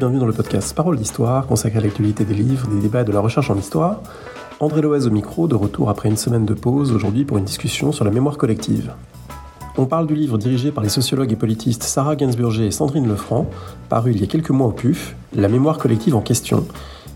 bienvenue 0.00 0.20
dans 0.20 0.24
le 0.24 0.32
podcast 0.32 0.74
Parole 0.74 0.96
d'Histoire, 0.96 1.46
consacré 1.46 1.78
à 1.78 1.82
l'actualité 1.82 2.24
des 2.24 2.32
livres, 2.32 2.66
des 2.68 2.80
débats 2.80 3.02
et 3.02 3.04
de 3.04 3.12
la 3.12 3.20
recherche 3.20 3.50
en 3.50 3.58
histoire. 3.58 4.00
André 4.58 4.80
Loez 4.80 5.06
au 5.06 5.10
micro, 5.10 5.46
de 5.46 5.54
retour 5.54 5.90
après 5.90 6.08
une 6.08 6.16
semaine 6.16 6.46
de 6.46 6.54
pause 6.54 6.90
aujourd'hui 6.92 7.26
pour 7.26 7.36
une 7.36 7.44
discussion 7.44 7.92
sur 7.92 8.06
la 8.06 8.10
mémoire 8.10 8.38
collective. 8.38 8.94
On 9.76 9.84
parle 9.84 10.06
du 10.06 10.14
livre 10.14 10.38
dirigé 10.38 10.72
par 10.72 10.82
les 10.82 10.88
sociologues 10.88 11.32
et 11.32 11.36
politistes 11.36 11.82
Sarah 11.82 12.16
Gainsburger 12.16 12.64
et 12.64 12.70
Sandrine 12.70 13.06
Lefranc, 13.06 13.44
paru 13.90 14.12
il 14.12 14.20
y 14.22 14.24
a 14.24 14.26
quelques 14.26 14.48
mois 14.48 14.68
au 14.68 14.72
PUF, 14.72 15.16
La 15.34 15.48
mémoire 15.48 15.76
collective 15.76 16.16
en 16.16 16.22
question, 16.22 16.66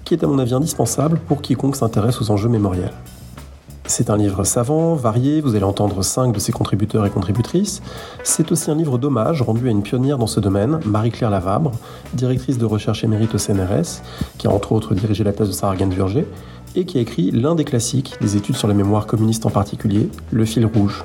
qui 0.04 0.12
est 0.12 0.22
à 0.22 0.26
mon 0.26 0.38
avis 0.38 0.52
indispensable 0.52 1.18
pour 1.26 1.40
quiconque 1.40 1.76
s'intéresse 1.76 2.20
aux 2.20 2.30
enjeux 2.30 2.50
mémoriels. 2.50 2.92
C'est 3.86 4.08
un 4.08 4.16
livre 4.16 4.44
savant, 4.44 4.94
varié, 4.94 5.42
vous 5.42 5.56
allez 5.56 5.64
entendre 5.64 6.02
cinq 6.02 6.32
de 6.32 6.38
ses 6.38 6.52
contributeurs 6.52 7.04
et 7.04 7.10
contributrices. 7.10 7.82
C'est 8.22 8.50
aussi 8.50 8.70
un 8.70 8.74
livre 8.74 8.96
d'hommage 8.96 9.42
rendu 9.42 9.68
à 9.68 9.70
une 9.70 9.82
pionnière 9.82 10.16
dans 10.16 10.26
ce 10.26 10.40
domaine, 10.40 10.80
Marie-Claire 10.86 11.28
Lavabre, 11.28 11.70
directrice 12.14 12.56
de 12.56 12.64
recherche 12.64 13.04
émérite 13.04 13.34
au 13.34 13.38
CNRS, 13.38 14.00
qui 14.38 14.46
a 14.46 14.50
entre 14.50 14.72
autres 14.72 14.94
dirigé 14.94 15.22
la 15.22 15.34
thèse 15.34 15.48
de 15.48 15.52
Sarah 15.52 15.76
Gainsburger, 15.76 16.24
et 16.74 16.86
qui 16.86 16.96
a 16.96 17.02
écrit 17.02 17.30
l'un 17.30 17.54
des 17.54 17.64
classiques 17.64 18.14
des 18.22 18.36
études 18.36 18.56
sur 18.56 18.68
la 18.68 18.74
mémoire 18.74 19.06
communiste 19.06 19.44
en 19.44 19.50
particulier, 19.50 20.08
Le 20.30 20.46
fil 20.46 20.64
rouge. 20.64 21.04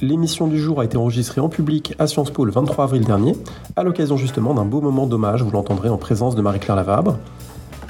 L'émission 0.00 0.46
du 0.46 0.60
jour 0.60 0.80
a 0.80 0.84
été 0.84 0.96
enregistrée 0.96 1.40
en 1.40 1.48
public 1.48 1.94
à 1.98 2.06
Sciences 2.06 2.30
Po 2.30 2.44
le 2.44 2.52
23 2.52 2.84
avril 2.84 3.04
dernier, 3.04 3.36
à 3.74 3.82
l'occasion 3.82 4.16
justement 4.16 4.54
d'un 4.54 4.64
beau 4.64 4.80
moment 4.80 5.08
d'hommage, 5.08 5.42
vous 5.42 5.50
l'entendrez 5.50 5.88
en 5.88 5.98
présence 5.98 6.36
de 6.36 6.40
Marie-Claire 6.40 6.76
Lavabre. 6.76 7.18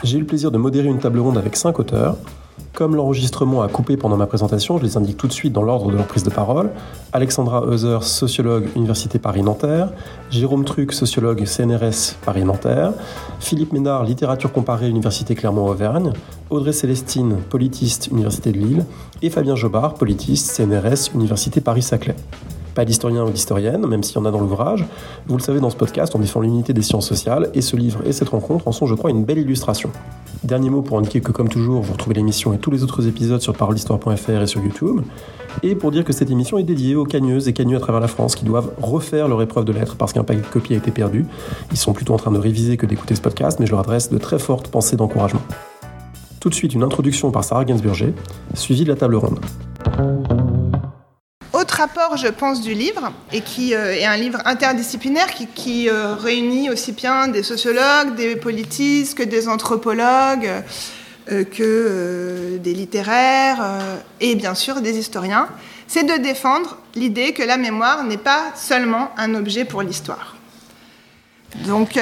J'ai 0.04 0.16
eu 0.16 0.20
le 0.20 0.26
plaisir 0.26 0.50
de 0.50 0.56
modérer 0.56 0.88
une 0.88 1.00
table 1.00 1.18
ronde 1.18 1.36
avec 1.36 1.54
cinq 1.54 1.78
auteurs, 1.78 2.16
comme 2.74 2.96
l'enregistrement 2.96 3.62
a 3.62 3.68
coupé 3.68 3.96
pendant 3.96 4.16
ma 4.16 4.26
présentation, 4.26 4.78
je 4.78 4.82
les 4.82 4.96
indique 4.96 5.16
tout 5.16 5.28
de 5.28 5.32
suite 5.32 5.52
dans 5.52 5.62
l'ordre 5.62 5.90
de 5.90 5.96
leur 5.96 6.06
prise 6.06 6.24
de 6.24 6.30
parole. 6.30 6.70
Alexandra 7.12 7.64
Heuser, 7.64 7.98
sociologue 8.02 8.68
Université 8.74 9.20
Paris-Nanterre. 9.20 9.90
Jérôme 10.30 10.64
Truc, 10.64 10.92
sociologue 10.92 11.44
CNRS 11.44 12.16
Paris-Nanterre. 12.24 12.92
Philippe 13.38 13.72
Ménard, 13.72 14.04
littérature 14.04 14.52
comparée 14.52 14.88
Université 14.88 15.36
Clermont-Auvergne. 15.36 16.12
Audrey 16.50 16.72
Célestine, 16.72 17.36
politiste 17.48 18.08
Université 18.08 18.50
de 18.50 18.58
Lille. 18.58 18.86
Et 19.22 19.30
Fabien 19.30 19.54
Jobard, 19.54 19.94
politiste 19.94 20.50
CNRS 20.50 21.14
Université 21.14 21.60
Paris-Saclay 21.60 22.16
pas 22.74 22.84
d'historien 22.84 23.24
ou 23.24 23.30
d'historienne, 23.30 23.86
même 23.86 24.02
s'il 24.02 24.16
y 24.16 24.18
en 24.18 24.24
a 24.24 24.30
dans 24.30 24.40
l'ouvrage. 24.40 24.84
Vous 25.26 25.36
le 25.36 25.42
savez, 25.42 25.60
dans 25.60 25.70
ce 25.70 25.76
podcast, 25.76 26.14
on 26.14 26.18
défend 26.18 26.40
l'unité 26.40 26.72
des 26.72 26.82
sciences 26.82 27.08
sociales, 27.08 27.50
et 27.54 27.60
ce 27.60 27.76
livre 27.76 28.00
et 28.04 28.12
cette 28.12 28.28
rencontre 28.28 28.68
en 28.68 28.72
sont, 28.72 28.86
je 28.86 28.94
crois, 28.94 29.10
une 29.10 29.24
belle 29.24 29.38
illustration. 29.38 29.90
Dernier 30.42 30.68
mot 30.68 30.82
pour 30.82 30.98
indiquer 30.98 31.20
que, 31.20 31.32
comme 31.32 31.48
toujours, 31.48 31.80
vous 31.80 31.92
retrouvez 31.92 32.14
l'émission 32.14 32.52
et 32.52 32.58
tous 32.58 32.70
les 32.70 32.82
autres 32.82 33.06
épisodes 33.06 33.40
sur 33.40 33.54
parolehistoire.fr 33.54 34.42
et 34.42 34.46
sur 34.46 34.62
YouTube. 34.62 35.00
Et 35.62 35.74
pour 35.74 35.90
dire 35.90 36.04
que 36.04 36.12
cette 36.12 36.30
émission 36.30 36.58
est 36.58 36.64
dédiée 36.64 36.96
aux 36.96 37.06
cagneuses 37.06 37.48
et 37.48 37.52
cagneux 37.52 37.76
à 37.76 37.80
travers 37.80 38.00
la 38.00 38.08
France 38.08 38.34
qui 38.34 38.44
doivent 38.44 38.72
refaire 38.82 39.28
leur 39.28 39.40
épreuve 39.40 39.64
de 39.64 39.72
lettres 39.72 39.96
parce 39.96 40.12
qu'un 40.12 40.24
paquet 40.24 40.42
de 40.42 40.46
copies 40.46 40.74
a 40.74 40.76
été 40.76 40.90
perdu. 40.90 41.24
Ils 41.70 41.78
sont 41.78 41.92
plutôt 41.92 42.12
en 42.12 42.18
train 42.18 42.32
de 42.32 42.38
réviser 42.38 42.76
que 42.76 42.84
d'écouter 42.84 43.14
ce 43.14 43.20
podcast, 43.22 43.58
mais 43.60 43.66
je 43.66 43.70
leur 43.70 43.80
adresse 43.80 44.10
de 44.10 44.18
très 44.18 44.38
fortes 44.38 44.68
pensées 44.68 44.96
d'encouragement. 44.96 45.42
Tout 46.40 46.50
de 46.50 46.54
suite, 46.54 46.74
une 46.74 46.82
introduction 46.82 47.30
par 47.30 47.42
Sarah 47.42 47.64
Gainsburger, 47.64 48.12
suivie 48.52 48.84
de 48.84 48.90
la 48.90 48.96
table 48.96 49.14
ronde 49.14 49.40
autre 51.64 52.16
je 52.16 52.28
pense, 52.28 52.60
du 52.60 52.74
livre, 52.74 53.10
et 53.32 53.40
qui 53.40 53.74
euh, 53.74 53.94
est 53.94 54.04
un 54.04 54.16
livre 54.16 54.38
interdisciplinaire 54.44 55.28
qui, 55.54 55.88
euh, 55.88 56.14
réunit 56.14 56.68
aussi 56.68 56.92
bien 56.92 57.28
des 57.28 57.42
sociologues, 57.42 58.14
des 58.16 58.36
politistes, 58.36 59.16
que 59.16 59.22
des 59.22 59.48
anthropologues, 59.48 60.50
euh, 61.32 61.44
que 61.44 62.58
des 62.58 62.74
littéraires, 62.74 63.64
et 64.20 64.34
bien 64.34 64.54
sûr 64.54 64.82
des 64.82 64.98
historiens, 64.98 65.48
c'est 65.86 66.04
de 66.04 66.22
défendre 66.22 66.76
l'idée 66.94 67.32
que 67.32 67.42
la 67.42 67.56
mémoire 67.56 68.04
n'est 68.04 68.18
pas 68.18 68.52
seulement 68.54 69.10
un 69.16 69.34
objet 69.34 69.64
pour 69.64 69.80
l'histoire. 69.82 70.36
Donc, 71.66 71.98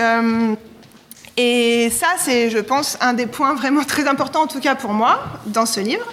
et 1.37 1.91
ça, 1.91 2.08
c'est, 2.19 2.50
je 2.50 2.58
pense, 2.58 2.98
un 3.00 3.12
des 3.12 3.26
points 3.26 3.54
vraiment 3.54 3.84
très 3.94 4.08
importants, 4.08 4.42
en 4.42 4.47
tout 4.48 4.60
cas 4.60 4.75
pour 4.75 4.92
moi, 4.92 5.22
dans 5.47 5.66
ce 5.66 5.81
livre. 5.81 6.06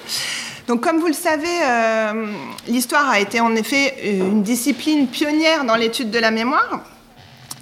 Donc, 0.69 0.81
comme 0.81 0.99
vous 0.99 1.07
le 1.07 1.13
savez, 1.13 1.47
euh, 1.63 2.27
l'histoire 2.67 3.09
a 3.09 3.19
été 3.19 3.39
en 3.39 3.55
effet 3.55 3.95
une 4.03 4.43
discipline 4.43 5.07
pionnière 5.07 5.65
dans 5.65 5.75
l'étude 5.75 6.11
de 6.11 6.19
la 6.19 6.29
mémoire 6.29 6.81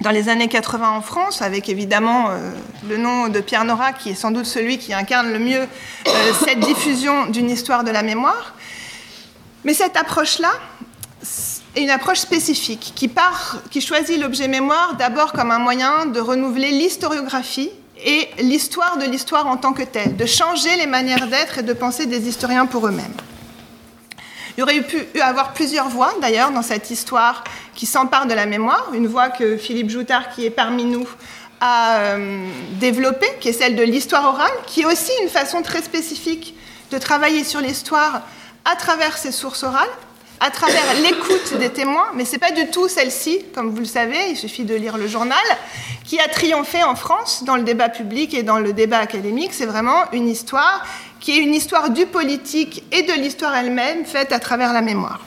dans 0.02 0.10
les 0.10 0.28
années 0.28 0.46
80 0.46 0.90
en 0.90 1.00
France, 1.00 1.40
avec 1.40 1.70
évidemment 1.70 2.26
euh, 2.28 2.50
le 2.86 2.98
nom 2.98 3.28
de 3.28 3.40
Pierre 3.40 3.64
Nora, 3.64 3.94
qui 3.94 4.10
est 4.10 4.14
sans 4.14 4.30
doute 4.30 4.44
celui 4.44 4.76
qui 4.76 4.92
incarne 4.92 5.32
le 5.32 5.38
mieux 5.38 5.62
euh, 5.62 6.32
cette 6.44 6.60
diffusion 6.60 7.24
d'une 7.30 7.48
histoire 7.48 7.82
de 7.82 7.90
la 7.90 8.02
mémoire. 8.02 8.54
Mais 9.64 9.72
cette 9.72 9.96
approche-là 9.96 10.52
est 11.76 11.82
une 11.82 11.90
approche 11.90 12.18
spécifique, 12.18 12.92
qui, 12.94 13.80
choisit 13.80 14.20
l'objet 14.20 14.48
mémoire 14.48 14.96
d'abord 14.98 15.32
comme 15.32 15.50
un 15.50 15.58
moyen 15.58 16.04
de 16.04 16.20
renouveler 16.20 16.72
l'historiographie 16.72 17.70
et 18.04 18.28
l'histoire 18.38 18.98
de 18.98 19.04
l'histoire 19.04 19.46
en 19.46 19.56
tant 19.56 19.72
que 19.72 19.82
telle, 19.82 20.16
de 20.16 20.26
changer 20.26 20.76
les 20.76 20.86
manières 20.86 21.26
d'être 21.26 21.58
et 21.58 21.62
de 21.62 21.72
penser 21.72 22.06
des 22.06 22.28
historiens 22.28 22.66
pour 22.66 22.86
eux-mêmes. 22.86 23.14
Il 24.56 24.60
y 24.60 24.62
aurait 24.62 24.82
pu 24.82 25.20
avoir 25.20 25.52
plusieurs 25.52 25.88
voix, 25.88 26.12
d'ailleurs, 26.20 26.50
dans 26.50 26.62
cette 26.62 26.90
histoire 26.90 27.44
qui 27.74 27.86
s'empare 27.86 28.26
de 28.26 28.34
la 28.34 28.44
mémoire. 28.44 28.90
Une 28.92 29.06
voix 29.06 29.28
que 29.28 29.56
Philippe 29.56 29.88
Joutard, 29.88 30.30
qui 30.30 30.46
est 30.46 30.50
parmi 30.50 30.84
nous, 30.84 31.06
a 31.60 31.98
euh, 31.98 32.48
développée, 32.80 33.30
qui 33.40 33.50
est 33.50 33.52
celle 33.52 33.76
de 33.76 33.84
l'histoire 33.84 34.24
orale, 34.24 34.50
qui 34.66 34.82
est 34.82 34.84
aussi 34.84 35.12
une 35.22 35.28
façon 35.28 35.62
très 35.62 35.82
spécifique 35.82 36.56
de 36.90 36.98
travailler 36.98 37.44
sur 37.44 37.60
l'histoire 37.60 38.22
à 38.64 38.76
travers 38.76 39.16
ses 39.16 39.32
sources 39.32 39.62
orales, 39.62 39.88
à 40.40 40.50
travers 40.50 40.94
l'écoute 41.02 41.58
des 41.58 41.70
témoins, 41.70 42.06
mais 42.14 42.24
ce 42.24 42.32
n'est 42.32 42.38
pas 42.38 42.52
du 42.52 42.68
tout 42.68 42.88
celle-ci, 42.88 43.44
comme 43.54 43.70
vous 43.70 43.80
le 43.80 43.84
savez, 43.84 44.30
il 44.30 44.36
suffit 44.36 44.64
de 44.64 44.74
lire 44.74 44.96
le 44.96 45.08
journal, 45.08 45.38
qui 46.04 46.20
a 46.20 46.28
triomphé 46.28 46.82
en 46.82 46.94
France 46.94 47.44
dans 47.44 47.56
le 47.56 47.62
débat 47.62 47.88
public 47.88 48.34
et 48.34 48.42
dans 48.42 48.58
le 48.58 48.72
débat 48.72 48.98
académique. 48.98 49.52
C'est 49.52 49.66
vraiment 49.66 50.10
une 50.12 50.28
histoire 50.28 50.84
qui 51.20 51.32
est 51.32 51.42
une 51.42 51.54
histoire 51.54 51.90
du 51.90 52.06
politique 52.06 52.84
et 52.92 53.02
de 53.02 53.12
l'histoire 53.12 53.54
elle-même 53.54 54.04
faite 54.04 54.32
à 54.32 54.38
travers 54.38 54.72
la 54.72 54.80
mémoire. 54.80 55.20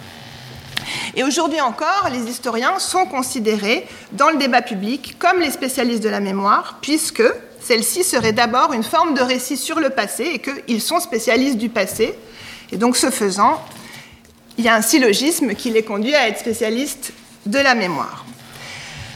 Et 1.16 1.24
aujourd'hui 1.24 1.62
encore, 1.62 2.10
les 2.12 2.30
historiens 2.30 2.80
sont 2.80 3.06
considérés 3.06 3.86
dans 4.14 4.30
le 4.30 4.38
débat 4.38 4.62
public 4.62 5.18
comme 5.20 5.40
les 5.40 5.52
spécialistes 5.52 6.04
de 6.04 6.10
la 6.10 6.22
mémoire, 6.22 6.80
puisque 6.82 7.24
celle-ci 7.62 8.04
serait 8.04 8.32
d'abord 8.32 8.74
une 8.74 8.84
forme 8.84 9.14
de 9.14 9.22
récit 9.22 9.58
sur 9.58 9.80
le 9.80 9.90
passé 9.90 10.32
et 10.34 10.40
qu'ils 10.40 10.82
sont 10.82 11.00
spécialistes 11.00 11.58
du 11.58 11.70
passé. 11.70 12.16
Et 12.72 12.78
donc, 12.78 12.96
ce 12.96 13.10
faisant, 13.12 13.62
il 14.58 14.66
y 14.66 14.70
a 14.70 14.76
un 14.76 14.82
syllogisme 14.82 15.56
qui 15.56 15.70
les 15.70 15.84
conduit 15.84 16.16
à 16.16 16.28
être 16.28 16.40
spécialistes 16.40 17.14
de 17.46 17.60
la 17.60 17.76
mémoire. 17.76 18.26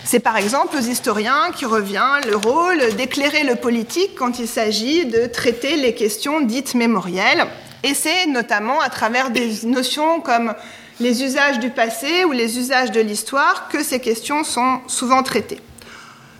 C'est 0.04 0.20
par 0.20 0.38
exemple 0.38 0.78
aux 0.78 0.82
historiens 0.82 1.50
qui 1.56 1.66
revient 1.66 2.22
le 2.28 2.36
rôle 2.36 2.96
d'éclairer 2.96 3.44
le 3.44 3.56
politique 3.56 4.16
quand 4.16 4.38
il 4.38 4.48
s'agit 4.48 5.06
de 5.06 5.26
traiter 5.26 5.78
les 5.78 5.96
questions 5.96 6.42
dites 6.42 6.76
mémorielles. 6.76 7.48
Et 7.84 7.94
c'est 7.96 8.28
notamment 8.28 8.80
à 8.80 8.90
travers 8.90 9.32
des 9.32 9.52
notions 9.64 10.22
comme 10.22 10.54
les 11.00 11.24
usages 11.24 11.60
du 11.60 11.72
passé 11.72 12.24
ou 12.24 12.32
les 12.32 12.58
usages 12.58 12.92
de 12.92 13.02
l'histoire 13.02 13.68
que 13.70 13.84
ces 13.84 14.00
questions 14.00 14.44
sont 14.44 14.80
souvent 14.88 15.24
traitées. 15.24 15.60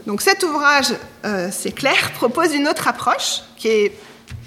Donc 0.06 0.22
cet 0.22 0.44
ouvrage, 0.44 0.94
euh, 1.26 1.50
c'est 1.52 1.72
clair, 1.72 2.12
propose 2.14 2.54
une 2.54 2.68
autre 2.68 2.88
approche 2.88 3.42
qui 3.58 3.68
est 3.68 3.98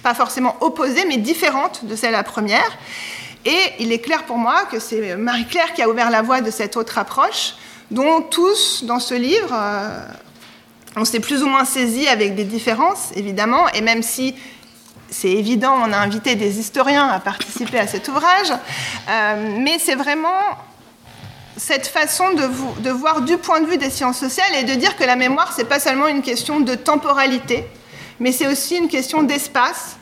pas 0.02 0.14
forcément 0.14 0.56
opposée 0.60 1.04
mais 1.06 1.16
différente 1.16 1.84
de 1.84 1.96
celle 1.96 2.12
la 2.12 2.22
première 2.22 2.78
et 3.44 3.72
il 3.78 3.92
est 3.92 4.00
clair 4.00 4.24
pour 4.24 4.36
moi 4.36 4.64
que 4.70 4.78
c'est 4.78 5.16
Marie-Claire 5.16 5.72
qui 5.74 5.82
a 5.82 5.88
ouvert 5.88 6.10
la 6.10 6.22
voie 6.22 6.40
de 6.40 6.50
cette 6.50 6.76
autre 6.76 6.98
approche, 6.98 7.54
dont 7.90 8.22
tous, 8.22 8.84
dans 8.84 9.00
ce 9.00 9.14
livre, 9.14 9.50
euh, 9.52 10.06
on 10.96 11.04
s'est 11.04 11.20
plus 11.20 11.42
ou 11.42 11.46
moins 11.46 11.64
saisi 11.64 12.08
avec 12.08 12.34
des 12.34 12.44
différences, 12.44 13.10
évidemment, 13.14 13.68
et 13.70 13.80
même 13.80 14.02
si 14.02 14.34
c'est 15.10 15.30
évident, 15.30 15.74
on 15.82 15.92
a 15.92 15.96
invité 15.96 16.34
des 16.34 16.58
historiens 16.58 17.08
à 17.08 17.20
participer 17.20 17.78
à 17.78 17.86
cet 17.86 18.08
ouvrage, 18.08 18.52
euh, 19.08 19.56
mais 19.58 19.78
c'est 19.78 19.94
vraiment 19.94 20.40
cette 21.56 21.86
façon 21.86 22.34
de, 22.34 22.82
de, 22.82 22.90
voir 22.90 23.22
du 23.22 23.36
point 23.36 23.60
de 23.60 23.66
vue 23.66 23.78
des 23.78 23.90
sciences 23.90 24.18
sociales 24.18 24.54
et 24.56 24.64
de 24.64 24.74
dire 24.74 24.96
que 24.96 25.04
la 25.04 25.16
mémoire, 25.16 25.52
c'est 25.56 25.64
pas 25.64 25.80
seulement 25.80 26.06
une 26.06 26.22
question 26.22 26.60
de 26.60 26.74
temporalité, 26.74 27.64
mais 28.20 28.32
c'est 28.32 28.46
aussi 28.46 28.76
une 28.76 28.88
question 28.88 29.22
d'espace, 29.22 29.96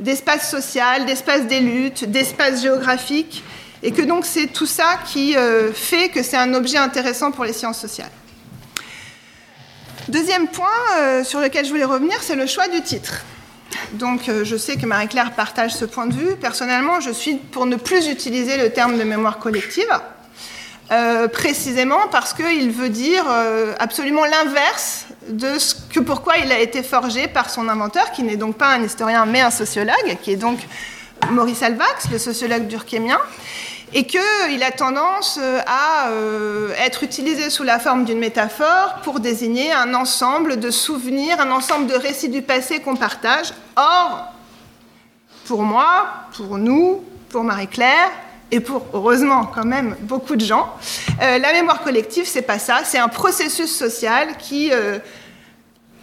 d'espace 0.00 0.50
social, 0.50 1.06
d'espace 1.06 1.46
des 1.46 1.60
luttes, 1.60 2.04
d'espace 2.04 2.62
géographique, 2.62 3.42
et 3.82 3.92
que 3.92 4.02
donc 4.02 4.24
c'est 4.24 4.46
tout 4.46 4.66
ça 4.66 4.98
qui 5.06 5.36
euh, 5.36 5.72
fait 5.72 6.08
que 6.08 6.22
c'est 6.22 6.36
un 6.36 6.54
objet 6.54 6.78
intéressant 6.78 7.32
pour 7.32 7.44
les 7.44 7.52
sciences 7.52 7.80
sociales. 7.80 8.10
Deuxième 10.08 10.48
point 10.48 10.68
euh, 10.98 11.24
sur 11.24 11.40
lequel 11.40 11.64
je 11.64 11.70
voulais 11.70 11.84
revenir, 11.84 12.16
c'est 12.22 12.36
le 12.36 12.46
choix 12.46 12.68
du 12.68 12.80
titre. 12.82 13.22
Donc 13.94 14.28
euh, 14.28 14.44
je 14.44 14.56
sais 14.56 14.76
que 14.76 14.86
Marie-Claire 14.86 15.32
partage 15.32 15.74
ce 15.74 15.84
point 15.84 16.06
de 16.06 16.14
vue. 16.14 16.36
Personnellement, 16.36 17.00
je 17.00 17.10
suis 17.10 17.36
pour 17.36 17.66
ne 17.66 17.76
plus 17.76 18.08
utiliser 18.08 18.56
le 18.56 18.70
terme 18.70 18.98
de 18.98 19.04
mémoire 19.04 19.38
collective. 19.38 19.88
Précisément 21.32 22.08
parce 22.10 22.34
qu'il 22.34 22.70
veut 22.70 22.88
dire 22.88 23.24
absolument 23.78 24.24
l'inverse 24.24 25.06
de 25.28 25.58
ce 25.58 25.74
que 25.74 26.00
pourquoi 26.00 26.38
il 26.38 26.50
a 26.52 26.58
été 26.58 26.82
forgé 26.82 27.28
par 27.28 27.48
son 27.50 27.68
inventeur, 27.68 28.10
qui 28.12 28.22
n'est 28.22 28.36
donc 28.36 28.56
pas 28.56 28.68
un 28.68 28.82
historien 28.82 29.24
mais 29.24 29.40
un 29.40 29.50
sociologue, 29.50 30.18
qui 30.22 30.32
est 30.32 30.36
donc 30.36 30.58
Maurice 31.30 31.62
Alvax, 31.62 32.10
le 32.10 32.18
sociologue 32.18 32.66
durkheimien, 32.66 33.18
et 33.94 34.06
qu'il 34.06 34.62
a 34.62 34.70
tendance 34.70 35.38
à 35.66 36.10
être 36.84 37.02
utilisé 37.04 37.50
sous 37.50 37.62
la 37.62 37.78
forme 37.78 38.04
d'une 38.04 38.18
métaphore 38.18 38.96
pour 39.02 39.20
désigner 39.20 39.72
un 39.72 39.94
ensemble 39.94 40.58
de 40.58 40.70
souvenirs, 40.70 41.40
un 41.40 41.50
ensemble 41.50 41.86
de 41.86 41.94
récits 41.94 42.30
du 42.30 42.42
passé 42.42 42.80
qu'on 42.80 42.96
partage. 42.96 43.52
Or, 43.76 44.32
pour 45.46 45.62
moi, 45.62 46.06
pour 46.36 46.58
nous, 46.58 47.04
pour 47.28 47.44
Marie-Claire, 47.44 48.10
et 48.52 48.60
pour, 48.60 48.86
heureusement, 48.92 49.46
quand 49.46 49.64
même, 49.64 49.96
beaucoup 50.00 50.36
de 50.36 50.44
gens, 50.44 50.76
la 51.18 51.52
mémoire 51.52 51.82
collective, 51.82 52.26
c'est 52.26 52.42
pas 52.42 52.58
ça, 52.60 52.82
c'est 52.84 52.98
un 52.98 53.08
processus 53.08 53.74
social 53.74 54.36
qui 54.38 54.70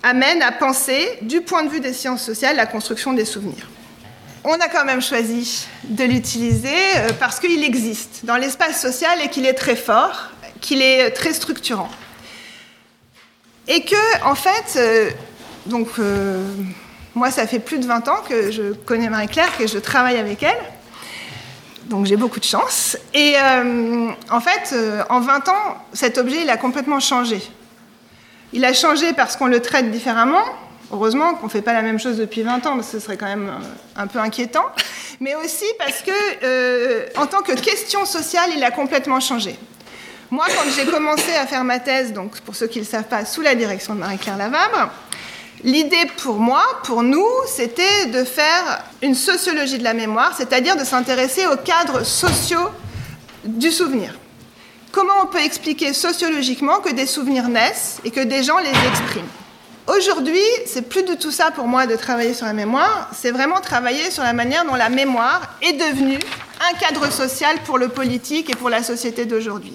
amène 0.04 0.42
à 0.42 0.51
penser, 0.51 1.18
du 1.22 1.42
point 1.42 1.63
de 1.63 1.69
vue 1.69 1.80
des 1.80 1.94
sciences 1.94 2.24
sociales, 2.24 2.56
la 2.56 2.66
construction 2.66 3.13
des 3.13 3.25
souvenirs. 3.25 3.68
On 4.44 4.54
a 4.54 4.69
quand 4.69 4.86
même 4.86 5.01
choisi 5.01 5.68
de 5.84 6.06
l'utiliser 6.06 6.69
euh, 6.98 7.10
parce 7.19 7.40
qu'il 7.40 7.63
existe 7.63 8.22
dans 8.24 8.38
l'espace 8.38 8.81
social 8.81 9.19
et 9.24 9.28
qu'il 9.30 9.45
est 9.45 9.54
très 9.54 9.75
fort, 9.75 10.30
qu'il 10.62 10.81
est 10.81 11.12
très 11.12 11.34
structurant. 11.34 11.90
Et 13.68 13.84
que, 13.84 14.24
en 14.24 14.36
fait, 14.36 14.78
euh, 14.78 15.10
donc, 15.66 15.90
euh, 16.00 16.42
moi, 17.13 17.31
ça 17.31 17.45
fait 17.48 17.60
plus 17.60 17.80
de 17.80 17.86
20 17.86 18.07
ans 18.07 18.22
que 18.28 18.50
je 18.50 18.74
connais 18.74 19.10
Marie-Claire, 19.10 19.57
que 19.57 19.68
je 19.68 19.78
travaille 19.78 20.18
avec 20.18 20.42
elle. 20.42 20.57
Donc 21.90 22.06
j'ai 22.06 22.16
beaucoup 22.16 22.40
de 22.40 22.46
chance. 22.46 22.98
Et 23.14 23.36
en 24.30 24.40
fait, 24.40 24.76
en 25.10 25.20
20 25.20 25.50
ans, 25.50 25.78
cet 25.92 26.18
objet, 26.18 26.44
il 26.44 26.50
a 26.50 26.58
complètement 26.58 27.00
changé. 27.00 27.42
Il 28.54 28.66
a 28.66 28.74
changé 28.74 29.14
parce 29.14 29.36
qu'on 29.36 29.48
le 29.48 29.62
traite 29.62 29.92
différemment. 29.92 30.44
Heureusement 30.92 31.36
qu'on 31.36 31.46
ne 31.46 31.52
fait 31.52 31.62
pas 31.62 31.74
la 31.74 31.84
même 31.84 32.00
chose 32.00 32.18
depuis 32.18 32.42
20 32.42 32.66
ans, 32.66 32.76
parce 32.76 32.88
que 32.88 33.00
ce 33.00 33.00
serait 33.00 33.18
quand 33.18 33.28
même 33.28 33.50
euh, 33.50 34.02
un 34.02 34.08
peu 34.08 34.18
inquiétant. 34.18 34.66
Mais 35.20 35.36
aussi 35.36 35.66
parce 35.78 36.02
que, 36.02 36.12
euh, 36.44 37.06
en 37.16 37.28
tant 37.28 37.42
que 37.42 37.52
question 37.52 38.06
sociale, 38.06 38.50
il 38.56 38.64
a 38.64 38.72
complètement 38.72 39.20
changé. 39.20 39.56
Moi, 40.32 40.46
quand 40.48 40.70
j'ai 40.76 40.86
commencé 40.86 41.36
à 41.36 41.46
faire 41.46 41.64
ma 41.64 41.80
thèse, 41.80 42.12
donc 42.12 42.40
pour 42.42 42.56
ceux 42.56 42.68
qui 42.68 42.80
ne 42.80 42.86
le 42.86 42.90
savent 42.90 43.08
pas, 43.08 43.24
sous 43.26 43.42
la 43.42 43.54
direction 43.54 43.94
de 43.94 44.00
Marie-Claire 44.00 44.38
Lavabre, 44.38 44.92
l'idée 45.64 46.06
pour 46.18 46.40
moi, 46.40 46.64
pour 46.84 47.04
nous, 47.04 47.28
c'était 47.48 48.08
de 48.08 48.24
faire 48.24 48.84
une 49.02 49.16
sociologie 49.16 49.78
de 49.78 49.84
la 49.84 49.94
mémoire, 49.94 50.34
c'est-à-dire 50.36 50.76
de 50.76 50.84
s'intéresser 50.84 51.46
aux 51.48 51.58
cadres 51.58 52.06
sociaux 52.06 52.70
du 53.46 53.72
souvenir. 53.72 54.14
Comment 54.92 55.14
on 55.22 55.28
peut 55.28 55.44
expliquer 55.44 55.94
sociologiquement 55.94 56.80
que 56.80 56.92
des 56.92 57.06
souvenirs 57.06 57.48
naissent 57.48 58.00
et 58.04 58.12
que 58.12 58.22
des 58.22 58.44
gens 58.44 58.58
les 58.58 58.70
expriment? 58.70 59.28
Aujourd'hui, 59.88 60.42
c'est 60.66 60.88
plus 60.88 61.04
du 61.04 61.18
tout 61.18 61.32
ça 61.32 61.52
pour 61.52 61.66
moi 61.66 61.88
de 61.88 61.96
travailler 61.96 62.34
sur 62.34 62.46
la 62.46 62.54
mémoire, 62.54 63.10
c'est 63.12 63.32
vraiment 63.32 63.60
travailler 63.60 64.12
sur 64.12 64.24
la 64.24 64.34
manière 64.34 64.66
dont 64.66 64.76
la 64.76 64.90
mémoire 64.90 65.56
est 65.62 65.74
devenue 65.74 66.20
un 66.60 66.78
cadre 66.78 67.12
social 67.12 67.58
pour 67.66 67.78
le 67.78 67.90
politique 67.90 68.50
et 68.50 68.56
pour 68.56 68.70
la 68.70 68.84
société 68.84 69.26
d'aujourd'hui. 69.26 69.74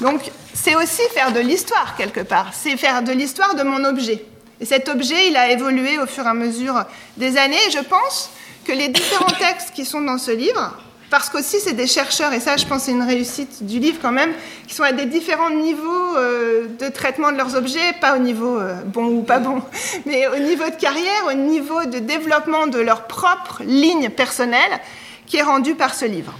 Donc, 0.00 0.30
c'est 0.52 0.74
aussi 0.74 1.00
faire 1.14 1.32
de 1.32 1.40
l'histoire 1.40 1.94
quelque 1.96 2.20
part, 2.20 2.50
c'est 2.52 2.76
faire 2.76 3.02
de 3.02 3.12
l'histoire 3.12 3.54
de 3.54 3.62
mon 3.62 3.84
objet. 3.84 4.24
Et 4.60 4.64
cet 4.64 4.88
objet, 4.88 5.28
il 5.28 5.36
a 5.36 5.50
évolué 5.50 5.98
au 5.98 6.06
fur 6.06 6.24
et 6.24 6.28
à 6.28 6.34
mesure 6.34 6.84
des 7.16 7.36
années, 7.36 7.58
et 7.68 7.70
je 7.70 7.82
pense 7.82 8.30
que 8.64 8.72
les 8.72 8.88
différents 8.88 9.26
textes 9.38 9.72
qui 9.74 9.84
sont 9.84 10.00
dans 10.00 10.18
ce 10.18 10.30
livre 10.30 10.76
parce 11.10 11.30
qu'aussi 11.30 11.58
c'est 11.60 11.72
des 11.72 11.86
chercheurs, 11.86 12.32
et 12.32 12.40
ça 12.40 12.56
je 12.56 12.66
pense 12.66 12.82
c'est 12.84 12.92
une 12.92 13.02
réussite 13.02 13.64
du 13.64 13.78
livre 13.78 13.98
quand 14.02 14.12
même, 14.12 14.32
qui 14.66 14.74
sont 14.74 14.82
à 14.82 14.92
des 14.92 15.06
différents 15.06 15.50
niveaux 15.50 16.16
euh, 16.16 16.66
de 16.80 16.88
traitement 16.88 17.30
de 17.30 17.36
leurs 17.36 17.54
objets, 17.54 17.92
pas 18.00 18.16
au 18.16 18.18
niveau 18.18 18.58
euh, 18.58 18.74
bon 18.84 19.06
ou 19.06 19.22
pas 19.22 19.38
bon, 19.38 19.62
mais 20.06 20.26
au 20.26 20.38
niveau 20.38 20.64
de 20.64 20.74
carrière, 20.74 21.26
au 21.28 21.34
niveau 21.34 21.84
de 21.84 21.98
développement 21.98 22.66
de 22.66 22.80
leur 22.80 23.06
propre 23.06 23.62
ligne 23.64 24.10
personnelle 24.10 24.80
qui 25.26 25.36
est 25.36 25.42
rendue 25.42 25.74
par 25.74 25.94
ce 25.94 26.04
livre. 26.04 26.34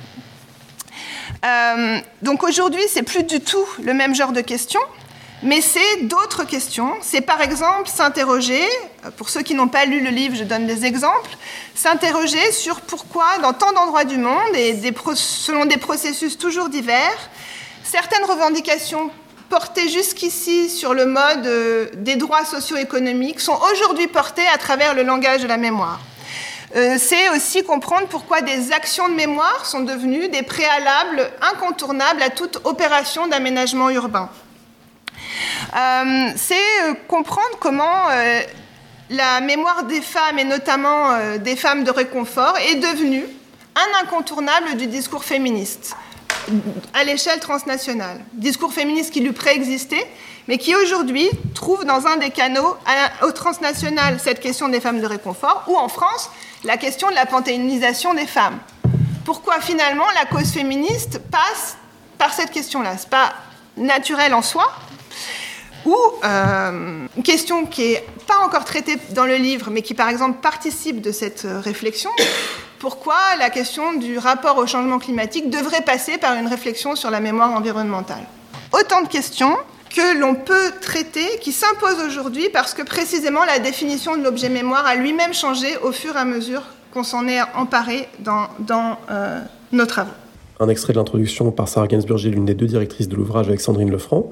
Euh, 1.44 1.98
donc 2.22 2.42
aujourd'hui 2.42 2.82
c'est 2.88 3.02
plus 3.02 3.22
du 3.22 3.40
tout 3.40 3.66
le 3.82 3.94
même 3.94 4.14
genre 4.14 4.32
de 4.32 4.40
questions, 4.40 4.80
mais 5.46 5.60
c'est 5.60 6.02
d'autres 6.02 6.44
questions. 6.44 6.92
C'est 7.00 7.20
par 7.20 7.40
exemple 7.40 7.88
s'interroger, 7.88 8.62
pour 9.16 9.28
ceux 9.30 9.42
qui 9.42 9.54
n'ont 9.54 9.68
pas 9.68 9.84
lu 9.86 10.00
le 10.00 10.10
livre, 10.10 10.34
je 10.34 10.42
donne 10.42 10.66
des 10.66 10.84
exemples, 10.84 11.30
s'interroger 11.74 12.50
sur 12.50 12.80
pourquoi 12.80 13.38
dans 13.40 13.52
tant 13.52 13.72
d'endroits 13.72 14.04
du 14.04 14.18
monde, 14.18 14.54
et 14.54 14.76
selon 15.14 15.64
des 15.64 15.76
processus 15.76 16.36
toujours 16.36 16.68
divers, 16.68 17.30
certaines 17.84 18.24
revendications 18.24 19.10
portées 19.48 19.88
jusqu'ici 19.88 20.68
sur 20.68 20.92
le 20.92 21.06
mode 21.06 21.46
euh, 21.46 21.86
des 21.94 22.16
droits 22.16 22.44
socio-économiques 22.44 23.38
sont 23.38 23.56
aujourd'hui 23.72 24.08
portées 24.08 24.48
à 24.52 24.58
travers 24.58 24.94
le 24.94 25.04
langage 25.04 25.42
de 25.42 25.46
la 25.46 25.56
mémoire. 25.56 26.00
Euh, 26.74 26.96
c'est 26.98 27.30
aussi 27.30 27.62
comprendre 27.62 28.08
pourquoi 28.08 28.40
des 28.40 28.72
actions 28.72 29.08
de 29.08 29.14
mémoire 29.14 29.64
sont 29.64 29.84
devenues 29.84 30.28
des 30.28 30.42
préalables 30.42 31.30
incontournables 31.40 32.22
à 32.22 32.30
toute 32.30 32.58
opération 32.64 33.28
d'aménagement 33.28 33.88
urbain. 33.90 34.28
Euh, 35.74 36.30
c'est 36.36 36.54
euh, 36.54 36.94
comprendre 37.08 37.56
comment 37.60 38.08
euh, 38.10 38.40
la 39.10 39.40
mémoire 39.40 39.84
des 39.84 40.00
femmes, 40.00 40.38
et 40.38 40.44
notamment 40.44 41.36
des 41.38 41.56
femmes 41.56 41.84
de 41.84 41.90
réconfort, 41.90 42.56
est 42.58 42.76
devenue 42.76 43.24
un 43.76 44.04
incontournable 44.04 44.76
du 44.76 44.86
discours 44.86 45.24
féministe 45.24 45.94
à 46.94 47.04
l'échelle 47.04 47.38
transnationale. 47.40 48.18
Discours 48.32 48.72
féministe 48.72 49.12
qui 49.12 49.20
lui 49.20 49.32
préexistait, 49.32 50.06
mais 50.48 50.58
qui 50.58 50.74
aujourd'hui 50.74 51.28
trouve 51.54 51.84
dans 51.84 52.06
un 52.06 52.16
des 52.16 52.30
canaux 52.30 52.76
au 53.22 53.30
transnational 53.32 54.18
cette 54.18 54.40
question 54.40 54.68
des 54.68 54.80
femmes 54.80 55.00
de 55.00 55.06
réconfort, 55.06 55.64
ou 55.68 55.76
en 55.76 55.88
France, 55.88 56.30
la 56.64 56.76
question 56.76 57.08
de 57.08 57.14
la 57.14 57.26
panthéonisation 57.26 58.14
des 58.14 58.26
femmes. 58.26 58.58
Pourquoi 59.24 59.60
finalement 59.60 60.06
la 60.14 60.24
cause 60.24 60.52
féministe 60.52 61.20
passe 61.30 61.76
par 62.18 62.32
cette 62.32 62.50
question-là? 62.50 62.96
C'est 62.98 63.10
pas 63.10 63.34
naturel 63.76 64.34
en 64.34 64.42
soi, 64.42 64.72
ou 65.86 65.96
euh, 66.24 67.06
une 67.16 67.22
question 67.22 67.64
qui 67.64 67.92
n'est 67.92 68.04
pas 68.26 68.44
encore 68.44 68.64
traitée 68.64 68.96
dans 69.12 69.24
le 69.24 69.36
livre, 69.36 69.70
mais 69.70 69.82
qui 69.82 69.94
par 69.94 70.08
exemple 70.08 70.40
participe 70.42 71.00
de 71.00 71.12
cette 71.12 71.44
euh, 71.44 71.60
réflexion, 71.60 72.10
pourquoi 72.80 73.16
la 73.38 73.50
question 73.50 73.94
du 73.94 74.18
rapport 74.18 74.58
au 74.58 74.66
changement 74.66 74.98
climatique 74.98 75.48
devrait 75.48 75.82
passer 75.82 76.18
par 76.18 76.34
une 76.34 76.48
réflexion 76.48 76.96
sur 76.96 77.10
la 77.10 77.20
mémoire 77.20 77.52
environnementale? 77.52 78.24
Autant 78.72 79.00
de 79.02 79.08
questions 79.08 79.56
que 79.94 80.18
l'on 80.18 80.34
peut 80.34 80.72
traiter, 80.80 81.38
qui 81.40 81.52
s'imposent 81.52 82.04
aujourd'hui 82.04 82.48
parce 82.52 82.74
que 82.74 82.82
précisément 82.82 83.44
la 83.44 83.60
définition 83.60 84.16
de 84.16 84.22
l'objet 84.22 84.48
mémoire 84.48 84.84
a 84.86 84.96
lui-même 84.96 85.32
changé 85.32 85.68
au 85.78 85.92
fur 85.92 86.16
et 86.16 86.18
à 86.18 86.24
mesure 86.24 86.62
qu'on 86.92 87.04
s'en 87.04 87.28
est 87.28 87.40
emparé 87.54 88.08
dans, 88.18 88.48
euh, 89.10 89.40
nos 89.72 89.86
travaux. 89.86 90.10
Un 90.58 90.68
extrait 90.68 90.92
de 90.92 90.98
l'introduction 90.98 91.52
par 91.52 91.68
Sarah 91.68 91.86
Gainsbourg, 91.86 92.18
l'une 92.24 92.44
des 92.44 92.54
deux 92.54 92.66
directrices 92.66 93.08
de 93.08 93.14
l'ouvrage 93.14 93.46
avec 93.46 93.60
Sandrine 93.60 93.90
Lefranc. 93.90 94.30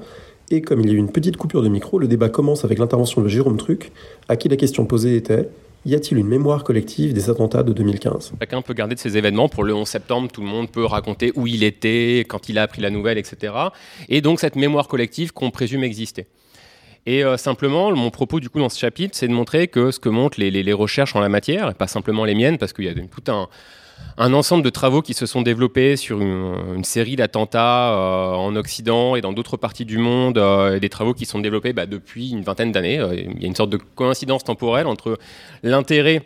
Et 0.51 0.61
comme 0.61 0.81
il 0.81 0.87
y 0.87 0.91
a 0.91 0.93
eu 0.93 0.97
une 0.97 1.11
petite 1.11 1.37
coupure 1.37 1.63
de 1.63 1.69
micro, 1.69 1.97
le 1.97 2.07
débat 2.07 2.29
commence 2.29 2.65
avec 2.65 2.77
l'intervention 2.77 3.21
de 3.21 3.27
Jérôme 3.27 3.57
Truc, 3.57 3.91
à 4.29 4.35
qui 4.35 4.47
la 4.49 4.57
question 4.57 4.85
posée 4.85 5.15
était 5.15 5.49
y 5.85 5.93
a-t-il 5.93 6.17
une 6.17 6.27
mémoire 6.27 6.63
collective 6.63 7.13
des 7.13 7.29
attentats 7.29 7.61
de 7.61 7.71
2015 7.71 8.33
Chacun 8.39 8.61
peut 8.63 8.73
garder 8.73 8.95
de 8.95 8.99
ces 8.99 9.17
événements. 9.17 9.49
Pour 9.49 9.63
le 9.63 9.73
11 9.73 9.87
septembre, 9.87 10.29
tout 10.31 10.41
le 10.41 10.47
monde 10.47 10.69
peut 10.71 10.83
raconter 10.83 11.31
où 11.35 11.45
il 11.45 11.63
était, 11.63 12.25
quand 12.27 12.49
il 12.49 12.57
a 12.57 12.63
appris 12.63 12.81
la 12.81 12.89
nouvelle, 12.89 13.19
etc. 13.19 13.53
Et 14.09 14.21
donc 14.21 14.39
cette 14.39 14.55
mémoire 14.55 14.87
collective 14.87 15.31
qu'on 15.31 15.51
présume 15.51 15.83
exister. 15.83 16.25
Et 17.05 17.23
euh, 17.23 17.37
simplement, 17.37 17.91
mon 17.91 18.09
propos 18.09 18.39
du 18.39 18.49
coup 18.49 18.57
dans 18.57 18.69
ce 18.69 18.79
chapitre, 18.79 19.15
c'est 19.15 19.27
de 19.27 19.33
montrer 19.33 19.67
que 19.67 19.91
ce 19.91 19.99
que 19.99 20.09
montrent 20.09 20.39
les, 20.39 20.49
les, 20.49 20.73
recherches 20.73 21.15
en 21.15 21.19
la 21.19 21.29
matière, 21.29 21.69
et 21.69 21.75
pas 21.75 21.85
simplement 21.85 22.25
les 22.25 22.33
miennes, 22.33 22.57
parce 22.57 22.73
qu'il 22.73 22.85
y 22.85 22.89
a 22.89 22.93
tout 22.95 23.31
un, 23.31 23.47
un 24.17 24.33
ensemble 24.33 24.63
de 24.63 24.69
travaux 24.69 25.01
qui 25.01 25.13
se 25.13 25.25
sont 25.25 25.41
développés 25.41 25.97
sur 25.97 26.21
une, 26.21 26.83
série 26.83 27.15
d'attentats 27.15 27.93
euh, 27.93 28.33
en 28.33 28.55
Occident 28.55 29.15
et 29.15 29.21
dans 29.21 29.33
d'autres 29.33 29.57
parties 29.57 29.85
du 29.85 29.97
monde, 29.97 30.37
euh, 30.37 30.79
des 30.79 30.89
travaux 30.89 31.13
qui 31.13 31.25
sont 31.25 31.39
développés 31.39 31.73
bah, 31.73 31.85
depuis 31.85 32.31
une 32.31 32.41
vingtaine 32.41 32.71
d'années. 32.71 32.99
Euh, 32.99 33.15
il 33.15 33.41
y 33.41 33.45
a 33.45 33.47
une 33.47 33.55
sorte 33.55 33.69
de 33.69 33.77
coïncidence 33.77 34.43
temporelle 34.43 34.87
entre 34.87 35.17
l'intérêt 35.63 36.21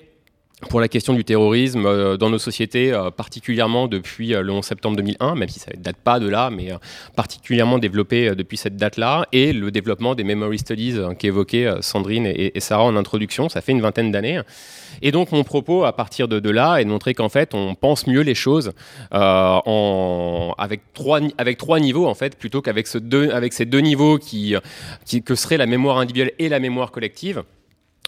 pour 0.68 0.82
la 0.82 0.90
question 0.90 1.14
du 1.14 1.24
terrorisme 1.24 2.18
dans 2.18 2.30
nos 2.30 2.38
sociétés, 2.38 2.92
particulièrement 3.16 3.88
depuis 3.88 4.30
le 4.30 4.52
11 4.52 4.64
septembre 4.64 4.98
2001, 4.98 5.36
même 5.36 5.48
si 5.48 5.60
ça 5.60 5.72
ne 5.76 5.82
date 5.82 5.96
pas 5.98 6.20
de 6.20 6.28
là, 6.28 6.50
mais 6.50 6.72
particulièrement 7.16 7.80
développé 7.80 8.36
depuis 8.36 8.58
cette 8.58 8.76
date-là, 8.76 9.26
et 9.32 9.54
le 9.54 9.72
développement 9.72 10.16
des 10.16 10.26
memory 10.26 10.60
studies 10.60 10.98
qu'évoquaient 11.18 11.76
Sandrine 11.82 12.26
et, 12.26 12.60
Sarah 12.60 12.84
en 12.84 12.98
introduction, 12.98 13.48
ça 13.48 13.62
fait 13.62 13.72
une 13.72 13.82
vingtaine 13.82 14.12
d'années. 14.12 14.42
Et 15.02 15.12
donc 15.12 15.32
mon 15.32 15.44
propos 15.44 15.86
à 15.86 15.94
partir 15.94 16.28
de, 16.28 16.50
là 16.50 16.78
est 16.78 16.86
de 16.86 16.90
montrer 16.90 17.14
qu'en 17.14 17.30
fait 17.30 17.54
on 17.54 17.76
pense 17.76 18.08
mieux 18.08 18.22
les 18.22 18.36
choses 18.36 18.74
euh, 19.14 20.50
avec, 20.58 20.82
trois, 20.94 21.80
niveaux 21.80 22.08
en 22.08 22.16
fait, 22.16 22.38
plutôt 22.38 22.62
qu'avec 22.62 22.88
ce 22.88 23.00
avec 23.32 23.54
ces 23.54 23.66
deux 23.66 23.80
niveaux 23.80 24.18
qui, 24.18 24.56
que 25.26 25.36
seraient 25.36 25.58
la 25.58 25.66
mémoire 25.66 25.98
individuelle 25.98 26.34
et 26.40 26.50
la 26.50 26.60
mémoire 26.60 26.92
collective. 26.92 27.44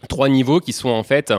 Trois 0.10 0.30
niveaux 0.30 0.60
qui 0.60 0.74
sont 0.74 0.90
en 0.90 1.04
fait 1.04 1.32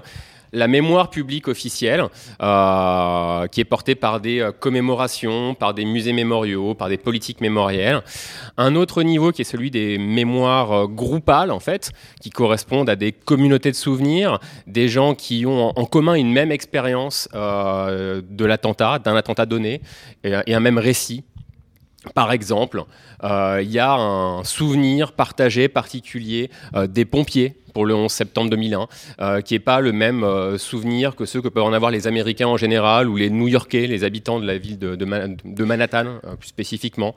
la 0.53 0.69
mémoire 0.69 1.11
publique 1.11 1.49
officielle, 1.49 2.05
euh, 2.43 3.47
qui 3.49 3.61
est 3.61 3.65
portée 3.65 3.95
par 3.95 4.21
des 4.21 4.41
euh, 4.41 4.53
commémorations, 4.53 5.55
par 5.55 5.75
des 5.75 5.85
musées 5.85 6.13
mémoriaux, 6.13 6.75
par 6.75 6.89
des 6.89 6.99
politiques 6.99 7.41
mémorielles. 7.41 8.03
Un 8.59 8.75
autre 8.77 9.03
niveau 9.03 9.33
qui 9.33 9.43
est 9.43 9.47
celui 9.47 9.71
des 9.71 9.99
mémoires 9.99 10.73
euh, 10.73 10.87
groupales, 10.87 11.51
en 11.51 11.61
fait, 11.61 11.93
qui 12.21 12.31
correspondent 12.31 12.91
à 12.91 12.97
des 12.97 13.13
communautés 13.13 13.71
de 13.71 13.77
souvenirs, 13.77 14.39
des 14.67 14.89
gens 14.89 15.15
qui 15.15 15.47
ont 15.47 15.73
en 15.77 15.85
commun 15.87 16.15
une 16.15 16.33
même 16.33 16.53
expérience 16.53 17.29
de 17.33 18.45
l'attentat, 18.45 18.99
d'un 18.99 19.17
attentat 19.17 19.47
donné, 19.47 19.81
et 20.25 20.55
un 20.55 20.61
même 20.61 20.79
récit 20.79 21.25
par 22.15 22.33
exemple, 22.33 22.83
il 23.23 23.71
y 23.71 23.79
a 23.79 23.93
un 23.93 24.43
souvenir 24.43 25.13
partagé 25.13 25.69
particulier 25.69 26.51
des 26.89 27.05
pompiers 27.05 27.62
pour 27.73 27.87
le 27.87 27.95
11 27.95 28.11
septembre 28.11 28.51
2001, 28.51 28.89
euh, 29.21 29.41
qui 29.41 29.55
n'est 29.55 29.61
pas 29.61 29.81
le 29.81 29.93
même 29.93 30.27
souvenir 30.59 31.15
que 31.17 31.25
ceux 31.25 31.41
que 31.41 31.49
peuvent 31.49 31.65
en 31.65 31.73
avoir 31.73 31.91
les 31.91 32.07
Américains 32.07 32.47
en 32.47 32.57
général 32.57 33.09
ou 33.09 33.17
les 33.17 33.31
New-Yorkais, 33.31 33.87
les 33.87 34.05
habitants 34.05 34.41
de 34.41 34.47
la 34.47 34.59
ville 34.59 34.79
de, 34.79 35.65
Manhattan 35.65 36.19
plus 36.39 36.49
spécifiquement. 36.49 37.15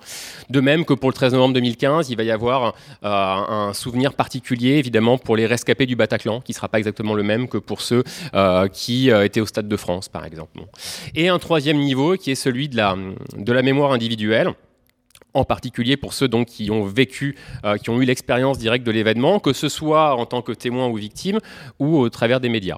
De 0.50 0.62
même 0.62 0.86
que 0.86 0.94
pour 0.94 1.10
le 1.10 1.14
13 1.14 1.34
novembre 1.34 1.54
2015, 1.56 2.10
il 2.10 2.18
va 2.18 2.24
y 2.24 2.32
avoir 2.32 2.76
un 3.04 3.72
souvenir 3.74 4.14
particulier 4.14 4.74
évidemment 4.74 5.18
pour 5.18 5.36
les 5.36 5.46
rescapés 5.46 5.86
du 5.86 5.96
Bataclan, 5.96 6.42
qui 6.42 6.52
ne 6.52 6.56
sera 6.56 6.68
pas 6.68 6.78
exactement 6.78 7.14
le 7.14 7.24
même 7.24 7.48
que 7.48 7.58
pour 7.58 7.82
ceux 7.82 8.04
qui 8.72 9.10
étaient 9.10 9.42
au 9.42 9.46
Stade 9.46 9.68
de 9.68 9.78
France 9.78 10.10
par 10.10 10.26
exemple. 10.26 10.60
Et 11.16 11.30
un 11.30 11.40
troisième 11.40 11.80
niveau 11.80 12.16
qui 12.16 12.32
est 12.32 12.36
celui 12.36 12.70
de 12.70 12.78
la 12.78 13.62
mémoire 13.62 13.92
individuelle 13.92 14.54
en 15.36 15.44
particulier 15.46 15.98
pour 15.98 16.14
ceux 16.14 16.28
qui 16.48 16.72
ont 16.72 16.84
vécu, 16.84 17.36
euh, 17.64 17.78
qui 17.78 17.90
ont 17.90 18.02
eu 18.02 18.06
l'expérience 18.06 18.58
directe 18.58 18.86
de 18.86 18.92
l'événement, 18.92 19.40
que 19.40 19.54
ce 19.54 19.70
soit 19.70 20.16
en 20.16 20.26
tant 20.26 20.42
que 20.42 20.52
témoin 20.52 20.88
ou 20.88 20.96
victime 20.96 21.40
ou 21.80 21.98
au 21.98 22.10
travers 22.10 22.40
des 22.40 22.50
médias. 22.50 22.78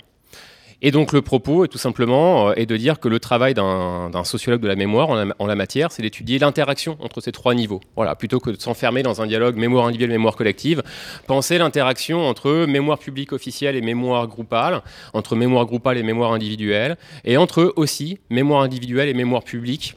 Et 0.84 0.92
donc 0.92 1.12
le 1.12 1.24
propos 1.24 1.66
est 1.66 1.70
tout 1.70 1.80
simplement 1.80 2.50
euh, 2.50 2.54
est 2.56 2.68
de 2.68 2.78
dire 2.78 3.00
que 3.00 3.08
le 3.08 3.20
travail 3.20 3.56
d'un 3.56 4.24
sociologue 4.24 4.62
de 4.62 4.68
la 4.68 4.76
mémoire 4.76 5.10
en 5.10 5.48
la, 5.48 5.56
matière, 5.56 5.92
c'est 5.92 6.04
d'étudier 6.04 6.38
l'interaction 6.38 6.98
entre 7.00 7.20
ces 7.20 7.32
trois 7.32 7.56
niveaux. 7.56 7.82
Voilà, 7.96 8.16
plutôt 8.16 8.40
que 8.40 8.52
de 8.52 8.62
s'enfermer 8.62 9.02
dans 9.02 9.22
un 9.22 9.26
dialogue 9.26 9.56
mémoire 9.56 9.86
individuelle, 9.86 10.12
mémoire 10.12 10.36
collective, 10.36 10.84
penser 11.26 11.58
l'interaction 11.58 12.28
entre 12.28 12.66
mémoire 12.68 13.00
publique 13.00 13.34
officielle 13.34 13.76
et 13.76 13.82
mémoire 13.82 14.28
groupale, 14.28 14.84
entre 15.14 15.36
mémoire 15.36 15.66
groupale 15.66 15.98
et 15.98 16.04
mémoire 16.04 16.32
individuelle, 16.32 16.98
et 17.26 17.38
entre 17.38 17.74
aussi 17.76 18.20
mémoire 18.30 18.62
individuelle 18.62 19.10
et 19.10 19.16
mémoire 19.16 19.44
publique 19.44 19.96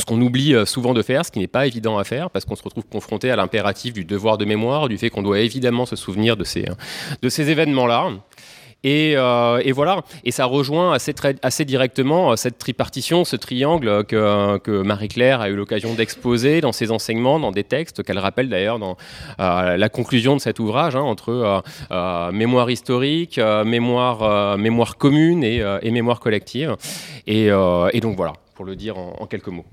ce 0.00 0.06
qu'on 0.06 0.20
oublie 0.20 0.54
euh, 0.54 0.64
souvent 0.64 0.94
de 0.94 1.02
faire, 1.02 1.24
ce 1.24 1.30
qui 1.30 1.38
n'est 1.38 1.46
pas 1.46 1.66
évident 1.66 1.98
à 1.98 2.04
faire, 2.04 2.30
parce 2.30 2.44
qu'on 2.44 2.56
se 2.56 2.62
retrouve 2.62 2.86
confronté 2.86 3.30
à 3.30 3.36
l'impératif 3.36 3.92
du 3.92 4.04
devoir 4.04 4.38
de 4.38 4.44
mémoire, 4.44 4.88
du 4.88 4.96
fait 4.96 5.10
qu'on 5.10 5.22
doit 5.22 5.40
évidemment 5.40 5.86
se 5.86 5.96
souvenir 5.96 6.36
de 6.36 6.44
ces, 6.44 6.64
de 7.20 7.28
ces 7.28 7.50
événements-là. 7.50 8.10
Et, 8.84 9.12
euh, 9.16 9.60
et, 9.64 9.70
voilà, 9.70 10.02
et 10.24 10.32
ça 10.32 10.44
rejoint 10.44 10.92
assez, 10.92 11.64
directement 11.64 12.32
euh, 12.32 12.36
cette 12.36 12.58
tripartition, 12.58 13.24
ce 13.24 13.36
triangle 13.36 14.04
que, 14.04 14.58
que 14.58 14.82
Marie-Claire 14.82 15.40
a 15.40 15.50
eu 15.50 15.54
l'occasion 15.54 15.94
d'exposer 15.94 16.60
dans 16.60 16.72
ses 16.72 16.90
enseignements, 16.90 17.38
dans 17.38 17.52
des 17.52 17.62
textes 17.62 18.02
qu'elle 18.02 18.18
rappelle 18.18 18.48
d'ailleurs 18.48 18.80
dans 18.80 18.96
la 19.38 19.88
conclusion 19.88 20.34
de 20.34 20.40
cet 20.40 20.58
ouvrage, 20.58 20.96
hein, 20.96 21.02
entre 21.02 21.62
mémoire 22.32 22.70
historique, 22.70 23.38
mémoire, 23.38 24.58
mémoire 24.58 24.96
commune 24.96 25.44
et, 25.44 25.90
mémoire 25.92 26.18
collective. 26.18 26.76
Et, 27.28 27.50
donc 28.00 28.16
voilà, 28.16 28.32
pour 28.56 28.64
le 28.64 28.74
dire 28.74 28.98
en 28.98 29.26
quelques 29.26 29.48
mots. 29.48 29.66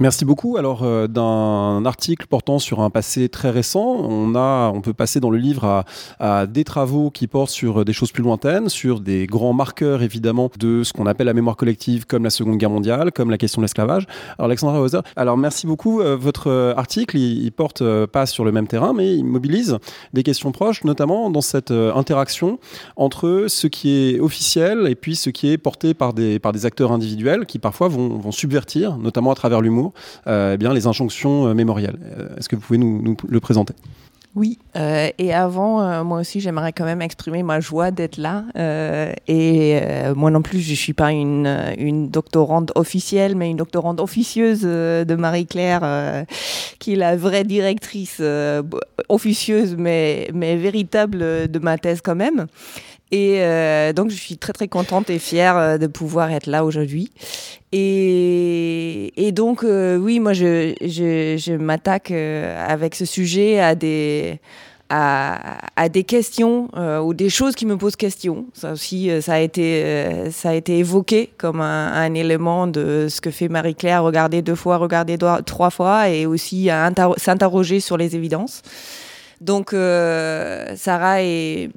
Merci 0.00 0.24
beaucoup. 0.24 0.56
Alors, 0.56 0.82
euh, 0.82 1.08
d'un 1.08 1.84
article 1.84 2.26
portant 2.26 2.58
sur 2.58 2.80
un 2.80 2.88
passé 2.88 3.28
très 3.28 3.50
récent, 3.50 3.84
on, 3.84 4.34
a, 4.34 4.72
on 4.74 4.80
peut 4.80 4.94
passer 4.94 5.20
dans 5.20 5.28
le 5.28 5.36
livre 5.36 5.84
à, 6.18 6.46
des 6.46 6.64
travaux 6.64 7.10
qui 7.10 7.26
portent 7.26 7.50
sur 7.50 7.84
des 7.84 7.92
choses 7.92 8.10
plus 8.10 8.22
lointaines, 8.22 8.70
sur 8.70 9.00
des 9.00 9.26
grands 9.26 9.52
marqueurs 9.52 10.02
évidemment 10.02 10.50
de 10.58 10.84
ce 10.84 10.94
qu'on 10.94 11.04
appelle 11.04 11.26
la 11.26 11.34
mémoire 11.34 11.54
collective, 11.54 12.06
comme 12.06 12.24
la 12.24 12.30
Seconde 12.30 12.56
Guerre 12.56 12.70
mondiale, 12.70 13.12
comme 13.12 13.28
la 13.28 13.36
question 13.36 13.60
de 13.60 13.64
l'esclavage. 13.64 14.06
Alors, 14.38 14.46
Alexandra 14.46 14.80
Hauser, 14.80 15.00
alors 15.16 15.36
merci 15.36 15.66
beaucoup. 15.66 16.00
Euh, 16.00 16.16
votre 16.16 16.72
article, 16.78 17.18
il, 17.18 17.52
porte 17.52 17.82
euh, 17.82 18.06
pas 18.06 18.24
sur 18.24 18.46
le 18.46 18.52
même 18.52 18.68
terrain, 18.68 18.94
mais 18.94 19.14
il 19.14 19.24
mobilise 19.24 19.76
des 20.14 20.22
questions 20.22 20.50
proches, 20.50 20.82
notamment 20.82 21.28
dans 21.28 21.42
cette 21.42 21.72
interaction 21.72 22.58
entre 22.96 23.44
ce 23.48 23.66
qui 23.66 23.90
est 23.90 24.18
officiel 24.18 24.86
et 24.88 24.94
puis 24.94 25.14
ce 25.14 25.28
qui 25.28 25.50
est 25.50 25.58
porté 25.58 25.92
par 25.92 26.14
des, 26.14 26.38
par 26.38 26.52
des 26.52 26.64
acteurs 26.64 26.90
individuels 26.90 27.44
qui 27.44 27.58
parfois 27.58 27.88
vont 27.88 28.32
subvertir, 28.32 28.96
notamment 28.96 29.32
à 29.32 29.34
travers 29.34 29.60
l'humour 29.60 29.89
euh, 30.26 30.54
eh 30.54 30.56
bien, 30.56 30.72
les 30.72 30.86
injonctions 30.86 31.46
euh, 31.46 31.54
mémorielles. 31.54 31.98
Euh, 32.18 32.36
est-ce 32.36 32.48
que 32.48 32.56
vous 32.56 32.62
pouvez 32.62 32.78
nous, 32.78 33.16
le 33.28 33.40
présenter? 33.40 33.74
Oui, 34.36 34.60
et 34.76 35.34
avant, 35.34 36.04
moi 36.04 36.20
aussi, 36.20 36.38
j'aimerais 36.38 36.72
quand 36.72 36.84
même 36.84 37.02
exprimer 37.02 37.42
ma 37.42 37.58
joie 37.58 37.90
d'être 37.90 38.16
là. 38.16 38.44
et 39.26 39.80
moi 40.14 40.30
non 40.30 40.40
plus, 40.40 40.60
je 40.60 40.70
ne 40.70 40.76
suis 40.76 40.92
pas 40.92 41.10
une, 41.10 42.08
doctorante 42.08 42.70
officielle, 42.76 43.34
mais 43.34 43.50
une 43.50 43.56
doctorante 43.56 43.98
officieuse 43.98 44.60
de 44.60 45.14
Marie-Claire, 45.16 46.26
qui 46.78 46.92
est 46.92 46.96
la 46.96 47.16
vraie 47.16 47.42
directrice 47.42 48.22
officieuse, 49.08 49.74
mais 49.76 50.30
véritable 50.32 51.50
de 51.50 51.58
ma 51.58 51.76
thèse 51.76 52.00
quand 52.00 52.14
même. 52.14 52.46
Et 53.12 53.42
donc, 53.94 54.10
je 54.10 54.16
suis 54.16 54.36
très, 54.36 54.52
très 54.52 54.68
contente 54.68 55.10
et 55.10 55.18
fière 55.18 55.78
de 55.78 55.86
pouvoir 55.86 56.30
être 56.30 56.46
là 56.46 56.64
aujourd'hui. 56.64 57.10
Et, 57.72 59.30
donc, 59.32 59.62
euh, 59.62 59.96
oui, 59.96 60.18
moi, 60.18 60.32
je, 60.32 61.56
m'attaque 61.56 62.10
euh, 62.10 62.66
avec 62.68 62.94
ce 62.94 63.04
sujet 63.04 63.60
à 63.60 63.76
des, 63.76 64.40
à, 64.88 65.88
des 65.88 66.02
questions 66.02 66.68
euh, 66.76 66.98
ou 66.98 67.14
des 67.14 67.30
choses 67.30 67.54
qui 67.54 67.66
me 67.66 67.76
posent 67.76 67.94
question. 67.94 68.46
Ça 68.54 68.72
aussi, 68.72 69.10
ça 69.22 69.34
a 69.34 69.38
été, 69.38 70.30
ça 70.32 70.50
a 70.50 70.54
été 70.54 70.78
évoqué 70.78 71.32
comme 71.38 71.60
un 71.60 72.14
élément 72.14 72.66
de 72.66 73.06
ce 73.08 73.20
que 73.20 73.30
fait 73.30 73.48
Marie-Claire, 73.48 74.02
regarder 74.02 74.42
deux 74.42 74.56
fois, 74.56 74.76
regarder 74.78 75.16
trois 75.46 75.70
fois, 75.70 76.08
et 76.08 76.26
aussi 76.26 76.70
s'interroger 77.18 77.78
sur 77.78 77.96
les 77.96 78.16
évidences. 78.16 78.62
Donc, 79.40 79.70
Sarah 79.70 81.22
est 81.22 81.70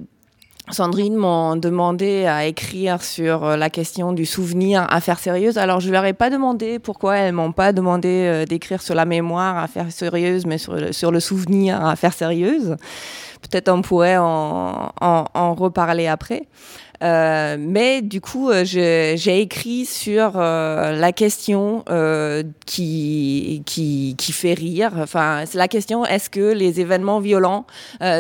Sandrine 0.71 1.17
m'ont 1.17 1.57
demandé 1.57 2.25
à 2.25 2.45
écrire 2.45 3.03
sur 3.03 3.43
euh, 3.43 3.57
la 3.57 3.69
question 3.69 4.13
du 4.13 4.25
souvenir 4.25 4.87
affaire 4.89 5.19
sérieuse. 5.19 5.57
Alors 5.57 5.81
je 5.81 5.91
leur 5.91 6.05
ai 6.05 6.13
pas 6.13 6.29
demandé 6.29 6.79
pourquoi 6.79 7.17
elles 7.17 7.33
m'ont 7.33 7.51
pas 7.51 7.73
demandé 7.73 8.07
euh, 8.07 8.45
d'écrire 8.45 8.81
sur 8.81 8.95
la 8.95 9.03
mémoire 9.03 9.57
affaire 9.57 9.91
sérieuse, 9.91 10.45
mais 10.45 10.57
sur 10.57 10.73
le, 10.73 10.93
sur 10.93 11.11
le 11.11 11.19
souvenir 11.19 11.85
affaire 11.85 12.13
sérieuse. 12.13 12.77
Peut-être 13.41 13.67
on 13.69 13.81
pourrait 13.81 14.15
en, 14.15 14.93
en, 15.01 15.25
en 15.33 15.53
reparler 15.53 16.07
après. 16.07 16.47
Euh, 17.03 17.57
mais 17.59 18.01
du 18.01 18.21
coup, 18.21 18.49
euh, 18.49 18.63
j'ai 18.63 19.41
écrit 19.41 19.85
sur 19.85 20.33
euh, 20.35 20.93
la 20.93 21.11
question 21.11 21.83
qui, 22.65 23.63
qui, 23.65 24.15
qui, 24.17 24.31
fait 24.31 24.53
rire. 24.53 24.93
Enfin, 24.97 25.43
c'est 25.45 25.57
la 25.57 25.67
question 25.67 26.05
est-ce 26.05 26.29
que 26.29 26.53
les 26.53 26.79
événements 26.79 27.19
violents 27.19 27.65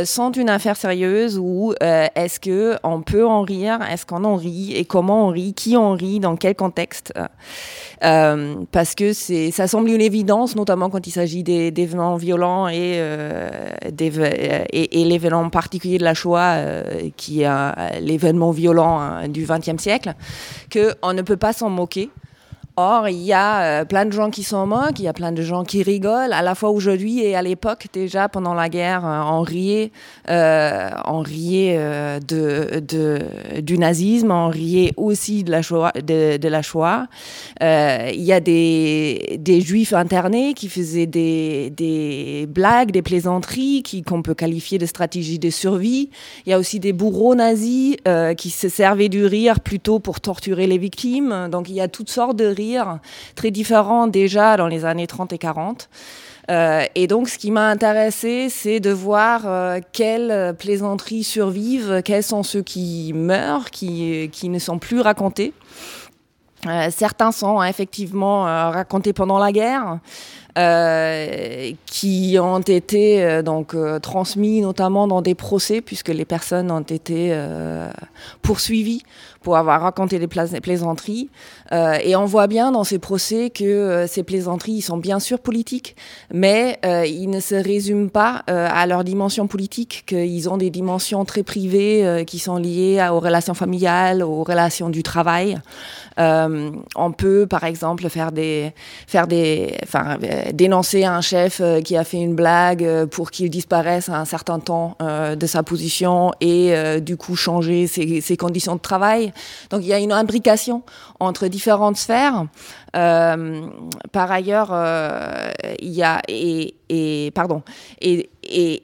sont 0.05 0.31
une 0.31 0.49
affaire 0.49 0.75
sérieuse 0.75 1.37
ou 1.39 1.73
est-ce 1.81 2.39
que 2.39 2.77
on 2.83 3.01
peut 3.01 3.25
en 3.25 3.41
rire? 3.41 3.79
Est-ce 3.89 4.05
qu'on 4.05 4.23
en 4.23 4.35
rit? 4.35 4.73
Et 4.75 4.85
comment 4.85 5.27
on 5.27 5.29
rit? 5.29 5.53
Qui 5.53 5.77
en 5.77 5.93
rit? 5.93 6.19
Dans 6.19 6.35
quel 6.35 6.55
contexte? 6.55 7.13
Parce 8.03 8.95
que 8.95 9.13
ça 9.13 9.67
semble 9.67 9.89
une 9.89 10.01
évidence, 10.01 10.55
notamment 10.55 10.89
quand 10.89 11.07
il 11.07 11.11
s'agit 11.11 11.43
d'événements 11.43 12.17
violents 12.17 12.67
et, 12.67 13.01
et, 13.91 15.01
et 15.01 15.05
l'événement 15.05 15.49
particulier 15.49 15.97
de 15.97 16.03
la 16.03 16.13
Shoah, 16.13 16.57
qui 17.15 17.43
est 17.43 18.01
l'événement 18.01 18.51
violent 18.51 18.83
Hein, 19.13 19.27
du 19.27 19.45
XXe 19.45 19.81
siècle, 19.81 20.13
qu'on 20.71 21.13
ne 21.13 21.21
peut 21.21 21.37
pas 21.37 21.53
s'en 21.53 21.69
moquer. 21.69 22.09
Or, 22.75 23.07
il 23.07 23.21
y 23.21 23.33
a 23.33 23.81
euh, 23.81 23.85
plein 23.85 24.05
de 24.05 24.11
gens 24.11 24.31
qui 24.31 24.41
s'en 24.41 24.65
moquent, 24.65 24.97
il 24.97 25.03
y 25.03 25.07
a 25.07 25.13
plein 25.13 25.31
de 25.31 25.43
gens 25.43 25.63
qui 25.63 25.83
rigolent, 25.83 26.33
à 26.33 26.41
la 26.41 26.55
fois 26.55 26.71
aujourd'hui 26.71 27.19
et 27.19 27.35
à 27.35 27.43
l'époque, 27.43 27.85
déjà 27.93 28.29
pendant 28.29 28.55
la 28.55 28.67
guerre, 28.67 29.05
euh, 29.05 29.21
on 29.27 29.41
riait, 29.41 29.91
euh, 30.27 30.89
on 31.05 31.19
riait 31.19 31.79
du 33.61 33.77
nazisme, 33.77 34.31
on 34.31 34.47
riait 34.47 34.91
aussi 34.97 35.43
de 35.43 35.51
la 35.51 35.61
Shoah. 35.61 35.91
Il 37.61 38.23
y 38.23 38.33
a 38.33 38.39
des, 38.39 39.61
juifs 39.63 39.93
internés 39.93 40.55
qui 40.55 40.67
faisaient 40.67 41.05
des 41.05 42.47
blagues, 42.49 42.89
des 42.89 43.03
plaisanteries 43.03 43.83
qu'on 44.03 44.23
peut 44.23 44.33
qualifier 44.33 44.79
de 44.79 44.87
stratégie 44.87 45.37
de 45.37 45.51
survie. 45.51 46.09
Il 46.47 46.49
y 46.49 46.53
a 46.53 46.57
aussi 46.57 46.79
des 46.79 46.91
bourreaux 46.91 47.35
nazis 47.35 47.97
qui 48.35 48.49
se 48.49 48.67
servaient 48.67 49.09
du 49.09 49.27
rire 49.27 49.59
plutôt 49.59 49.99
pour 49.99 50.21
torturer 50.21 50.65
les 50.65 50.79
victimes. 50.79 51.49
Donc 51.51 51.69
il 51.69 51.75
y 51.75 51.81
a 51.81 51.87
toutes 51.87 52.09
sortes 52.09 52.35
de 52.35 52.45
rires 52.45 52.62
très 53.35 53.51
différents 53.51 54.07
déjà 54.07 54.57
dans 54.57 54.67
les 54.67 54.85
années 54.85 55.07
30 55.07 55.33
et 55.33 55.37
40. 55.37 55.89
Euh, 56.51 56.85
et 56.95 57.07
donc, 57.07 57.29
ce 57.29 57.37
qui 57.37 57.51
m'a 57.51 57.69
intéressé, 57.69 58.49
c'est 58.49 58.79
de 58.79 58.89
voir 58.89 59.43
euh, 59.45 59.79
quelles 59.93 60.55
plaisanteries 60.57 61.23
survivent, 61.23 62.01
quels 62.03 62.23
sont 62.23 62.43
ceux 62.43 62.61
qui 62.61 63.13
meurent, 63.13 63.69
qui, 63.69 64.29
qui 64.31 64.49
ne 64.49 64.59
sont 64.59 64.77
plus 64.77 64.99
racontés. 64.99 65.53
Euh, 66.67 66.89
certains 66.91 67.31
sont 67.31 67.61
effectivement 67.63 68.43
racontés 68.43 69.13
pendant 69.13 69.37
la 69.37 69.51
guerre, 69.51 69.99
qui 70.55 72.37
ont 72.39 72.59
été 72.59 73.41
donc 73.43 73.75
transmis 74.01 74.61
notamment 74.61 75.07
dans 75.07 75.21
des 75.21 75.35
procès, 75.35 75.81
puisque 75.81 76.09
les 76.09 76.25
personnes 76.25 76.71
ont 76.71 76.81
été 76.81 77.35
poursuivies 78.41 79.03
pour 79.43 79.57
avoir 79.57 79.81
raconté 79.81 80.17
des 80.17 80.27
plaisanteries. 80.27 81.29
Euh, 81.71 81.97
et 82.03 82.15
on 82.15 82.25
voit 82.25 82.47
bien 82.47 82.71
dans 82.71 82.83
ces 82.83 82.97
procès 82.97 83.49
que 83.49 83.63
euh, 83.63 84.07
ces 84.07 84.23
plaisanteries 84.23 84.81
sont 84.81 84.97
bien 84.97 85.19
sûr 85.19 85.39
politiques, 85.39 85.95
mais 86.33 86.79
euh, 86.85 87.05
ils 87.05 87.29
ne 87.29 87.39
se 87.39 87.55
résument 87.55 88.09
pas 88.09 88.43
à 88.47 88.87
leur 88.87 89.03
dimension 89.03 89.47
politique, 89.47 90.03
qu'ils 90.07 90.49
ont 90.49 90.57
des 90.57 90.69
dimensions 90.69 91.25
très 91.25 91.43
privées 91.43 92.23
qui 92.25 92.39
sont 92.39 92.55
liées 92.55 93.05
aux 93.11 93.19
relations 93.19 93.53
familiales, 93.53 94.23
aux 94.23 94.43
relations 94.43 94.89
du 94.89 95.03
travail. 95.03 95.57
on 96.17 97.11
peut, 97.17 97.45
par 97.49 97.65
exemple, 97.65 98.07
faire 98.09 98.31
des, 98.31 98.71
faire 99.07 99.27
des, 99.27 99.75
enfin, 99.83 100.17
dénoncer 100.51 101.05
un 101.05 101.21
chef 101.21 101.61
qui 101.83 101.95
a 101.95 102.03
fait 102.03 102.17
une 102.17 102.35
blague 102.35 103.05
pour 103.05 103.31
qu'il 103.31 103.49
disparaisse 103.49 104.09
à 104.09 104.19
un 104.19 104.25
certain 104.25 104.59
temps 104.59 104.97
de 104.99 105.45
sa 105.45 105.63
position 105.63 106.31
et 106.41 106.73
du 107.01 107.17
coup 107.17 107.35
changer 107.35 107.87
ses, 107.87 108.37
conditions 108.37 108.75
de 108.75 108.81
travail. 108.81 109.33
Donc 109.69 109.81
il 109.83 109.87
y 109.87 109.93
a 109.93 109.99
une 109.99 110.11
imbrication 110.11 110.83
entre 111.19 111.47
différentes 111.47 111.97
sphères. 111.97 112.45
Euh, 112.95 113.67
par 114.11 114.31
ailleurs, 114.31 114.69
euh, 114.71 115.51
il 115.79 115.91
y 115.91 116.03
a 116.03 116.21
et, 116.27 117.31
pardon 117.33 117.63
et 118.01 118.29
et 118.43 118.83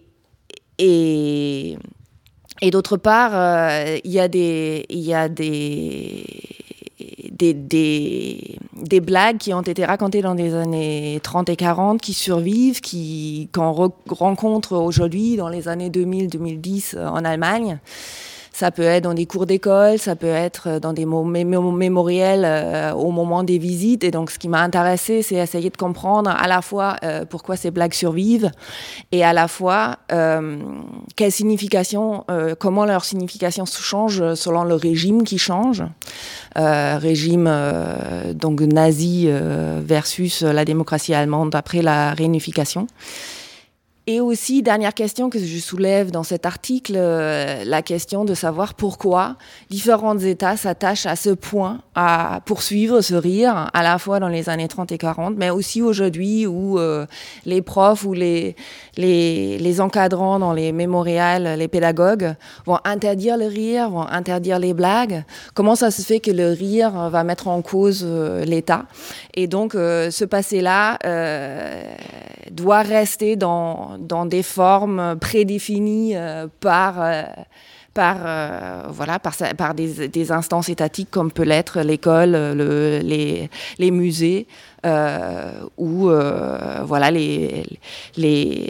et, 0.82 1.78
et 2.62 2.72
d'autre 2.72 2.98
part, 2.98 3.32
euh, 3.34 3.98
il 4.04 4.12
y 4.12 4.20
a 4.20 4.28
des 4.28 4.86
il 4.90 5.00
y 5.00 5.14
a 5.14 5.30
des 5.30 6.26
des, 7.40 7.54
des, 7.54 8.58
des, 8.74 9.00
blagues 9.00 9.38
qui 9.38 9.54
ont 9.54 9.62
été 9.62 9.86
racontées 9.86 10.22
dans 10.22 10.34
les 10.34 10.54
années 10.54 11.20
30 11.24 11.50
et 11.50 11.56
40 11.56 12.02
qui 12.02 12.14
survivent, 12.14 12.82
qui 12.82 13.50
qu'on 13.54 13.92
rencontre 14.10 14.74
aujourd'hui 14.74 15.38
dans 15.38 15.50
les 15.50 15.68
années 15.68 15.90
2000-2010 15.90 17.00
en 17.00 17.26
Allemagne. 17.26 17.80
Ça 18.60 18.72
peut 18.72 18.82
être 18.82 19.06
dans 19.06 19.14
des 19.14 19.26
cours 19.26 19.46
d'école, 19.46 20.00
ça 20.00 20.18
peut 20.18 20.28
être 20.28 20.68
euh, 20.68 20.80
dans 20.82 20.92
des 20.92 21.06
mémoriels 21.06 22.44
euh, 22.44 22.92
au 22.92 23.10
moment 23.10 23.44
des 23.44 23.58
visites. 23.58 24.04
Et 24.04 24.12
donc, 24.12 24.32
ce 24.32 24.38
qui 24.38 24.50
m'a 24.50 24.60
intéressé, 24.60 25.22
c'est 25.22 25.36
essayer 25.36 25.70
de 25.70 25.78
comprendre 25.78 26.30
à 26.30 26.46
la 26.46 26.62
fois 26.62 26.98
euh, 27.04 27.24
pourquoi 27.24 27.56
ces 27.56 27.72
blagues 27.72 27.94
survivent 27.94 28.52
et 29.14 29.24
à 29.24 29.32
la 29.32 29.48
fois 29.48 29.96
quelle 31.16 31.32
signification, 31.32 32.26
comment 32.60 32.86
leur 32.86 33.06
signification 33.06 33.66
change 33.66 34.34
selon 34.36 34.64
le 34.64 34.76
régime 34.76 35.24
qui 35.24 35.38
change. 35.38 35.84
régime 36.56 37.50
donc 38.34 38.62
nazi 38.62 39.30
versus 39.30 40.42
la 40.42 40.66
démocratie 40.66 41.14
allemande 41.14 41.56
après 41.56 41.82
la 41.82 42.14
réunification. 42.14 42.88
Et 44.12 44.22
aussi, 44.22 44.64
dernière 44.64 44.96
question 44.96 45.30
que 45.30 45.38
je 45.38 45.60
soulève 45.60 46.10
dans 46.10 46.24
cet 46.24 46.48
article, 46.48 46.94
euh, 46.96 47.64
la 47.64 47.84
question 47.84 48.26
de 48.26 48.34
savoir 48.34 48.74
pourquoi 48.74 49.36
différents 49.70 50.18
États 50.18 50.58
s'attachent 50.58 51.06
à 51.06 51.16
ce 51.16 51.30
point 51.30 51.82
à 51.94 52.42
poursuivre 52.48 53.02
ce 53.02 53.14
rire, 53.14 53.70
à 53.72 53.84
la 53.84 54.00
fois 54.00 54.20
dans 54.20 54.28
les 54.28 54.50
années 54.50 54.68
30 54.68 54.92
et 54.94 54.98
40, 54.98 55.36
mais 55.38 55.52
aussi 55.52 55.84
aujourd'hui 55.84 56.48
où 56.48 56.80
euh, 56.80 57.06
les 57.46 57.62
profs 57.62 58.04
ou 58.04 58.14
les, 58.14 58.56
les, 58.98 59.80
encadrants 59.80 60.40
dans 60.40 60.54
les 60.54 60.72
mémorials, 60.72 61.60
les 61.60 61.68
pédagogues, 61.68 62.34
vont 62.66 62.80
interdire 62.86 63.38
le 63.38 63.46
rire, 63.46 63.92
vont 63.92 64.08
interdire 64.08 64.58
les 64.58 64.74
blagues. 64.74 65.24
Comment 65.54 65.76
ça 65.76 65.92
se 65.92 66.02
fait 66.02 66.20
que 66.20 66.32
le 66.32 66.50
rire 66.50 67.12
va 67.12 67.24
mettre 67.24 67.48
en 67.48 67.62
cause 67.62 68.04
euh, 68.04 68.44
l'État? 68.44 68.86
Et 69.36 69.46
donc, 69.46 69.74
ce 69.74 70.26
passé-là 70.26 70.98
doit 72.52 72.82
rester 72.82 73.36
dans 73.36 73.99
dans 74.00 74.26
des 74.26 74.44
formes 74.44 75.18
prédéfinies 75.20 76.16
euh, 76.16 76.48
par 76.60 77.02
euh, 77.02 77.24
par 77.94 78.18
euh, 78.24 78.84
voilà 78.90 79.20
par, 79.20 79.34
par 79.58 79.74
des, 79.74 80.32
instances 80.32 80.70
étatiques 80.70 81.10
comme 81.12 81.32
peut 81.32 81.44
l'être 81.44 81.82
l'école, 81.82 82.32
le, 82.32 83.00
les, 83.04 83.50
les, 83.78 83.92
musées 83.92 84.48
ou 85.78 86.10
voilà 86.86 87.12
les, 87.12 87.66
les 88.16 88.70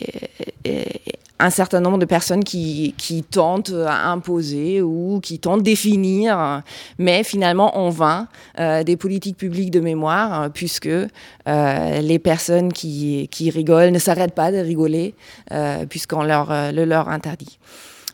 un 1.40 1.50
certain 1.50 1.80
nombre 1.80 1.98
de 1.98 2.06
personnes 2.06 2.44
qui, 2.44 2.94
tentent 3.32 3.74
à 3.88 4.10
imposer 4.12 4.82
ou 4.82 5.20
qui 5.22 5.40
tentent 5.40 5.64
définir, 5.64 6.62
mais 6.98 7.24
finalement 7.24 7.78
en 7.78 7.90
vain, 7.90 8.28
euh, 8.60 8.84
des 8.84 8.98
politiques 8.98 9.38
publiques 9.38 9.72
de 9.72 9.80
mémoire, 9.80 10.50
puisque 10.52 10.88
euh, 10.88 12.02
les 12.02 12.20
personnes 12.20 12.74
qui, 12.74 13.30
rigolent 13.54 13.92
ne 13.92 14.00
s'arrêtent 14.00 14.36
pas 14.36 14.52
de 14.52 14.58
rigoler, 14.58 15.16
euh, 15.52 15.86
puisqu'on 15.86 16.24
leur, 16.24 16.52
le 16.74 16.84
leur 16.84 17.08
interdit. 17.08 17.58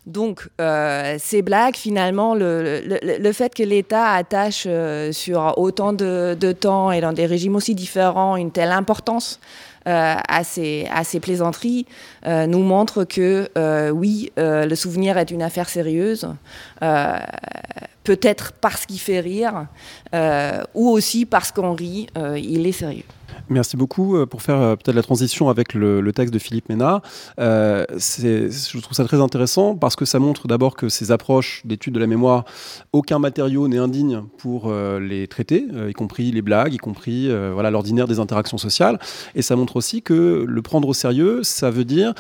Donc, 0.05 0.47
ces 0.59 1.41
blagues, 1.41 1.75
finalement, 1.75 2.35
le, 2.35 3.31
fait 3.33 3.55
que 3.55 3.63
l'État 3.63 4.11
attache 4.11 4.67
sur 5.11 5.57
autant 5.57 5.93
de, 5.93 6.51
temps 6.51 6.91
et 6.91 7.01
dans 7.01 7.13
des 7.13 7.25
régimes 7.25 7.55
aussi 7.55 7.73
différents 7.73 8.35
une 8.35 8.51
telle 8.51 8.71
importance 8.71 9.39
euh, 9.87 10.15
à, 10.27 10.43
ces, 10.43 10.89
plaisanteries 11.21 11.85
euh, 11.85 12.14
nous 12.25 12.63
montre 12.63 13.03
que 13.03 13.49
euh, 13.57 13.89
oui, 13.89 14.31
le 14.37 14.75
souvenir 14.75 15.17
est 15.17 15.31
une 15.31 15.43
affaire 15.43 15.69
sérieuse, 15.69 16.27
peut-être 18.03 18.53
parce 18.61 18.85
qu'il 18.85 18.99
fait 18.99 19.19
rire, 19.19 19.67
ou 20.73 20.89
aussi 20.89 21.25
parce 21.25 21.51
qu'on 21.51 21.73
rit, 21.73 22.07
il 22.35 22.65
est 22.67 22.71
sérieux. 22.71 23.03
Merci 23.49 23.77
beaucoup 23.77 24.15
euh, 24.15 24.25
pour 24.25 24.41
faire 24.41 24.59
euh, 24.59 24.75
peut-être 24.75 24.95
la 24.95 25.03
transition 25.03 25.49
avec 25.49 25.73
le, 25.73 26.11
texte 26.13 26.33
de 26.33 26.39
Philippe 26.39 26.69
Ménard. 26.69 27.01
Euh, 27.39 27.85
je 27.91 28.79
trouve 28.79 28.95
ça 28.95 29.03
très 29.03 29.21
intéressant 29.21 29.75
parce 29.75 29.95
que 29.95 30.05
ça 30.05 30.17
montre 30.17 30.47
d'abord 30.47 30.75
que 30.75 30.89
ces 30.89 31.11
approches 31.11 31.61
d'études 31.65 31.93
de 31.93 31.99
la 31.99 32.07
mémoire, 32.07 32.45
aucun 32.91 33.19
matériau 33.19 33.67
n'est 33.67 33.77
indigne 33.77 34.23
pour 34.37 34.71
les 34.71 35.27
traiter, 35.27 35.65
y 35.89 35.93
compris 35.93 36.31
les 36.31 36.41
blagues, 36.41 36.73
y 36.73 36.77
compris 36.77 37.29
voilà 37.53 37.69
l'ordinaire 37.69 38.07
des 38.07 38.19
interactions 38.19 38.57
sociales. 38.57 38.99
Et 39.35 39.41
ça 39.41 39.55
montre 39.55 39.75
aussi 39.75 40.01
que 40.01 40.45
le 40.47 40.61
prendre 40.61 40.87
au 40.87 40.93
sérieux, 40.93 41.43
ça 41.43 41.69
veut 41.69 41.85
dire 41.85 42.13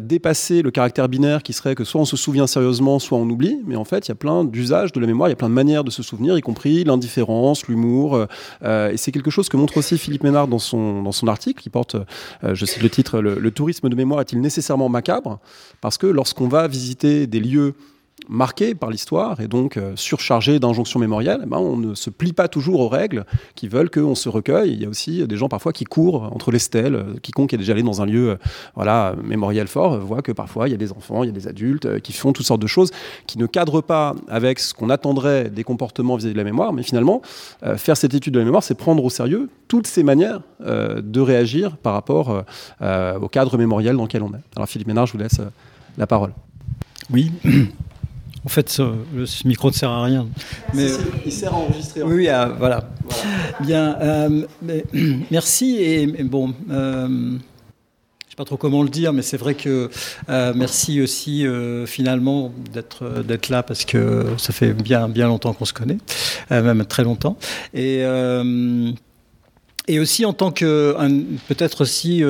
dépasser 0.00 0.62
le 0.62 0.70
caractère 0.70 1.08
binaire 1.08 1.42
qui 1.42 1.52
serait 1.52 1.74
que 1.74 1.84
soit 1.84 2.00
on 2.00 2.04
se 2.04 2.16
souvient 2.16 2.46
sérieusement, 2.46 2.98
soit 2.98 3.18
on 3.18 3.28
oublie. 3.28 3.60
Mais 3.66 3.76
en 3.76 3.84
fait, 3.84 4.06
il 4.06 4.10
y 4.10 4.12
a 4.12 4.16
plein 4.16 4.44
d'usages 4.44 4.92
de 4.92 5.00
la 5.00 5.06
mémoire, 5.06 5.28
il 5.28 5.32
y 5.32 5.34
a 5.34 5.36
plein 5.36 5.48
de 5.48 5.54
manières 5.54 5.84
de 5.84 5.90
se 5.90 6.02
souvenir, 6.02 6.36
y 6.36 6.40
compris 6.40 6.84
l'indifférence, 6.84 7.66
l'humour. 7.66 8.26
et 8.62 8.96
c'est 8.96 9.12
quelque 9.12 9.30
chose 9.30 9.48
que 9.48 9.56
montre 9.56 9.76
aussi 9.76 9.98
Philippe 9.98 10.24
Ménard 10.24 10.48
dans 10.48 10.58
son, 10.58 11.28
article, 11.28 11.62
qui 11.62 11.70
porte, 11.70 11.96
euh, 12.44 12.54
je 12.54 12.64
cite 12.64 12.82
le 12.82 12.90
titre, 12.90 13.20
le 13.20 13.50
tourisme 13.50 13.88
de 13.88 13.96
mémoire 13.96 14.20
est-il 14.20 14.40
nécessairement 14.40 14.88
macabre? 14.88 15.40
Parce 15.80 15.98
que 15.98 16.06
lorsqu'on 16.06 16.48
va 16.48 16.66
visiter 16.68 17.26
des 17.26 17.40
lieux 17.40 17.74
marqué 18.28 18.74
par 18.74 18.90
l'histoire 18.90 19.40
et 19.40 19.48
donc 19.48 19.76
euh, 19.76 19.94
d'injonctions 20.58 21.00
mémorielles, 21.00 21.40
eh 21.44 21.46
ben, 21.46 21.58
on 21.58 21.76
ne 21.76 21.94
se 21.94 22.10
plie 22.10 22.32
pas 22.32 22.48
toujours 22.48 22.80
aux 22.80 22.88
règles 22.88 23.24
qui 23.54 23.68
veulent 23.68 23.90
qu'on 23.90 24.14
se 24.14 24.28
recueille. 24.28 24.72
Il 24.72 24.82
y 24.82 24.86
a 24.86 24.88
aussi 24.88 25.26
des 25.26 25.36
gens 25.36 25.48
parfois 25.48 25.72
qui 25.72 25.84
courent 25.84 26.24
entre 26.24 26.50
les 26.50 26.58
stèles. 26.58 27.04
Quiconque 27.22 27.54
est 27.54 27.58
déjà 27.58 27.72
allé 27.72 27.82
dans 27.82 28.02
un 28.02 28.06
lieu 28.06 28.30
euh, 28.30 28.36
voilà, 28.74 29.14
mémoriel 29.22 29.68
fort 29.68 29.98
voit 29.98 30.22
que 30.22 30.32
parfois 30.32 30.68
il 30.68 30.72
y 30.72 30.74
a 30.74 30.78
des 30.78 30.92
enfants, 30.92 31.22
il 31.22 31.26
y 31.26 31.30
a 31.30 31.32
des 31.32 31.48
adultes 31.48 31.86
euh, 31.86 31.98
qui 31.98 32.12
font 32.12 32.32
toutes 32.32 32.46
sortes 32.46 32.62
de 32.62 32.66
choses 32.66 32.90
qui 33.26 33.38
ne 33.38 33.46
cadrent 33.46 33.82
pas 33.82 34.14
avec 34.28 34.58
ce 34.58 34.74
qu'on 34.74 34.90
attendrait 34.90 35.50
des 35.50 35.64
comportements 35.64 36.16
vis-à-vis 36.16 36.34
de 36.34 36.38
la 36.38 36.44
mémoire. 36.44 36.72
Mais 36.72 36.82
finalement, 36.82 37.22
faire 37.76 37.96
cette 37.96 38.14
étude 38.14 38.34
de 38.34 38.38
la 38.38 38.44
mémoire, 38.44 38.62
c'est 38.62 38.74
prendre 38.74 39.04
au 39.04 39.10
sérieux 39.10 39.48
toutes 39.68 39.86
ces 39.86 40.02
manières 40.02 40.40
de 40.60 41.20
réagir 41.20 41.76
par 41.76 41.92
rapport 41.92 42.44
au 42.80 43.28
cadre 43.28 43.58
mémoriel 43.58 43.96
dans 43.96 44.04
lequel 44.04 44.22
on 44.22 44.30
est. 44.30 44.42
Alors 44.56 44.68
Philippe 44.68 44.88
Ménard, 44.88 45.06
je 45.06 45.12
vous 45.12 45.18
laisse 45.18 45.40
la 45.96 46.06
parole. 46.06 46.32
Oui, 47.10 47.32
En 48.48 48.50
fait, 48.50 48.70
ce, 48.70 48.82
micro 49.46 49.68
ne 49.68 49.74
sert 49.74 49.90
à 49.90 50.04
rien. 50.04 50.26
Mais, 50.72 50.86
il 51.26 51.30
sert 51.30 51.52
à 51.52 51.56
enregistrer. 51.58 52.02
Oui, 52.02 52.28
ah, 52.28 52.50
voilà. 52.58 52.88
Bien, 53.60 53.94
euh, 54.00 54.46
merci. 55.30 55.76
Et 55.76 56.06
bon, 56.22 56.54
euh, 56.70 57.06
je 57.08 57.12
ne 57.12 57.38
sais 58.30 58.36
pas 58.38 58.46
trop 58.46 58.56
comment 58.56 58.82
le 58.82 58.88
dire, 58.88 59.12
mais 59.12 59.20
c'est 59.20 59.36
vrai 59.36 59.52
que 59.52 59.90
euh, 60.30 60.54
merci 60.56 61.02
aussi 61.02 61.44
finalement 61.84 62.50
d'être 62.72 63.22
d'être 63.22 63.50
là 63.50 63.62
parce 63.62 63.84
que 63.84 64.24
ça 64.38 64.54
fait 64.54 64.72
bien 64.72 65.10
bien 65.10 65.26
longtemps 65.26 65.52
qu'on 65.52 65.66
se 65.66 65.74
connaît, 65.74 65.98
même 66.50 66.86
très 66.86 67.04
longtemps. 67.04 67.36
Et 67.74 67.98
et 69.88 70.00
aussi 70.00 70.24
en 70.24 70.32
tant 70.32 70.52
que 70.52 70.96
peut-être 71.48 71.82
aussi 71.82 72.24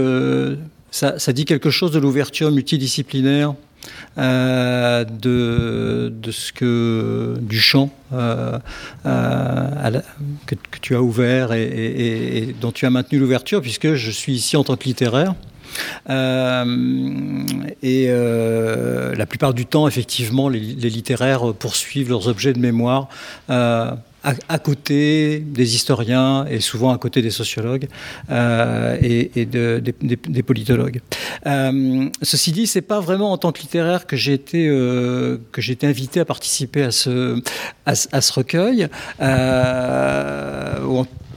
ça, 0.91 1.21
ça, 1.21 1.33
dit 1.33 1.45
quelque 1.45 1.71
chose 1.71 1.93
de 1.93 2.01
l'ouverture 2.01 2.51
multidisciplinaire 2.51 3.55
euh, 4.19 5.05
de, 5.05 6.31
ce 6.31 6.53
que 6.53 7.37
du 7.41 7.61
champ 7.61 7.91
euh, 8.13 8.59
euh, 9.07 10.01
que, 10.47 10.57
tu 10.81 10.97
as 10.97 11.03
ouvert 11.03 11.53
et, 11.53 12.55
dont 12.61 12.73
tu 12.73 12.85
as 12.85 12.91
maintenu 12.91 13.19
l'ouverture, 13.19 13.61
puisque 13.61 13.95
je 13.95 14.11
suis 14.11 14.33
ici 14.33 14.57
en 14.57 14.65
tant 14.65 14.77
que 14.77 14.85
littéraire. 14.85 15.35
et 16.09 18.09
la 18.09 19.27
plupart 19.27 19.55
du 19.55 19.67
temps, 19.67 19.87
effectivement, 19.87 20.49
les, 20.49 20.59
littéraires 20.59 21.55
poursuivent 21.55 22.09
leurs 22.09 22.27
objets 22.27 22.53
de 22.53 22.59
mémoire 22.59 23.09
à, 24.25 24.59
côté 24.59 25.39
des 25.41 25.75
historiens 25.75 26.45
et 26.47 26.61
souvent 26.61 26.91
à 26.91 26.99
côté 26.99 27.23
des 27.23 27.31
sociologues 27.31 27.89
euh, 28.31 28.97
et, 29.01 29.47
des, 29.47 30.43
politologues. 30.43 31.01
Euh, 31.47 32.09
ceci 32.23 32.53
dit, 32.53 32.67
c'est 32.67 32.83
pas 32.83 33.01
vraiment 33.01 33.33
en 33.33 33.39
tant 33.39 33.53
que 33.53 33.61
littéraire 33.61 34.07
que 34.07 34.17
j'ai 34.17 34.35
été 34.35 34.69
euh, 34.69 35.39
que 35.53 35.61
j'ai 35.63 35.73
été 35.73 35.87
invité 35.87 36.21
à 36.21 36.25
participer 36.25 36.83
à 36.83 36.91
ce 36.91 38.33
recueil. 38.33 38.89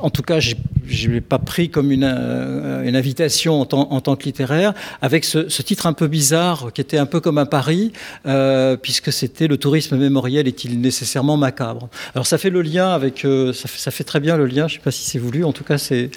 Tout 0.10 0.22
cas, 0.22 0.40
je 0.40 0.56
ne 0.56 1.14
l'ai 1.14 1.22
pas 1.22 1.40
pris 1.40 1.70
comme 1.70 1.92
une, 1.92 2.04
euh, 2.04 2.92
invitation 2.94 3.62
en, 3.62 3.68
en, 3.72 4.02
tant 4.02 4.16
que 4.16 4.24
littéraire, 4.26 4.74
avec 5.02 5.24
ce, 5.24 5.40
titre 5.62 5.86
un 5.86 5.94
peu 5.94 6.08
bizarre, 6.08 6.72
qui 6.74 6.82
était 6.82 6.98
un 6.98 7.06
peu 7.06 7.20
comme 7.20 7.38
un 7.38 7.46
pari, 7.46 7.94
euh, 8.26 8.76
puisque 8.76 9.14
c'était 9.14 9.48
le 9.48 9.58
tourisme 9.58 9.98
mémoriel 9.98 10.48
est-il 10.48 10.82
nécessairement 10.82 11.38
macabre 11.38 11.90
Alors 12.16 12.26
ça 12.28 12.38
fait 12.38 12.50
le 12.50 12.62
lien 12.62 12.92
avec, 12.92 13.24
euh, 13.26 13.54
ça, 13.54 13.92
fait, 13.92 14.04
très 14.04 14.20
bien 14.20 14.36
le 14.36 14.46
lien, 14.46 14.68
je 14.68 14.76
ne 14.76 14.80
sais 14.80 14.84
pas 14.84 14.92
si 14.92 15.10
c'est 15.10 15.20
voulu, 15.20 15.44
en 15.46 15.54
tout 15.54 15.64
cas 15.64 15.78
c'est 15.78 16.12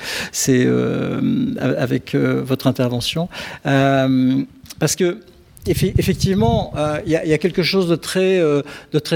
avec 1.59 2.14
votre 2.14 2.66
intervention. 2.66 3.29
parce 3.62 4.97
que 4.97 5.18
effectivement, 5.66 6.72
euh, 6.77 7.00
il 7.07 7.12
y, 7.12 7.16
a 7.16 7.38
quelque 7.38 7.62
chose 7.62 7.88
de 7.88 7.96
très, 7.96 8.38
euh, 8.38 8.62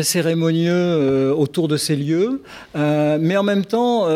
cérémonieux 0.02 0.72
euh, 0.72 1.32
autour 1.32 1.68
de 1.68 1.76
ces 1.76 1.96
lieux, 1.96 2.42
mais 2.74 3.36
en 3.36 3.42
même 3.42 3.64
temps, 3.64 4.06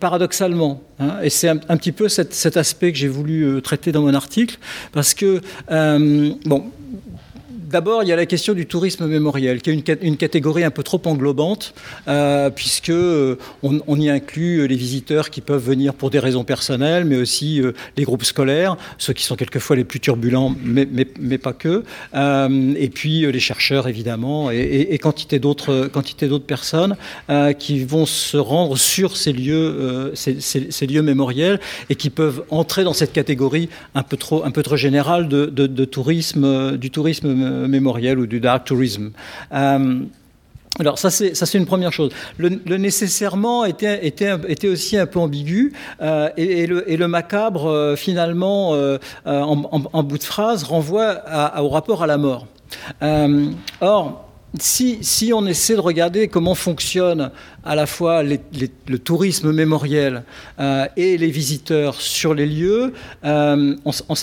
paradoxalement, 0.00 0.82
hein, 0.98 1.16
et 1.22 1.30
c'est 1.30 1.48
un, 1.48 1.76
petit 1.76 1.92
peu 1.92 2.08
cet, 2.08 2.34
cet 2.34 2.56
aspect 2.56 2.92
que 2.92 2.98
j'ai 2.98 3.08
voulu 3.08 3.60
traiter 3.62 3.92
dans 3.92 4.02
mon 4.02 4.14
article, 4.14 4.58
parce 4.92 5.14
que, 5.14 5.40
bon, 5.68 6.64
D'abord, 7.68 8.02
il 8.02 8.08
y 8.08 8.12
a 8.12 8.16
la 8.16 8.24
question 8.24 8.54
du 8.54 8.64
tourisme 8.64 9.06
mémoriel, 9.06 9.60
qui 9.60 9.70
est 9.70 9.98
une, 10.00 10.16
catégorie 10.16 10.64
un 10.64 10.70
peu 10.70 10.82
trop 10.82 11.02
englobante, 11.04 11.74
euh, 12.08 12.48
puisque 12.48 12.88
euh, 12.88 13.36
on, 13.62 14.00
y 14.00 14.08
inclut 14.08 14.60
euh, 14.60 14.64
les 14.64 14.74
visiteurs 14.74 15.28
qui 15.28 15.42
peuvent 15.42 15.62
venir 15.62 15.92
pour 15.92 16.08
des 16.08 16.18
raisons 16.18 16.44
personnelles, 16.44 17.04
mais 17.04 17.18
aussi 17.18 17.60
euh, 17.60 17.72
les 17.98 18.04
groupes 18.04 18.24
scolaires, 18.24 18.78
ceux 18.96 19.12
qui 19.12 19.22
sont 19.22 19.36
quelquefois 19.36 19.76
les 19.76 19.84
plus 19.84 20.00
turbulents, 20.00 20.54
mais, 20.64 20.86
pas 21.36 21.52
que, 21.52 21.84
et 22.14 22.88
puis 22.88 23.30
les 23.30 23.40
chercheurs 23.40 23.86
évidemment, 23.86 24.50
et, 24.50 24.98
quantité 24.98 25.38
d'autres 25.38 25.90
d'autres 26.22 26.46
personnes 26.46 26.96
qui 27.58 27.84
vont 27.84 28.06
se 28.06 28.36
rendre 28.38 28.78
sur 28.78 29.16
ces 29.16 29.32
lieux, 29.32 30.12
mémoriels, 31.02 31.60
et 31.90 31.94
qui 31.96 32.08
peuvent 32.08 32.44
entrer 32.50 32.84
dans 32.84 32.94
cette 32.94 33.12
catégorie 33.12 33.68
un 33.94 34.02
peu 34.02 34.16
trop 34.16 34.76
générale 34.76 35.28
de 35.28 35.84
tourisme, 35.84 36.76
du 36.78 36.90
tourisme 36.90 37.57
mémoriel 37.66 38.18
ou 38.18 38.26
du 38.26 38.40
dark 38.40 38.64
tourism. 38.66 39.10
Euh, 39.52 40.00
alors 40.78 40.98
ça 40.98 41.10
c'est 41.10 41.34
ça 41.34 41.44
c'est 41.44 41.58
une 41.58 41.66
première 41.66 41.92
chose. 41.92 42.12
Le, 42.36 42.48
nécessairement 42.76 43.64
était, 43.64 44.06
était, 44.06 44.36
était 44.46 44.68
aussi 44.68 44.96
un 44.96 45.06
peu 45.06 45.18
ambigu 45.18 45.72
euh, 46.00 46.28
et, 46.36 46.66
le, 46.66 46.88
et, 46.90 46.96
le, 46.96 47.08
macabre 47.08 47.66
euh, 47.66 47.96
finalement 47.96 48.74
euh, 48.74 48.98
en, 49.24 50.02
bout 50.04 50.18
de 50.18 50.24
phrase 50.24 50.62
renvoie 50.62 51.22
au 51.58 51.68
rapport 51.68 52.02
à 52.02 52.06
la 52.06 52.16
mort. 52.16 52.46
Euh, 53.02 53.46
or 53.80 54.28
si, 54.58 54.98
si, 55.02 55.32
on 55.32 55.46
essaie 55.46 55.74
de 55.74 55.80
regarder 55.80 56.28
comment 56.28 56.54
fonctionne 56.54 57.30
à 57.64 57.74
la 57.74 57.86
fois 57.86 58.22
le 58.22 58.98
tourisme 58.98 59.52
mémoriel 59.52 60.24
euh, 60.58 60.86
et 60.96 61.18
les 61.18 61.30
visiteurs 61.30 62.00
sur 62.00 62.32
les 62.32 62.46
lieux, 62.46 62.94
euh, 63.24 63.76
on, 63.84 63.90
on 64.08 64.14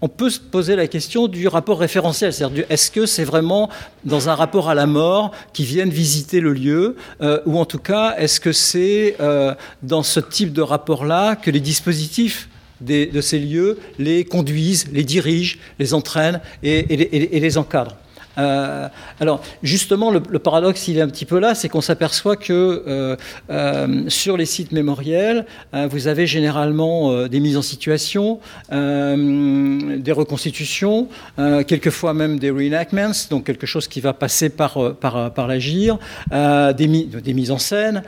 on 0.00 0.08
peut 0.08 0.30
se 0.30 0.40
poser 0.40 0.76
la 0.76 0.86
question 0.86 1.28
du 1.28 1.48
rapport 1.48 1.78
référentiel, 1.78 2.32
c'est-à-dire 2.32 2.64
est-ce 2.68 2.90
que 2.90 3.06
c'est 3.06 3.24
vraiment 3.24 3.68
dans 4.04 4.28
un 4.28 4.34
rapport 4.34 4.68
à 4.68 4.74
la 4.74 4.86
mort 4.86 5.32
qui 5.52 5.64
viennent 5.64 5.90
visiter 5.90 6.40
le 6.40 6.52
lieu, 6.52 6.96
euh, 7.20 7.40
ou 7.46 7.58
en 7.58 7.64
tout 7.64 7.78
cas 7.78 8.14
est-ce 8.16 8.40
que 8.40 8.52
c'est 8.52 9.16
euh, 9.20 9.54
dans 9.82 10.02
ce 10.02 10.20
type 10.20 10.52
de 10.52 10.62
rapport-là 10.62 11.36
que 11.36 11.50
les 11.50 11.60
dispositifs 11.60 12.48
de 12.80 13.20
ces 13.20 13.40
lieux 13.40 13.78
les 13.98 14.24
conduisent, 14.24 14.86
les 14.92 15.02
dirigent, 15.02 15.58
les 15.80 15.94
entraînent 15.94 16.40
et 16.62 17.40
les 17.40 17.58
encadrent? 17.58 17.96
Euh, 18.38 18.88
alors, 19.20 19.42
justement, 19.62 20.10
le, 20.10 20.20
paradoxe, 20.38 20.88
il 20.88 20.98
est 20.98 21.00
un 21.00 21.08
petit 21.08 21.24
peu 21.24 21.38
là, 21.38 21.54
c'est 21.54 21.68
qu'on 21.68 21.80
s'aperçoit 21.80 22.36
que 22.36 22.52
euh, 22.86 23.16
euh, 23.50 24.04
sur 24.08 24.36
les 24.36 24.46
sites 24.46 24.72
mémoriels, 24.72 25.46
vous 25.72 26.06
avez 26.06 26.26
généralement 26.26 27.26
des 27.26 27.40
mises 27.40 27.56
en 27.56 27.62
situation, 27.62 28.40
des 28.70 30.12
reconstitutions, 30.12 31.08
quelquefois 31.36 32.14
même 32.14 32.38
des 32.38 32.50
reenactments, 32.50 33.12
donc 33.30 33.44
quelque 33.44 33.66
chose 33.66 33.88
qui 33.88 34.00
va 34.00 34.12
passer 34.12 34.48
par, 34.48 34.94
par, 34.94 35.32
par 35.32 35.46
l'agir, 35.46 35.98
des, 36.30 36.72
des, 36.72 37.34
mises 37.34 37.50
en 37.50 37.58
scène, 37.58 38.02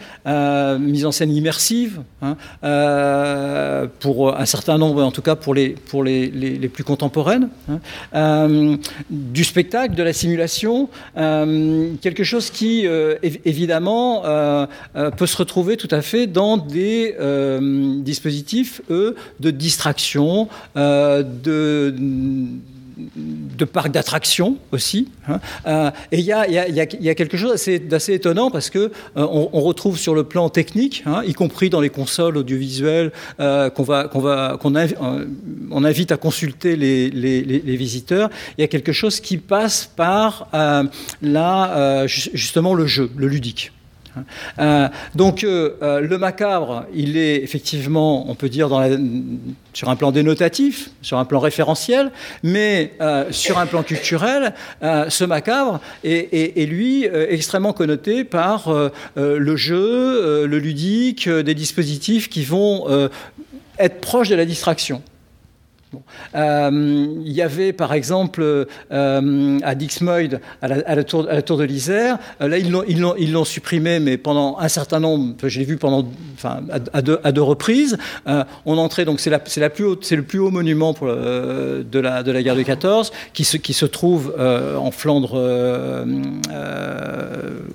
mises 0.78 1.06
en 1.06 1.12
scène 1.12 1.32
immersives, 1.32 2.00
hein, 2.22 2.36
pour 4.00 4.36
un 4.36 4.46
certain 4.46 4.78
nombre, 4.78 5.02
en 5.02 5.10
tout 5.10 5.22
cas 5.22 5.36
pour 5.36 5.54
les, 5.54 5.70
pour 5.70 6.04
les, 6.04 6.28
les 6.28 6.68
plus 6.68 6.84
contemporaines, 6.84 7.48
hein, 8.14 8.78
du 9.10 9.44
spectacle, 9.44 9.94
de 9.94 10.02
la 10.02 10.12
simulation, 10.20 10.88
euh, 11.16 11.94
quelque 12.02 12.24
chose 12.24 12.50
qui, 12.50 12.87
euh, 12.87 13.16
évidemment, 13.44 14.22
euh, 14.24 14.66
peut 15.16 15.26
se 15.26 15.37
retrouver 15.37 15.76
tout 15.76 15.88
à 15.90 16.02
fait 16.02 16.26
dans 16.26 16.56
des 16.56 17.14
dispositifs, 18.02 18.80
eux, 18.90 19.16
de 19.40 19.50
distraction, 19.50 20.48
de 20.76 21.94
de 23.16 23.64
parcs 23.64 23.90
d'attractions 23.90 24.56
aussi. 24.72 25.08
Euh, 25.66 25.90
et 26.12 26.18
il 26.18 26.24
y, 26.24 26.32
a, 26.32 27.14
quelque 27.14 27.36
chose 27.36 27.64
d'assez 27.88 28.14
étonnant 28.14 28.50
parce 28.50 28.70
que 28.70 28.78
euh, 28.78 28.90
on, 29.16 29.60
retrouve 29.60 29.98
sur 29.98 30.14
le 30.14 30.24
plan 30.24 30.48
technique, 30.48 31.02
hein, 31.06 31.22
y 31.26 31.34
compris 31.34 31.70
dans 31.70 31.80
les 31.80 31.90
consoles 31.90 32.36
audiovisuelles 32.36 33.12
euh, 33.38 33.70
qu'on 33.70 34.74
on 35.70 35.84
invite 35.84 36.12
à 36.12 36.16
consulter 36.16 36.76
les, 36.76 37.76
visiteurs, 37.76 38.30
il 38.58 38.62
y 38.62 38.64
a 38.64 38.68
quelque 38.68 38.92
chose 38.92 39.20
qui 39.20 39.36
passe 39.36 39.90
par 39.94 40.48
euh, 40.54 40.84
là 41.22 41.76
euh, 41.76 42.06
justement 42.06 42.74
le 42.74 42.86
jeu, 42.86 43.10
le 43.16 43.28
ludique. 43.28 43.72
Euh, 44.59 44.88
donc 45.14 45.44
euh, 45.44 46.01
le 46.01 46.18
macabre, 46.18 46.85
il 46.94 47.16
est 47.16 47.42
effectivement, 47.42 48.29
on 48.31 48.35
peut 48.35 48.49
dire, 48.49 48.68
sur 49.73 49.88
un 49.88 49.96
plan 49.96 50.12
dénotatif, 50.12 50.90
sur 51.03 51.18
un 51.18 51.25
plan 51.25 51.40
référentiel, 51.40 52.11
mais 52.42 52.92
euh, 53.01 53.31
sur 53.31 53.59
un 53.59 53.66
plan 53.66 53.83
culturel, 53.83 54.55
euh, 54.83 55.09
ce 55.09 55.25
macabre 55.25 55.81
est, 56.05 56.68
lui 56.68 57.07
euh, 57.07 57.27
extrêmement 57.31 57.73
connoté 57.73 58.25
par 58.25 58.73
le 59.16 59.57
jeu, 59.57 60.46
le 60.46 60.59
ludique, 60.59 61.29
des 61.29 61.55
dispositifs 61.55 62.29
qui 62.29 62.44
vont 62.44 62.87
être 63.79 64.01
proches 64.01 64.29
de 64.29 64.35
la 64.35 64.44
distraction. 64.44 65.03
Euh, 66.35 67.07
il 67.24 67.33
y 67.33 67.42
avait 67.42 67.72
par 67.72 67.92
exemple 67.92 68.66
euh, 68.92 69.59
à 69.62 69.74
Dixmude, 69.74 70.40
à 70.62 70.68
la, 70.68 71.05
tour, 71.05 71.24
de 71.24 71.64
l'Isère, 71.64 72.18
euh, 72.40 72.48
là 72.48 72.59
ils 72.59 72.70
l'ont, 73.33 73.44
supprimé, 73.44 74.00
mais 74.00 74.16
pendant 74.16 74.59
un 74.59 74.68
certain 74.68 75.00
nombre, 75.00 75.35
je 75.42 75.59
l'ai 75.59 75.64
vu 75.64 75.76
pendant, 75.76 76.07
enfin, 76.35 76.61
à, 76.92 77.03
deux, 77.03 77.42
reprises, 77.42 77.96
on 78.26 78.79
entrait, 78.79 79.05
donc 79.05 79.20
c'est, 79.20 79.31
le 79.31 80.22
plus 80.22 80.38
haut 80.38 80.50
monument 80.50 80.92
de, 80.92 81.98
la, 81.98 82.22
de 82.22 82.31
la 82.31 82.42
guerre 82.42 82.57
de 82.57 82.62
14, 82.62 83.12
qui 83.33 83.44
se, 83.44 83.57
qui 83.57 83.72
se 83.72 83.87
trouve 83.87 84.35
en 84.38 84.90
Flandre, 84.90 85.35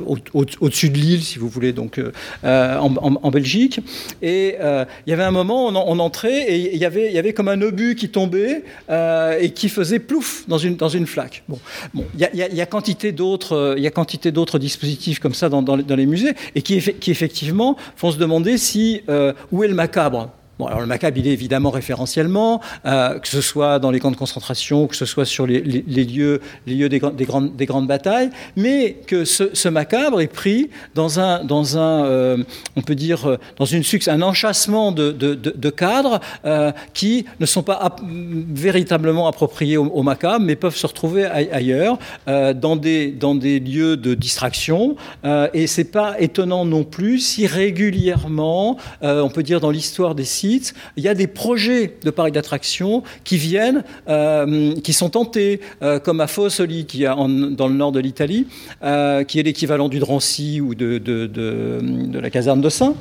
au, 0.06 0.18
au, 0.34 0.46
au-dessus 0.62 0.90
de 0.90 0.98
l'île, 0.98 1.24
si 1.24 1.40
vous 1.40 1.50
voulez, 1.50 1.74
donc 1.74 2.00
en, 2.44 3.32
Belgique. 3.32 3.80
Et 4.22 4.56
il 4.60 5.10
y 5.10 5.14
avait 5.14 5.24
un 5.24 5.32
moment, 5.32 5.68
on, 5.68 6.00
entrait 6.00 6.44
et 6.44 6.74
il 6.74 6.80
y 6.80 6.86
avait, 6.86 7.12
y 7.12 7.18
avait 7.18 7.34
comme 7.34 7.48
un 7.48 7.62
obus 7.62 7.96
qui 7.96 8.05
qui 8.06 8.12
tombait 8.12 8.64
euh, 8.90 9.38
et 9.40 9.52
qui 9.52 9.70
faisait 9.70 10.00
plouf 10.00 10.44
dans 10.48 10.58
une, 10.58 10.76
dans 10.76 10.90
une 10.90 11.08
flaque. 11.08 11.44
Bon, 11.48 11.60
il 11.94 12.30
y, 12.34 12.38
y, 12.38 12.56
y, 12.56 12.62
a 12.62 12.66
quantité 12.66 13.12
d'autres, 13.12 13.76
il 13.78 13.84
y 13.84 13.88
a 13.88 13.92
quantité 13.92 14.32
d'autres 14.32 14.60
dispositifs 14.60 15.20
comme 15.20 15.34
ça 15.34 15.50
dans, 15.50 15.62
dans, 15.62 15.78
dans 15.78 15.96
les 15.96 16.06
musées 16.06 16.34
et 16.56 16.62
qui, 16.62 16.80
qui 16.80 17.12
effectivement 17.12 17.78
font 17.96 18.12
se 18.12 18.18
demander 18.18 18.58
si 18.58 19.02
euh, 19.10 19.34
où 19.52 19.64
est 19.64 19.68
le 19.68 19.76
macabre? 19.76 20.30
Bon, 20.58 20.68
alors 20.68 20.80
le 20.80 20.86
macabre, 20.86 21.18
il 21.18 21.28
est 21.28 21.34
évidemment 21.34 21.70
référentiellement, 21.70 22.62
euh, 22.86 23.20
que 23.20 23.28
ce 23.28 23.42
soit 23.42 23.78
dans 23.78 23.92
les 23.92 24.00
camps 24.00 24.12
de 24.12 24.16
concentration, 24.16 24.88
que 24.88 24.96
ce 24.96 25.04
soit 25.04 25.26
sur 25.26 25.46
les, 25.46 25.60
lieux, 25.60 26.40
lieux 26.66 26.88
des, 26.88 27.02
des, 27.02 27.26
grandes, 27.26 27.58
des 27.58 27.66
grandes 27.66 27.88
batailles, 27.88 28.30
mais 28.56 28.94
que 29.06 29.26
ce, 29.26 29.68
macabre 29.68 30.22
est 30.22 30.28
pris 30.28 30.70
dans 30.94 31.20
un, 31.20 31.44
dans 31.44 31.78
un 31.78 32.06
euh, 32.06 32.38
on 32.78 32.82
peut 32.82 32.96
dire, 32.96 33.30
euh, 33.30 33.38
dans 33.58 33.66
une 33.66 33.84
un 34.08 34.22
enchâssement 34.22 34.94
de, 34.94 35.12
de, 35.12 35.34
de, 35.34 35.70
cadres 35.70 36.20
qui 36.94 37.26
ne 37.40 37.46
sont 37.46 37.64
pas 37.64 37.96
véritablement 38.04 39.28
appropriés 39.28 39.78
au, 39.78 40.04
macabre, 40.04 40.46
mais 40.46 40.56
peuvent 40.56 40.76
se 40.76 40.86
retrouver 40.86 41.26
ailleurs, 41.26 41.98
dans, 42.28 42.76
des, 42.76 43.12
dans 43.12 43.36
des 43.36 43.60
lieux 43.60 43.98
de 43.98 44.14
distraction. 44.14 44.96
Et 45.54 45.68
c'est 45.68 45.92
pas 45.92 46.20
étonnant 46.20 46.66
non 46.66 46.84
plus 46.84 47.20
si 47.20 47.48
régulièrement, 47.48 48.78
on 49.02 49.30
peut 49.30 49.44
dire 49.44 49.60
dans 49.60 49.72
l'histoire 49.72 50.14
des 50.14 50.26
sites, 50.26 50.45
il 50.98 51.04
y 51.04 51.08
a 51.08 51.14
des 51.14 51.28
projets 51.28 51.96
de 52.04 52.10
parcs 52.12 52.32
d'attractions 52.32 53.04
qui 53.24 53.38
viennent, 53.38 53.84
qui 54.84 54.94
sont 54.94 55.10
tentés, 55.10 55.60
comme 56.04 56.22
à 56.22 56.28
Fossoli, 56.28 56.86
qui 56.86 57.04
est 57.04 57.08
dans 57.08 57.68
le 57.68 57.74
nord 57.74 57.92
de 57.92 58.00
l'Italie, 58.00 58.48
qui 58.82 59.40
est 59.40 59.44
l'équivalent 59.44 59.90
du 59.90 60.00
Drancy 60.00 60.62
ou 60.62 60.76
de, 60.76 60.98
de 60.98 62.20
la 62.20 62.30
caserne 62.30 62.62
de 62.62 62.70
Saint. 62.70 62.96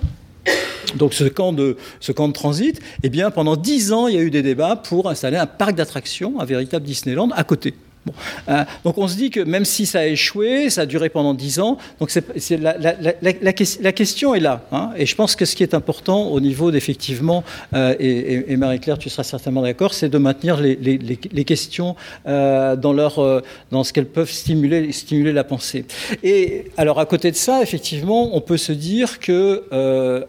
Donc 0.96 1.14
ce 1.14 1.24
camp, 1.24 1.52
de, 1.52 1.76
ce 2.00 2.12
camp 2.12 2.28
de 2.28 2.32
transit, 2.32 2.80
eh 3.02 3.08
bien, 3.08 3.30
pendant 3.30 3.56
dix 3.56 3.92
ans, 3.92 4.06
il 4.06 4.14
y 4.14 4.18
a 4.18 4.22
eu 4.22 4.30
des 4.30 4.42
débats 4.42 4.76
pour 4.76 5.08
installer 5.08 5.36
un 5.36 5.46
parc 5.46 5.74
d'attractions, 5.74 6.40
un 6.40 6.44
véritable 6.44 6.84
Disneyland, 6.84 7.30
à 7.30 7.44
côté. 7.44 7.74
Euh, 8.48 8.64
donc 8.84 8.98
on 8.98 9.08
se 9.08 9.16
dit 9.16 9.30
que 9.30 9.40
même 9.40 9.64
si 9.64 9.86
ça 9.86 10.00
a 10.00 10.06
échoué, 10.06 10.70
ça 10.70 10.82
a 10.82 10.86
duré 10.86 11.08
pendant 11.08 11.34
dix 11.34 11.58
ans, 11.58 11.78
donc 12.00 12.12
la, 12.50 13.92
question 13.92 14.34
est 14.34 14.40
là. 14.40 14.62
Hein. 14.72 14.90
et 14.96 15.06
je 15.06 15.14
pense 15.14 15.36
que 15.36 15.44
ce 15.44 15.56
qui 15.56 15.62
est 15.62 15.74
important 15.74 16.28
au 16.28 16.40
niveau 16.40 16.70
d'effectivement, 16.70 17.44
euh, 17.74 17.94
et, 17.98 18.56
Marie-Claire, 18.56 18.98
tu 18.98 19.10
seras 19.10 19.24
certainement 19.24 19.62
d'accord, 19.62 19.94
c'est 19.94 20.08
de 20.08 20.18
maintenir 20.18 20.60
les, 20.60 21.44
questions 21.44 21.96
euh, 22.26 22.76
dans, 22.76 22.92
leur, 22.92 23.42
dans 23.70 23.84
ce 23.84 23.92
qu'elles 23.92 24.06
peuvent 24.06 24.30
stimuler, 24.30 24.92
stimuler 24.92 25.32
la 25.32 25.44
pensée. 25.44 25.84
Et 26.22 26.70
alors 26.76 26.98
à 27.00 27.06
côté 27.06 27.30
de 27.30 27.36
ça, 27.36 27.62
effectivement, 27.62 28.34
on 28.36 28.40
peut 28.40 28.56
se 28.56 28.72
dire 28.72 29.18
que 29.20 29.64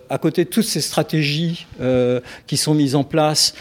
à 0.09 0.17
côté 0.17 0.45
de 0.45 0.49
toutes 0.49 0.65
ces 0.65 0.81
stratégies 0.81 1.67
qui 2.47 2.57
sont 2.57 2.73
mises 2.73 2.95
en 2.95 3.03
place 3.03 3.53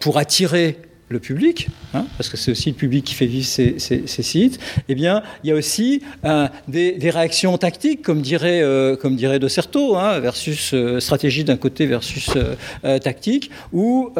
pour 0.00 0.18
attirer 0.18 0.78
le 1.08 1.18
public, 1.20 1.68
hein, 1.94 2.06
parce 2.16 2.28
que 2.28 2.36
c'est 2.36 2.50
aussi 2.50 2.70
le 2.70 2.76
public 2.76 3.04
qui 3.04 3.14
fait 3.14 3.26
vivre 3.26 3.46
ces, 3.46 3.78
sites, 3.78 4.58
eh 4.88 4.94
bien, 4.94 5.22
il 5.42 5.50
y 5.50 5.52
a 5.52 5.56
aussi 5.56 6.02
euh, 6.24 6.48
des, 6.68 6.98
réactions 7.10 7.56
tactiques, 7.56 8.02
comme 8.02 8.20
dirait, 8.20 8.60
euh, 8.62 8.94
comme 8.96 9.16
dirait 9.16 9.38
De 9.38 9.48
Certeau, 9.48 9.96
hein, 9.96 10.18
versus 10.20 10.72
euh, 10.74 11.00
stratégie 11.00 11.44
d'un 11.44 11.56
côté 11.56 11.86
versus 11.86 12.30
tactique, 13.02 13.50
où, 13.72 14.10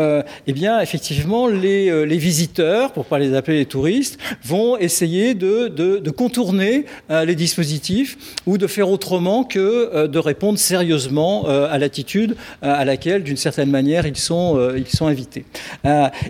eh 0.47 0.53
bien, 0.53 0.81
effectivement, 0.81 1.47
les, 1.47 2.19
visiteurs, 2.19 2.93
pour 2.93 3.05
pas 3.05 3.19
les 3.19 3.35
appeler 3.35 3.59
les 3.59 3.67
touristes, 3.67 4.19
vont 4.45 4.77
essayer 4.77 5.35
de, 5.35 5.69
de, 5.69 6.11
contourner 6.11 6.87
les 7.11 7.35
dispositifs 7.35 8.17
ou 8.47 8.59
de 8.59 8.67
faire 8.67 8.91
autrement 8.91 9.45
que 9.45 10.07
de 10.07 10.19
répondre 10.19 10.59
sérieusement 10.59 11.47
à 11.47 11.79
l'attitude 11.79 12.37
à 12.63 12.85
laquelle, 12.85 13.23
d'une 13.23 13.37
certaine 13.37 13.71
manière, 13.71 14.07
ils 14.07 14.17
sont, 14.17 14.73
ils 14.77 14.89
sont 14.89 15.07
invités. 15.07 15.45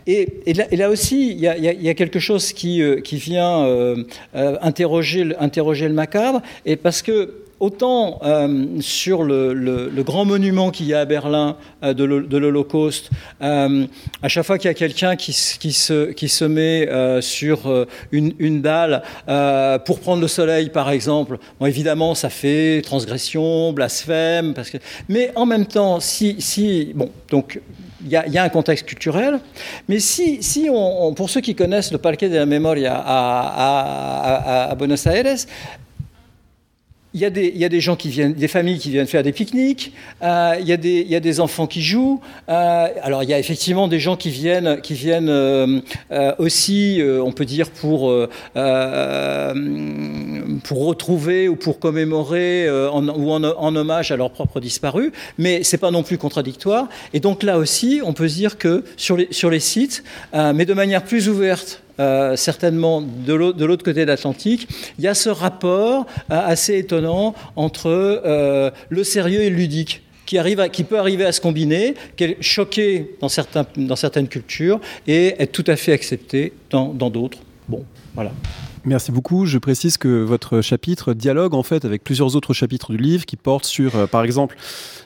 et 0.06 0.47
et 0.48 0.76
là, 0.76 0.88
aussi, 0.88 1.32
il 1.32 1.40
y, 1.40 1.46
a, 1.46 1.94
quelque 1.94 2.18
chose 2.18 2.54
qui, 2.54 2.80
euh, 2.80 3.02
vient 3.12 3.64
euh, 3.66 4.04
euh, 4.34 4.56
interroger, 4.62 5.24
le 5.24 5.92
macabre, 5.92 6.40
et 6.64 6.76
parce 6.76 7.02
que 7.02 7.34
autant 7.60 8.20
sur 8.80 9.24
le, 9.24 9.90
grand 9.98 10.24
monument 10.24 10.70
qu'il 10.70 10.86
y 10.86 10.94
a 10.94 11.00
à 11.00 11.04
Berlin 11.04 11.56
de 11.82 12.04
l'Holocauste, 12.38 13.10
à 13.40 14.28
chaque 14.28 14.46
fois 14.46 14.58
qu'il 14.58 14.68
y 14.68 14.70
a 14.70 14.74
quelqu'un 14.74 15.16
qui, 15.16 15.32
se, 15.32 16.44
met 16.44 16.88
sur 17.20 17.86
une, 18.12 18.62
dalle 18.62 19.02
pour 19.84 20.00
prendre 20.00 20.22
le 20.22 20.28
soleil, 20.28 20.70
par 20.70 20.88
exemple, 20.88 21.38
évidemment, 21.60 22.14
ça 22.14 22.30
fait 22.30 22.80
transgression, 22.82 23.72
blasphème, 23.72 24.54
parce 24.54 24.70
que... 24.70 24.78
mais 25.08 25.32
en 25.34 25.44
même 25.44 25.66
temps, 25.66 26.00
si, 26.00 26.36
si 26.38 26.92
bon, 26.94 27.10
donc 27.28 27.60
il 28.04 28.10
y, 28.10 28.38
a 28.38 28.42
un 28.42 28.48
contexte 28.48 28.86
culturel, 28.86 29.40
mais 29.88 29.98
si, 29.98 30.42
si 30.42 30.68
on, 30.70 31.12
pour 31.14 31.30
ceux 31.30 31.40
qui 31.40 31.54
connaissent 31.54 31.90
le 31.90 31.98
Parque 31.98 32.20
de 32.20 32.36
la 32.36 32.46
Memoria 32.46 32.94
à, 32.94 34.70
à 34.70 34.74
Buenos 34.76 35.04
Aires, 35.06 35.36
il 37.14 37.20
y, 37.20 37.24
a 37.24 37.30
des, 37.68 37.80
gens 37.80 37.96
qui 37.96 38.10
viennent, 38.10 38.34
des 38.34 38.48
familles 38.48 38.78
qui 38.78 38.90
viennent 38.90 39.06
faire 39.06 39.22
des 39.22 39.32
pique-niques, 39.32 39.94
euh, 40.22 40.56
il, 40.60 40.68
y 40.68 40.72
a 40.72 41.20
des, 41.20 41.40
enfants 41.40 41.66
qui 41.66 41.80
jouent. 41.80 42.20
Euh, 42.50 42.86
alors 43.02 43.22
il 43.22 43.30
y 43.30 43.34
a 43.34 43.38
effectivement 43.38 43.88
des 43.88 43.98
gens 43.98 44.16
qui 44.16 44.28
viennent, 44.28 44.80
qui 44.82 44.92
viennent 44.92 45.30
euh, 45.30 45.80
aussi, 46.38 47.02
on 47.02 47.32
peut 47.32 47.46
dire, 47.46 47.70
pour, 47.70 48.14
pour 50.64 50.86
retrouver 50.86 51.48
ou 51.48 51.56
pour 51.56 51.78
commémorer 51.78 52.68
ou 52.70 53.30
en, 53.30 53.76
hommage 53.76 54.12
à 54.12 54.16
leurs 54.16 54.30
propres 54.30 54.60
disparus, 54.60 55.10
mais 55.38 55.62
c'est 55.62 55.78
pas 55.78 55.90
non 55.90 56.02
plus 56.02 56.18
contradictoire. 56.18 56.88
Et 57.14 57.20
donc 57.20 57.42
là 57.42 57.56
aussi, 57.56 58.02
on 58.04 58.12
peut 58.12 58.28
dire 58.28 58.58
que 58.58 58.84
sur 58.96 59.16
les 59.16 59.60
sites, 59.60 60.04
mais 60.34 60.66
de 60.66 60.74
manière 60.74 61.04
plus 61.04 61.30
ouverte, 61.30 61.82
euh, 62.00 62.36
certainement 62.36 63.02
de 63.02 63.32
l'autre 63.32 63.84
côté 63.84 64.02
de 64.02 64.10
l'Atlantique, 64.10 64.68
il 64.98 65.04
y 65.04 65.08
a 65.08 65.14
ce 65.14 65.28
rapport 65.28 66.06
euh, 66.30 66.40
assez 66.46 66.78
étonnant 66.78 67.34
entre 67.56 67.88
euh, 67.88 68.70
le 68.88 69.04
sérieux 69.04 69.42
et 69.42 69.50
le 69.50 69.56
ludique. 69.56 70.02
Qui, 70.26 70.36
arrive 70.36 70.68
qui 70.70 70.84
peut 70.84 70.98
arriver 70.98 71.24
à 71.24 71.32
se 71.32 71.40
combiner, 71.40 71.94
qui 72.14 72.24
est 72.24 72.42
choqué 72.42 73.16
dans, 73.22 73.30
certains, 73.30 73.64
dans 73.78 73.96
certaines 73.96 74.28
cultures 74.28 74.78
et 75.06 75.34
être 75.38 75.52
tout 75.52 75.64
à 75.66 75.74
fait 75.74 75.92
accepté 75.92 76.52
dans 76.68 76.92
d'autres. 76.92 77.38
Bon, 77.66 77.82
voilà. 78.14 78.32
Merci 78.84 79.10
beaucoup. 79.10 79.46
Je 79.46 79.56
précise 79.56 79.96
que 79.96 80.22
votre 80.22 80.60
chapitre 80.60 81.14
dialogue 81.14 81.54
en 81.54 81.62
fait 81.62 81.86
avec 81.86 82.04
plusieurs 82.04 82.36
autres 82.36 82.52
chapitres 82.52 82.92
du 82.92 82.98
livre 82.98 83.24
qui 83.24 83.36
portent 83.36 83.64
sur, 83.64 84.06
par 84.10 84.22
exemple, 84.22 84.58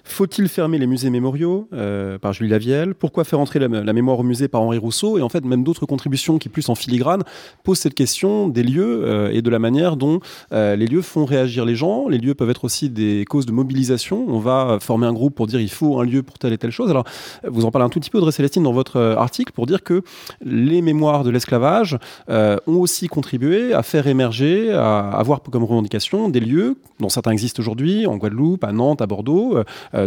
faut-il 0.04 0.48
fermer 0.48 0.78
les 0.78 0.86
musées 0.86 1.10
mémoriaux 1.10 1.68
euh, 1.72 2.18
par 2.18 2.32
Julie 2.32 2.50
Lavielle? 2.50 2.94
Pourquoi 2.94 3.24
faire 3.24 3.38
entrer 3.38 3.58
la, 3.58 3.92
mémoire 3.92 4.18
au 4.18 4.22
musée 4.22 4.48
par 4.48 4.62
Henri 4.62 4.78
Rousseau? 4.78 5.18
Et 5.18 5.22
en 5.22 5.28
fait, 5.28 5.44
même 5.44 5.62
d'autres 5.62 5.86
contributions 5.86 6.38
qui, 6.38 6.48
plus 6.48 6.68
en 6.68 6.74
filigrane, 6.74 7.22
posent 7.62 7.78
cette 7.78 7.94
question 7.94 8.48
des 8.48 8.62
lieux 8.62 9.02
euh, 9.04 9.30
et 9.32 9.42
de 9.42 9.50
la 9.50 9.58
manière 9.58 9.96
dont 9.96 10.20
euh, 10.52 10.76
les 10.76 10.86
lieux 10.86 11.02
font 11.02 11.24
réagir 11.24 11.64
les 11.64 11.76
gens. 11.76 12.08
Les 12.08 12.18
lieux 12.18 12.34
peuvent 12.34 12.50
être 12.50 12.64
aussi 12.64 12.90
des 12.90 13.24
causes 13.28 13.46
de 13.46 13.52
mobilisation. 13.52 14.24
On 14.28 14.40
va 14.40 14.78
former 14.80 15.06
un 15.06 15.12
groupe 15.12 15.34
pour 15.34 15.46
dire 15.46 15.60
il 15.60 15.70
faut 15.70 16.00
un 16.00 16.04
lieu 16.04 16.22
pour 16.22 16.38
telle 16.38 16.52
et 16.52 16.58
telle 16.58 16.72
chose. 16.72 16.90
Alors, 16.90 17.04
vous 17.44 17.64
en 17.64 17.70
parlez 17.70 17.86
un 17.86 17.90
tout 17.90 18.00
petit 18.00 18.10
peu, 18.10 18.18
Audrey 18.18 18.32
Célestine, 18.32 18.64
dans 18.64 18.72
votre 18.72 19.00
article, 19.00 19.52
pour 19.52 19.66
dire 19.66 19.82
que 19.82 20.02
les 20.44 20.82
mémoires 20.82 21.22
de 21.24 21.30
l'esclavage 21.30 21.98
ont 22.28 22.60
aussi 22.66 23.08
contribué 23.08 23.72
à 23.72 23.82
faire 23.82 24.06
émerger, 24.06 24.72
à 24.72 25.10
avoir 25.10 25.42
comme 25.42 25.64
revendication 25.64 26.28
des 26.28 26.40
lieux 26.40 26.76
dont 27.00 27.08
certains 27.08 27.32
existent 27.32 27.60
aujourd'hui, 27.60 28.06
en 28.06 28.16
Guadeloupe, 28.16 28.64
à 28.64 28.72
Nantes, 28.72 29.02
à 29.02 29.06
Bordeaux, 29.06 29.58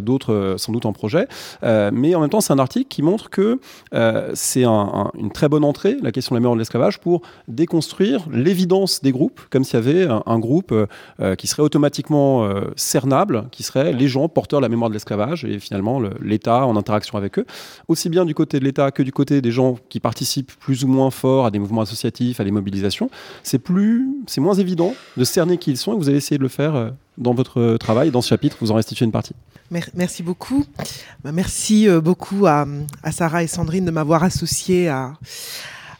d'autres 0.01 0.33
euh, 0.33 0.57
sans 0.57 0.71
doute 0.71 0.85
en 0.85 0.93
projet. 0.93 1.27
Euh, 1.63 1.91
mais 1.93 2.15
en 2.15 2.21
même 2.21 2.29
temps, 2.29 2.41
c'est 2.41 2.53
un 2.53 2.59
article 2.59 2.87
qui 2.87 3.01
montre 3.01 3.29
que 3.29 3.59
c'est 4.33 4.65
une 4.65 5.31
très 5.33 5.49
bonne 5.49 5.63
entrée, 5.63 5.97
la 6.01 6.11
question 6.11 6.33
de 6.33 6.37
la 6.37 6.41
mémoire 6.41 6.55
de 6.55 6.59
l'esclavage, 6.59 6.99
pour 6.99 7.21
déconstruire 7.47 8.25
l'évidence 8.31 9.01
des 9.01 9.11
groupes, 9.11 9.41
comme 9.49 9.63
s'il 9.63 9.75
y 9.75 9.77
avait 9.77 10.07
un, 10.25 10.39
groupe 10.39 10.73
qui 11.37 11.47
serait 11.47 11.63
automatiquement 11.63 12.49
cernable, 12.75 13.45
qui 13.51 13.63
serait 13.63 13.93
les 13.93 14.07
gens 14.07 14.27
porteurs 14.27 14.59
de 14.59 14.65
la 14.65 14.69
mémoire 14.69 14.89
de 14.89 14.93
l'esclavage 14.95 15.45
et 15.45 15.59
finalement 15.59 16.01
l'État 16.21 16.65
en 16.65 16.75
interaction 16.75 17.17
avec 17.17 17.39
eux, 17.39 17.45
aussi 17.87 18.09
bien 18.09 18.25
du 18.25 18.33
côté 18.33 18.59
de 18.59 18.65
l'État 18.65 18.91
que 18.91 19.03
du 19.03 19.11
côté 19.11 19.41
des 19.41 19.51
gens 19.51 19.77
qui 19.89 19.99
participent 19.99 20.51
plus 20.59 20.83
ou 20.83 20.87
moins 20.87 21.11
fort 21.11 21.45
à 21.45 21.51
des 21.51 21.59
mouvements 21.59 21.81
associatifs, 21.81 22.39
à 22.39 22.43
des 22.43 22.51
mobilisations. 22.51 23.09
C'est 23.43 23.59
plus, 23.59 24.07
c'est 24.27 24.41
moins 24.41 24.55
évident 24.55 24.93
de 25.17 25.23
cerner 25.23 25.57
qui 25.57 25.71
ils 25.71 25.77
sont 25.77 25.93
et 25.93 25.97
vous 25.97 26.09
allez 26.09 26.17
essayer 26.17 26.37
de 26.37 26.43
le 26.43 26.49
faire 26.49 26.91
dans 27.17 27.34
votre 27.34 27.78
travail, 27.78 28.12
dans 28.12 28.21
ce 28.21 28.30
chapitre, 28.30 28.58
vous 28.62 28.71
en 28.71 28.75
restituez 28.75 29.06
une 29.06 29.12
partie. 29.12 29.34
Merci 29.71 30.21
beaucoup. 30.21 30.65
Bah, 31.23 31.32
merci 31.32 31.88
euh, 31.88 31.99
beaucoup 31.99 32.45
à, 32.45 32.65
Sarah 33.12 33.43
et 33.43 33.47
Sandrine 33.47 33.86
de 33.86 33.91
m'avoir 33.91 34.23
associé 34.23 34.89
à, 34.89 35.13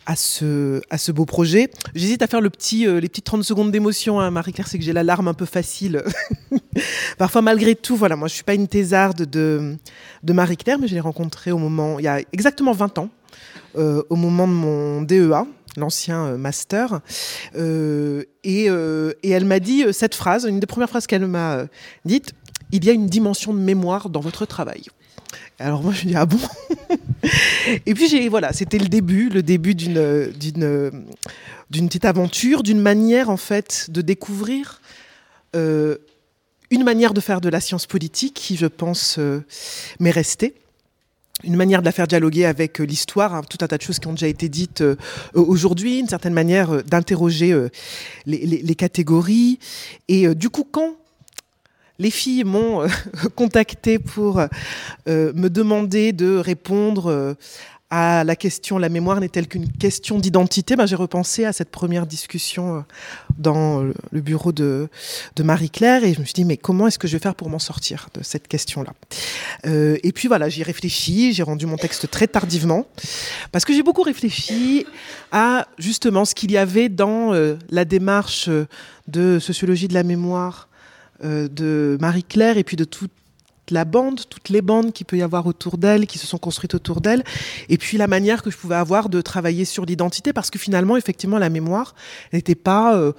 à, 0.06 0.16
ce, 0.16 0.82
à 0.90 0.98
ce 0.98 1.12
beau 1.12 1.26
projet. 1.26 1.72
J'hésite 1.96 2.22
à 2.22 2.28
faire 2.28 2.42
le 2.42 2.52
petit, 2.52 2.88
euh, 2.88 3.00
les 3.00 3.10
petites 3.10 3.26
30 3.26 3.44
secondes 3.44 3.72
d'émotion, 3.72 4.20
hein, 4.20 4.30
Marie-Claire, 4.30 4.68
c'est 4.68 4.78
que 4.78 4.84
j'ai 4.84 4.94
la 4.94 5.04
larme 5.04 5.28
un 5.28 5.34
peu 5.34 5.46
facile. 5.46 6.04
Parfois, 7.18 7.42
malgré 7.42 7.76
tout, 7.76 7.96
voilà, 7.96 8.16
moi 8.16 8.28
je 8.28 8.36
suis 8.36 8.44
pas 8.44 8.54
une 8.54 8.68
thésarde 8.68 9.24
de, 9.24 9.76
de 10.24 10.34
Marie-Claire, 10.34 10.78
mais 10.80 10.88
je 10.88 10.94
l'ai 10.94 11.00
rencontrée 11.00 11.52
au 11.52 11.58
moment, 11.58 11.98
il 11.98 12.06
y 12.06 12.08
a 12.08 12.20
exactement 12.34 12.72
20 12.72 13.00
ans, 13.00 13.10
euh, 13.78 14.04
au 14.10 14.16
moment 14.16 14.48
de 14.48 14.54
mon 14.54 15.02
DEA, 15.02 15.46
l'ancien 15.78 16.38
master. 16.38 17.02
et, 17.56 18.66
et, 18.66 19.30
elle 19.30 19.46
m'a 19.46 19.60
dit 19.60 19.86
cette 19.92 20.16
phrase, 20.16 20.46
une 20.46 20.60
des 20.60 20.68
premières 20.68 20.90
phrases 20.90 21.08
qu'elle 21.08 21.28
m'a 21.28 21.66
dites 22.06 22.34
il 22.72 22.84
y 22.86 22.90
a 22.90 22.94
une 22.94 23.08
dimension 23.08 23.54
de 23.54 23.60
mémoire 23.60 24.10
dans 24.10 24.20
votre 24.20 24.46
travail. 24.46 24.84
Alors 25.60 25.84
moi 25.84 25.94
je 25.94 26.08
dis 26.08 26.16
ah 26.16 26.26
bon? 26.26 26.40
Et 27.86 27.94
puis 27.94 28.28
voilà, 28.28 28.54
c'était 28.54 28.78
le 28.78 28.88
début, 28.88 29.30
le 29.30 29.44
début 29.44 29.76
d'une 29.76 30.32
d'une 31.70 31.88
petite 31.88 32.06
aventure, 32.06 32.64
d'une 32.64 32.82
manière 32.82 33.30
en 33.30 33.38
fait 33.38 33.88
de 33.90 34.02
découvrir 34.02 34.82
euh, 35.56 35.98
une 36.70 36.84
manière 36.84 37.14
de 37.14 37.22
faire 37.22 37.42
de 37.42 37.50
la 37.50 37.60
science 37.60 37.86
politique 37.86 38.34
qui 38.34 38.58
je 38.58 38.66
pense 38.66 39.18
euh, 39.18 39.44
m'est 40.00 40.12
restée 40.12 40.56
une 41.46 41.56
manière 41.56 41.82
de 41.82 41.86
la 41.86 41.92
faire 41.92 42.08
dialoguer 42.08 42.46
avec 42.46 42.82
euh, 42.82 42.84
l'histoire, 42.84 43.34
hein, 43.36 43.42
tout 43.50 43.58
un 43.62 43.68
tas 43.68 43.78
de 43.78 43.82
choses 43.82 44.00
qui 44.00 44.08
ont 44.08 44.14
déjà 44.14 44.28
été 44.28 44.50
dites 44.50 44.84
aujourd'hui, 45.34 46.00
une 46.00 46.08
certaine 46.08 46.34
manière 46.34 46.84
d'interroger 46.84 47.56
les, 48.26 48.46
les, 48.46 48.76
catégories. 48.76 49.60
Et 50.08 50.34
du 50.36 50.50
coup, 50.50 50.66
quand 50.70 50.96
les 52.00 52.12
filles 52.12 52.44
m'ont 52.44 52.84
euh, 52.84 52.88
contacté 53.36 54.00
pour 54.00 54.40
euh, 54.40 54.48
me 55.34 55.50
demander 55.50 56.14
de 56.14 56.38
répondre 56.38 57.08
euh, 57.08 57.34
à 57.90 58.24
la 58.24 58.36
question 58.36 58.80
la 58.80 58.90
mémoire 58.90 59.20
n'est-elle 59.20 59.48
qu'une 59.48 59.72
question 59.72 60.18
d'identité. 60.18 60.76
Ben, 60.76 60.86
J'ai 60.86 60.96
repensé 60.96 61.46
à 61.46 61.54
cette 61.54 61.70
première 61.70 62.08
discussion 62.08 62.78
euh, 62.78 62.82
dans 63.38 63.84
le 63.84 64.22
bureau 64.22 64.52
de, 64.52 64.90
Marie-Claire 65.40 66.04
et 66.04 66.14
je 66.14 66.20
me 66.20 66.26
suis 66.26 66.34
dit 66.34 66.46
mais 66.46 66.58
comment 66.58 66.88
est-ce 66.88 66.98
que 66.98 67.08
je 67.08 67.14
vais 67.14 67.22
faire 67.22 67.36
pour 67.36 67.50
m'en 67.50 67.60
sortir 67.60 68.10
de 68.16 68.24
cette 68.24 68.48
question-là? 68.48 68.94
Euh, 69.68 69.98
Et 70.04 70.12
puis 70.12 70.28
voilà, 70.28 70.50
j'y 70.50 70.64
réfléchi, 70.64 71.34
j'ai 71.34 71.44
rendu 71.44 71.66
mon 71.68 71.78
texte 71.78 72.10
très 72.10 72.28
tardivement 72.28 72.88
parce 73.52 73.66
que 73.66 73.74
j'ai 73.74 73.84
beaucoup 73.84 74.04
réfléchi 74.04 74.86
à 75.32 75.68
justement 75.78 76.26
ce 76.26 76.34
qu'il 76.34 76.52
y 76.52 76.58
avait 76.58 76.90
dans 76.90 77.34
euh, 77.34 77.56
la 77.70 77.86
démarche 77.86 78.50
de 79.08 79.38
sociologie 79.40 79.88
de 79.88 79.94
la 79.94 80.04
mémoire 80.04 80.68
de 81.24 81.98
Marie-Claire 82.02 82.58
et 82.58 82.66
puis 82.66 82.76
de 82.76 82.84
toute 82.84 83.12
la 83.72 83.86
bande, 83.86 84.22
toutes 84.30 84.50
les 84.50 84.62
bandes 84.62 84.94
qu'il 84.94 85.06
peut 85.06 85.18
y 85.18 85.22
avoir 85.22 85.46
autour 85.48 85.78
d'elle, 85.78 86.08
qui 86.08 86.18
se 86.18 86.28
sont 86.28 86.38
construites 86.38 86.76
autour 86.76 87.02
d'elle, 87.02 87.24
et 87.70 87.78
puis 87.78 87.98
la 87.98 88.08
manière 88.08 88.44
que 88.44 88.52
je 88.52 88.58
pouvais 88.58 88.76
avoir 88.76 89.10
de 89.10 89.22
travailler 89.22 89.66
sur 89.66 89.86
l'identité, 89.86 90.34
parce 90.34 90.50
que 90.50 90.60
finalement, 90.60 90.98
effectivement, 90.98 91.38
la 91.38 91.50
mémoire 91.50 91.96
n'était 92.34 92.56
pas, 92.56 92.96
euh, 92.96 93.14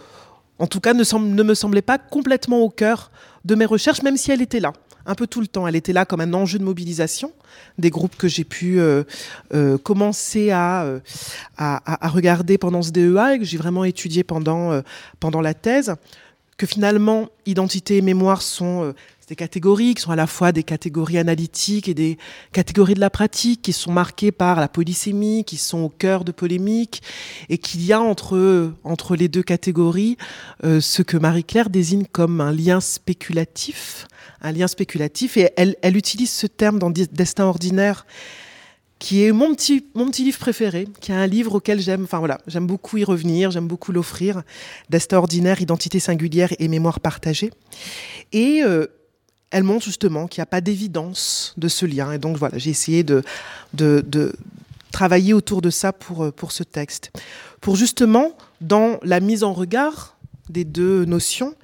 en 0.59 0.67
tout 0.67 0.81
cas, 0.81 0.95
ne, 0.95 1.03
ne, 1.19 1.43
me 1.43 1.55
semblait 1.55 1.83
pas 1.83 1.99
complètement 1.99 2.61
au 2.61 2.71
cœur 2.71 3.11
de 3.45 3.55
mes 3.55 3.65
recherches, 3.65 4.03
même 4.03 4.17
si 4.17 4.31
elle 4.31 4.43
était 4.43 4.61
là, 4.61 4.73
un 5.05 5.15
peu 5.15 5.27
tout 5.27 5.41
le 5.41 5.47
temps. 5.47 5.67
Elle 5.67 5.77
était 5.77 5.93
là 5.93 6.05
comme 6.05 6.21
un 6.21 6.35
enjeu 6.35 6.59
de 6.59 6.65
mobilisation 6.65 7.33
des 7.79 7.91
groupes 7.91 8.17
que 8.17 8.29
j'ai 8.29 8.45
pu 8.45 8.81
euh, 8.81 9.05
euh, 9.55 9.79
commencer 9.79 10.51
à, 10.51 10.87
à, 11.57 12.07
à, 12.07 12.09
regarder 12.09 12.59
pendant 12.59 12.83
ce 12.83 12.91
DEA 12.91 13.35
et 13.35 13.39
que 13.39 13.45
j'ai 13.45 13.57
vraiment 13.57 13.85
étudié 13.85 14.25
pendant, 14.25 14.81
pendant 15.21 15.41
la 15.41 15.55
thèse 15.55 15.95
que 16.57 16.67
finalement, 16.67 17.29
identité 17.45 17.99
et 17.99 18.03
mémoire 18.03 18.41
sont 18.41 18.95
des 19.29 19.35
catégories 19.35 19.95
qui 19.95 20.03
sont 20.03 20.13
à 20.13 20.17
la 20.17 20.29
fois 20.29 20.53
des 20.53 20.63
catégories 20.63 21.19
analytiques 21.19 21.89
et 21.89 21.95
des 21.95 22.17
catégories 22.53 22.95
de 22.95 23.01
la 23.01 23.11
pratique 23.11 23.61
qui 23.61 23.73
sont 23.73 23.91
marquées 23.91 24.31
par 24.31 24.61
la 24.61 24.69
polysémie, 24.69 25.45
qui 25.45 25.57
sont 25.57 25.79
au 25.79 25.89
cœur 25.89 26.25
de 26.25 26.31
polémiques, 26.31 27.03
et 27.49 27.59
qu'il 27.59 27.85
y 27.85 27.93
a 27.93 28.01
entre, 28.01 28.73
entre 28.85 29.17
les 29.17 29.29
deux 29.29 29.43
catégories 29.43 30.17
euh, 30.65 30.81
ce 30.81 31.03
que 31.03 31.17
Marie-Claire 31.17 31.71
désigne 31.71 32.05
comme 32.11 32.41
un 32.41 32.53
lien 32.53 32.81
spéculatif, 32.81 34.07
un 34.43 34.53
lien 34.53 34.69
spéculatif, 34.69 35.37
et 35.37 35.51
elle, 35.57 35.77
elle 35.83 35.97
utilise 35.97 36.31
ce 36.31 36.47
terme 36.47 36.79
dans 36.79 36.91
Destin 36.91 37.45
ordinaire 37.45 38.07
qui 38.99 39.25
est 39.25 39.33
mon 39.33 39.55
petit, 39.55 39.85
mon 39.95 40.09
petit 40.09 40.25
livre 40.25 40.39
préféré, 40.39 40.89
qui 41.01 41.13
est 41.13 41.15
un 41.15 41.27
livre 41.27 41.57
auquel 41.57 41.81
j'aime, 41.81 42.05
enfin 42.05 42.19
voilà, 42.19 42.39
j'aime 42.47 42.67
beaucoup 42.67 42.97
y 42.97 43.05
revenir, 43.05 43.51
j'aime 43.51 43.69
beaucoup 43.69 43.93
l'offrir, 43.93 44.43
Destin 44.89 45.19
ordinaire, 45.19 45.61
identité 45.61 46.01
singulière 46.01 46.55
et 46.59 46.69
mémoire 46.69 47.01
partagée. 47.01 47.51
Et 48.33 48.63
euh, 48.65 48.87
elle 49.51 49.63
montre 49.63 49.85
justement 49.85 50.27
qu'il 50.27 50.41
n'y 50.41 50.45
a 50.45 50.47
pas 50.47 50.61
d'évidence 50.61 51.55
de 51.57 51.69
ce 51.69 51.87
lien. 51.87 52.13
Et 52.13 52.19
donc 52.19 52.37
voilà, 52.37 52.59
j'ai 52.59 52.71
essayé 52.71 53.05
de, 53.05 53.23
travailler 54.93 55.35
autour 55.35 55.61
de 55.61 55.69
ça 55.69 55.93
pour, 55.93 56.25
euh, 56.25 56.31
pour 56.31 56.53
ce 56.53 56.63
texte. 56.63 57.11
Pour 57.61 57.77
justement, 57.77 58.37
dans 58.63 58.99
la 59.03 59.21
mise 59.21 59.45
en 59.45 59.53
regard 59.53 60.17
des 60.49 60.65
deux 60.65 61.05
notions, 61.05 61.55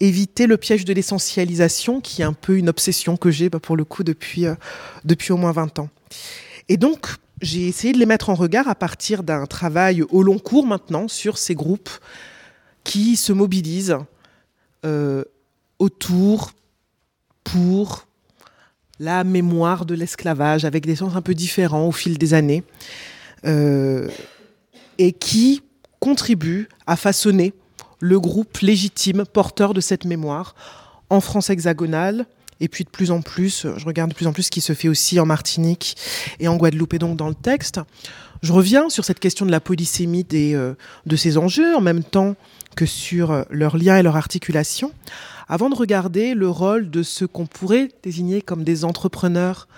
éviter 0.00 0.46
le 0.46 0.56
piège 0.56 0.84
de 0.84 0.92
l'essentialisation, 0.92 2.00
qui 2.00 2.22
est 2.22 2.26
un 2.26 2.34
peu 2.34 2.58
une 2.58 2.68
obsession 2.68 3.16
que 3.16 3.30
j'ai 3.30 3.48
bah, 3.48 3.60
pour 3.60 3.76
le 3.76 3.84
coup 3.84 4.04
depuis, 4.04 4.46
euh, 4.46 4.54
au 5.30 5.36
moins 5.36 5.52
20 5.52 5.78
ans. 5.78 5.88
Et 6.68 6.76
donc, 6.76 7.06
j'ai 7.40 7.68
essayé 7.68 7.92
de 7.92 7.98
les 7.98 8.06
mettre 8.06 8.30
en 8.30 8.34
regard 8.34 8.68
à 8.68 8.74
partir 8.74 9.22
d'un 9.22 9.46
travail 9.46 10.02
au 10.10 10.22
long 10.22 10.38
cours 10.38 10.66
maintenant 10.66 11.08
sur 11.08 11.38
ces 11.38 11.54
groupes 11.54 11.90
qui 12.84 13.16
se 13.16 13.32
mobilisent 13.32 13.96
euh, 14.84 15.24
autour 15.78 16.52
pour 17.44 18.06
la 18.98 19.24
mémoire 19.24 19.86
de 19.86 19.94
l'esclavage, 19.94 20.64
avec 20.64 20.86
des 20.86 20.96
sens 20.96 21.14
un 21.16 21.22
peu 21.22 21.34
différents 21.34 21.86
au 21.86 21.92
fil 21.92 22.18
des 22.18 22.34
années, 22.34 22.64
euh, 23.44 24.08
et 24.98 25.12
qui 25.12 25.62
contribue 26.00 26.68
à 26.86 26.96
façonner 26.96 27.52
le 28.00 28.20
groupe 28.20 28.58
légitime 28.58 29.24
porteur 29.24 29.74
de 29.74 29.80
cette 29.80 30.04
mémoire 30.04 30.54
en 31.10 31.20
France 31.20 31.50
hexagonale, 31.50 32.26
et 32.60 32.68
puis 32.68 32.84
de 32.84 32.90
plus 32.90 33.10
en 33.10 33.20
plus, 33.20 33.66
je 33.76 33.84
regarde 33.84 34.10
de 34.10 34.14
plus 34.14 34.26
en 34.26 34.32
plus 34.32 34.44
ce 34.44 34.50
qui 34.50 34.60
se 34.60 34.72
fait 34.72 34.88
aussi 34.88 35.18
en 35.18 35.26
Martinique 35.26 35.96
et 36.38 36.48
en 36.48 36.56
Guadeloupe, 36.56 36.94
et 36.94 36.98
donc 36.98 37.16
dans 37.16 37.28
le 37.28 37.34
texte. 37.34 37.80
Je 38.42 38.52
reviens 38.52 38.88
sur 38.90 39.04
cette 39.04 39.20
question 39.20 39.44
de 39.44 39.50
la 39.50 39.60
polysémie 39.60 40.24
des, 40.24 40.54
euh, 40.54 40.74
de 41.06 41.16
ces 41.16 41.36
enjeux, 41.36 41.74
en 41.74 41.80
même 41.80 42.04
temps 42.04 42.36
que 42.76 42.86
sur 42.86 43.44
leur 43.50 43.76
lien 43.76 43.96
et 43.96 44.02
leur 44.02 44.16
articulation, 44.16 44.92
avant 45.48 45.70
de 45.70 45.74
regarder 45.74 46.34
le 46.34 46.48
rôle 46.48 46.90
de 46.90 47.02
ce 47.02 47.24
qu'on 47.24 47.46
pourrait 47.46 47.90
désigner 48.02 48.42
comme 48.42 48.64
des 48.64 48.84
entrepreneurs 48.84 49.68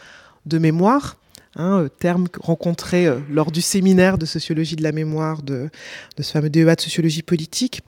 de 0.46 0.58
mémoire, 0.58 1.16
hein, 1.56 1.80
euh, 1.80 1.88
terme 1.88 2.26
rencontré 2.40 3.06
euh, 3.06 3.18
lors 3.30 3.50
du 3.50 3.60
séminaire 3.60 4.18
de 4.18 4.26
sociologie 4.26 4.76
de 4.76 4.82
la 4.82 4.92
mémoire 4.92 5.42
de, 5.42 5.70
de 6.16 6.22
ce 6.22 6.32
fameux 6.32 6.50
DEA 6.50 6.76
de 6.76 6.80
sociologie 6.80 7.22
politique, 7.22 7.82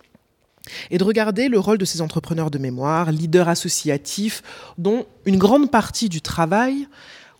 et 0.90 0.98
de 0.98 1.04
regarder 1.04 1.48
le 1.48 1.58
rôle 1.58 1.78
de 1.78 1.84
ces 1.84 2.02
entrepreneurs 2.02 2.50
de 2.50 2.58
mémoire, 2.58 3.10
leaders 3.10 3.48
associatifs, 3.48 4.42
dont 4.76 5.06
une 5.24 5.38
grande 5.38 5.70
partie 5.70 6.08
du 6.08 6.20
travail 6.20 6.86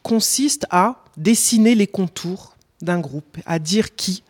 consiste 0.02 0.66
à 0.70 1.04
dessiner 1.16 1.74
les 1.74 1.86
contours 1.86 2.56
d'un 2.80 3.00
groupe, 3.00 3.38
à 3.44 3.58
dire 3.58 3.94
qui 3.94 4.22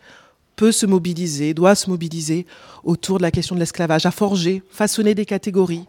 peut 0.59 0.73
se 0.73 0.85
mobiliser, 0.85 1.53
doit 1.53 1.73
se 1.73 1.89
mobiliser 1.89 2.45
autour 2.83 3.17
de 3.17 3.21
la 3.23 3.31
question 3.31 3.55
de 3.55 3.61
l'esclavage, 3.61 4.05
à 4.05 4.11
forger, 4.11 4.61
façonner 4.69 5.15
des 5.15 5.25
catégories, 5.25 5.85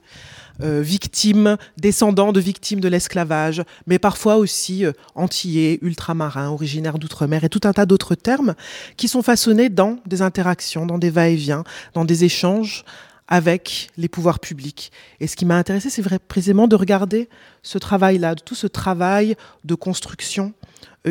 euh, 0.63 0.81
victimes, 0.81 1.57
descendants 1.77 2.31
de 2.31 2.39
victimes 2.39 2.79
de 2.79 2.87
l'esclavage, 2.87 3.65
mais 3.89 3.99
parfois 3.99 4.37
aussi 4.37 4.85
euh, 4.85 4.93
antillais, 5.17 5.81
ultramarins, 5.83 6.51
originaires 6.51 7.01
d'outre-mer 7.01 7.43
et 7.43 7.49
tout 7.49 7.63
un 7.65 7.73
tas 7.73 7.85
d'autres 7.85 8.15
termes 8.15 8.55
qui 8.97 9.09
sont 9.09 9.23
façonnés 9.23 9.71
dans 9.71 9.99
des 10.07 10.23
interactions, 10.23 10.87
dans 10.87 10.99
des 10.99 11.11
va-et-vient, 11.11 11.65
dans 11.95 12.05
des 12.05 12.23
échanges 12.23 12.85
avec 13.27 13.91
les 13.97 14.09
pouvoirs 14.09 14.39
publics. 14.39 14.93
Et 15.19 15.27
ce 15.27 15.35
qui 15.35 15.47
m'a 15.47 15.57
intéressé, 15.57 15.91
c'est 15.91 16.05
précisément 16.29 16.69
de 16.69 16.77
regarder 16.77 17.29
ce 17.65 17.79
travail-là, 17.79 18.37
tout 18.37 18.55
ce 18.55 18.69
travail 18.69 19.35
de 19.65 19.75
construction 19.75 20.53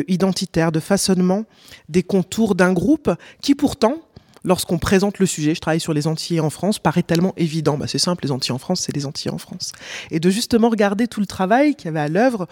identitaire, 0.08 0.72
de 0.72 0.80
façonnement 0.80 1.44
des 1.88 2.02
contours 2.02 2.54
d'un 2.54 2.72
groupe 2.72 3.10
qui 3.42 3.54
pourtant, 3.54 3.96
lorsqu'on 4.44 4.78
présente 4.78 5.18
le 5.18 5.26
sujet, 5.26 5.54
je 5.54 5.60
travaille 5.60 5.80
sur 5.80 5.92
les 5.92 6.06
Antillais 6.06 6.40
en 6.40 6.50
France, 6.50 6.78
paraît 6.78 7.02
tellement 7.02 7.34
évident. 7.36 7.76
Bah, 7.76 7.86
c'est 7.86 7.98
simple, 7.98 8.24
les 8.24 8.30
Antillais 8.30 8.54
en 8.54 8.58
France, 8.58 8.82
c'est 8.82 8.94
les 8.94 9.06
Antillais 9.06 9.32
en 9.32 9.38
France. 9.38 9.72
Et 10.10 10.20
de 10.20 10.30
justement 10.30 10.68
regarder 10.68 11.08
tout 11.08 11.20
le 11.20 11.26
travail 11.26 11.74
qu'il 11.74 11.86
y 11.86 11.88
avait 11.88 12.00
à 12.00 12.08
l'œuvre 12.08 12.46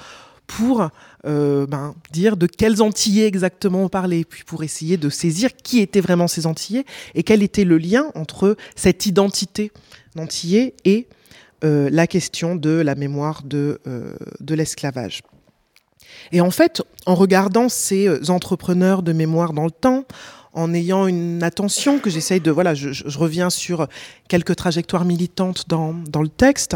pour 0.46 0.88
euh, 1.26 1.66
ben, 1.66 1.94
dire 2.10 2.36
de 2.36 2.46
quels 2.46 2.82
Antillais 2.82 3.26
exactement 3.26 3.84
on 3.84 3.88
parlait, 3.88 4.24
puis 4.24 4.44
pour 4.44 4.64
essayer 4.64 4.96
de 4.96 5.10
saisir 5.10 5.54
qui 5.54 5.80
étaient 5.80 6.00
vraiment 6.00 6.26
ces 6.26 6.46
Antillais 6.46 6.84
et 7.14 7.22
quel 7.22 7.42
était 7.42 7.64
le 7.64 7.76
lien 7.76 8.06
entre 8.14 8.56
cette 8.74 9.04
identité 9.06 9.70
d'Antillais 10.16 10.74
et 10.84 11.06
euh, 11.64 11.90
la 11.92 12.06
question 12.06 12.56
de 12.56 12.70
la 12.70 12.94
mémoire 12.94 13.42
de 13.42 13.78
l'esclavage. 14.40 15.22
Et 16.32 16.40
en 16.40 16.50
fait, 16.50 16.82
en 17.06 17.14
regardant 17.14 17.68
ces 17.68 18.06
euh, 18.06 18.20
entrepreneurs 18.28 19.02
de 19.02 19.12
mémoire 19.12 19.52
dans 19.52 19.64
le 19.64 19.70
temps, 19.70 20.04
en 20.54 20.74
ayant 20.74 21.06
une 21.06 21.42
attention 21.42 21.98
que 21.98 22.10
j'essaye 22.10 22.40
de 22.40 22.50
voilà 22.50 22.74
je, 22.74 23.18
reviens 23.18 23.50
sur 23.50 23.86
quelques 24.28 24.56
trajectoires 24.56 25.04
militantes 25.04 25.68
dans, 25.68 25.92
dans 25.92 26.22
le 26.22 26.28
texte 26.28 26.74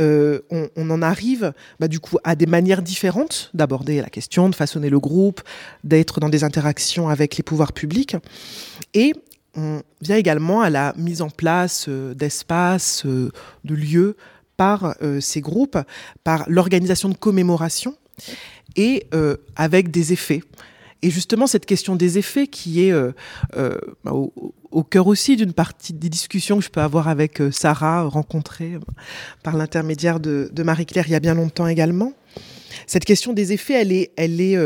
euh, 0.00 0.40
on, 0.50 0.90
en 0.90 1.02
arrive 1.02 1.52
bah, 1.78 1.86
du 1.86 2.00
coup 2.00 2.16
à 2.24 2.34
des 2.34 2.46
manières 2.46 2.82
différentes 2.82 3.50
d'aborder 3.52 4.00
la 4.00 4.08
question 4.08 4.48
de 4.48 4.54
façonner 4.54 4.88
le 4.88 4.98
groupe 4.98 5.42
d'être 5.84 6.18
dans 6.18 6.30
des 6.30 6.44
interactions 6.44 7.08
avec 7.08 7.36
les 7.36 7.42
pouvoirs 7.42 7.72
publics. 7.72 8.16
Et 8.94 9.12
on 9.54 9.82
vient 10.00 10.16
également 10.16 10.62
à 10.62 10.70
la 10.70 10.94
mise 10.96 11.22
en 11.22 11.30
place 11.30 11.86
euh, 11.88 12.14
d'espaces 12.14 13.04
de 13.04 13.74
lieux 13.74 14.16
par 14.56 14.94
ces 15.20 15.40
groupes 15.40 15.78
par 16.22 16.44
l'organisation 16.48 17.08
de 17.08 17.16
commémoration 17.16 17.96
et 18.76 19.06
euh, 19.14 19.36
avec 19.56 19.90
des 19.90 20.12
effets. 20.12 20.42
Et 21.02 21.10
justement, 21.10 21.46
cette 21.46 21.66
question 21.66 21.96
des 21.96 22.16
effets 22.16 22.46
qui 22.46 22.86
est 22.86 22.92
euh, 22.92 23.12
euh, 23.56 23.76
au, 24.04 24.82
cœur 24.82 25.06
aussi 25.06 25.36
d'une 25.36 25.52
partie 25.52 25.92
des 25.92 26.08
discussions 26.08 26.58
que 26.58 26.64
je 26.64 26.70
peux 26.70 26.80
avoir 26.80 27.08
avec 27.08 27.42
Sarah, 27.52 28.04
rencontrée 28.04 28.78
par 29.42 29.56
l'intermédiaire 29.56 30.18
de, 30.18 30.48
de 30.50 30.62
Marie-Claire 30.62 31.04
il 31.06 31.12
y 31.12 31.14
a 31.14 31.20
bien 31.20 31.34
longtemps 31.34 31.66
également. 31.66 32.14
Cette 32.86 33.04
question 33.04 33.34
des 33.34 33.52
effets, 33.52 33.74
elle 33.74 33.92
est, 33.92 34.12
elle 34.16 34.40
est, 34.40 34.56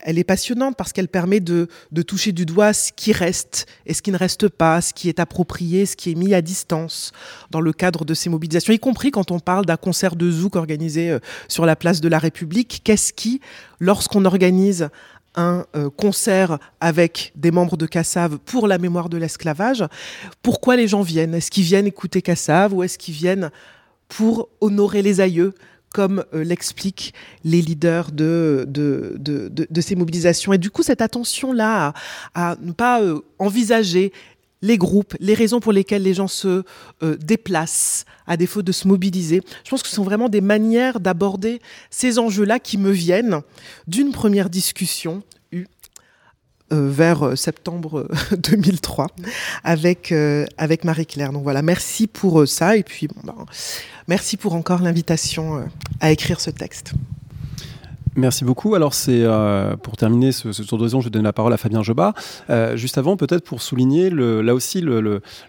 elle 0.00 0.18
est 0.18 0.24
passionnante 0.24 0.76
parce 0.76 0.92
qu'elle 0.92 1.08
permet 1.08 1.40
de, 1.40 1.68
toucher 2.06 2.32
du 2.32 2.46
doigt 2.46 2.72
ce 2.72 2.92
qui 2.92 3.12
reste 3.12 3.66
et 3.86 3.94
ce 3.94 4.02
qui 4.02 4.12
ne 4.12 4.16
reste 4.16 4.48
pas, 4.48 4.80
ce 4.80 4.92
qui 4.92 5.08
est 5.08 5.20
approprié, 5.20 5.86
ce 5.86 5.96
qui 5.96 6.12
est 6.12 6.14
mis 6.14 6.34
à 6.34 6.42
distance 6.42 7.12
dans 7.50 7.60
le 7.60 7.72
cadre 7.72 8.04
de 8.04 8.14
ces 8.14 8.30
mobilisations, 8.30 8.72
y 8.72 8.78
compris 8.78 9.10
quand 9.10 9.30
on 9.30 9.40
parle 9.40 9.66
d'un 9.66 9.76
concert 9.76 10.16
de 10.16 10.30
zouk 10.30 10.56
organisé 10.56 11.10
euh, 11.10 11.18
sur 11.48 11.66
la 11.66 11.76
place 11.76 12.00
de 12.00 12.08
la 12.08 12.18
République. 12.18 12.80
Qu'est-ce 12.84 13.12
qui, 13.12 13.40
lorsqu'on 13.80 14.24
organise 14.24 14.88
un 15.34 15.64
euh, 15.76 15.90
concert 15.90 16.58
avec 16.80 17.32
des 17.36 17.50
membres 17.50 17.76
de 17.76 17.86
Cassav 17.86 18.38
pour 18.38 18.66
la 18.66 18.78
mémoire 18.78 19.08
de 19.08 19.16
l'esclavage, 19.16 19.84
pourquoi 20.42 20.76
les 20.76 20.88
gens 20.88 21.02
viennent? 21.02 21.34
Est-ce 21.34 21.50
qu'ils 21.50 21.64
viennent 21.64 21.86
écouter 21.86 22.22
Cassav 22.22 22.72
ou 22.74 22.82
est-ce 22.82 22.98
qu'ils 22.98 23.14
viennent 23.14 23.50
pour 24.08 24.48
honorer 24.60 25.02
les 25.02 25.20
aïeux? 25.20 25.54
Comme 25.92 26.24
l'expliquent 26.32 27.14
les 27.44 27.62
leaders 27.62 28.12
de, 28.12 28.66
ces 29.80 29.96
mobilisations. 29.96 30.52
Et 30.52 30.58
du 30.58 30.70
coup, 30.70 30.82
cette 30.82 31.02
attention-là 31.02 31.94
à, 32.34 32.50
à, 32.50 32.56
ne 32.60 32.72
pas 32.72 33.00
envisager 33.38 34.12
les 34.62 34.78
groupes, 34.78 35.14
les 35.20 35.34
raisons 35.34 35.60
pour 35.60 35.72
lesquelles 35.72 36.02
les 36.02 36.14
gens 36.14 36.28
se 36.28 36.64
euh, 37.02 37.16
déplacent 37.16 38.04
à 38.26 38.36
défaut 38.36 38.62
de 38.62 38.72
se 38.72 38.88
mobiliser. 38.88 39.42
Je 39.64 39.70
pense 39.70 39.82
que 39.82 39.88
ce 39.88 39.94
sont 39.94 40.04
vraiment 40.04 40.28
des 40.28 40.40
manières 40.40 41.00
d'aborder 41.00 41.60
ces 41.90 42.18
enjeux-là 42.18 42.58
qui 42.58 42.78
me 42.78 42.90
viennent 42.90 43.40
d'une 43.86 44.12
première 44.12 44.50
discussion 44.50 45.22
euh, 45.54 45.64
vers 46.70 47.26
euh, 47.26 47.36
septembre 47.36 48.08
2003 48.36 49.08
avec, 49.64 50.14
avec 50.56 50.84
Marie-Claire. 50.84 51.32
Donc 51.32 51.42
voilà, 51.42 51.62
merci 51.62 52.06
pour 52.06 52.46
ça 52.46 52.76
et 52.76 52.82
puis 52.82 53.08
bon, 53.08 53.20
ben, 53.24 53.46
merci 54.06 54.36
pour 54.36 54.54
encore 54.54 54.82
l'invitation 54.82 55.68
à 56.00 56.10
écrire 56.10 56.40
ce 56.40 56.50
texte. 56.50 56.92
Merci 58.16 58.44
beaucoup. 58.44 58.74
Alors, 58.74 58.94
c'est 58.94 59.22
euh, 59.22 59.76
pour 59.76 59.96
terminer 59.96 60.32
ce, 60.32 60.62
tour 60.62 60.78
d'horizon, 60.78 61.00
je 61.00 61.06
vais 61.06 61.10
donner 61.10 61.24
la 61.24 61.32
parole 61.32 61.52
à 61.52 61.56
Fabien 61.56 61.82
Jobard. 61.82 62.14
Euh, 62.50 62.76
juste 62.76 62.98
avant, 62.98 63.16
peut-être 63.16 63.44
pour 63.44 63.62
souligner 63.62 64.10
là 64.10 64.54
aussi 64.54 64.84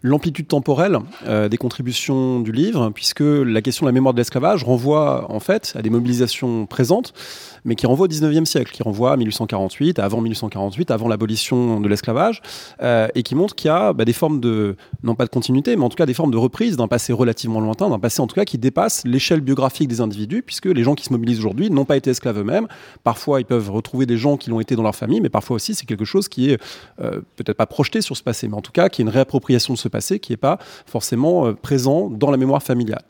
l'amplitude 0.03 0.47
temporelle 0.47 0.97
euh, 1.27 1.49
des 1.49 1.57
contributions 1.57 2.39
du 2.39 2.51
livre, 2.51 2.91
puisque 2.93 3.21
la 3.21 3.61
question 3.61 3.85
de 3.85 3.89
la 3.89 3.93
mémoire 3.93 4.13
de 4.13 4.19
l'esclavage 4.19 4.63
renvoie 4.63 5.31
en 5.31 5.39
fait 5.39 5.73
à 5.75 5.81
des 5.81 5.89
mobilisations 5.89 6.65
présentes 6.65 7.13
mais 7.65 7.75
qui 7.75 7.85
renvoie 7.85 8.05
au 8.05 8.09
19e 8.09 8.45
siècle, 8.45 8.71
qui 8.71 8.83
renvoie 8.83 9.11
à 9.11 9.17
1848, 9.17 9.99
avant 9.99 10.21
1848, 10.21 10.91
avant 10.91 11.09
l'abolition 11.09 11.81
de 11.81 11.89
l'esclavage, 11.89 12.41
et 12.81 13.21
qui 13.21 13.35
montre 13.35 13.53
qu'il 13.53 13.67
y 13.67 13.71
a 13.71 13.91
bah, 13.91 14.05
des 14.05 14.13
formes 14.13 14.39
de, 14.39 14.77
non 15.03 15.13
pas 15.13 15.25
de 15.25 15.29
continuité, 15.29 15.75
mais 15.75 15.83
en 15.83 15.89
tout 15.89 15.97
cas 15.97 16.05
des 16.05 16.13
formes 16.13 16.31
de 16.31 16.37
reprise 16.37 16.77
d'un 16.77 16.87
passé 16.87 17.11
relativement 17.11 17.59
lointain, 17.59 17.89
d'un 17.89 17.99
passé 17.99 18.21
en 18.21 18.27
tout 18.27 18.35
cas 18.35 18.45
qui 18.45 18.57
dépasse 18.57 19.03
l'échelle 19.05 19.41
biographique 19.41 19.89
des 19.89 19.99
individus, 19.99 20.41
puisque 20.41 20.67
les 20.67 20.83
gens 20.83 20.95
qui 20.95 21.03
se 21.03 21.11
mobilisent 21.11 21.39
aujourd'hui 21.39 21.69
n'ont 21.69 21.83
pas 21.83 21.97
été 21.97 22.11
esclaves 22.11 22.39
eux-mêmes. 22.39 22.58
Parfois, 23.03 23.39
ils 23.41 23.45
peuvent 23.45 23.69
retrouver 23.71 24.05
des 24.05 24.17
gens 24.17 24.37
qui 24.37 24.49
l'ont 24.49 24.59
été 24.59 24.75
dans 24.75 24.83
leur 24.83 24.95
famille, 24.95 25.21
mais 25.21 25.29
parfois 25.29 25.55
aussi, 25.55 25.75
c'est 25.75 25.85
quelque 25.85 26.05
chose 26.05 26.27
qui 26.27 26.51
est 26.51 26.61
euh, 27.01 27.21
peut-être 27.35 27.57
pas 27.57 27.65
projeté 27.65 28.01
sur 28.01 28.17
ce 28.17 28.23
passé, 28.23 28.47
mais 28.47 28.55
en 28.55 28.61
tout 28.61 28.71
cas 28.71 28.89
qui 28.89 29.01
est 29.01 29.03
une 29.03 29.09
réappropriation 29.09 29.73
de 29.73 29.79
ce 29.79 29.87
passé 29.87 30.19
qui 30.19 30.31
n'est 30.31 30.37
pas 30.37 30.59
forcément 30.85 31.47
euh, 31.47 31.53
présent 31.53 32.09
dans 32.09 32.31
la 32.31 32.37
mémoire 32.37 32.63
familiale. 32.63 33.03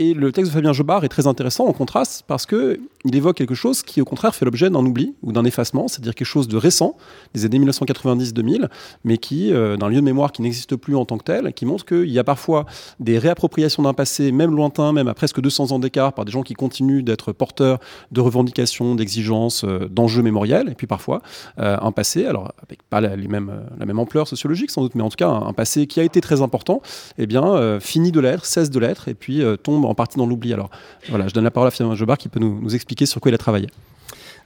Et 0.00 0.12
le 0.12 0.32
texte 0.32 0.50
de 0.50 0.54
Fabien 0.54 0.72
Jobard 0.72 1.04
est 1.04 1.08
très 1.08 1.28
intéressant 1.28 1.66
en 1.66 1.72
contraste 1.72 2.24
parce 2.26 2.46
qu'il 2.46 2.78
évoque 3.12 3.36
quelque 3.36 3.54
chose 3.54 3.84
qui, 3.84 4.00
au 4.00 4.04
contraire, 4.04 4.34
fait 4.34 4.44
l'objet 4.44 4.68
d'un 4.68 4.84
oubli 4.84 5.14
ou 5.22 5.30
d'un 5.30 5.44
effacement, 5.44 5.86
c'est-à-dire 5.86 6.16
quelque 6.16 6.26
chose 6.26 6.48
de 6.48 6.56
récent, 6.56 6.96
des 7.32 7.44
années 7.44 7.60
1990-2000, 7.60 8.68
mais 9.04 9.18
qui, 9.18 9.52
euh, 9.52 9.76
d'un 9.76 9.88
lieu 9.88 9.96
de 9.96 10.00
mémoire 10.00 10.32
qui 10.32 10.42
n'existe 10.42 10.74
plus 10.74 10.96
en 10.96 11.04
tant 11.04 11.16
que 11.16 11.22
tel, 11.22 11.52
qui 11.52 11.64
montre 11.64 11.84
qu'il 11.84 12.10
y 12.10 12.18
a 12.18 12.24
parfois 12.24 12.66
des 12.98 13.18
réappropriations 13.18 13.84
d'un 13.84 13.92
passé, 13.92 14.32
même 14.32 14.56
lointain, 14.56 14.92
même 14.92 15.06
à 15.06 15.14
presque 15.14 15.40
200 15.40 15.70
ans 15.70 15.78
d'écart, 15.78 16.12
par 16.12 16.24
des 16.24 16.32
gens 16.32 16.42
qui 16.42 16.54
continuent 16.54 17.04
d'être 17.04 17.30
porteurs 17.30 17.78
de 18.10 18.20
revendications, 18.20 18.96
d'exigences, 18.96 19.62
euh, 19.62 19.86
d'enjeux 19.88 20.22
mémoriels, 20.22 20.70
et 20.70 20.74
puis 20.74 20.88
parfois 20.88 21.22
euh, 21.60 21.76
un 21.80 21.92
passé, 21.92 22.26
alors 22.26 22.52
avec 22.66 22.82
pas 22.90 23.00
mêmes, 23.00 23.62
la 23.78 23.86
même 23.86 24.00
ampleur 24.00 24.26
sociologique 24.26 24.72
sans 24.72 24.82
doute, 24.82 24.96
mais 24.96 25.04
en 25.04 25.08
tout 25.08 25.16
cas 25.16 25.28
un, 25.28 25.52
passé 25.52 25.86
qui 25.86 26.00
a 26.00 26.02
été 26.02 26.20
très 26.20 26.42
important, 26.42 26.82
eh 27.16 27.26
bien, 27.26 27.78
finit 27.78 28.10
de 28.10 28.18
l'être, 28.18 28.44
cesse 28.44 28.70
de 28.70 28.80
l'être, 28.80 29.06
et 29.06 29.14
puis 29.14 29.40
tombe 29.62 29.83
en 29.88 29.94
partie 29.94 30.18
dans 30.18 30.26
l'oubli. 30.26 30.52
Alors 30.52 30.70
voilà, 31.08 31.28
je 31.28 31.34
donne 31.34 31.44
la 31.44 31.50
parole 31.50 31.68
à 31.68 31.70
Fabien 31.70 31.94
Jobard 31.94 32.18
qui 32.18 32.28
peut 32.28 32.40
nous, 32.40 32.74
expliquer 32.74 33.06
sur 33.06 33.20
quoi 33.20 33.30
il 33.30 33.34
a 33.34 33.38
travaillé. 33.38 33.68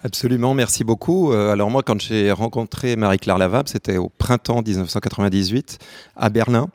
Absolument, 0.05 0.55
merci 0.55 0.85
beaucoup. 0.85 1.33
Euh, 1.33 1.51
alors 1.53 1.71
moi, 1.71 1.83
quand 1.83 2.01
j'ai 2.01 2.31
rencontré 2.31 2.95
Marie-Claire 2.95 3.37
Lavabre, 3.37 3.69
c'était 3.69 3.97
au 3.97 4.09
printemps 4.09 4.63
1998 4.63 5.79
à 6.15 6.31
Berlin, 6.31 6.69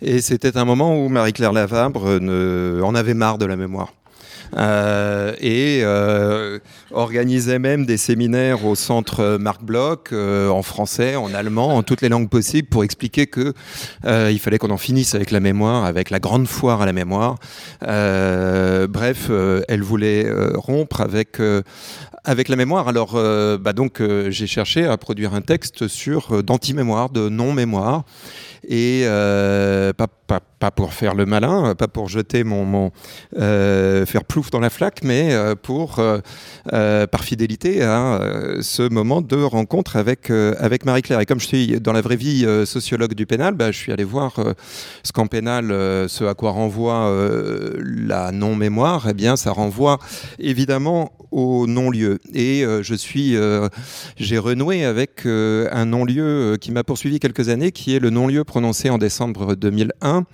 et 0.00 0.22
c'était 0.22 0.56
un 0.56 0.64
moment 0.64 0.96
où 0.96 1.08
Marie-Claire 1.08 1.52
Lavabre 1.52 2.06
en 2.06 2.94
avait 2.94 3.14
marre 3.14 3.36
de 3.36 3.44
la 3.44 3.56
mémoire. 3.56 3.92
Euh, 4.56 5.34
et 5.40 5.80
euh, 5.82 6.58
organisait 6.90 7.58
même 7.58 7.86
des 7.86 7.96
séminaires 7.96 8.66
au 8.66 8.74
centre 8.74 9.38
Marc 9.38 9.62
Bloch 9.62 10.12
euh, 10.12 10.48
en 10.48 10.62
français, 10.62 11.16
en 11.16 11.32
allemand, 11.32 11.76
en 11.76 11.82
toutes 11.82 12.02
les 12.02 12.08
langues 12.08 12.28
possibles 12.28 12.68
pour 12.68 12.84
expliquer 12.84 13.26
que 13.26 13.54
il 14.04 14.38
fallait 14.38 14.58
qu'on 14.58 14.70
en 14.70 14.78
finisse 14.78 15.14
avec 15.14 15.30
la 15.30 15.40
mémoire, 15.40 15.84
avec 15.84 16.10
la 16.10 16.18
grande 16.18 16.46
foire 16.46 16.82
à 16.82 16.86
la 16.86 16.92
mémoire. 16.92 17.36
bref, 17.80 19.30
elle 19.68 19.82
voulait 19.82 20.30
rompre 20.54 21.00
avec 21.00 21.38
avec 22.24 22.48
la 22.48 22.56
mémoire. 22.56 22.88
Alors, 22.88 23.14
bah 23.60 23.72
donc, 23.72 24.02
j'ai 24.28 24.46
cherché 24.46 24.84
à 24.84 24.96
produire 24.96 25.34
un 25.34 25.40
texte 25.40 25.88
sur 25.88 26.42
d'anti-mémoire, 26.42 27.10
de 27.10 27.28
non-mémoire 27.28 28.04
et 28.64 29.02
euh, 29.04 29.92
pas, 29.92 30.70
pour 30.70 30.92
faire 30.92 31.14
le 31.14 31.26
malin, 31.26 31.74
pas 31.74 31.88
pour 31.88 32.08
jeter 32.08 32.44
mon, 32.44 32.92
euh, 33.36 34.06
faire 34.06 34.24
plouf 34.24 34.50
dans 34.50 34.60
la 34.60 34.70
flaque, 34.70 35.00
mais 35.02 35.32
euh, 35.32 35.54
pour 35.54 36.00
par 36.70 37.24
fidélité 37.24 37.82
à 37.82 38.20
ce 38.60 38.88
moment 38.88 39.20
de 39.20 39.42
rencontre 39.42 39.96
avec 39.96 40.30
avec 40.30 40.84
Marie 40.84 41.02
Claire. 41.02 41.20
Et 41.20 41.26
comme 41.26 41.40
je 41.40 41.46
suis 41.46 41.80
dans 41.80 41.92
la 41.92 42.00
vraie 42.00 42.16
vie 42.16 42.46
sociologue 42.64 43.14
du 43.14 43.26
pénal, 43.26 43.54
bah, 43.54 43.72
je 43.72 43.78
suis 43.78 43.92
allé 43.92 44.04
voir 44.04 44.34
ce 45.02 45.12
qu'en 45.12 45.26
pénal, 45.26 45.68
ce 46.08 46.24
à 46.24 46.34
quoi 46.34 46.52
renvoie 46.52 47.12
la 47.84 48.30
non 48.32 48.54
mémoire. 48.54 49.06
Eh 49.08 49.14
bien, 49.14 49.36
ça 49.36 49.50
renvoie 49.50 49.98
évidemment 50.38 51.12
au 51.32 51.66
non-lieu. 51.66 52.18
Et 52.34 52.64
je 52.82 52.94
suis, 52.94 53.36
j'ai 54.16 54.38
renoué 54.38 54.84
avec 54.84 55.26
un 55.26 55.84
non-lieu 55.84 56.56
qui 56.60 56.72
m'a 56.72 56.84
poursuivi 56.84 57.18
quelques 57.18 57.48
années, 57.48 57.72
qui 57.72 57.94
est 57.94 57.98
le 57.98 58.10
non-lieu 58.10 58.44
prononcé 58.44 58.90
en 58.90 58.98
décembre 58.98 59.54
2001 59.54 60.24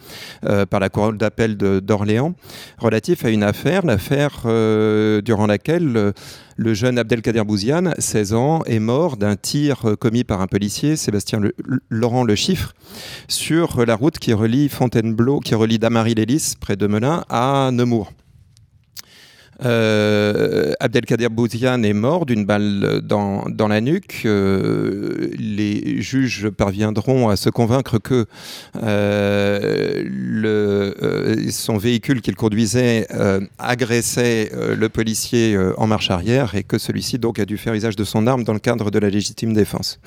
euh, 0.45 0.67
par 0.67 0.81
la 0.81 0.89
Cour 0.89 1.13
d'appel 1.13 1.57
d'Orléans 1.57 2.35
relatif 2.79 3.25
à 3.25 3.31
une 3.31 3.43
affaire, 3.43 3.85
l'affaire 3.85 4.43
euh, 4.45 5.21
durant 5.21 5.47
laquelle 5.47 5.97
euh, 5.97 6.13
le 6.57 6.75
jeune 6.75 6.99
Abdelkader 6.99 7.45
Bouziane, 7.45 7.95
16 7.99 8.35
ans, 8.35 8.63
est 8.65 8.81
mort 8.81 9.17
d'un 9.17 9.37
tir 9.37 9.95
commis 10.01 10.25
par 10.25 10.41
un 10.41 10.49
policier, 10.49 10.97
Sébastien 10.97 11.41
Laurent 11.89 12.25
Le 12.25 12.35
Chiffre, 12.35 12.75
sur 13.29 13.85
la 13.87 13.95
route 13.95 14.19
qui 14.19 14.33
relie 14.33 14.69
Fontainebleau, 14.69 15.39
qui 15.39 15.55
relie 15.55 15.79
Damary-Lélis, 15.79 16.55
près 16.61 16.75
de 16.75 16.89
Melun, 16.89 17.25
à 17.29 17.71
Nemours. 17.73 18.13
Euh, 19.65 20.73
Abdelkader 20.79 21.29
Bouziane 21.29 21.85
est 21.85 21.93
mort 21.93 22.27
d'une 22.27 22.45
balle 22.45 23.01
dans, 23.03 23.45
dans 23.49 23.69
la 23.69 23.81
nuque. 23.81 24.23
Euh, 24.25 25.31
les 25.39 26.01
juges 26.01 26.49
parviendront 26.51 27.29
à 27.29 27.37
se 27.37 27.51
convaincre 27.51 27.99
que 27.99 28.27
euh, 28.83 30.05
son 31.51 31.77
véhicule 31.77 32.21
qu'il 32.21 32.37
conduisait 32.37 33.07
agressait 33.59 34.53
le 34.55 34.89
policier 34.89 35.59
en 35.77 35.87
marche 35.87 36.11
arrière 36.11 36.55
et 36.55 36.63
que 36.63 36.79
celui-ci 36.79 37.19
donc 37.19 37.39
a 37.39 37.45
dû 37.45 37.59
faire 37.59 37.75
usage 37.75 37.97
de 37.97 38.05
son 38.05 38.27
arme 38.27 38.45
dans 38.45 38.53
le 38.53 38.59
cadre 38.59 38.91
de 38.91 38.99
la 38.99 39.11
légitime 39.11 39.53
défense. 39.55 40.01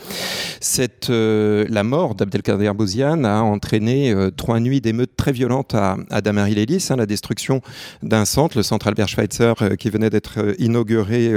La 1.10 1.84
mort 1.84 2.16
d'Abdelkader 2.16 2.72
Bouziane 2.74 3.26
a 3.26 3.41
entraîné 3.41 4.16
trois 4.38 4.60
nuits 4.60 4.82
d'émeutes 4.82 5.16
très 5.18 5.32
violentes 5.32 5.76
à, 5.76 5.97
à 6.10 6.22
Damary-Lélis, 6.22 6.88
hein, 6.89 6.95
la 6.95 7.06
destruction 7.06 7.62
d'un 8.02 8.26
centre, 8.26 8.58
le 8.58 8.64
centre 8.64 8.88
Albert 8.88 9.08
Schweitzer 9.08 9.41
euh, 9.42 9.76
qui 9.76 9.89
venait 9.89 10.10
d'être 10.10 10.39
euh, 10.39 10.54
inauguré 10.60 11.34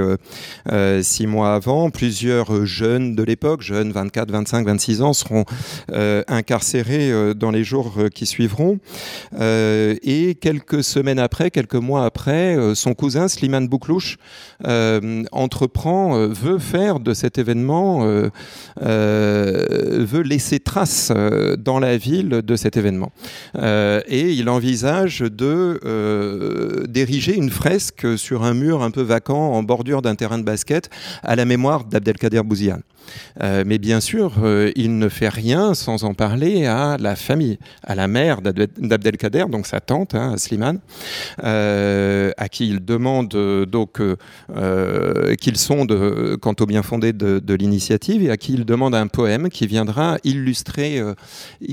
euh, 0.70 1.02
six 1.02 1.26
mois 1.26 1.54
avant. 1.54 1.90
Plusieurs 1.90 2.66
jeunes 2.66 3.14
de 3.14 3.22
l'époque, 3.22 3.62
jeunes 3.62 3.92
24, 3.92 4.30
25, 4.30 4.66
26 4.66 5.02
ans, 5.02 5.12
seront 5.12 5.44
incarcérés 6.28 7.34
dans 7.34 7.50
les 7.50 7.64
jours 7.64 7.94
qui 8.14 8.26
suivront. 8.26 8.78
et 9.40 10.36
quelques 10.40 10.82
semaines 10.82 11.18
après, 11.18 11.50
quelques 11.50 11.74
mois 11.74 12.04
après, 12.04 12.56
son 12.74 12.94
cousin 12.94 13.28
Slimane 13.28 13.68
Bouklouche 13.68 14.16
entreprend, 15.32 16.28
veut 16.28 16.58
faire 16.58 17.00
de 17.00 17.14
cet 17.14 17.38
événement, 17.38 18.00
veut 18.80 20.22
laisser 20.22 20.60
trace 20.60 21.12
dans 21.58 21.78
la 21.78 21.96
ville 21.96 22.28
de 22.28 22.56
cet 22.56 22.76
événement. 22.76 23.12
et 23.56 24.32
il 24.32 24.48
envisage 24.48 25.20
de 25.20 26.84
d'ériger 26.88 27.36
une 27.36 27.50
fresque 27.50 27.93
sur 28.16 28.42
un 28.44 28.54
mur 28.54 28.82
un 28.82 28.90
peu 28.90 29.02
vacant 29.02 29.52
en 29.52 29.62
bordure 29.62 30.02
d'un 30.02 30.14
terrain 30.14 30.38
de 30.38 30.44
basket 30.44 30.90
à 31.22 31.36
la 31.36 31.44
mémoire 31.44 31.84
d'Abdelkader 31.84 32.42
Bouziane. 32.42 32.82
Euh, 33.42 33.64
mais 33.66 33.78
bien 33.78 34.00
sûr, 34.00 34.34
euh, 34.42 34.70
il 34.76 34.98
ne 34.98 35.08
fait 35.08 35.28
rien 35.28 35.74
sans 35.74 36.04
en 36.04 36.14
parler 36.14 36.66
à 36.66 36.96
la 36.98 37.16
famille, 37.16 37.58
à 37.82 37.94
la 37.94 38.08
mère 38.08 38.40
d'Abdelkader, 38.42 39.46
donc 39.50 39.66
sa 39.66 39.80
tante, 39.80 40.14
hein, 40.14 40.36
Slimane, 40.36 40.78
euh, 41.42 42.30
à 42.36 42.48
qui 42.48 42.68
il 42.68 42.84
demande 42.84 43.28
donc 43.66 44.00
qu'ils 45.40 45.56
sonde 45.56 46.36
quant 46.40 46.54
au 46.60 46.66
bien 46.66 46.82
fondé 46.82 47.12
de, 47.12 47.54
l'initiative 47.54 48.22
et 48.22 48.30
à 48.30 48.36
qui 48.36 48.54
il 48.54 48.64
demande 48.64 48.94
un 48.94 49.06
poème 49.06 49.48
qui 49.48 49.66
viendra 49.66 50.18
illustrer, 50.24 51.00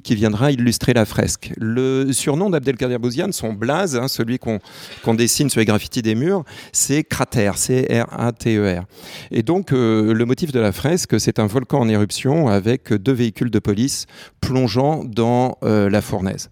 qui 0.04 0.16
viendra 0.16 0.52
illustrer 0.52 0.94
la 0.94 1.06
fresque. 1.06 1.52
Le 1.58 2.12
surnom 2.12 2.50
d'Abdelkader 2.50 2.98
Bouziane, 2.98 3.34
son 3.34 3.54
blaze, 3.54 3.96
hein, 3.96 4.08
celui 4.08 4.38
qu'on 4.38 4.60
dessine 5.14 5.50
sur 5.50 5.60
les 5.60 5.66
graffitis 5.66 6.02
des 6.02 6.16
murs, 6.16 6.44
c'est 6.72 7.04
Cratère, 7.04 7.58
C-R-A-T-E-R. 7.58 8.82
E 8.82 8.86
et 9.32 9.44
donc 9.44 9.72
le 9.72 10.24
motif 10.24 10.52
de 10.52 10.60
la 10.60 10.72
fresque, 10.72 11.20
c'est 11.22 11.38
un 11.38 11.46
volcan 11.46 11.82
en 11.82 11.88
éruption 11.88 12.48
avec 12.48 12.92
deux 12.92 13.12
véhicules 13.12 13.52
de 13.52 13.60
police 13.60 14.08
plongeant 14.42 15.04
dans 15.06 15.58
la 15.62 16.02
fournaise. 16.02 16.50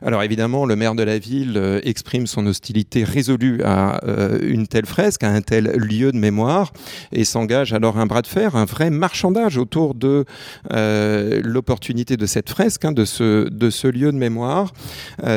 Alors 0.00 0.22
évidemment, 0.22 0.64
le 0.64 0.76
maire 0.76 0.94
de 0.94 1.02
la 1.02 1.18
ville 1.18 1.80
exprime 1.82 2.28
son 2.28 2.46
hostilité 2.46 3.02
résolue 3.02 3.62
à 3.64 4.00
une 4.42 4.68
telle 4.68 4.86
fresque, 4.86 5.24
à 5.24 5.30
un 5.30 5.40
tel 5.40 5.64
lieu 5.72 6.12
de 6.12 6.18
mémoire, 6.18 6.72
et 7.10 7.24
s'engage 7.24 7.72
alors 7.72 7.98
un 7.98 8.06
bras 8.06 8.22
de 8.22 8.28
fer, 8.28 8.54
un 8.54 8.64
vrai 8.64 8.90
marchandage 8.90 9.58
autour 9.58 9.94
de 9.94 10.24
l'opportunité 10.70 12.16
de 12.16 12.26
cette 12.26 12.48
fresque, 12.48 12.84
hein, 12.84 12.92
de, 12.92 13.04
ce, 13.04 13.48
de 13.48 13.70
ce 13.70 13.88
lieu 13.88 14.12
de 14.12 14.16
mémoire. 14.16 14.72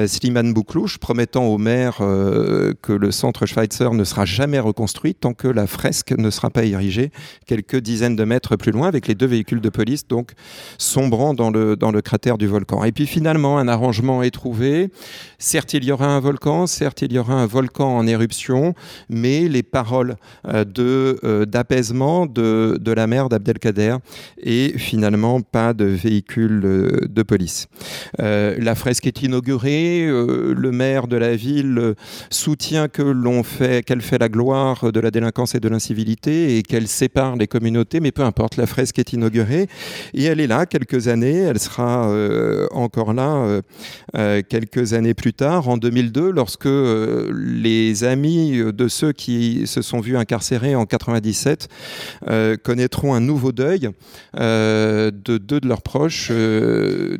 Slimane 0.05 0.53
Bouklouche 0.53 0.99
promettant 0.99 1.45
au 1.45 1.57
maire 1.57 1.97
que 1.97 2.93
le 2.93 3.11
centre 3.11 3.47
Schweitzer 3.47 3.93
ne 3.93 4.03
sera 4.03 4.25
jamais 4.25 4.59
reconstruit 4.59 5.15
tant 5.15 5.33
que 5.33 5.47
la 5.47 5.65
fresque 5.65 6.11
ne 6.11 6.29
sera 6.29 6.51
pas 6.51 6.63
érigée 6.63 7.11
quelques 7.47 7.77
dizaines 7.77 8.15
de 8.15 8.23
mètres 8.23 8.55
plus 8.55 8.71
loin 8.71 8.74
avec 8.83 9.07
les 9.07 9.15
deux 9.15 9.25
véhicules 9.25 9.61
de 9.61 9.69
police 9.69 10.07
donc 10.07 10.31
sombrant 10.77 11.33
dans 11.33 11.49
le, 11.49 12.01
cratère 12.01 12.37
du 12.37 12.47
volcan. 12.47 12.83
Et 12.83 12.91
puis 12.91 13.07
finalement, 13.07 13.57
un 13.57 13.67
arrangement 13.67 14.21
est 14.21 14.31
trouvé. 14.31 14.89
Certes, 15.39 15.73
il 15.73 15.83
y 15.85 15.91
aura 15.91 16.07
un 16.07 16.19
volcan, 16.19 16.67
certes, 16.67 17.01
il 17.01 17.13
y 17.13 17.19
aura 17.19 17.33
un 17.33 17.45
volcan 17.45 17.97
en 17.97 18.05
éruption, 18.05 18.73
mais 19.09 19.47
les 19.47 19.63
paroles 19.63 20.15
euh, 20.47 20.65
de 20.65 21.19
euh, 21.23 21.45
d'apaisement 21.45 22.25
de, 22.25 22.77
de 22.79 22.91
la 22.91 23.07
maire 23.07 23.29
d'Abdelkader 23.29 23.97
et 24.37 24.73
finalement 24.77 25.41
pas 25.41 25.73
de 25.73 25.85
véhicule 25.85 26.61
euh, 26.65 26.99
de 27.07 27.23
police. 27.23 27.67
la 28.17 28.75
fresque 28.75 29.07
est 29.07 29.21
inaugurée, 29.21 30.05
le 30.07 30.71
maire 30.71 31.07
de 31.07 31.17
la 31.17 31.35
ville 31.35 31.95
soutient 32.29 32.87
que 32.87 33.03
fait, 33.43 33.83
qu'elle 33.85 34.01
fait 34.01 34.17
la 34.17 34.29
gloire 34.29 34.91
de 34.91 34.99
la 34.99 35.11
délinquance 35.11 35.55
et 35.55 35.59
de 35.59 35.69
l'incivilité 35.69 36.57
et 36.57 36.63
qu'elle 36.63 36.87
sépare 36.87 37.35
les 37.35 37.47
communautés, 37.47 37.99
mais 37.99 38.11
peu 38.11 38.23
importe, 38.23 38.57
la 38.57 38.64
fresque 38.65 38.99
est 38.99 39.13
inaugurée 39.13 39.67
et 40.13 40.23
elle 40.23 40.39
est 40.39 40.47
là 40.47 40.65
quelques 40.65 41.07
années, 41.07 41.39
elle 41.39 41.59
sera 41.59 42.09
euh, 42.09 42.67
encore 42.71 43.13
là 43.13 43.35
euh, 43.35 43.61
euh, 44.15 44.41
quelques 44.47 44.93
années 44.93 45.13
plus 45.13 45.33
tard, 45.33 45.67
en 45.67 45.77
2002, 45.77 46.31
lorsque 46.31 46.67
les 46.67 48.03
amis 48.03 48.61
de 48.73 48.87
ceux 48.87 49.11
qui 49.11 49.67
se 49.67 49.81
sont 49.81 49.99
vus 49.99 50.17
incarcérés 50.17 50.75
en 50.75 50.85
97 50.85 51.67
connaîtront 52.63 53.13
un 53.13 53.19
nouveau 53.19 53.51
deuil 53.51 53.89
de 54.35 55.11
deux 55.37 55.59
de 55.59 55.67
leurs 55.67 55.81
proches 55.81 56.31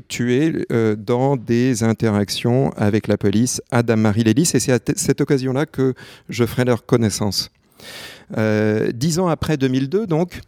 tués 0.08 0.66
dans 0.98 1.36
des 1.38 1.84
interactions 1.84 2.72
avec 2.78 3.08
la 3.08 3.18
police 3.18 3.62
à 3.72 3.84
Dame-Marie 3.84 4.24
Lélis. 4.24 4.52
Et 4.54 4.60
c'est 4.60 4.74
à 4.74 4.80
cette 4.96 5.22
occasion-là 5.22 5.66
que 5.66 5.93
je 6.30 6.46
ferai 6.46 6.66
leur 6.66 6.86
connaissance. 6.86 7.52
dix 8.38 9.20
ans 9.20 9.28
après 9.28 9.58
2002, 9.58 10.08
donc, 10.08 10.41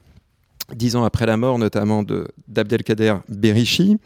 dix 0.76 0.96
ans 0.96 1.04
après 1.04 1.26
la 1.26 1.38
mort 1.38 1.60
notamment 1.60 2.04
d'Abdelkader 2.48 3.16
Berichi, 3.30 3.98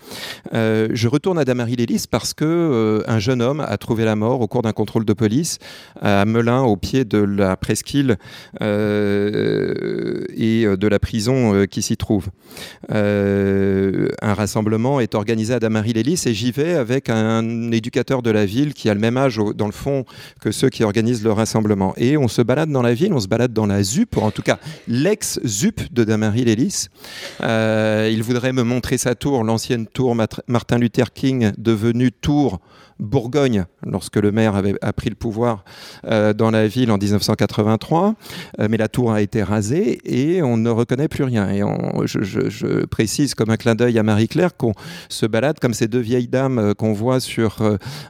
euh, 0.54 0.90
je 0.94 1.08
retourne 1.08 1.40
à 1.40 1.46
Damary 1.46 1.76
Lélis 1.76 2.06
parce 2.10 2.34
que 2.34 2.46
euh, 2.46 3.04
un 3.08 3.20
jeune 3.20 3.42
homme 3.42 3.62
a 3.62 3.78
trouvé 3.78 4.06
la 4.06 4.16
mort 4.16 4.42
au 4.42 4.48
cours 4.48 4.62
d'un 4.62 4.72
contrôle 4.72 5.06
de 5.06 5.14
police 5.14 5.58
à 6.00 6.26
Melun, 6.26 6.62
au 6.62 6.78
pied 6.78 7.04
de 7.04 7.18
la 7.18 7.56
presqu'île 7.58 8.18
euh, 8.62 10.24
et 10.36 10.66
de 10.66 10.88
la 10.88 11.00
prison 11.00 11.66
qui 11.66 11.82
s'y 11.82 11.98
trouve. 11.98 12.28
un 12.90 14.34
rassemblement 14.34 15.00
est 15.00 15.16
organisé 15.16 15.54
à 15.54 15.60
Damary 15.60 15.94
Lélis 15.94 16.24
et 16.26 16.34
j'y 16.34 16.52
vais 16.52 16.74
avec 16.74 17.10
un 17.10 17.72
éducateur 17.72 18.22
de 18.22 18.30
la 18.30 18.46
ville 18.46 18.74
qui 18.74 18.90
a 18.90 18.94
le 18.94 19.00
même 19.00 19.18
âge 19.18 19.40
dans 19.56 19.66
le 19.66 19.72
fond 19.72 20.06
que 20.40 20.52
ceux 20.52 20.70
qui 20.70 20.84
organisent 20.84 21.24
le 21.24 21.32
rassemblement. 21.32 21.94
Et 21.98 22.18
on 22.18 22.28
se 22.28 22.42
balade 22.42 22.70
dans 22.70 22.82
la 22.82 22.94
ville, 22.94 23.14
on 23.14 23.20
se 23.20 23.28
balade 23.28 23.54
dans 23.54 23.66
la 23.66 23.82
ZUP, 23.82 24.18
en 24.18 24.32
tout 24.32 24.42
cas 24.44 24.60
l'ex-ZUP 24.88 25.92
de 25.92 26.04
Damary 26.04 26.44
Lélis 26.44 26.51
euh, 27.42 28.10
il 28.12 28.24
voudrait 28.24 28.54
me 28.54 28.64
montrer 28.64 28.98
sa 28.98 29.16
tour, 29.16 29.44
l'ancienne 29.44 29.88
tour 29.88 30.16
Martin 30.48 30.78
Luther 30.78 31.14
King, 31.14 31.52
devenue 31.58 32.12
tour 32.12 32.60
Bourgogne, 33.02 33.66
lorsque 33.84 34.18
le 34.18 34.32
maire 34.32 34.56
avait 34.56 34.76
a 34.82 34.94
pris 34.94 35.10
le 35.10 35.16
pouvoir 35.16 35.66
euh, 36.06 36.34
dans 36.34 36.52
la 36.52 36.68
ville 36.68 36.92
en 36.92 37.00
1983, 37.00 38.14
euh, 38.60 38.68
mais 38.70 38.78
la 38.78 38.88
tour 38.88 39.12
a 39.12 39.22
été 39.22 39.42
rasée 39.42 40.00
et 40.06 40.44
on 40.44 40.56
ne 40.56 40.70
reconnaît 40.70 41.08
plus 41.08 41.24
rien. 41.24 41.50
Et 41.50 41.62
je, 42.06 42.86
précise 42.86 43.34
comme 43.34 43.50
un 43.50 43.58
clin 43.58 43.74
d'œil 43.74 43.98
à 43.98 44.04
Marie-Claire 44.04 44.56
qu'on 44.56 44.74
se 45.10 45.26
balade 45.26 45.60
comme 45.60 45.74
ces 45.74 45.88
deux 45.88 46.00
vieilles 46.00 46.28
dames 46.28 46.60
euh, 46.60 46.74
qu'on 46.76 46.94
voit 46.94 47.20
sur 47.20 47.58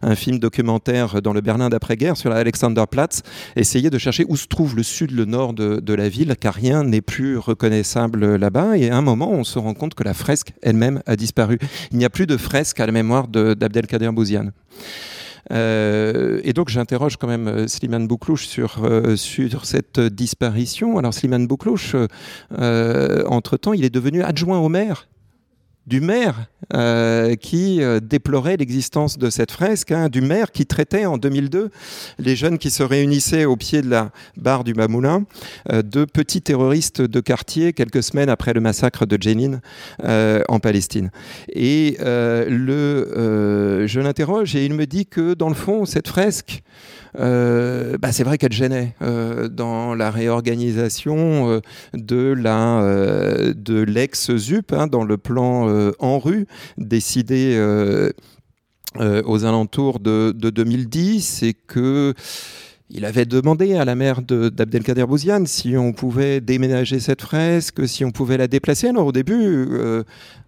un 0.02 0.16
film 0.16 0.40
documentaire 0.40 1.22
dans 1.22 1.34
le 1.34 1.42
Berlin 1.42 1.70
d'après-guerre, 1.70 2.18
sur 2.18 2.32
Alexanderplatz, 2.32 3.22
essayer 3.56 3.90
de 3.90 3.98
chercher 3.98 4.26
où 4.28 4.36
se 4.36 4.48
trouve 4.48 4.76
le 4.76 4.84
sud, 4.84 5.12
le 5.12 5.24
nord 5.24 5.54
de, 5.54 5.80
de 5.80 5.94
la 5.94 6.10
ville, 6.10 6.36
car 6.38 6.54
rien 6.54 6.84
n'est 6.84 7.02
plus 7.02 7.38
reconnaissable 7.38 8.36
là-bas. 8.36 8.78
Et 8.78 8.90
à 8.90 8.98
un 8.98 9.02
moment, 9.02 9.32
on 9.32 9.46
se 9.46 9.58
rend 9.58 9.74
compte 9.74 9.96
que 9.96 10.04
la 10.04 10.14
fresque 10.14 10.54
elle-même 10.62 11.02
a 11.06 11.16
disparu. 11.16 11.60
Il 11.92 11.98
n'y 11.98 12.06
a 12.06 12.10
plus 12.10 12.28
de 12.28 12.36
fresque 12.36 12.80
à 12.82 12.86
la 12.86 12.92
mémoire 12.92 13.28
d'Abdelkader 13.30 14.12
Bouziane. 14.12 14.52
Euh, 15.52 16.40
et 16.44 16.54
donc 16.54 16.70
j'interroge 16.70 17.18
quand 17.18 17.28
même 17.28 17.48
euh, 17.48 17.68
Slimane 17.68 18.08
Bouklouche 18.08 18.48
sur, 18.48 18.84
euh, 18.84 19.16
cette 19.16 20.00
disparition. 20.00 20.98
Alors 20.98 21.14
Slimane 21.14 21.48
Bouklouche, 21.48 21.96
entre-temps, 22.52 23.74
il 23.74 23.86
est 23.86 23.90
devenu 23.90 24.24
adjoint 24.24 24.60
au 24.60 24.70
maire 24.70 25.08
du 25.92 26.00
maire 26.00 26.46
euh, 26.74 27.36
qui 27.36 27.84
euh, 27.84 28.00
déplorait 28.00 28.56
l'existence 28.56 29.18
de 29.18 29.30
cette 29.30 29.52
fresque, 29.52 29.92
hein, 29.92 30.08
du 30.08 30.22
maire 30.22 30.54
qui 30.54 30.66
traitait 30.66 31.06
en 31.06 31.18
2002 31.18 31.70
les 32.18 32.36
jeunes 32.38 32.58
qui 32.58 32.70
se 32.70 32.82
réunissaient 32.82 33.44
au 33.44 33.58
pied 33.58 33.82
de 33.82 33.90
la 33.90 34.12
barre 34.38 34.64
du 34.64 34.74
Mamoulin 34.74 35.26
euh, 35.70 35.82
de 35.82 36.06
petits 36.06 36.42
terroristes 36.42 37.02
de 37.02 37.20
quartier 37.20 37.74
quelques 37.74 38.04
semaines 38.04 38.30
après 38.30 38.54
le 38.54 38.62
massacre 38.62 39.06
de 39.06 39.22
Jenin 39.22 39.60
en 40.48 40.60
Palestine. 40.62 41.12
Et 41.52 41.98
le, 42.00 43.86
je 43.86 44.00
l'interroge 44.00 44.56
et 44.56 44.66
il 44.66 44.74
me 44.74 44.86
dit 44.86 45.06
que 45.06 45.34
dans 45.34 45.50
le 45.50 45.56
fond, 45.56 45.86
cette 45.86 46.08
fresque, 46.08 46.64
euh, 47.20 47.98
bah, 47.98 48.12
c'est 48.12 48.24
vrai 48.24 48.38
qu'elle 48.38 48.54
gênait 48.54 48.96
euh, 49.02 49.48
dans 49.48 49.96
la 49.96 50.12
réorganisation 50.12 51.50
euh, 51.50 51.60
de 51.94 53.82
l'ex-ZUP, 53.84 54.74
hein, 54.74 54.88
dans 54.88 55.04
le 55.04 55.18
plan 55.18 55.92
en 56.00 56.20
rue 56.20 56.48
décidé 56.78 57.60
aux 59.00 59.46
alentours 59.46 60.00
de, 60.00 60.34
de 60.36 60.50
2010, 60.50 61.44
et 61.44 61.54
que 61.54 62.14
il 62.94 63.06
avait 63.06 63.26
demandé 63.26 63.76
à 63.76 63.86
la 63.86 63.96
mère 63.96 64.22
d'Abdelkader 64.22 65.06
Bouziane 65.06 65.48
si 65.48 65.78
on 65.78 65.94
pouvait 65.94 66.42
déménager 66.42 67.00
cette 67.00 67.22
fresque, 67.22 67.88
si 67.88 68.04
on 68.04 68.12
pouvait 68.12 68.38
la 68.38 68.48
déplacer. 68.48 68.90
Alors 68.90 69.08
au 69.08 69.12
début, 69.14 69.68
euh, 69.72 70.04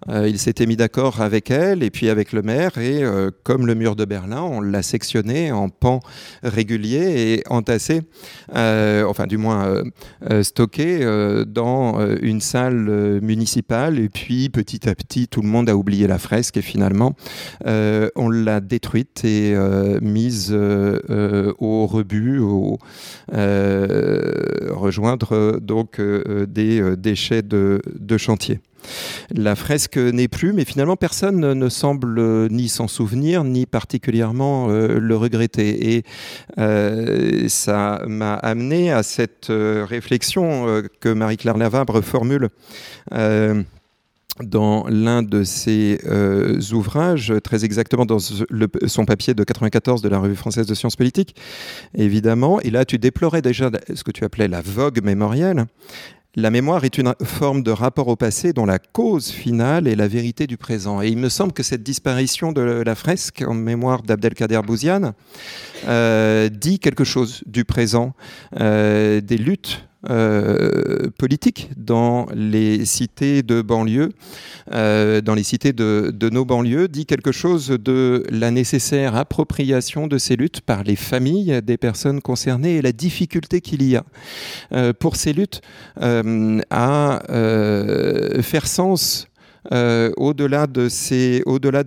euh, 0.09 0.27
il 0.27 0.37
s'était 0.37 0.65
mis 0.65 0.75
d'accord 0.75 1.21
avec 1.21 1.49
elle 1.51 1.83
et 1.83 1.89
puis 1.89 2.09
avec 2.09 2.33
le 2.33 2.41
maire 2.41 2.77
et 2.77 3.01
euh, 3.01 3.31
comme 3.43 3.65
le 3.65 3.75
mur 3.75 3.95
de 3.95 4.03
Berlin, 4.03 4.41
on 4.41 4.59
l'a 4.59 4.83
sectionné 4.83 5.53
en 5.53 5.69
pans 5.69 6.01
réguliers 6.43 7.33
et 7.33 7.43
entassé, 7.49 8.01
enfin 8.53 9.25
du 9.27 9.37
moins 9.37 9.81
stocké 10.41 11.05
dans 11.47 11.99
une 12.21 12.41
salle 12.41 13.19
municipale. 13.21 13.99
Et 13.99 14.09
puis 14.09 14.49
petit 14.49 14.89
à 14.89 14.95
petit, 14.95 15.27
tout 15.27 15.41
le 15.41 15.47
monde 15.47 15.69
a 15.69 15.77
oublié 15.77 16.07
la 16.07 16.17
fresque 16.17 16.57
et 16.57 16.61
finalement, 16.61 17.15
on 17.65 18.29
l'a 18.29 18.59
détruite 18.59 19.23
et 19.23 19.55
mise 20.01 20.53
au 20.53 21.87
rebut 21.87 22.32
euh, 23.33 24.69
rejoindre 24.71 25.59
donc 25.59 25.99
euh, 25.99 26.45
des 26.45 26.81
euh, 26.81 26.95
déchets 26.95 27.41
de, 27.41 27.81
chantier. 28.17 28.59
La 29.33 29.55
fresque 29.55 29.97
n'est 29.97 30.27
plus, 30.27 30.53
mais 30.53 30.65
finalement 30.65 30.97
personne 30.97 31.53
ne 31.53 31.69
semble 31.69 32.49
ni 32.49 32.67
s'en 32.67 32.87
souvenir, 32.87 33.43
ni 33.43 33.65
particulièrement 33.65 34.67
le 34.67 35.15
regretter. 35.15 36.03
Et 36.57 37.49
ça 37.49 38.03
m'a 38.05 38.33
amené 38.33 38.91
à 38.91 39.01
cette 39.01 39.47
réflexion 39.49 40.83
que 40.99 41.09
Marie-Claire 41.09 41.57
Lavabre 41.57 42.01
formule 42.01 42.49
dans 44.41 44.85
l'un 44.87 45.21
de 45.21 45.43
ses 45.43 45.99
euh, 46.05 46.59
ouvrages, 46.71 47.33
très 47.43 47.65
exactement 47.65 48.05
dans 48.05 48.19
son 48.19 49.05
papier 49.05 49.33
de 49.33 49.43
94 49.43 50.01
de 50.01 50.09
la 50.09 50.19
Revue 50.19 50.35
française 50.35 50.65
de 50.65 50.73
sciences 50.73 50.95
politiques, 50.95 51.35
évidemment. 51.95 52.59
Et 52.61 52.71
là, 52.71 52.85
tu 52.85 52.97
déplorais 52.97 53.41
déjà 53.41 53.69
ce 53.93 54.03
que 54.03 54.11
tu 54.11 54.23
appelais 54.23 54.47
la 54.47 54.61
vogue 54.61 55.03
mémorielle. 55.03 55.65
La 56.35 56.49
mémoire 56.49 56.83
est 56.83 56.97
une 56.97 57.13
forme 57.23 57.61
de 57.61 57.69
rapport 57.69 58.07
au 58.07 58.15
passé 58.15 58.53
dont 58.53 58.65
la 58.65 58.79
cause 58.79 59.29
finale 59.29 59.87
est 59.87 59.95
la 59.95 60.07
vérité 60.07 60.47
du 60.47 60.57
présent. 60.57 60.99
Et 60.99 61.09
il 61.09 61.17
me 61.17 61.29
semble 61.29 61.53
que 61.53 61.61
cette 61.61 61.83
disparition 61.83 62.51
de 62.51 62.61
la 62.61 62.95
fresque 62.95 63.43
en 63.47 63.53
mémoire 63.53 64.01
d'Abdelkader 64.01 64.61
Bouziane 64.65 65.13
euh, 65.87 66.49
dit 66.49 66.79
quelque 66.79 67.03
chose 67.03 67.43
du 67.45 67.65
présent, 67.65 68.15
euh, 68.59 69.21
des 69.21 69.37
luttes 69.37 69.85
politique 71.17 71.71
dans 71.77 72.27
les 72.33 72.85
cités 72.85 73.43
de 73.43 73.61
banlieue, 73.61 74.09
dans 74.69 75.33
les 75.35 75.43
cités 75.43 75.73
de, 75.73 76.29
nos 76.29 76.45
banlieues, 76.45 76.87
dit 76.87 77.05
quelque 77.05 77.31
chose 77.31 77.69
de 77.69 78.23
la 78.29 78.51
nécessaire 78.51 79.15
appropriation 79.15 80.07
de 80.07 80.17
ces 80.17 80.35
luttes 80.35 80.61
par 80.61 80.83
les 80.83 80.95
familles 80.95 81.61
des 81.63 81.77
personnes 81.77 82.21
concernées 82.21 82.77
et 82.77 82.81
la 82.81 82.91
difficulté 82.91 83.61
qu'il 83.61 83.83
y 83.83 83.95
a 83.95 84.03
pour 84.93 85.15
ces 85.15 85.33
luttes 85.33 85.61
à 85.99 87.21
faire 88.41 88.67
sens 88.67 89.27
euh, 89.71 90.11
au-delà 90.17 90.67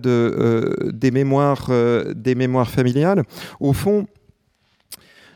euh, 0.05 0.73
des 0.91 1.11
mémoires, 1.11 1.67
euh, 1.69 2.13
des 2.15 2.33
mémoires 2.33 2.69
familiales, 2.69 3.23
au 3.59 3.73
fond, 3.73 4.07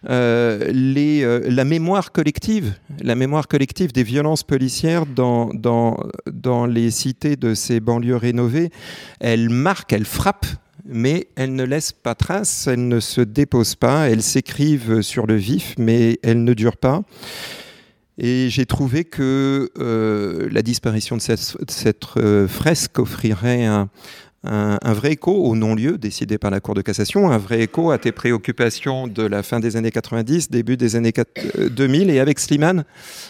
les, 0.04 1.40
la 1.50 1.66
mémoire 1.66 2.12
collective, 2.12 2.74
la 3.02 3.16
mémoire 3.16 3.48
collective 3.48 3.92
des 3.92 4.04
violences 4.04 4.44
policières 4.44 5.06
dans, 5.06 5.54
dans, 5.54 5.98
dans 6.32 6.66
les 6.66 6.90
cités 6.92 7.36
de 7.36 7.54
ces 7.54 7.80
banlieues 7.80 8.16
rénovées, 8.16 8.72
elle 9.20 9.50
marque, 9.50 9.94
elle 9.94 10.06
frappe 10.06 10.46
mais 10.86 11.28
elle 11.36 11.56
ne 11.56 11.64
laisse 11.64 11.92
pas 11.92 12.16
trace, 12.16 12.68
elle 12.68 12.88
ne 12.88 13.00
se 13.00 13.22
dépose 13.22 13.76
pas, 13.76 14.10
elles 14.10 14.24
s'écrivent 14.24 15.02
sur 15.02 15.28
le 15.28 15.36
vif, 15.36 15.76
mais 15.78 16.20
elles 16.24 16.44
ne 16.44 16.54
durent 16.54 16.78
pas. 16.78 17.04
Et 18.18 18.50
j'ai 18.50 18.66
trouvé 18.66 19.04
que 19.04 19.72
euh, 19.80 20.50
la 20.52 20.62
disparition 20.62 21.18
de 21.18 21.22
cette, 21.22 22.06
euh, 22.18 22.48
fresque 22.48 23.00
offrirait 23.00 23.66
un, 23.66 23.90
vrai 24.44 25.14
écho 25.14 25.32
au 25.32 25.56
non-lieu 25.56 25.98
décidé 25.98 26.38
par 26.38 26.52
la 26.52 26.60
Cour 26.60 26.74
de 26.74 26.82
cassation, 26.82 27.32
un 27.32 27.38
vrai 27.38 27.62
écho 27.62 27.92
à 27.92 27.98
tes 27.98 28.12
préoccupations 28.12 29.08
de 29.08 29.24
la 29.24 29.44
fin 29.44 29.60
des 29.60 29.76
années 29.76 29.92
90, 29.92 30.50
début 30.50 30.78
des 30.78 30.96
années 30.96 31.14
2000. 31.58 32.10
Euh, 32.10 32.14
Et 32.14 32.20
avec 32.20 32.40
Slimane 32.40 32.84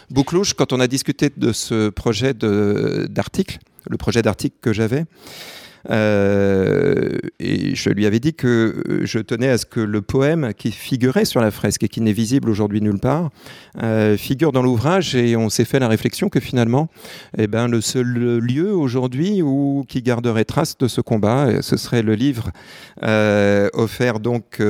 Bouclouche, 0.10 0.54
quand 0.54 0.74
on 0.74 0.80
a 0.80 0.88
discuté 0.88 1.30
de 1.36 1.52
ce 1.52 1.90
projet 1.90 2.34
d'article, 2.34 3.60
le 3.90 3.98
projet 3.98 4.22
d'article 4.22 4.56
que 4.62 4.74
j'avais, 4.74 5.06
euh, 5.90 7.18
et 7.40 7.76
je 7.76 7.90
lui 7.90 8.06
avais 8.06 8.20
dit 8.20 8.34
que 8.34 8.84
euh, 8.88 9.06
je 9.06 9.20
tenais 9.20 9.50
à 9.50 9.58
ce 9.58 9.66
que 9.66 9.80
le 9.80 10.02
poème 10.02 10.54
qui 10.56 10.72
figurait 10.72 11.26
sur 11.26 11.42
la 11.42 11.52
fresque 11.52 11.84
et 11.84 11.88
qui 11.88 12.02
n'est 12.02 12.12
visible 12.12 12.50
aujourd'hui 12.50 12.82
nulle 12.82 13.00
part 13.00 13.30
euh, 13.82 14.18
figure 14.18 14.52
dans 14.52 14.62
l'ouvrage 14.62 15.16
et 15.16 15.36
on 15.36 15.50
s'est 15.50 15.66
fait 15.66 15.80
la 15.80 15.88
réflexion 15.88 16.30
que 16.30 16.40
finalement 16.40 16.90
eh 17.38 17.48
ben, 17.48 17.68
le 17.68 17.82
seul 17.82 18.08
lieu 18.40 18.74
aujourd'hui 18.74 19.42
où 19.42 19.86
qui 19.88 20.02
garderait 20.02 20.46
trace 20.46 20.78
de 20.78 20.88
ce 20.88 21.02
combat 21.02 21.62
ce 21.62 21.78
serait 21.78 22.04
le 22.04 22.16
livre 22.16 22.52
offert 23.74 24.20
donc 24.20 24.62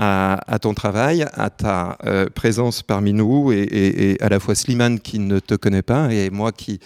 à, 0.00 0.58
ton 0.60 0.74
travail, 0.74 1.26
à 1.32 1.50
ta 1.50 1.98
présence 2.34 2.82
parmi 2.82 3.12
nous 3.12 3.52
et, 3.52 4.16
à 4.20 4.28
la 4.28 4.38
fois 4.38 4.54
Slimane 4.54 5.00
qui 5.00 5.18
ne 5.18 5.40
te 5.40 5.54
connaît 5.54 5.82
pas 5.82 6.12
et 6.12 6.30
moi 6.30 6.52
qui 6.52 6.78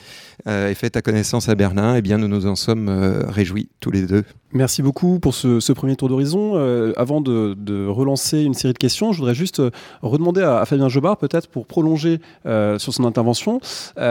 euh, 0.48 0.70
et 0.70 0.74
fait 0.74 0.90
ta 0.90 1.02
connaissance 1.02 1.48
à 1.48 1.54
Berlin, 1.54 1.94
eh 1.94 2.02
bien, 2.02 2.18
nous 2.18 2.26
nous 2.26 2.46
en 2.46 2.56
sommes 2.56 2.88
euh, 2.88 3.22
réjouis 3.28 3.68
tous 3.78 3.92
les 3.92 4.02
deux. 4.02 4.24
Merci 4.54 4.82
beaucoup 4.82 5.18
pour 5.18 5.34
ce, 5.34 5.72
premier 5.72 5.96
tour 5.96 6.10
d'horizon. 6.10 6.52
Euh, 6.56 6.92
avant 6.96 7.22
de, 7.22 7.86
relancer 7.86 8.42
une 8.42 8.52
série 8.52 8.74
de 8.74 8.78
questions, 8.78 9.12
je 9.12 9.18
voudrais 9.18 9.34
juste 9.34 9.62
redemander 10.02 10.42
à, 10.42 10.64
Fabien 10.66 10.88
Jobard, 10.88 11.16
peut-être 11.16 11.48
pour 11.48 11.66
prolonger 11.66 12.20
sur 12.44 12.92
son 12.92 13.04
intervention, 13.04 13.60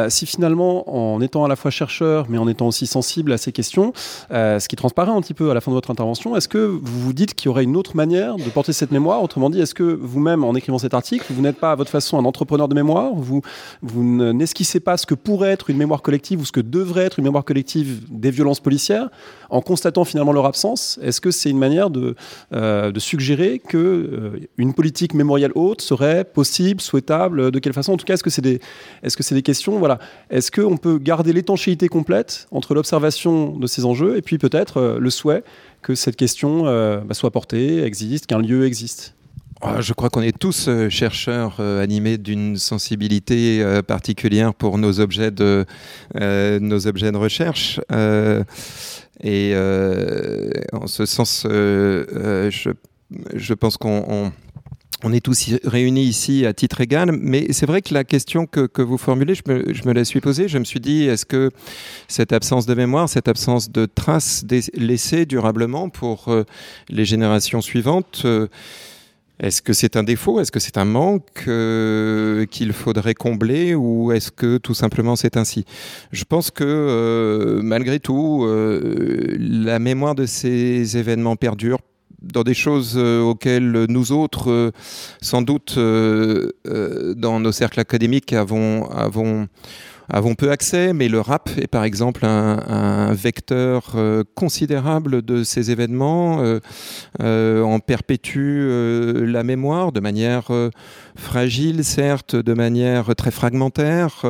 si 0.10 0.26
finalement, 0.26 1.16
en 1.16 1.22
étant 1.22 1.46
à 1.46 1.48
la 1.48 1.56
fois 1.56 1.70
chercheur, 1.72 2.26
mais 2.30 2.38
en 2.38 2.48
étant 2.48 2.68
aussi 2.68 2.88
sensible 2.88 3.32
à 3.32 3.38
ces 3.38 3.52
questions, 3.52 3.94
ce 4.32 4.68
qui 4.68 4.76
transparaît 4.76 5.12
un 5.12 5.22
petit 5.22 5.34
peu 5.34 5.52
à 5.52 5.54
la 5.54 5.62
fin 5.62 5.72
de 5.72 5.76
votre 5.76 5.92
intervention, 5.92 6.36
est-ce 6.36 6.48
que 6.48 6.58
vous 6.58 7.02
vous 7.02 7.14
dites 7.14 7.36
qu'il 7.36 7.48
y 7.48 7.50
aurait 7.50 7.64
une 7.64 7.76
autre 7.76 7.96
manière 7.96 8.36
de 8.36 8.50
porter 8.50 8.74
cette 8.74 8.92
mémoire? 8.92 9.22
Autrement 9.24 9.50
dit, 9.50 9.60
est-ce 9.60 9.76
que 9.76 9.84
vous-même, 9.84 10.44
en 10.44 10.56
écrivant 10.56 10.80
cet 10.80 10.94
article, 10.94 11.26
vous 11.30 11.42
n'êtes 11.42 11.58
pas 11.58 11.72
à 11.72 11.76
votre 11.76 11.92
façon 11.92 12.18
un 12.18 12.26
entrepreneur 12.26 12.68
de 12.68 12.76
mémoire? 12.76 13.14
Vous, 13.14 13.42
vous 13.82 14.04
n'esquissez 14.34 14.80
pas 14.80 14.98
ce 14.98 15.06
que 15.06 15.16
pourrait 15.16 15.52
être 15.52 15.70
une 15.70 15.78
mémoire 15.78 16.02
collective 16.02 16.42
ou 16.42 16.46
ce 16.46 16.52
que 16.52 16.62
devrait 16.62 17.04
être 17.04 17.20
une 17.20 17.26
mémoire 17.26 17.46
collective 17.46 18.02
des 18.10 18.32
violences 18.32 18.60
policières, 18.60 19.10
en 19.50 19.62
constatant 19.62 20.06
finalement 20.06 20.31
leur 20.34 20.46
absence, 20.46 21.00
est-ce 21.02 21.22
que 21.22 21.32
c'est 21.32 21.50
une 21.50 21.58
manière 21.58 21.90
de, 21.90 22.16
euh, 22.54 22.92
suggérer 22.98 23.60
que 23.60 23.78
euh, 23.78 24.48
une 24.58 24.74
politique 24.74 25.14
mémorielle 25.14 25.52
haute 25.56 25.82
serait 25.82 26.24
possible, 26.24 26.82
souhaitable, 26.82 27.52
de 27.52 27.60
quelle 27.60 27.74
façon? 27.74 27.94
En 27.94 27.98
tout 27.98 28.06
cas, 28.06 28.14
est-ce 28.14 28.24
que 28.24 28.30
c'est 28.30 28.42
des, 29.36 29.42
questions? 29.42 29.80
Voilà, 29.80 30.00
est-ce 30.30 30.52
qu'on 30.52 30.78
peut 30.78 30.98
garder 30.98 31.34
l'étanchéité 31.34 31.88
complète 31.88 32.48
entre 32.52 32.74
l'observation 32.74 33.58
de 33.58 33.68
ces 33.68 33.86
enjeux 33.86 34.18
et 34.18 34.22
puis 34.22 34.38
peut-être 34.38 34.78
euh, 34.78 35.00
le 35.00 35.10
souhait 35.10 35.44
que 35.82 35.96
cette 35.96 36.16
question 36.16 36.64
bah, 36.64 37.14
soit 37.14 37.32
portée, 37.32 37.84
existe, 37.84 38.28
qu'un 38.28 38.38
lieu 38.38 38.68
existe? 38.68 39.16
Je 39.80 39.94
crois 39.94 40.10
qu'on 40.10 40.22
est 40.22 40.38
tous 40.38 40.68
euh, 40.68 40.90
chercheurs 40.90 41.58
euh, 41.60 41.84
animés 41.84 42.18
d'une 42.18 42.58
sensibilité 42.58 43.62
euh, 43.62 43.82
particulière 43.82 44.54
pour 44.54 44.78
nos 44.78 45.00
objets 45.00 45.32
de, 45.32 45.66
nos 46.16 46.88
objets 46.88 47.12
de 47.12 47.18
recherche. 47.18 47.80
et 49.24 49.54
en 50.74 50.88
ce 50.88 51.06
sens, 51.06 51.44
je, 51.46 52.72
je, 53.34 53.54
pense 53.54 53.78
qu'on 53.78 54.32
on, 55.04 55.14
est 55.14 55.20
tous 55.20 55.56
réunis 55.64 56.06
ici 56.06 56.46
à 56.46 56.54
titre 56.54 56.82
égal, 56.82 57.12
mais 57.12 57.52
c'est 57.52 57.66
vrai 57.66 57.82
que 57.82 57.94
la 57.94 58.04
question 58.04 58.46
que, 58.46 58.68
que 58.68 58.82
vous 58.82 58.98
formulez, 58.98 59.36
je 59.36 59.44
me, 59.48 59.74
je 59.74 59.88
me, 59.88 59.94
la 59.94 60.06
suis 60.06 60.22
posée. 60.22 60.48
Je 60.48 60.58
me 60.58 60.64
suis 60.64 60.80
dit, 60.80 61.04
est-ce 61.04 61.26
que 61.26 61.52
cette 62.08 62.34
absence 62.34 62.66
de 62.66 62.74
mémoire, 62.74 63.10
cette 63.10 63.28
absence 63.28 63.72
de 63.72 63.86
traces 63.86 64.44
laissées 64.74 65.26
durablement 65.26 65.90
pour 65.90 66.34
les 66.90 67.06
générations 67.06 67.62
suivantes, 67.62 68.26
est-ce 69.42 69.64
que 69.64 69.74
c'est 69.74 69.96
un 69.96 70.04
défaut? 70.04 70.40
Est-ce 70.40 70.52
que 70.52 70.60
c'est 70.60 70.78
un 70.78 70.86
manque 70.86 71.46
euh, 71.48 72.46
qu'il 72.46 72.74
faudrait 72.74 73.16
combler 73.16 73.74
Ou 73.74 74.12
est-ce 74.12 74.32
que 74.32 74.58
tout 74.58 74.76
simplement 74.76 75.16
c'est 75.16 75.36
ainsi? 75.36 75.66
Je 76.12 76.24
pense 76.26 76.52
que 76.52 76.64
euh, 76.64 77.60
malgré 77.64 78.00
tout, 78.00 78.46
euh, 78.46 79.36
la 79.40 79.80
mémoire 79.80 80.14
de 80.14 80.28
ces 80.28 80.96
événements 80.96 81.36
perdure 81.36 81.80
dans 82.22 82.44
des 82.44 82.54
choses 82.54 83.00
auxquelles 83.00 83.88
nous 83.90 84.12
autres, 84.12 84.72
sans 85.24 85.42
doute, 85.42 85.76
dans 85.76 87.40
nos 87.40 87.52
cercles 87.52 87.80
académiques, 87.80 88.34
avons, 88.34 88.88
avons 88.92 89.48
avons 90.12 90.36
peu 90.36 90.52
accès, 90.52 90.94
mais 90.94 91.08
le 91.08 91.22
rap 91.22 91.50
est 91.58 91.68
par 91.68 91.84
exemple 91.84 92.26
un, 92.26 93.14
vecteur 93.14 93.94
euh, 93.96 94.24
considérable 94.36 95.22
de 95.22 95.44
ces 95.44 95.72
événements, 95.72 96.42
euh, 96.42 96.60
euh, 97.22 97.64
en 97.64 97.80
perpétue 97.80 98.68
la 99.26 99.44
mémoire 99.44 99.92
de 99.92 100.00
manière 100.00 100.50
fragile, 101.16 101.84
certes, 101.84 102.36
de 102.36 102.54
manière 102.54 103.16
très 103.16 103.32
fragmentaire. 103.32 104.26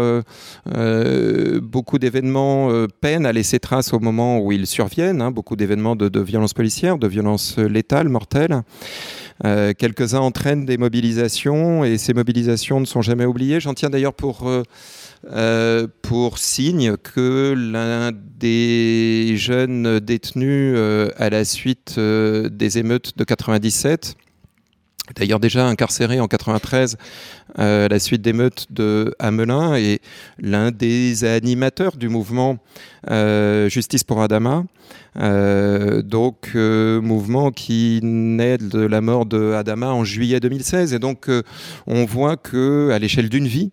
beaucoup 1.61 1.99
d'événements 1.99 2.69
peinent 3.01 3.25
à 3.25 3.32
laisser 3.32 3.59
trace 3.59 3.93
au 3.93 3.99
moment 3.99 4.39
où 4.39 4.51
ils 4.51 4.67
surviennent, 4.67 5.21
hein, 5.21 5.32
beaucoup 5.32 5.55
d'événements 5.55 5.95
de, 5.95 6.19
violences 6.19 6.53
policières, 6.53 6.97
de 6.97 7.07
violences 7.07 7.57
létales, 7.57 8.09
mortelles. 8.09 8.61
Quelques-uns 9.43 10.19
entraînent 10.19 10.65
des 10.65 10.77
mobilisations 10.77 11.84
et 11.84 11.97
ces 11.97 12.13
mobilisations 12.13 12.79
ne 12.79 12.86
sont 12.86 13.01
jamais 13.01 13.25
oubliées. 13.25 13.59
J'en 13.59 13.73
tiens 13.73 13.89
d'ailleurs 13.89 14.13
pour 14.13 14.47
euh, 14.47 14.63
pour 16.01 16.39
signe 16.39 16.97
que 16.97 17.53
l'un 17.55 18.11
des 18.11 19.34
jeunes 19.38 19.99
détenus 19.99 20.74
euh, 20.76 21.11
à 21.17 21.30
la 21.30 21.45
suite 21.45 21.95
euh, 21.99 22.49
des 22.49 22.80
émeutes 22.80 23.15
de 23.17 23.24
97 23.24 24.15
d'ailleurs 25.15 25.39
déjà 25.39 25.67
incarcéré 25.67 26.19
en 26.19 26.28
93 26.28 26.97
à 27.55 27.88
la 27.88 27.99
suite 27.99 28.22
d'émeutes 28.22 28.67
de 28.72 29.13
Hamelin 29.19 29.76
et 29.76 29.99
l'un 30.39 30.72
des 30.72 31.26
animateurs 31.26 31.97
du 31.97 32.07
mouvement 32.07 32.59
Justice 33.09 34.05
pour 34.05 34.22
Adama. 34.22 34.63
donc 35.15 36.55
mouvement 36.55 37.51
qui 37.51 37.99
naît 38.03 38.57
de 38.57 38.80
la 38.80 39.01
mort 39.01 39.26
de 39.26 39.51
Adama 39.51 39.91
en 39.91 40.05
juillet 40.05 40.39
2016 40.39 40.93
et 40.93 40.99
donc 40.99 41.30
on 41.88 42.05
voit 42.05 42.38
que 42.38 42.91
à 42.91 42.99
l'échelle 42.99 43.28
d'une 43.28 43.47
vie 43.47 43.72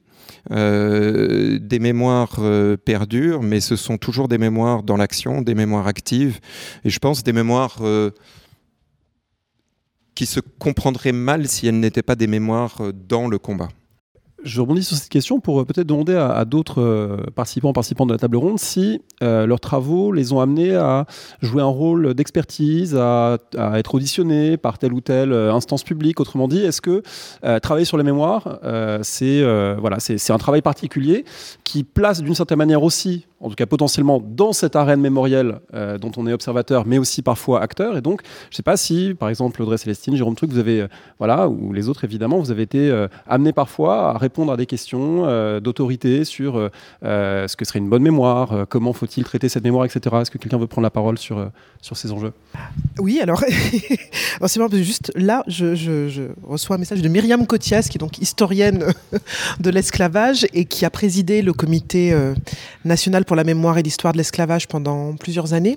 euh, 0.50 1.58
des 1.60 1.78
mémoires 1.78 2.36
euh, 2.38 2.76
perdurent, 2.76 3.42
mais 3.42 3.60
ce 3.60 3.76
sont 3.76 3.98
toujours 3.98 4.28
des 4.28 4.38
mémoires 4.38 4.82
dans 4.82 4.96
l'action, 4.96 5.42
des 5.42 5.54
mémoires 5.54 5.86
actives, 5.86 6.40
et 6.84 6.90
je 6.90 6.98
pense 6.98 7.22
des 7.22 7.32
mémoires 7.32 7.78
euh, 7.80 8.10
qui 10.14 10.26
se 10.26 10.40
comprendraient 10.40 11.12
mal 11.12 11.48
si 11.48 11.66
elles 11.66 11.78
n'étaient 11.78 12.02
pas 12.02 12.16
des 12.16 12.26
mémoires 12.26 12.80
dans 13.08 13.28
le 13.28 13.38
combat. 13.38 13.68
Je 14.44 14.60
rebondis 14.60 14.84
sur 14.84 14.96
cette 14.96 15.08
question 15.08 15.40
pour 15.40 15.60
euh, 15.60 15.64
peut-être 15.64 15.86
demander 15.86 16.14
à, 16.14 16.44
d'autres 16.44 16.80
euh, 16.80 17.16
participants, 17.34 17.72
participants 17.72 18.06
de 18.06 18.12
la 18.12 18.18
table 18.18 18.36
ronde 18.36 18.60
si 18.60 19.02
euh, 19.20 19.46
leurs 19.46 19.58
travaux 19.58 20.12
les 20.12 20.32
ont 20.32 20.40
amenés 20.40 20.76
à 20.76 21.06
jouer 21.42 21.60
un 21.60 21.66
rôle 21.66 22.14
d'expertise, 22.14 22.94
à, 22.94 23.38
être 23.74 23.96
auditionnés 23.96 24.56
par 24.56 24.78
telle 24.78 24.92
ou 24.92 25.00
telle 25.00 25.32
instance 25.32 25.82
publique. 25.82 26.20
Autrement 26.20 26.46
dit, 26.46 26.60
est-ce 26.60 26.80
que 26.80 27.02
travailler 27.60 27.84
sur 27.84 27.96
les 27.96 28.04
mémoires, 28.04 28.58
c'est 29.02 29.42
voilà, 29.78 29.98
un 30.28 30.38
travail 30.38 30.62
particulier 30.62 31.24
qui 31.64 31.82
place 31.82 32.22
d'une 32.22 32.34
certaine 32.34 32.58
manière 32.58 32.82
aussi 32.82 33.26
en 33.40 33.48
tout 33.48 33.54
cas 33.54 33.66
potentiellement 33.66 34.20
dans 34.20 34.52
cette 34.52 34.74
arène 34.74 35.00
mémorielle 35.00 35.60
dont 36.00 36.10
on 36.16 36.26
est 36.26 36.32
observateur, 36.32 36.86
mais 36.86 36.98
aussi 36.98 37.22
parfois 37.22 37.60
acteur. 37.60 37.96
Et 37.96 38.00
donc, 38.00 38.22
je 38.24 38.54
ne 38.54 38.56
sais 38.56 38.62
pas 38.64 38.76
si, 38.76 39.14
par 39.14 39.28
exemple, 39.28 39.62
Audrey 39.62 39.78
Célestine, 39.78 40.16
Jérôme 40.16 40.34
Truc, 40.34 40.50
vous 40.50 40.58
avez, 40.58 40.86
voilà, 41.18 41.48
ou 41.48 41.72
les 41.72 41.88
autres 41.88 42.04
évidemment, 42.04 42.38
vous 42.38 42.50
avez 42.50 42.62
été 42.62 43.06
amenés 43.26 43.52
parfois 43.52 44.10
à 44.10 44.18
répondre 44.28 44.52
à 44.52 44.56
des 44.56 44.66
questions 44.66 45.22
d'autorité 45.60 46.24
sur 46.24 46.70
ce 47.02 47.56
que 47.56 47.64
serait 47.64 47.78
une 47.78 47.88
bonne 47.88 48.02
mémoire, 48.02 48.66
comment 48.68 48.92
faut-il 48.92 49.24
traiter 49.24 49.48
cette 49.48 49.64
mémoire, 49.64 49.84
etc. 49.84 50.16
Est-ce 50.20 50.30
que 50.30 50.38
quelqu'un 50.38 50.58
veut 50.58 50.66
prendre 50.66 50.84
la 50.84 50.90
parole 50.90 51.18
sur, 51.18 51.50
sur 51.80 51.96
ces 51.96 52.12
enjeux? 52.12 52.32
Oui, 52.98 53.20
alors, 53.20 53.42
c'est 54.46 54.56
marrant, 54.58 54.76
juste 54.76 55.12
là, 55.14 55.42
je, 55.46 56.28
reçois 56.42 56.76
un 56.76 56.78
message 56.78 57.02
de 57.02 57.08
Myriam 57.08 57.46
Cotias, 57.46 57.88
qui 57.90 57.98
est 57.98 58.00
donc 58.00 58.18
historienne 58.18 58.84
de 59.60 59.70
l'esclavage 59.70 60.46
et 60.52 60.64
qui 60.64 60.84
a 60.84 60.90
présidé 60.90 61.42
le 61.42 61.52
comité 61.52 62.16
national 62.84 63.24
pour 63.24 63.36
la 63.36 63.44
mémoire 63.44 63.78
et 63.78 63.82
l'histoire 63.82 64.12
de 64.12 64.18
l'esclavage 64.18 64.68
pendant 64.68 65.14
plusieurs 65.16 65.52
années 65.54 65.76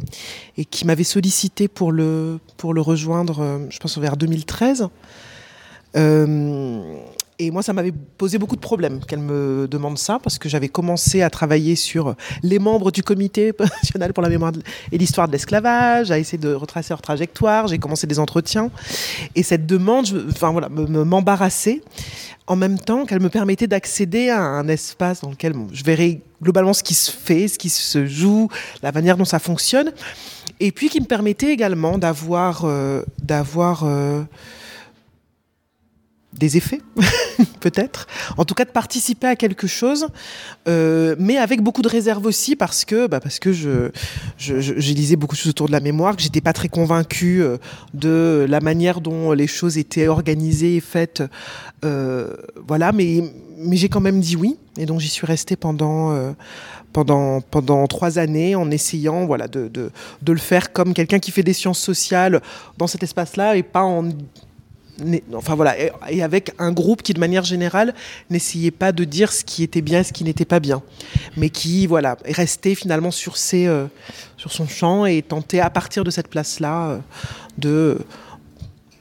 et 0.57 0.65
qui 0.65 0.85
m'avait 0.85 1.03
sollicité 1.03 1.67
pour 1.67 1.91
le, 1.91 2.39
pour 2.57 2.73
le 2.73 2.81
rejoindre, 2.81 3.41
euh, 3.41 3.59
je 3.69 3.79
pense, 3.79 3.97
vers 3.97 4.17
2013. 4.17 4.87
Euh, 5.95 6.95
et 7.41 7.49
moi, 7.49 7.63
ça 7.63 7.73
m'avait 7.73 7.91
posé 7.91 8.37
beaucoup 8.37 8.55
de 8.55 8.61
problèmes 8.61 8.99
qu'elle 9.03 9.19
me 9.19 9.67
demande 9.67 9.97
ça, 9.97 10.19
parce 10.21 10.37
que 10.37 10.47
j'avais 10.47 10.69
commencé 10.69 11.23
à 11.23 11.29
travailler 11.31 11.75
sur 11.75 12.15
les 12.43 12.59
membres 12.59 12.91
du 12.91 13.01
comité 13.01 13.51
national 13.59 14.13
pour 14.13 14.21
la 14.21 14.29
mémoire 14.29 14.51
et 14.91 14.97
l'histoire 14.97 15.27
de 15.27 15.31
l'esclavage, 15.31 16.11
à 16.11 16.19
essayer 16.19 16.37
de 16.37 16.53
retracer 16.53 16.89
leur 16.89 17.01
trajectoire, 17.01 17.67
j'ai 17.67 17.79
commencé 17.79 18.05
des 18.05 18.19
entretiens. 18.19 18.69
Et 19.33 19.41
cette 19.41 19.65
demande, 19.65 20.05
enfin 20.29 20.51
voilà, 20.51 20.69
m'embarrassait 20.69 21.81
en 22.45 22.55
même 22.55 22.77
temps 22.77 23.05
qu'elle 23.05 23.21
me 23.21 23.29
permettait 23.29 23.67
d'accéder 23.67 24.29
à 24.29 24.41
un 24.41 24.67
espace 24.67 25.21
dans 25.21 25.31
lequel 25.31 25.53
je 25.71 25.83
verrais 25.83 26.21
globalement 26.43 26.73
ce 26.73 26.83
qui 26.83 26.93
se 26.93 27.11
fait, 27.11 27.47
ce 27.47 27.57
qui 27.57 27.69
se 27.69 28.05
joue, 28.05 28.49
la 28.83 28.91
manière 28.91 29.17
dont 29.17 29.25
ça 29.25 29.39
fonctionne, 29.39 29.91
et 30.59 30.71
puis 30.71 30.89
qui 30.89 30.99
me 31.01 31.05
permettait 31.05 31.51
également 31.51 31.97
d'avoir 31.97 32.65
euh, 32.65 33.01
euh, 33.31 34.23
des 36.33 36.55
effets, 36.55 36.81
peut-être. 37.59 38.07
En 38.37 38.45
tout 38.45 38.53
cas, 38.53 38.63
de 38.63 38.69
participer 38.69 39.27
à 39.27 39.35
quelque 39.35 39.67
chose, 39.67 40.07
euh, 40.67 41.15
mais 41.19 41.37
avec 41.37 41.61
beaucoup 41.61 41.81
de 41.81 41.89
réserve 41.89 42.25
aussi, 42.25 42.55
parce 42.55 42.85
que, 42.85 43.07
bah, 43.07 43.19
parce 43.19 43.39
que 43.39 43.51
je, 43.51 43.91
lisé 44.93 45.15
beaucoup 45.17 45.35
de 45.35 45.41
choses 45.41 45.49
autour 45.49 45.67
de 45.67 45.73
la 45.73 45.81
mémoire, 45.81 46.15
que 46.15 46.21
j'étais 46.21 46.41
pas 46.41 46.53
très 46.53 46.69
convaincue 46.69 47.43
euh, 47.43 47.57
de 47.93 48.45
la 48.47 48.61
manière 48.61 49.01
dont 49.01 49.33
les 49.33 49.47
choses 49.47 49.77
étaient 49.77 50.07
organisées 50.07 50.77
et 50.77 50.81
faites. 50.81 51.21
Euh, 51.83 52.35
voilà, 52.65 52.91
mais, 52.93 53.23
mais 53.57 53.75
j'ai 53.75 53.89
quand 53.89 54.01
même 54.01 54.21
dit 54.21 54.37
oui, 54.37 54.57
et 54.77 54.85
donc 54.85 54.99
j'y 54.99 55.09
suis 55.09 55.27
restée 55.27 55.55
pendant. 55.55 56.33
Pendant, 56.93 57.39
pendant 57.39 57.87
trois 57.87 58.19
années 58.19 58.53
en 58.53 58.69
essayant 58.69 59.25
voilà, 59.25 59.47
de, 59.47 59.69
de, 59.69 59.91
de 60.21 60.33
le 60.33 60.37
faire 60.37 60.73
comme 60.73 60.93
quelqu'un 60.93 61.19
qui 61.19 61.31
fait 61.31 61.41
des 61.41 61.53
sciences 61.53 61.79
sociales 61.79 62.41
dans 62.77 62.85
cet 62.85 63.01
espace-là 63.01 63.55
et 63.55 63.63
pas 63.63 63.83
en 63.83 64.09
enfin 65.33 65.55
voilà, 65.55 65.75
et 66.09 66.21
avec 66.21 66.53
un 66.59 66.71
groupe 66.71 67.01
qui 67.01 67.13
de 67.13 67.19
manière 67.19 67.43
générale 67.43 67.93
n'essayait 68.29 68.71
pas 68.71 68.91
de 68.91 69.03
dire 69.03 69.31
ce 69.31 69.43
qui 69.43 69.63
était 69.63 69.81
bien 69.81 70.03
ce 70.03 70.13
qui 70.13 70.23
n'était 70.23 70.45
pas 70.45 70.59
bien, 70.59 70.81
mais 71.37 71.49
qui 71.49 71.87
voilà 71.87 72.17
est 72.25 72.35
resté 72.35 72.75
finalement 72.75 73.11
sur 73.11 73.37
ses, 73.37 73.67
euh, 73.67 73.85
sur 74.37 74.51
son 74.51 74.67
champ 74.67 75.05
et 75.05 75.21
tentait 75.21 75.59
à 75.59 75.69
partir 75.69 76.03
de 76.03 76.11
cette 76.11 76.27
place-là 76.27 76.89
euh, 76.89 76.97
de 77.57 77.97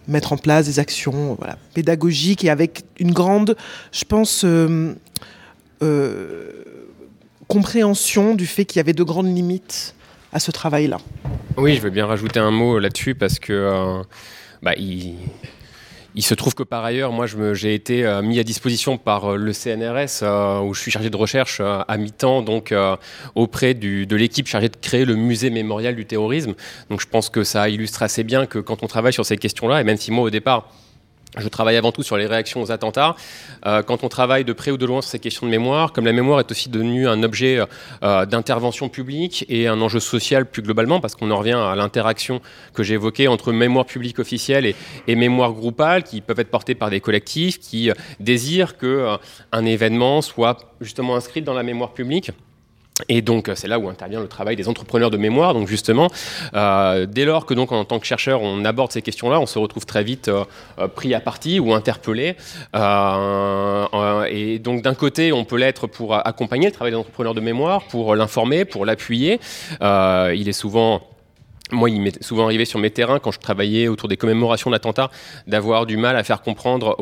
mettre 0.08 0.32
en 0.32 0.36
place 0.36 0.66
des 0.66 0.78
actions 0.78 1.34
voilà, 1.38 1.56
pédagogiques 1.74 2.44
et 2.44 2.50
avec 2.50 2.82
une 2.98 3.12
grande, 3.12 3.56
je 3.92 4.04
pense, 4.04 4.44
euh, 4.44 4.94
compréhension 7.46 8.34
du 8.34 8.46
fait 8.46 8.64
qu'il 8.64 8.78
y 8.78 8.80
avait 8.80 8.92
de 8.92 9.04
grandes 9.04 9.34
limites 9.34 9.94
à 10.32 10.40
ce 10.40 10.50
travail-là. 10.50 10.98
Oui, 11.56 11.76
je 11.76 11.80
veux 11.80 11.90
bien 11.90 12.06
rajouter 12.06 12.40
un 12.40 12.50
mot 12.50 12.78
là-dessus 12.78 13.14
parce 13.14 13.38
que 13.38 14.02
bah, 14.62 14.74
il 14.76 15.14
il 16.14 16.22
se 16.22 16.34
trouve 16.34 16.54
que 16.54 16.62
par 16.62 16.84
ailleurs, 16.84 17.12
moi, 17.12 17.26
j'ai 17.26 17.74
été 17.74 18.04
euh, 18.04 18.22
mis 18.22 18.38
à 18.38 18.42
disposition 18.42 18.98
par 18.98 19.32
euh, 19.32 19.36
le 19.36 19.52
CNRS, 19.52 20.22
euh, 20.22 20.60
où 20.60 20.74
je 20.74 20.80
suis 20.80 20.90
chargé 20.90 21.10
de 21.10 21.16
recherche 21.16 21.60
à 21.60 21.96
mi-temps, 21.96 22.42
donc 22.42 22.74
auprès 23.34 23.74
de 23.74 24.16
l'équipe 24.16 24.46
chargée 24.46 24.68
de 24.68 24.76
créer 24.76 25.04
le 25.04 25.14
musée 25.14 25.50
mémorial 25.50 25.94
du 25.94 26.06
terrorisme. 26.06 26.54
Donc 26.88 27.00
je 27.00 27.06
pense 27.06 27.28
que 27.28 27.44
ça 27.44 27.68
illustre 27.68 28.02
assez 28.02 28.24
bien 28.24 28.46
que 28.46 28.58
quand 28.58 28.82
on 28.82 28.86
travaille 28.86 29.12
sur 29.12 29.24
ces 29.24 29.36
questions-là, 29.36 29.80
et 29.80 29.84
même 29.84 29.96
si 29.96 30.10
moi 30.10 30.24
au 30.24 30.30
départ, 30.30 30.68
je 31.38 31.48
travaille 31.48 31.76
avant 31.76 31.92
tout 31.92 32.02
sur 32.02 32.16
les 32.16 32.26
réactions 32.26 32.60
aux 32.62 32.72
attentats. 32.72 33.14
Euh, 33.66 33.82
quand 33.82 34.02
on 34.04 34.08
travaille 34.08 34.44
de 34.44 34.52
près 34.52 34.70
ou 34.70 34.76
de 34.76 34.86
loin 34.86 35.00
sur 35.00 35.10
ces 35.10 35.18
questions 35.18 35.46
de 35.46 35.50
mémoire, 35.50 35.92
comme 35.92 36.04
la 36.04 36.12
mémoire 36.12 36.40
est 36.40 36.50
aussi 36.50 36.68
devenue 36.68 37.08
un 37.08 37.22
objet 37.22 37.60
euh, 38.02 38.26
d'intervention 38.26 38.88
publique 38.88 39.44
et 39.48 39.68
un 39.68 39.80
enjeu 39.80 40.00
social 40.00 40.46
plus 40.46 40.62
globalement, 40.62 41.00
parce 41.00 41.14
qu'on 41.14 41.30
en 41.30 41.38
revient 41.38 41.52
à 41.52 41.74
l'interaction 41.76 42.40
que 42.74 42.82
j'ai 42.82 42.94
évoquée 42.94 43.28
entre 43.28 43.52
mémoire 43.52 43.86
publique 43.86 44.18
officielle 44.18 44.74
et, 45.06 45.14
mémoire 45.14 45.52
groupale, 45.52 46.02
qui 46.02 46.20
peuvent 46.20 46.40
être 46.40 46.50
portées 46.50 46.74
par 46.74 46.90
des 46.90 47.00
collectifs 47.00 47.58
qui 47.60 47.90
euh, 47.90 47.94
désirent 48.18 48.76
que 48.76 49.18
événement 49.52 50.22
soit 50.22 50.74
justement 50.80 51.14
inscrit 51.14 51.42
dans 51.42 51.54
la 51.54 51.62
mémoire 51.62 51.92
publique. 51.92 52.32
Et 53.08 53.22
donc 53.22 53.50
c'est 53.54 53.68
là 53.68 53.78
où 53.78 53.88
intervient 53.88 54.20
le 54.20 54.28
travail 54.28 54.56
des 54.56 54.68
entrepreneurs 54.68 55.10
de 55.10 55.16
mémoire. 55.16 55.54
Donc 55.54 55.68
justement, 55.68 56.08
euh, 56.54 57.06
dès 57.06 57.24
lors 57.24 57.46
que 57.46 57.54
donc 57.54 57.72
en 57.72 57.84
tant 57.84 57.98
que 57.98 58.06
chercheur 58.06 58.42
on 58.42 58.64
aborde 58.64 58.92
ces 58.92 59.02
questions-là, 59.02 59.40
on 59.40 59.46
se 59.46 59.58
retrouve 59.58 59.86
très 59.86 60.04
vite 60.04 60.28
euh, 60.28 60.44
euh, 60.78 60.88
pris 60.88 61.14
à 61.14 61.20
partie 61.20 61.60
ou 61.60 61.74
interpellé. 61.74 62.36
et 64.30 64.58
donc 64.58 64.82
d'un 64.82 64.94
côté, 64.94 65.32
on 65.32 65.44
peut 65.44 65.56
l'être 65.56 65.86
pour 65.86 66.14
accompagner 66.14 66.66
le 66.66 66.72
travail 66.72 66.92
des 66.92 66.98
entrepreneurs 66.98 67.34
de 67.34 67.40
mémoire, 67.40 67.84
pour 67.84 68.14
l'informer, 68.14 68.64
pour 68.64 68.84
l'appuyer. 68.84 69.40
il 69.80 70.48
est 70.48 70.52
souvent 70.52 71.02
moi, 71.72 71.90
il 71.90 72.00
m'est 72.00 72.22
souvent 72.22 72.44
arrivé 72.44 72.64
sur 72.64 72.78
mes 72.78 72.90
terrains, 72.90 73.18
quand 73.18 73.32
je 73.32 73.38
travaillais 73.38 73.88
autour 73.88 74.08
des 74.08 74.16
commémorations 74.16 74.70
d'attentats, 74.70 75.10
d'avoir 75.46 75.86
du 75.86 75.96
mal 75.96 76.16
à 76.16 76.24
faire 76.24 76.42
comprendre 76.42 76.96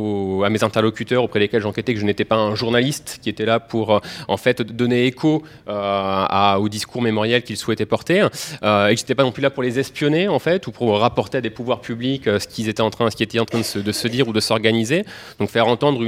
à 0.44 0.50
mes 0.50 0.64
interlocuteurs 0.64 1.24
auprès 1.24 1.40
desquels 1.40 1.62
j'enquêtais 1.62 1.94
que 1.94 2.00
je 2.00 2.04
n'étais 2.04 2.24
pas 2.24 2.36
un 2.36 2.54
journaliste 2.54 3.18
qui 3.22 3.28
était 3.28 3.44
là 3.44 3.60
pour 3.60 3.96
euh, 3.96 4.00
en 4.28 4.36
fait 4.36 4.62
donner 4.62 5.06
écho 5.06 5.42
euh, 5.68 6.54
au 6.54 6.68
discours 6.68 7.02
mémoriel 7.02 7.42
qu'ils 7.42 7.56
souhaitaient 7.56 7.86
porter, 7.86 8.26
euh, 8.62 8.88
et 8.88 8.94
que 8.94 9.00
j'étais 9.00 9.14
pas 9.14 9.22
non 9.22 9.32
plus 9.32 9.42
là 9.42 9.50
pour 9.50 9.62
les 9.62 9.78
espionner 9.78 10.28
en 10.28 10.38
fait 10.38 10.66
ou 10.66 10.72
pour 10.72 10.98
rapporter 10.98 11.38
à 11.38 11.40
des 11.40 11.50
pouvoirs 11.50 11.80
publics 11.80 12.24
ce 12.24 12.46
qu'ils 12.46 12.68
étaient 12.68 12.82
en 12.82 12.90
train, 12.90 13.10
ce 13.10 13.16
qui 13.16 13.22
était 13.22 13.38
en 13.38 13.44
train 13.44 13.58
de 13.60 13.92
se, 13.92 14.08
dire 14.08 14.28
ou 14.28 14.32
de 14.32 14.40
s'organiser. 14.40 15.04
Donc 15.38 15.50
faire 15.50 15.68
entendre 15.68 16.00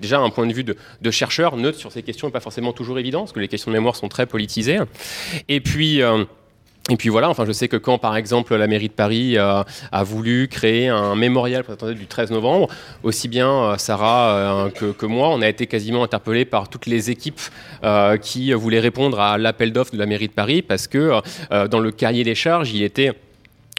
déjà 0.00 0.18
un 0.20 0.30
point 0.30 0.46
de 0.46 0.52
vue 0.52 0.64
de, 0.64 0.76
de 1.00 1.10
chercheur 1.10 1.56
neutre 1.56 1.78
sur 1.78 1.92
ces 1.92 2.02
questions 2.02 2.28
n'est 2.28 2.32
pas 2.32 2.40
forcément 2.40 2.72
toujours 2.72 2.98
évident, 2.98 3.20
parce 3.20 3.32
que 3.32 3.40
les 3.40 3.48
questions 3.48 3.70
de 3.70 3.76
mémoire 3.76 3.96
sont 3.96 4.08
très 4.08 4.26
politisées. 4.26 4.78
Et 5.48 5.60
puis 5.60 6.02
et 6.90 6.96
puis 6.96 7.10
voilà, 7.10 7.28
enfin, 7.28 7.44
je 7.44 7.52
sais 7.52 7.68
que 7.68 7.76
quand, 7.76 7.98
par 7.98 8.16
exemple, 8.16 8.56
la 8.56 8.66
mairie 8.66 8.88
de 8.88 8.94
Paris 8.94 9.36
euh, 9.36 9.62
a 9.92 10.02
voulu 10.04 10.48
créer 10.48 10.88
un 10.88 11.14
mémorial 11.16 11.62
pour 11.62 11.76
du 11.92 12.06
13 12.06 12.30
novembre, 12.30 12.68
aussi 13.02 13.28
bien 13.28 13.50
euh, 13.50 13.76
Sarah 13.76 14.30
euh, 14.30 14.70
que, 14.70 15.06
moi, 15.06 15.28
on 15.28 15.42
a 15.42 15.48
été 15.48 15.66
quasiment 15.66 16.02
interpellés 16.02 16.46
par 16.46 16.68
toutes 16.68 16.86
les 16.86 17.10
équipes 17.10 17.40
qui 18.22 18.52
voulaient 18.52 18.80
répondre 18.80 19.20
à 19.20 19.38
l'appel 19.38 19.72
d'offres 19.72 19.92
de 19.92 19.98
la 19.98 20.06
mairie 20.06 20.28
de 20.28 20.32
Paris, 20.32 20.62
parce 20.62 20.86
que 20.86 21.20
dans 21.50 21.78
le 21.78 21.90
cahier 21.90 22.24
des 22.24 22.34
charges, 22.34 22.72
il 22.72 22.82
était 22.82 23.12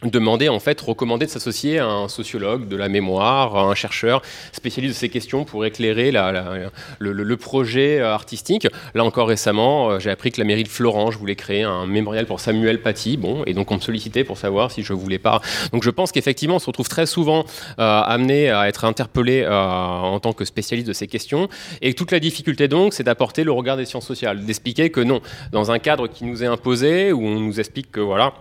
demander 0.04 0.47
en 0.47 0.60
fait 0.60 0.80
recommander 0.80 1.26
de 1.26 1.32
s'associer 1.32 1.80
à 1.80 1.88
un 1.88 2.08
sociologue 2.08 2.68
de 2.68 2.76
la 2.78 2.88
mémoire, 2.88 3.56
à 3.58 3.64
un 3.64 3.76
chercheur 3.76 4.22
spécialiste 4.54 4.95
de 4.95 5.00
ces 5.00 5.10
questions 5.10 5.43
pour 5.43 5.66
éclairer 5.66 6.12
la, 6.12 6.72
le, 7.00 7.38
projet 7.38 8.00
euh, 8.00 8.14
artistique. 8.14 8.68
Là 8.93 9.04
encore 9.04 9.28
récemment, 9.28 9.91
euh, 9.91 10.00
j'ai 10.00 10.10
appris 10.10 10.32
que 10.32 10.39
la 10.39 10.45
mairie 10.45 10.64
de 10.64 10.70
Florange 10.70 11.18
voulait 11.18 11.36
créer 11.36 11.64
un 11.64 11.86
mémorial 11.86 12.26
pour 12.26 12.39
Samuel 12.39 12.82
Paty. 12.82 13.18
Bon, 13.18 13.43
et 13.45 13.54
donc 13.54 13.72
on 13.72 13.76
me 13.76 13.82
sollicitait 13.82 14.24
pour 14.24 14.38
savoir 14.38 14.72
si 14.72 14.84
je 14.84 14.93
voulais 14.93 15.20
pas. 15.20 15.41
Donc 15.74 15.84
je 15.84 15.89
pense 15.89 16.12
qu'effectivement, 16.12 16.56
on 16.56 16.60
se 16.60 16.68
retrouve 16.68 16.88
très 16.88 17.06
souvent 17.06 17.45
euh, 17.80 18.02
amené 18.02 18.50
à 18.50 18.70
être 18.70 18.86
interpellé 18.86 19.45
en 19.50 20.20
tant 20.20 20.34
que 20.34 20.45
spécialiste 20.45 20.88
de 20.88 20.93
ces 20.93 21.08
questions. 21.08 21.50
Et 21.82 21.93
toute 21.93 22.12
la 22.12 22.20
difficulté 22.20 22.68
donc, 22.68 22.93
c'est 22.93 23.04
d'apporter 23.04 23.43
le 23.43 23.52
regard 23.52 23.78
des 23.78 23.86
sciences 23.86 24.06
sociales, 24.06 24.45
d'expliquer 24.45 24.89
que 24.91 25.02
non, 25.02 25.22
dans 25.52 25.72
un 25.72 25.80
cadre 25.80 26.08
qui 26.08 26.26
nous 26.26 26.43
est 26.43 26.47
imposé, 26.47 27.12
où 27.12 27.26
on 27.26 27.39
nous 27.39 27.60
explique 27.60 27.91
que 27.91 28.00
voilà 28.00 28.34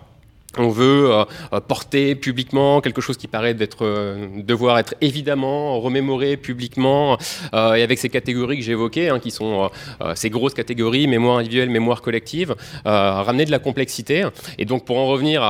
on 0.56 0.68
veut 0.70 1.10
euh, 1.10 1.24
euh, 1.52 1.60
porter 1.60 2.14
publiquement 2.14 2.80
quelque 2.80 3.02
chose 3.02 3.18
qui 3.18 3.28
paraît 3.28 3.54
euh, 3.82 4.26
devoir 4.38 4.78
être 4.78 4.94
évidemment 5.02 5.78
remémoré 5.78 6.36
publiquement 6.36 7.18
et 7.52 7.82
avec 7.82 7.98
ces 7.98 8.08
catégories 8.08 8.58
que 8.58 8.64
j'évoquais 8.64 9.08
hein, 9.08 9.18
qui 9.18 9.30
sont 9.30 9.70
ces 10.14 10.30
grosses 10.30 10.54
catégories 10.54 11.06
mémoire 11.06 11.38
individuelle 11.38 11.70
mémoire 11.70 12.02
collective 12.02 12.54
ramener 12.84 13.44
de 13.44 13.50
la 13.50 13.58
complexité. 13.58 14.24
Et 14.58 14.64
donc 14.64 14.84
pour 14.84 14.98
en 14.98 15.06
revenir 15.06 15.42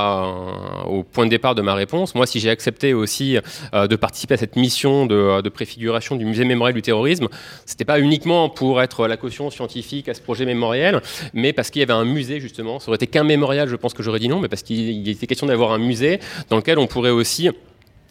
au 0.86 1.02
point 1.02 1.24
de 1.26 1.30
départ 1.30 1.54
de 1.54 1.62
ma 1.62 1.74
réponse 1.74 2.14
moi 2.14 2.26
si 2.26 2.40
j'ai 2.40 2.50
accepté 2.50 2.94
aussi 2.94 3.38
de 3.72 3.96
participer 3.96 4.34
à 4.34 4.36
cette 4.36 4.56
mission 4.56 5.06
de, 5.06 5.48
préfiguration 5.48 6.16
du 6.16 6.24
musée 6.24 6.44
mémorial 6.44 6.74
du 6.74 6.82
terrorisme 6.82 7.28
c'était 7.66 7.84
pas 7.84 8.00
uniquement 8.00 8.48
pour 8.48 8.82
être 8.82 9.06
la 9.06 9.16
caution 9.16 9.50
scientifique 9.50 10.08
à 10.08 10.14
ce 10.14 10.20
projet 10.20 10.44
mémoriel 10.44 11.00
mais 11.34 11.52
parce 11.52 11.70
qu'il 11.70 11.80
y 11.80 11.82
avait 11.82 11.92
un 11.92 12.04
musée 12.04 12.40
justement. 12.40 12.80
Ça 12.80 12.88
aurait 12.88 12.96
été 12.96 13.06
qu'un 13.06 13.24
mémorial 13.24 13.68
je 13.68 13.76
pense 13.76 13.94
que 13.94 14.02
j'aurais 14.02 14.20
dit 14.20 14.28
non 14.28 14.40
mais 14.40 14.48
parce 14.48 14.62
qu'il 14.62 14.87
il 14.88 15.08
était 15.08 15.26
question 15.26 15.46
d'avoir 15.46 15.72
un 15.72 15.78
musée 15.78 16.20
dans 16.50 16.56
lequel 16.56 16.78
on 16.78 16.86
pourrait 16.86 17.10
aussi 17.10 17.50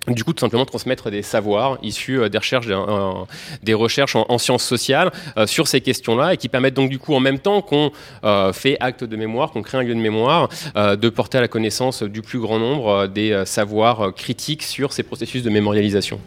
du 0.07 0.23
coup 0.23 0.33
tout 0.33 0.41
simplement 0.41 0.65
transmettre 0.65 1.09
des 1.09 1.21
savoirs 1.21 1.77
issus 1.83 2.19
euh, 2.19 2.29
des 2.29 3.73
recherches, 3.73 4.15
en, 4.15 4.37
sciences 4.37 4.63
sociales 4.63 5.11
euh, 5.37 5.47
sur 5.47 5.67
ces 5.67 5.81
questions-là 5.81 6.33
et 6.33 6.37
qui 6.37 6.49
permettent 6.49 6.75
donc 6.75 6.89
du 6.89 6.99
coup 6.99 7.13
en 7.13 7.19
même 7.19 7.39
temps 7.39 7.61
qu'on 7.61 7.91
euh, 8.23 8.53
fait 8.53 8.77
acte 8.79 9.03
de 9.03 9.15
mémoire, 9.15 9.51
qu'on 9.51 9.61
crée 9.61 9.77
un 9.77 9.83
lieu 9.83 9.95
de 9.95 9.99
mémoire, 9.99 10.49
de 10.75 11.09
porter 11.09 11.37
à 11.37 11.41
la 11.41 11.47
connaissance 11.47 12.03
du 12.03 12.21
plus 12.21 12.39
grand 12.39 12.59
nombre 12.59 13.07
des 13.07 13.43
savoirs 13.45 14.13
critiques 14.15 14.63
sur 14.63 14.93
ces 14.93 15.03
processus 15.03 15.43
de 15.43 15.49
mémorialisation. 15.49 16.19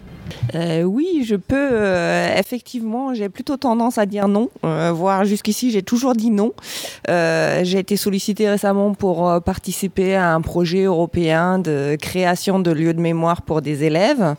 Euh, 0.55 0.83
oui, 0.83 1.25
je 1.27 1.37
peux. 1.37 1.57
Euh, 1.73 2.37
effectivement, 2.37 3.15
j'ai 3.15 3.29
plutôt 3.29 3.57
tendance 3.57 3.99
à 3.99 4.07
dire 4.07 4.29
non. 4.29 4.51
Euh, 4.65 4.93
voire 4.93 5.25
jusqu'ici, 5.25 5.71
j'ai 5.71 5.83
toujours 5.83 6.15
dit 6.15 6.31
non. 6.31 6.53
j'ai 7.09 7.79
été 7.79 7.97
sollicitée 7.97 8.49
récemment 8.49 8.95
pour 8.95 9.41
participer 9.43 10.15
à 10.15 10.35
un 10.35 10.41
projet 10.41 10.83
européen 10.83 11.59
de 11.59 11.97
création 12.01 12.59
de 12.59 12.71
lieux 12.71 12.95
de 12.95 13.01
mémoire 13.01 13.43
pour 13.43 13.63
des 13.63 13.85
élèves. 13.85 14.35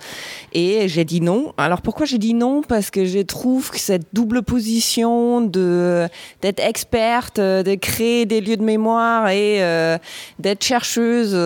Et 0.53 0.87
j'ai 0.87 1.05
dit 1.05 1.21
non. 1.21 1.53
Alors 1.57 1.81
pourquoi 1.81 2.05
j'ai 2.05 2.17
dit 2.17 2.33
non? 2.33 2.61
Parce 2.61 2.89
que 2.91 3.05
je 3.05 3.19
trouve 3.19 3.69
que 3.71 3.79
cette 3.79 4.07
double 4.13 4.43
position 4.43 5.41
de 5.41 6.07
d'être 6.41 6.59
experte, 6.59 7.39
de 7.39 7.75
créer 7.75 8.25
des 8.25 8.41
lieux 8.41 8.57
de 8.57 8.63
mémoire 8.63 9.29
et 9.29 9.59
d'être 10.39 10.63
chercheuse 10.63 11.37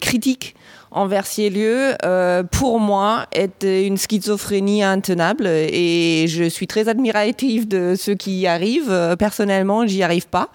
critique 0.00 0.54
envers 0.92 1.26
ces 1.26 1.50
lieux, 1.50 1.94
euh, 2.04 2.42
pour 2.42 2.80
moi, 2.80 3.26
est 3.32 3.64
une 3.64 3.96
schizophrénie 3.96 4.82
intenable. 4.82 5.46
Et 5.46 6.26
je 6.28 6.44
suis 6.44 6.66
très 6.66 6.88
admirative 6.88 7.68
de 7.68 7.94
ceux 7.96 8.14
qui 8.14 8.40
y 8.40 8.46
arrivent. 8.46 8.90
Euh, 8.90 9.16
personnellement, 9.16 9.86
j'y 9.86 10.02
arrive 10.02 10.26
pas. 10.26 10.48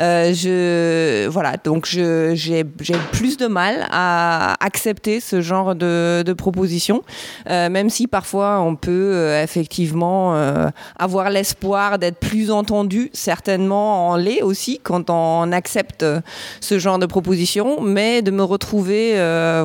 Euh, 0.00 0.32
je, 0.34 1.28
voilà, 1.28 1.54
donc 1.62 1.86
j'ai 1.86 2.64
plus 3.12 3.36
de 3.36 3.46
mal 3.46 3.86
à 3.90 4.54
accepter 4.64 5.20
ce 5.20 5.40
genre 5.40 5.74
de, 5.74 6.24
proposition, 6.36 7.02
même 7.48 7.90
si 7.90 8.06
parfois 8.06 8.60
on 8.60 8.76
peut 8.76 9.34
effectivement 9.42 10.36
avoir 10.98 11.30
l'espoir 11.30 11.98
d'être 11.98 12.18
plus 12.18 12.50
entendu. 12.50 13.10
Certainement, 13.12 14.10
on 14.10 14.16
l'est 14.16 14.42
aussi 14.42 14.78
quand 14.82 15.10
on 15.10 15.50
accepte 15.52 16.04
ce 16.60 16.78
genre 16.78 16.98
de 16.98 17.06
proposition, 17.06 17.80
mais 17.80 18.22
de 18.22 18.30
me 18.30 18.42
retrouver 18.42 19.14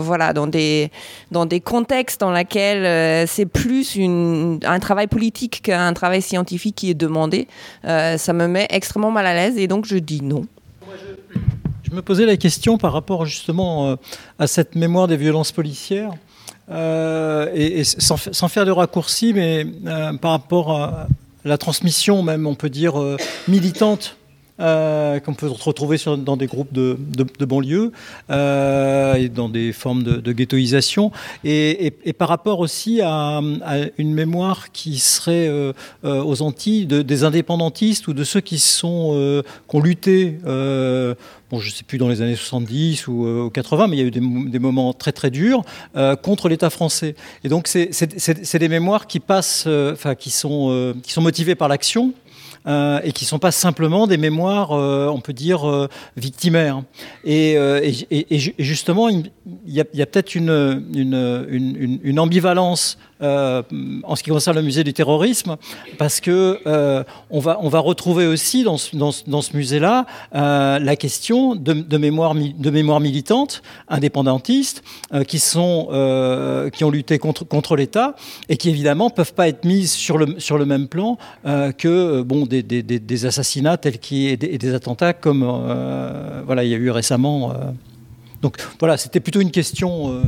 voilà, 0.04 0.34
dans, 0.34 0.48
des, 0.48 0.92
dans 1.32 1.46
des 1.46 1.60
contextes 1.60 2.22
dans 2.22 2.32
lesquels 2.32 2.86
euh, 2.86 3.26
c'est 3.28 3.46
plus 3.46 3.98
un 3.98 4.80
travail 4.80 5.08
politique 5.08 5.62
qu'un 5.64 5.94
travail 5.94 6.22
scientifique 6.22 6.76
qui 6.76 6.90
est 6.90 6.96
demandé, 6.96 7.48
euh, 7.86 8.18
ça 8.18 8.34
me 8.34 8.48
met 8.48 8.68
extrêmement 8.70 9.12
mal 9.12 9.26
à 9.26 9.34
l'aise 9.34 9.58
et 9.58 9.68
donc 9.68 9.86
je 9.86 9.98
dis 9.98 10.22
non. 10.22 10.46
Je 11.84 11.96
me 11.96 12.02
posais 12.02 12.26
la 12.26 12.38
question 12.38 12.78
par 12.78 12.94
rapport 12.94 13.26
justement 13.26 13.90
euh, 13.90 13.96
à 14.40 14.48
cette 14.48 14.76
mémoire 14.76 15.08
des 15.08 15.18
violences 15.18 15.52
policières. 15.52 16.12
et, 16.70 17.84
sans, 17.84 18.18
sans, 18.18 18.48
faire 18.48 18.66
de 18.66 18.72
raccourci, 18.72 19.34
mais 19.34 19.66
par 20.22 20.32
rapport 20.32 20.72
à 20.72 21.08
la 21.44 21.58
transmission 21.58 22.24
même, 22.24 22.48
on 22.48 22.56
peut 22.56 22.70
dire, 22.70 22.94
militante 23.48 24.16
euh, 24.60 25.20
qu'on 25.20 25.34
peut 25.34 25.48
retrouver 25.48 25.98
dans 26.18 26.38
des 26.38 26.46
groupes 26.46 26.72
de, 26.72 26.96
de, 27.00 27.26
euh, 28.30 29.14
et 29.16 29.28
dans 29.28 29.50
des 29.50 29.74
formes 29.74 30.04
de, 30.04 30.32
ghettoisation. 30.32 31.12
Et, 31.44 31.92
par 32.18 32.30
rapport 32.30 32.60
aussi 32.60 33.02
à, 33.02 33.42
une 33.98 34.14
mémoire 34.14 34.72
qui 34.72 35.00
serait 35.00 35.48
euh, 35.48 35.74
euh 36.04 36.24
aux 36.24 36.42
Antilles 36.42 36.86
de, 36.86 37.02
des 37.02 37.24
indépendantistes 37.24 38.08
ou 38.08 38.14
de 38.14 38.24
ceux 38.24 38.42
qui 38.42 38.60
sont 38.60 39.12
euh, 39.14 39.42
qui 39.68 39.76
ont 39.76 39.82
lutté. 39.82 40.38
Euh, 40.46 41.16
bon, 41.50 41.60
je 41.60 41.70
ne 41.70 41.74
sais 41.74 41.84
plus 41.84 41.98
dans 41.98 42.08
les 42.08 42.22
années 42.22 42.36
70 42.36 43.08
ou 43.08 43.50
80, 43.52 43.88
mais 43.88 43.98
il 43.98 44.00
y 44.00 44.04
a 44.04 44.06
eu 44.06 44.12
des, 44.12 44.60
moments 44.60 44.94
très 44.94 45.12
très 45.12 45.32
durs 45.32 45.64
contre 46.22 46.48
l'État 46.48 46.70
français. 46.70 47.16
Et 47.44 47.50
donc 47.50 47.68
c'est 47.68 48.58
des 48.60 48.70
mémoires 48.70 49.08
qui 49.08 49.20
passent, 49.20 49.68
enfin 49.68 50.16
qui 50.16 50.30
sont 50.30 50.94
motivées 51.18 51.56
par 51.56 51.68
l'action 51.68 52.14
euh, 52.68 53.02
et 53.04 53.12
qui 53.12 53.26
ne 53.26 53.28
sont 53.28 53.40
pas 53.40 53.52
simplement 53.52 54.08
des 54.08 54.18
mémoires, 54.18 54.72
euh, 54.72 55.08
on 55.08 55.20
peut 55.20 55.34
dire, 55.34 55.70
euh, 55.70 55.90
victimaires. 56.16 56.84
Et, 57.24 57.58
euh, 57.58 57.82
et, 57.84 57.92
et, 58.10 58.36
et, 58.36 58.54
justement, 58.60 59.10
il 59.10 59.32
y 59.68 59.82
a, 59.82 59.84
a 59.84 60.06
peut-être 60.06 60.36
une, 60.36 60.86
une, 60.94 61.46
une, 61.50 62.00
une, 62.04 62.20
ambivalence 62.20 62.98
en 63.24 64.16
ce 64.16 64.24
qui 64.24 64.30
concerne 64.30 64.58
le 64.58 64.64
musée 64.64 64.84
du 64.84 64.94
terrorisme, 64.94 65.58
parce 65.98 66.20
que 66.20 66.60
euh, 66.68 67.04
on, 67.30 67.40
va, 67.40 67.58
on 67.62 67.70
va 67.70 67.80
retrouver 67.80 68.28
aussi 68.28 68.64
dans 68.64 68.78
ce, 68.78 68.96
dans 68.96 69.42
ce, 69.42 69.56
musée-là 69.56 70.06
euh, 70.36 70.80
la 70.80 70.96
question 70.96 71.56
de, 71.56 71.74
de, 71.74 71.98
mémoire, 71.98 72.36
de 72.36 72.70
mémoire 72.70 73.00
militante, 73.00 73.62
indépendantiste, 73.88 74.84
euh, 75.14 75.24
qui, 75.24 75.40
sont, 75.40 75.90
euh, 75.92 76.70
qui 76.70 76.84
ont 76.84 76.92
lutté 76.92 77.20
contre, 77.20 77.44
contre 77.44 77.76
l'État 77.76 78.16
et 78.50 78.58
qui 78.58 78.70
évidemment 78.70 79.10
peuvent 79.10 79.34
pas 79.34 79.48
être 79.48 79.66
mises 79.66 79.92
sur 79.92 80.18
le, 80.18 80.40
sur 80.40 80.58
le 80.58 80.66
même 80.66 80.88
plan 80.88 81.18
euh, 81.46 81.72
que 81.72 82.22
bon, 82.22 82.46
des, 82.46 82.64
des, 82.64 82.82
des, 82.84 83.26
assassinats 83.26 83.78
tels 83.78 84.00
qui, 84.00 84.28
et, 84.28 84.38
des, 84.38 84.48
et 84.48 84.58
des 84.58 84.74
attentats 84.74 85.14
comme 85.14 85.44
voilà, 86.46 86.64
il 86.64 86.70
y 86.70 86.74
a 86.74 86.78
eu 86.78 86.90
récemment. 86.90 87.54
donc 88.42 88.58
voilà, 88.80 88.98
c'était 88.98 89.20
plutôt 89.20 89.42
une 89.42 89.52
question. 89.52 90.22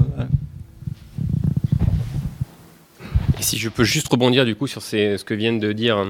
Si 3.45 3.59
je 3.59 3.69
peux 3.69 3.83
juste 3.83 4.07
rebondir 4.07 4.43
du 4.43 4.55
coup 4.55 4.65
sur 4.65 4.81
ce 4.81 5.23
que 5.23 5.35
viennent 5.35 5.59
de 5.59 5.71
dire 5.71 5.99
euh, 5.99 6.05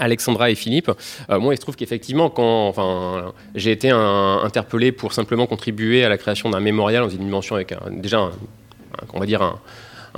Alexandra 0.00 0.50
et 0.50 0.56
Philippe, 0.56 0.90
euh, 1.30 1.38
moi 1.38 1.54
il 1.54 1.56
se 1.56 1.60
trouve 1.60 1.76
qu'effectivement 1.76 2.30
quand 2.30 2.66
enfin, 2.66 3.32
j'ai 3.54 3.70
été 3.70 3.90
interpellé 3.90 4.90
pour 4.90 5.12
simplement 5.12 5.46
contribuer 5.46 6.04
à 6.04 6.08
la 6.08 6.18
création 6.18 6.50
d'un 6.50 6.58
mémorial 6.58 7.04
dans 7.04 7.10
une 7.10 7.20
dimension 7.20 7.54
avec 7.54 7.74
déjà 7.92 8.18
un, 8.18 8.32
on 9.12 9.20
va 9.20 9.26
dire 9.26 9.40
un, 9.40 9.60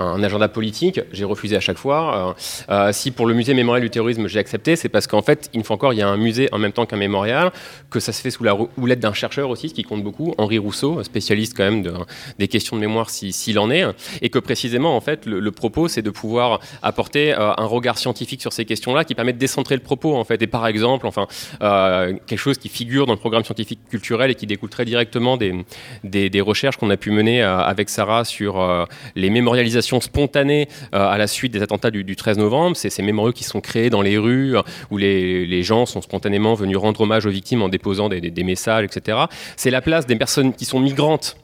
un 0.00 0.22
agenda 0.22 0.48
politique, 0.48 1.00
j'ai 1.12 1.24
refusé 1.24 1.56
à 1.56 1.60
chaque 1.60 1.78
fois. 1.78 2.34
Euh, 2.70 2.88
euh, 2.88 2.92
si 2.92 3.10
pour 3.10 3.26
le 3.26 3.34
musée 3.34 3.54
mémorial 3.54 3.82
du 3.82 3.90
terrorisme 3.90 4.26
j'ai 4.26 4.38
accepté, 4.38 4.76
c'est 4.76 4.88
parce 4.88 5.06
qu'en 5.06 5.22
fait, 5.22 5.50
une 5.54 5.64
fois 5.64 5.76
encore, 5.76 5.92
il 5.92 5.98
y 5.98 6.02
a 6.02 6.08
un 6.08 6.16
musée 6.16 6.48
en 6.52 6.58
même 6.58 6.72
temps 6.72 6.86
qu'un 6.86 6.96
mémorial, 6.96 7.52
que 7.90 8.00
ça 8.00 8.12
se 8.12 8.20
fait 8.20 8.30
sous 8.30 8.44
la 8.44 8.56
houlette 8.76 9.00
d'un 9.00 9.12
chercheur 9.12 9.50
aussi, 9.50 9.68
ce 9.68 9.74
qui 9.74 9.82
compte 9.82 10.02
beaucoup, 10.02 10.34
Henri 10.38 10.58
Rousseau, 10.58 11.02
spécialiste 11.02 11.56
quand 11.56 11.64
même 11.64 11.82
de, 11.82 11.92
des 12.38 12.48
questions 12.48 12.76
de 12.76 12.80
mémoire 12.80 13.10
s'il 13.10 13.32
si, 13.32 13.56
en 13.58 13.70
est, 13.70 13.84
et 14.22 14.30
que 14.30 14.38
précisément, 14.38 14.96
en 14.96 15.00
fait, 15.00 15.26
le, 15.26 15.50
propos, 15.50 15.88
c'est 15.88 16.02
de 16.02 16.10
pouvoir 16.10 16.60
apporter 16.82 17.32
euh, 17.32 17.52
un 17.56 17.66
regard 17.66 17.98
scientifique 17.98 18.40
sur 18.40 18.52
ces 18.52 18.64
questions-là 18.64 19.04
qui 19.04 19.14
permet 19.14 19.32
de 19.32 19.38
décentrer 19.38 19.74
le 19.74 19.82
propos, 19.82 20.16
en 20.16 20.24
fait. 20.24 20.40
Et 20.42 20.46
par 20.46 20.66
exemple, 20.66 21.06
enfin, 21.06 21.26
quelque 21.60 22.36
chose 22.36 22.58
qui 22.58 22.68
figure 22.68 23.06
dans 23.06 23.12
le 23.12 23.18
programme 23.18 23.44
scientifique 23.44 23.80
culturel 23.90 24.30
et 24.30 24.34
qui 24.34 24.46
découle 24.46 24.70
très 24.70 24.84
directement 24.84 25.36
des, 25.36 25.64
des, 26.04 26.40
recherches 26.40 26.76
qu'on 26.76 26.90
a 26.90 26.96
pu 26.96 27.10
mener 27.10 27.42
avec 27.42 27.88
Sarah 27.88 28.24
sur 28.24 28.86
les 29.14 29.30
mémorialisations 29.30 29.89
spontanée 29.98 30.68
euh, 30.94 31.08
à 31.08 31.18
la 31.18 31.26
suite 31.26 31.52
des 31.52 31.62
attentats 31.62 31.90
du, 31.90 32.04
du 32.04 32.14
13 32.14 32.38
novembre. 32.38 32.76
C'est 32.76 32.90
ces 32.90 33.02
mémoriaux 33.02 33.32
qui 33.32 33.42
sont 33.42 33.60
créés 33.60 33.90
dans 33.90 34.02
les 34.02 34.16
rues 34.16 34.54
où 34.90 34.96
les, 34.96 35.62
gens 35.64 35.86
sont 35.86 36.00
spontanément 36.00 36.54
venus 36.54 36.76
rendre 36.76 37.00
hommage 37.00 37.26
aux 37.26 37.30
victimes 37.30 37.62
en 37.62 37.68
déposant 37.68 38.08
des 38.08 38.44
messages, 38.44 38.84
etc. 38.84 39.18
C'est 39.56 39.70
la 39.70 39.80
place 39.80 40.06
des 40.06 40.16
personnes 40.16 40.52
qui 40.54 40.64
sont 40.64 40.78
migrantes 40.78 41.36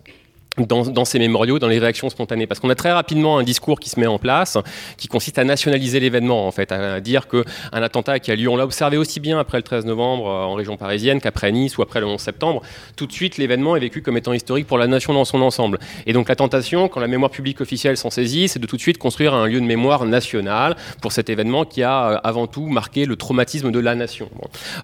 dans, 0.58 1.04
ces 1.04 1.18
mémoriaux, 1.18 1.58
dans 1.58 1.68
les 1.68 1.78
réactions 1.78 2.08
spontanées. 2.10 2.46
Parce 2.46 2.60
qu'on 2.60 2.70
a 2.70 2.74
très 2.74 2.92
rapidement 2.92 3.38
un 3.38 3.42
discours 3.42 3.80
qui 3.80 3.90
se 3.90 4.00
met 4.00 4.06
en 4.06 4.18
place, 4.18 4.58
qui 4.96 5.08
consiste 5.08 5.38
à 5.38 5.44
nationaliser 5.44 6.00
l'événement, 6.00 6.46
en 6.46 6.50
fait, 6.50 6.72
à 6.72 7.00
dire 7.00 7.28
qu'un 7.28 7.42
attentat 7.72 8.18
qui 8.18 8.30
a 8.30 8.36
lieu, 8.36 8.48
on 8.48 8.56
l'a 8.56 8.64
observé 8.64 8.96
aussi 8.96 9.20
bien 9.20 9.38
après 9.38 9.58
le 9.58 9.62
13 9.62 9.84
novembre 9.86 10.28
euh, 10.28 10.44
en 10.44 10.54
région 10.54 10.76
parisienne 10.76 11.20
qu'après 11.20 11.52
Nice 11.52 11.78
ou 11.78 11.82
après 11.82 12.00
le 12.00 12.06
11 12.06 12.20
septembre, 12.20 12.62
tout 12.96 13.06
de 13.06 13.12
suite 13.12 13.36
l'événement 13.38 13.76
est 13.76 13.80
vécu 13.80 14.02
comme 14.02 14.16
étant 14.16 14.32
historique 14.32 14.66
pour 14.66 14.78
la 14.78 14.86
nation 14.86 15.12
dans 15.12 15.24
son 15.24 15.42
ensemble. 15.42 15.78
Et 16.06 16.12
donc 16.12 16.28
la 16.28 16.36
tentation, 16.36 16.88
quand 16.88 17.00
la 17.00 17.08
mémoire 17.08 17.30
publique 17.30 17.60
officielle 17.60 17.96
s'en 17.96 18.10
saisit, 18.10 18.48
c'est 18.48 18.58
de 18.58 18.66
tout 18.66 18.76
de 18.76 18.80
suite 18.80 18.98
construire 18.98 19.34
un 19.34 19.46
lieu 19.46 19.60
de 19.60 19.66
mémoire 19.66 20.04
national 20.04 20.76
pour 21.00 21.12
cet 21.12 21.30
événement 21.30 21.64
qui 21.64 21.82
a 21.82 22.10
euh, 22.10 22.18
avant 22.24 22.46
tout 22.46 22.66
marqué 22.66 23.04
le 23.04 23.16
traumatisme 23.16 23.70
de 23.70 23.78
la 23.78 23.94
nation. 23.94 24.30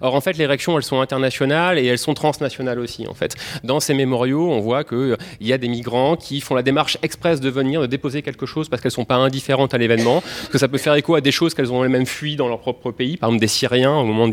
Or 0.01 0.15
en 0.15 0.21
fait, 0.21 0.37
les 0.37 0.45
réactions, 0.45 0.77
elles 0.77 0.83
sont 0.83 1.01
internationales 1.01 1.77
et 1.79 1.85
elles 1.85 1.97
sont 1.97 2.13
transnationales 2.13 2.79
aussi, 2.79 3.07
en 3.07 3.13
fait. 3.13 3.35
Dans 3.63 3.79
ces 3.79 3.93
mémoriaux, 3.93 4.49
on 4.49 4.59
voit 4.59 4.83
qu'il 4.83 4.97
euh, 4.97 5.17
y 5.41 5.53
a 5.53 5.57
migrants 5.67 6.15
qui 6.15 6.41
font 6.41 6.55
la 6.55 6.63
démarche 6.63 6.97
express 7.01 7.39
de 7.39 7.49
venir, 7.49 7.81
de 7.81 7.87
déposer 7.87 8.21
quelque 8.21 8.45
chose 8.45 8.69
parce 8.69 8.81
qu'elles 8.81 8.89
ne 8.89 8.95
sont 8.95 9.05
pas 9.05 9.15
indifférentes 9.15 9.73
à 9.73 9.77
l'événement, 9.77 10.23
que 10.51 10.57
ça 10.57 10.67
peut 10.67 10.77
faire 10.77 10.95
écho 10.95 11.15
à 11.15 11.21
des 11.21 11.31
choses 11.31 11.53
qu'elles 11.53 11.71
ont 11.71 11.83
elles-mêmes 11.83 12.05
fui 12.05 12.35
dans 12.35 12.47
leur 12.47 12.59
propre 12.59 12.91
pays, 12.91 13.17
par 13.17 13.29
exemple 13.29 13.41
des 13.41 13.47
Syriens 13.47 13.95
au 13.95 14.05
moment 14.05 14.27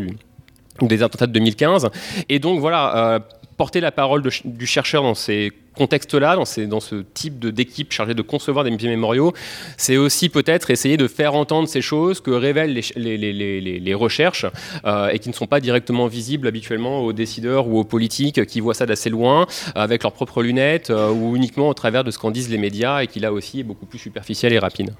des 0.81 1.03
attentats 1.03 1.27
de 1.27 1.33
2015. 1.33 1.89
Et 2.29 2.39
donc 2.39 2.59
voilà, 2.59 2.95
euh, 2.95 3.19
porter 3.57 3.79
la 3.79 3.91
parole 3.91 4.21
de, 4.21 4.31
du 4.45 4.65
chercheur 4.65 5.03
dans 5.03 5.15
ces 5.15 5.51
contexte-là, 5.75 6.35
dans, 6.35 6.67
dans, 6.67 6.79
ce 6.79 6.95
type 7.13 7.39
d'équipe 7.39 7.91
chargée 7.91 8.13
de 8.13 8.21
concevoir 8.21 8.65
des 8.65 8.71
mémoriaux, 8.71 9.33
c'est 9.77 9.97
aussi 9.97 10.29
peut-être 10.29 10.69
essayer 10.69 10.97
de 10.97 11.07
faire 11.07 11.33
entendre 11.33 11.67
ces 11.67 11.81
choses 11.81 12.19
que 12.19 12.31
révèlent 12.31 12.73
les, 12.73 13.17
les, 13.17 13.33
les, 13.33 13.79
les 13.79 13.93
recherches 13.93 14.45
euh, 14.85 15.09
et 15.09 15.19
qui 15.19 15.29
ne 15.29 15.33
sont 15.33 15.47
pas 15.47 15.59
directement 15.59 16.07
visibles 16.07 16.47
habituellement 16.47 17.01
aux 17.01 17.13
décideurs 17.13 17.67
ou 17.67 17.79
aux 17.79 17.83
politiques 17.83 18.45
qui 18.45 18.59
voient 18.59 18.73
ça 18.73 18.85
d'assez 18.85 19.09
loin 19.09 19.47
avec 19.75 20.03
leurs 20.03 20.13
propres 20.13 20.43
lunettes 20.43 20.89
euh, 20.89 21.09
ou 21.09 21.35
uniquement 21.35 21.69
au 21.69 21.73
travers 21.73 22.03
de 22.03 22.11
ce 22.11 22.19
qu'en 22.19 22.31
disent 22.31 22.49
les 22.49 22.57
médias 22.57 23.01
et 23.01 23.07
qui 23.07 23.19
là 23.19 23.31
aussi 23.31 23.61
est 23.61 23.63
beaucoup 23.63 23.85
plus 23.85 23.99
superficiel 23.99 24.53
et 24.53 24.59
rapide. 24.59 24.93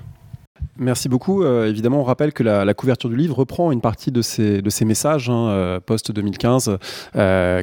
Merci 0.82 1.10
beaucoup. 1.10 1.44
Euh, 1.44 1.68
évidemment, 1.68 2.00
on 2.00 2.04
rappelle 2.04 2.34
que 2.34 2.42
la, 2.42 2.74
couverture 2.74 3.10
du 3.10 3.16
livre 3.16 3.38
reprend 3.38 3.72
une 3.72 3.82
partie 3.82 4.12
de 4.12 4.22
ces, 4.24 4.62
messages 4.84 5.30
hein, 5.30 5.50
euh, 5.50 5.80
post-2015 5.80 6.78
euh, 7.16 7.62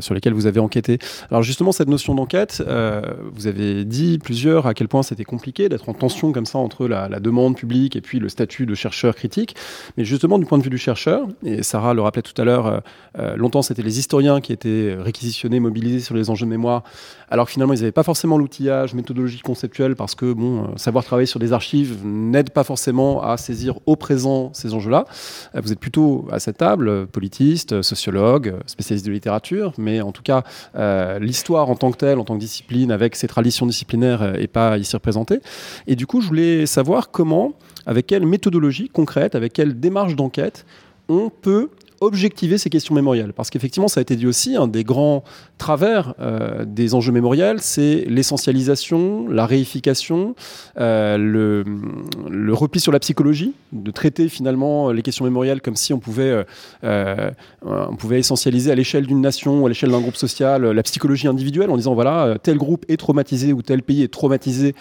sur 0.00 0.14
lesquels 0.14 0.32
vous 0.32 0.46
avez 0.46 0.60
enquêté. 0.60 0.98
Alors 1.30 1.42
justement, 1.42 1.72
cette 1.72 1.88
notion 1.88 2.14
d'enquête, 2.14 2.62
vous 3.34 3.46
avez 3.48 3.84
dit 3.84 4.18
plusieurs 4.18 4.66
à 4.66 4.74
quel 4.74 4.86
point 4.86 5.02
c'était 5.02 5.24
compliqué 5.24 5.68
d'être 5.68 5.88
en 5.88 5.94
tension 5.94 6.30
comme 6.30 6.46
ça 6.46 6.58
entre 6.58 6.86
la, 6.86 7.08
demande 7.18 7.56
publique 7.56 7.96
et 7.96 8.00
puis 8.00 8.20
le 8.20 8.28
statut 8.28 8.66
de 8.66 8.74
chercheur 8.76 9.16
critique. 9.16 9.56
Mais 9.96 10.04
justement, 10.04 10.38
du 10.38 10.46
point 10.46 10.58
de 10.58 10.62
vue 10.62 10.70
du 10.70 10.78
chercheur, 10.78 11.26
et 11.44 11.62
Sarah 11.62 11.94
le 11.94 12.02
rappelait 12.02 12.22
tout 12.22 12.40
à 12.40 12.44
l'heure, 12.44 12.82
longtemps 13.36 13.62
c'était 13.62 13.82
les 13.82 13.98
historiens 13.98 14.40
qui 14.40 14.52
étaient 14.52 14.94
réquisitionnés, 14.96 15.58
mobilisés 15.58 16.00
sur 16.00 16.14
les 16.14 16.30
enjeux 16.30 16.46
de 16.46 16.50
mémoire, 16.50 16.84
alors 17.28 17.46
que 17.46 17.52
finalement 17.52 17.72
ils 17.72 17.80
n'avaient 17.80 17.90
pas 17.90 18.04
forcément 18.04 18.38
l'outillage, 18.38 18.94
méthodologie 18.94 19.40
conceptuelle, 19.40 19.96
parce 19.96 20.14
que 20.14 20.32
bon, 20.32 20.76
savoir 20.76 21.04
travailler 21.04 21.26
sur 21.26 21.40
des 21.40 21.52
archives 21.52 21.96
n'aide 22.16 22.50
pas 22.50 22.64
forcément 22.64 23.22
à 23.22 23.36
saisir 23.36 23.78
au 23.86 23.96
présent 23.96 24.50
ces 24.52 24.74
enjeux-là. 24.74 25.04
Euh, 25.54 25.60
vous 25.62 25.72
êtes 25.72 25.78
plutôt 25.80 26.26
à 26.30 26.40
cette 26.40 26.58
table, 26.58 27.06
politiste, 27.06 27.82
sociologue, 27.82 28.54
spécialiste 28.66 29.06
de 29.06 29.12
littérature, 29.12 29.72
mais 29.78 30.00
en 30.00 30.12
tout 30.12 30.22
cas, 30.22 30.42
euh, 30.76 31.18
l'histoire 31.18 31.70
en 31.70 31.76
tant 31.76 31.90
que 31.90 31.98
telle, 31.98 32.18
en 32.18 32.24
tant 32.24 32.34
que 32.34 32.40
discipline, 32.40 32.90
avec 32.90 33.16
ses 33.16 33.28
traditions 33.28 33.66
disciplinaires, 33.66 34.32
n'est 34.32 34.46
pas 34.46 34.78
ici 34.78 34.94
représentée. 34.96 35.40
Et 35.86 35.96
du 35.96 36.06
coup, 36.06 36.20
je 36.20 36.28
voulais 36.28 36.66
savoir 36.66 37.10
comment, 37.10 37.52
avec 37.86 38.06
quelle 38.06 38.26
méthodologie 38.26 38.88
concrète, 38.88 39.34
avec 39.34 39.52
quelle 39.52 39.78
démarche 39.78 40.16
d'enquête, 40.16 40.66
on 41.08 41.30
peut 41.30 41.70
objectiver 42.00 42.58
ces 42.58 42.70
questions 42.70 42.94
mémorielles. 42.94 43.32
Parce 43.32 43.50
qu'effectivement, 43.50 43.88
ça 43.88 44.00
a 44.00 44.02
été 44.02 44.16
dit 44.16 44.26
aussi, 44.26 44.56
un 44.56 44.68
des 44.68 44.84
grands 44.84 45.24
travers 45.58 46.14
euh, 46.20 46.64
des 46.66 46.94
enjeux 46.94 47.12
mémoriels, 47.12 47.60
c'est 47.60 48.04
l'essentialisation, 48.08 49.28
la 49.28 49.46
réification, 49.46 50.34
euh, 50.78 51.16
le, 51.16 52.54
repli 52.54 52.80
sur 52.80 52.92
la 52.92 52.98
psychologie, 52.98 53.52
de 53.72 53.90
traiter 53.90 54.28
finalement 54.28 54.90
les 54.90 55.02
questions 55.02 55.24
mémorielles 55.24 55.60
comme 55.60 55.76
si 55.76 55.92
on 55.92 55.98
pouvait, 55.98 56.44
euh, 56.84 57.30
on 57.62 57.96
pouvait 57.96 58.18
essentialiser 58.18 58.70
à 58.70 58.74
l'échelle 58.74 59.06
d'une 59.06 59.20
nation 59.20 59.60
ou 59.60 59.66
à 59.66 59.68
l'échelle 59.68 59.90
d'un 59.90 60.00
groupe 60.00 60.16
social 60.16 60.62
la 60.62 60.82
psychologie 60.82 61.28
individuelle 61.28 61.70
en 61.70 61.76
disant 61.76 61.94
voilà, 61.94 62.38
tel 62.42 62.56
groupe 62.56 62.84
est 62.88 62.96
traumatisé 62.96 63.52
ou 63.52 63.60
tel 63.60 63.82
pays 63.82 64.02
est 64.02 64.12
traumatisé, 64.12 64.74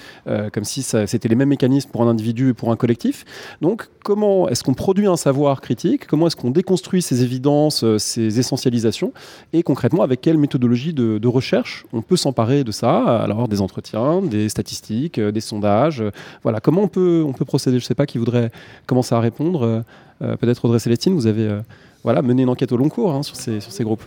comme 0.54 0.64
si 0.64 0.84
c'était 0.84 1.28
les 1.28 1.36
mêmes 1.36 1.50
mécanismes 1.50 1.90
pour 1.92 2.02
un 2.02 2.08
individu 2.08 2.50
et 2.50 2.54
pour 2.54 2.72
un 2.72 2.76
collectif. 2.76 3.26
Donc, 3.62 3.88
comment 4.04 4.48
est-ce 4.48 4.64
qu'on 4.64 4.74
produit 4.74 5.08
un 5.08 5.18
savoir 5.18 5.62
critique? 5.62 6.08
Comment 6.08 6.28
est-ce 6.28 6.36
qu'on 6.36 6.52
déconstruit 6.52 7.02
ces 7.06 7.24
évidences, 7.24 7.86
ces 7.98 8.40
essentialisations 8.40 9.14
Et 9.54 9.64
concrètement, 9.64 10.04
avec 10.04 10.22
quelle 10.22 10.38
méthodologie 10.38 10.94
de, 10.94 11.28
recherche, 11.28 11.86
on 11.94 12.02
peut 12.02 12.18
s'emparer 12.18 12.64
de 12.64 12.72
ça, 12.72 13.22
alors 13.22 13.48
des 13.48 13.62
entretiens, 13.62 14.22
des 14.22 14.50
statistiques, 14.50 15.18
euh, 15.18 15.32
des 15.32 15.42
sondages. 15.42 16.02
Euh, 16.02 16.12
voilà, 16.44 16.60
comment 16.60 16.84
on 16.84 16.88
peut, 16.88 17.24
on 17.26 17.34
peut 17.34 17.46
procéder? 17.46 17.80
Je 17.80 17.84
ne 17.84 17.88
sais 17.88 17.96
pas 17.96 18.06
qui 18.06 18.18
voudrait 18.18 18.52
commencer 18.86 19.16
à 19.16 19.20
répondre. 19.20 19.84
Euh, 20.22 20.38
peut-être 20.38 20.64
Audrey 20.66 20.80
Célestine, 20.80 21.14
vous 21.14 21.28
avez 21.28 21.60
voilà, 22.04 22.22
mené 22.22 22.44
une 22.44 22.50
enquête 22.50 22.72
au 22.72 22.78
long 22.78 22.90
cours 22.90 23.14
hein, 23.14 23.24
sur, 23.24 23.36
ces, 23.36 23.60
sur 23.60 23.72
ces 23.72 23.84
groupes. 23.84 24.04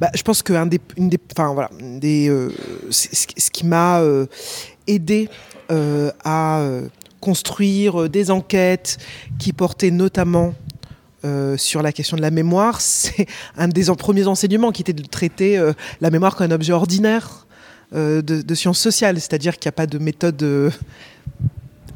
Bah, 0.00 0.10
je 0.14 0.22
pense 0.22 0.42
que 0.42 0.52
des, 0.68 0.80
voilà, 1.36 1.70
ce 2.90 3.50
qui 3.50 3.66
m'a 3.66 4.02
aidé 4.86 5.28
à 5.70 6.68
construire 7.20 8.10
des 8.10 8.30
enquêtes 8.30 8.98
qui 9.38 9.52
portaient 9.52 9.92
notamment 9.92 10.52
euh, 11.24 11.56
sur 11.56 11.82
la 11.82 11.92
question 11.92 12.16
de 12.16 12.22
la 12.22 12.30
mémoire, 12.30 12.80
c'est 12.80 13.26
un 13.56 13.68
des 13.68 13.84
premiers 13.96 14.26
enseignements 14.26 14.72
qui 14.72 14.82
était 14.82 14.92
de 14.92 15.02
traiter 15.02 15.58
euh, 15.58 15.72
la 16.00 16.10
mémoire 16.10 16.36
comme 16.36 16.50
un 16.50 16.54
objet 16.54 16.72
ordinaire 16.72 17.46
euh, 17.94 18.22
de, 18.22 18.54
sciences 18.54 18.80
sociales, 18.80 19.20
c'est-à-dire 19.20 19.58
qu'il 19.58 19.68
n'y 19.68 19.74
a 19.74 19.76
pas 19.76 19.86
de 19.86 19.98
méthode 19.98 20.72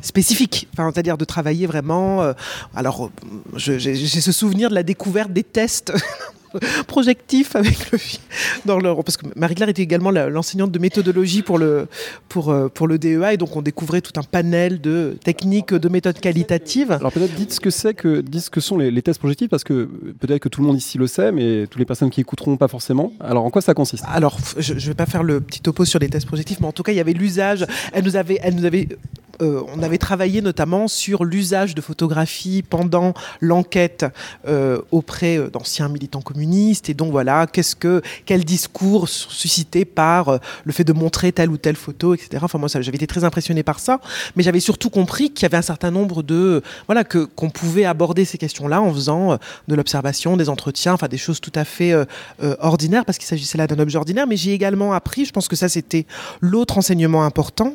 spécifique, 0.03 0.69
enfin, 0.73 0.91
c'est-à-dire 0.93 1.19
de 1.19 1.25
travailler 1.25 1.67
vraiment. 1.67 2.33
alors, 2.75 3.11
j'ai 3.57 3.97
ce 3.97 4.33
souvenir 4.33 4.71
de 4.71 4.75
la 4.75 4.83
découverte 4.83 5.33
des 5.33 5.43
tests 5.43 5.93
projectif 6.87 7.57
avec 7.57 7.91
le 7.91 7.99
dans 8.65 8.79
le 8.79 8.95
parce 8.97 9.17
que 9.17 9.27
Marie-Claire 9.37 9.69
était 9.69 9.83
également 9.83 10.11
l'enseignante 10.11 10.71
de 10.71 10.79
méthodologie 10.79 11.43
pour 11.43 11.59
le 11.59 11.89
pour 12.29 12.51
euh, 12.51 12.69
pour 12.69 12.87
le 12.87 12.99
DEA 12.99 13.33
et 13.33 13.37
donc 13.37 13.57
on 13.57 13.63
découvrait 13.63 14.01
tout 14.01 14.19
un 14.19 14.23
panel 14.23 14.81
de 14.81 15.17
techniques 15.23 15.75
de 15.75 15.89
méthodes 15.89 16.21
qualitatives. 16.21 16.93
Alors 16.93 17.13
peut-être 17.13 17.35
dites 17.35 17.53
ce 17.53 17.61
que 17.61 17.71
c'est 17.71 17.95
que 17.95 18.21
dites 18.21 18.43
ce 18.43 18.51
que 18.51 18.61
sont 18.61 18.79
les, 18.79 19.03
tests 19.03 19.19
projectifs 19.19 19.49
parce 19.49 19.65
que 19.65 19.89
peut-être 20.19 20.41
que 20.41 20.49
tout 20.49 20.61
le 20.61 20.67
monde 20.67 20.77
ici 20.77 20.99
le 20.99 21.07
sait 21.07 21.33
mais 21.33 21.67
toutes 21.67 21.79
les 21.79 21.85
personnes 21.85 22.11
qui 22.11 22.21
écouteront 22.21 22.57
pas 22.57 22.69
forcément. 22.69 23.13
Alors 23.21 23.45
en 23.45 23.51
quoi 23.51 23.63
ça 23.63 23.75
consiste? 23.75 24.05
Alors 24.09 24.39
je, 24.59 24.75
ne 24.75 24.79
vais 24.79 24.95
pas 24.95 25.07
faire 25.07 25.23
le 25.23 25.41
petit 25.41 25.61
topo 25.61 25.85
sur 25.85 25.99
les 25.99 26.09
tests 26.09 26.27
projectifs 26.27 26.61
mais 26.61 26.67
en 26.67 26.73
tout 26.73 26.83
cas 26.83 26.93
il 26.93 26.97
y 26.97 27.01
avait 27.01 27.13
l'usage. 27.13 27.67
Elle 27.93 28.05
nous 28.05 28.17
avait 28.17 28.39
elle 28.43 28.55
nous 28.55 28.65
avait 28.65 28.89
euh, 29.43 29.63
on 29.75 29.83
avait 29.83 29.99
travaillé 29.99 30.41
notamment 30.41 30.89
sur 30.89 31.25
l'usage 31.25 31.75
de 31.75 31.81
photographie 31.81 32.63
pendant 32.63 33.13
l'enquête 33.41 34.07
euh, 34.47 34.81
auprès 34.91 35.39
d'anciens 35.51 35.89
militants 35.89 36.23
communistes. 36.23 36.46
Et 36.89 36.95
donc 36.95 37.11
voilà, 37.11 37.47
qu'est-ce 37.47 37.77
que, 37.77 38.03
quel 38.25 38.45
discours 38.45 39.09
suscité 39.09 39.85
par 39.85 40.39
le 40.65 40.73
fait 40.73 40.85
de 40.85 40.93
montrer 40.93 41.33
telle 41.33 41.51
ou 41.51 41.57
telle 41.57 41.77
photo, 41.77 42.15
etc. 42.15 42.41
Enfin 42.43 42.59
moi, 42.59 42.69
j'avais 42.69 42.97
été 42.97 43.07
très 43.07 43.25
impressionné 43.25 43.63
par 43.63 43.81
ça, 43.81 44.01
mais 44.37 44.43
j'avais 44.43 44.61
surtout 44.61 44.91
compris 44.91 45.31
qu'il 45.31 45.43
y 45.43 45.47
avait 45.47 45.57
un 45.57 45.63
certain 45.63 45.91
nombre 45.91 46.23
de 46.23 46.63
voilà 46.87 47.05
que 47.05 47.25
qu'on 47.25 47.51
pouvait 47.51 47.85
aborder 47.85 48.25
ces 48.25 48.39
questions-là 48.39 48.81
en 48.81 48.93
faisant 48.93 49.39
de 49.69 49.75
l'observation, 49.75 50.37
des 50.37 50.49
entretiens, 50.49 50.95
enfin 50.95 51.09
des 51.09 51.19
choses 51.19 51.41
tout 51.41 51.53
à 51.55 51.65
fait 51.65 51.95
ordinaires 52.61 53.05
parce 53.05 53.19
qu'il 53.19 53.27
s'agissait 53.27 53.59
là 53.59 53.67
d'un 53.67 53.79
objet 53.79 53.99
ordinaire. 53.99 54.27
Mais 54.27 54.37
j'ai 54.37 54.53
également 54.53 54.93
appris, 54.93 55.25
je 55.25 55.33
pense 55.33 55.49
que 55.49 55.57
ça 55.57 55.69
c'était 55.69 56.07
l'autre 56.41 56.79
enseignement 56.79 57.25
important 57.25 57.75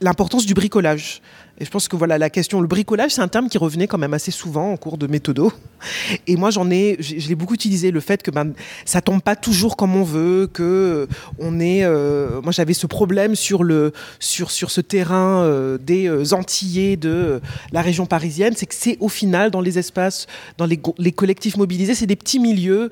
l'importance 0.00 0.46
du 0.46 0.54
bricolage. 0.54 1.22
Et 1.58 1.64
je 1.64 1.70
pense 1.70 1.86
que 1.86 1.94
voilà, 1.94 2.18
la 2.18 2.30
question, 2.30 2.60
le 2.60 2.66
bricolage, 2.66 3.12
c'est 3.12 3.20
un 3.20 3.28
terme 3.28 3.48
qui 3.48 3.58
revenait 3.58 3.86
quand 3.86 3.98
même 3.98 4.14
assez 4.14 4.32
souvent 4.32 4.72
en 4.72 4.76
cours 4.76 4.98
de 4.98 5.06
méthodo. 5.06 5.52
Et 6.26 6.34
moi, 6.36 6.50
j'en 6.50 6.68
ai, 6.68 6.96
je 6.98 7.28
l'ai 7.28 7.36
beaucoup 7.36 7.54
utilisé, 7.54 7.92
le 7.92 8.00
fait 8.00 8.22
que 8.24 8.32
ben, 8.32 8.52
ça 8.84 9.00
tombe 9.00 9.22
pas 9.22 9.36
toujours 9.36 9.76
comme 9.76 9.94
on 9.94 10.02
veut, 10.02 10.48
que 10.52 11.06
on 11.38 11.60
est, 11.60 11.84
euh, 11.84 12.40
moi 12.42 12.50
j'avais 12.50 12.74
ce 12.74 12.86
problème 12.86 13.36
sur 13.36 13.62
le, 13.62 13.92
sur, 14.18 14.50
sur 14.50 14.70
ce 14.70 14.80
terrain 14.80 15.42
euh, 15.42 15.78
des 15.78 16.08
euh, 16.08 16.24
Antillais 16.32 16.96
de 16.96 17.40
la 17.70 17.82
région 17.82 18.06
parisienne, 18.06 18.54
c'est 18.56 18.66
que 18.66 18.74
c'est 18.74 18.96
au 18.98 19.08
final 19.08 19.52
dans 19.52 19.60
les 19.60 19.78
espaces, 19.78 20.26
dans 20.58 20.66
les, 20.66 20.80
les 20.98 21.12
collectifs 21.12 21.56
mobilisés, 21.56 21.94
c'est 21.94 22.06
des 22.06 22.16
petits 22.16 22.40
milieux 22.40 22.90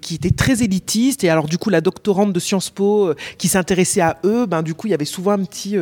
qui 0.00 0.16
étaient 0.16 0.30
très 0.30 0.62
élitistes. 0.62 1.24
Et 1.24 1.30
alors 1.30 1.46
du 1.46 1.58
coup, 1.58 1.70
la 1.70 1.80
doctorante 1.80 2.32
de 2.32 2.40
Sciences 2.40 2.70
Po 2.70 3.12
qui 3.38 3.48
s'intéressait 3.48 4.00
à 4.00 4.18
eux, 4.24 4.46
ben 4.46 4.62
du 4.62 4.74
coup, 4.74 4.86
il 4.86 4.90
y 4.90 4.94
avait 4.94 5.04
souvent 5.04 5.32
un 5.32 5.44
petit 5.44 5.76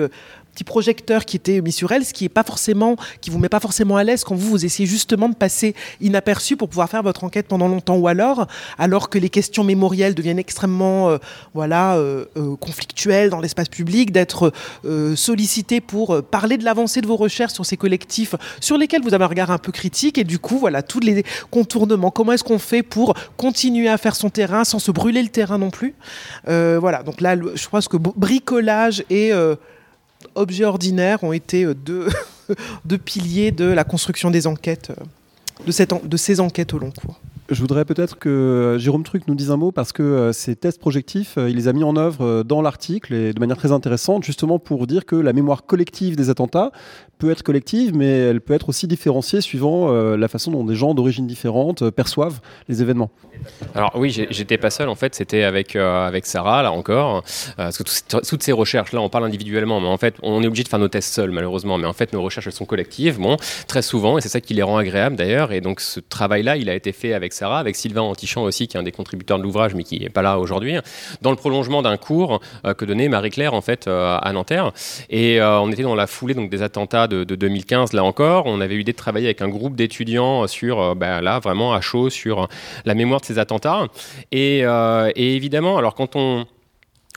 petit 0.53 0.65
projecteur 0.65 1.25
qui 1.25 1.37
était 1.37 1.61
mis 1.61 1.73
sur 1.73 1.93
elle, 1.93 2.05
ce 2.05 2.13
qui 2.13 2.25
est 2.25 2.29
pas 2.29 2.43
forcément, 2.43 2.97
qui 3.21 3.31
vous 3.31 3.39
met 3.39 3.49
pas 3.49 3.61
forcément 3.61 3.97
à 3.97 4.05
l'aise 4.05 4.25
quand 4.25 4.35
vous, 4.35 4.51
vous 4.51 4.65
essayez 4.65 4.87
justement 4.87 5.29
de 5.29 5.35
passer 5.35 5.75
inaperçu 6.01 6.57
pour 6.57 6.69
pouvoir 6.69 6.89
faire 6.89 7.03
votre 7.03 7.25
enquête 7.25 7.47
pendant 7.47 7.69
longtemps, 7.69 7.97
ou 7.97 8.09
alors, 8.09 8.47
alors 8.79 9.11
que 9.11 9.19
les 9.19 9.31
questions 9.31 9.65
mémorielles 9.65 10.15
deviennent 10.15 10.39
extrêmement, 10.39 11.11
euh, 11.11 11.19
voilà, 11.55 11.97
euh, 11.97 12.25
euh, 12.37 12.57
conflictuelles 12.57 13.31
dans 13.31 13.41
l'espace 13.41 13.69
public, 13.69 14.13
d'être 14.13 14.53
sollicité 15.15 15.81
pour 15.81 16.23
parler 16.23 16.57
de 16.57 16.65
l'avancée 16.65 17.01
de 17.01 17.07
vos 17.07 17.17
recherches 17.17 17.53
sur 17.53 17.67
ces 17.67 17.77
collectifs 17.77 18.35
sur 18.61 18.77
lesquels 18.77 19.03
vous 19.03 19.15
avez 19.15 19.25
un 19.25 19.29
regard 19.29 19.51
un 19.51 19.59
peu 19.59 19.73
critique, 19.73 20.19
et 20.19 20.25
du 20.25 20.39
coup, 20.39 20.59
voilà, 20.59 20.83
tous 20.83 21.01
les 21.01 21.25
contournements. 21.51 22.11
Comment 22.11 22.33
est-ce 22.33 22.45
qu'on 22.45 22.59
fait 22.59 22.83
pour 22.83 23.15
continuer 23.37 23.89
à 23.89 23.99
faire 23.99 24.17
son 24.17 24.31
terrain 24.31 24.65
sans 24.65 24.79
se 24.79 24.91
brûler 24.91 25.23
le 25.23 25.29
terrain 25.29 25.59
non 25.59 25.71
plus? 25.71 25.95
Voilà. 26.47 27.03
Donc 27.03 27.21
là, 27.21 27.37
je 27.37 27.69
pense 27.69 27.89
que 27.89 27.97
bricolage 27.97 29.05
et 29.11 29.33
objets 30.35 30.65
ordinaires 30.65 31.23
ont 31.25 31.33
été 31.33 31.65
euh, 31.65 31.75
deux, 32.85 32.99
piliers 32.99 33.53
de 33.53 33.65
la 33.65 33.85
construction 33.85 34.31
des 34.31 34.47
enquêtes, 34.47 34.91
euh, 34.91 35.05
de, 35.67 35.73
cette, 35.73 35.95
de 36.07 36.17
ces 36.17 36.41
enquêtes 36.41 36.75
au 36.75 36.79
long 36.79 36.91
cours. 36.91 37.21
Je 37.51 37.61
voudrais 37.61 37.85
peut-être 37.85 38.19
que 38.19 38.29
euh, 38.29 38.79
Jérôme 38.79 39.03
Truc 39.03 39.27
nous 39.29 39.35
dise 39.35 39.51
un 39.51 39.57
mot 39.57 39.73
parce 39.73 39.93
que 39.93 40.31
ces 40.33 40.57
tests 40.57 40.81
projectifs, 40.81 41.35
il 41.37 41.57
les 41.57 41.69
a 41.69 41.73
mis 41.73 41.85
en 41.85 41.97
œuvre 41.97 42.43
dans 42.43 42.63
l'article 42.63 43.13
et 43.15 43.33
de 43.33 43.41
manière 43.41 43.57
très 43.57 43.73
intéressante, 43.73 44.25
justement 44.25 44.59
pour 44.59 44.87
dire 44.87 45.05
que 45.05 45.17
la 45.17 45.33
mémoire 45.33 45.67
collective 45.67 46.17
des 46.17 46.31
attentats 46.31 46.71
peut 47.19 47.31
être 47.31 47.43
collective, 47.43 47.95
mais 47.95 48.09
elle 48.09 48.41
peut 48.41 48.55
être 48.55 48.69
aussi 48.69 48.87
différenciée 48.87 49.41
suivant 49.41 49.91
la 49.93 50.29
façon 50.29 50.51
dont 50.51 50.65
des 50.65 50.75
gens 50.75 50.95
d'origine 50.95 51.27
différente 51.27 51.91
perçoivent 51.91 52.41
les 52.69 52.83
événements. 52.83 53.11
Alors 53.75 53.93
oui, 53.95 54.11
j'étais 54.31 54.59
pas 54.59 54.71
seul 54.71 54.89
en 54.89 54.95
fait, 54.95 55.15
c'était 55.15 55.43
avec 55.43 55.77
euh, 55.77 56.07
avec 56.07 56.27
Sarah 56.27 56.63
là 56.63 56.73
encore, 56.73 57.19
euh, 57.19 57.21
parce 57.57 57.79
que 57.79 57.85
toutes 58.29 58.43
ces 58.43 58.53
recherches 58.53 58.93
là, 58.93 59.01
on 59.01 59.09
parle 59.09 59.25
individuellement, 59.25 59.81
mais 59.81 59.89
en 59.89 59.97
fait, 59.97 60.17
on 60.23 60.43
est 60.43 60.47
obligé 60.47 60.65
de 60.65 60.69
faire 60.69 60.79
nos 60.79 60.89
tests 60.89 61.13
seuls 61.13 61.31
malheureusement, 61.31 61.79
mais 61.79 61.87
en 61.87 61.93
fait, 61.93 62.13
nos 62.13 62.23
recherches 62.23 62.47
elles 62.47 62.53
sont 62.53 62.65
collectives, 62.65 63.19
bon, 63.19 63.37
très 63.67 63.83
souvent, 63.83 64.19
et 64.19 64.21
c'est 64.21 64.29
ça 64.29 64.41
qui 64.41 64.55
les 64.55 64.63
rend 64.63 64.77
agréables 64.77 65.17
d'ailleurs, 65.17 65.53
et 65.53 65.61
donc 65.61 65.81
ce 65.81 66.01
travail 66.01 66.43
là, 66.43 66.57
il 66.57 66.69
a 66.69 66.75
été 66.75 66.93
fait 66.93 67.13
avec 67.13 67.33
avec 67.43 67.77
Sylvain 67.77 68.03
Antichamp 68.03 68.43
aussi, 68.43 68.69
qui 68.69 68.77
est 68.77 68.81
un 68.81 68.83
des 68.83 68.93
contributeurs 68.93 69.39
de 69.39 69.43
l'ouvrage, 69.43 69.75
mais 69.75 69.85
qui 69.85 70.05
est 70.05 70.09
pas 70.09 70.23
là 70.23 70.39
aujourd'hui, 70.39 70.77
dans 71.23 71.31
le 71.31 71.37
prolongement 71.37 71.83
d'un 71.83 71.97
cours 71.97 72.41
euh, 72.65 72.75
que 72.75 72.85
donnait 72.85 73.09
Marie-Claire 73.09 73.55
en 73.55 73.61
fait 73.61 73.89
à 73.89 74.33
Nanterre, 74.33 74.73
et 75.09 75.41
on 75.43 75.71
était 75.71 75.83
dans 75.83 75.95
la 75.95 76.07
foulée 76.07 76.35
donc 76.35 76.51
des 76.51 76.63
attentats 76.63 77.07
de, 77.07 77.25
2015 77.25 77.93
là 77.93 78.05
encore, 78.05 78.47
on 78.47 78.61
avait 78.61 78.75
eu 78.75 78.79
l'idée 78.79 78.93
de 78.93 78.97
travailler 78.97 79.27
avec 79.27 79.43
un 79.43 79.49
groupe 79.49 79.75
d'étudiants 79.75 80.47
sur, 80.47 80.95
ben, 80.97 81.21
là 81.21 81.39
vraiment 81.39 81.73
à 81.73 81.81
chaud 81.81 82.11
sur 82.11 82.49
la 82.85 82.95
mémoire 82.95 83.21
de 83.21 83.27
ces 83.27 83.39
attentats. 83.39 83.87
Euh, 84.35 85.11
et, 85.17 85.37
évidemment, 85.37 85.79
alors 85.79 85.95
quand 85.95 86.17
on 86.17 86.47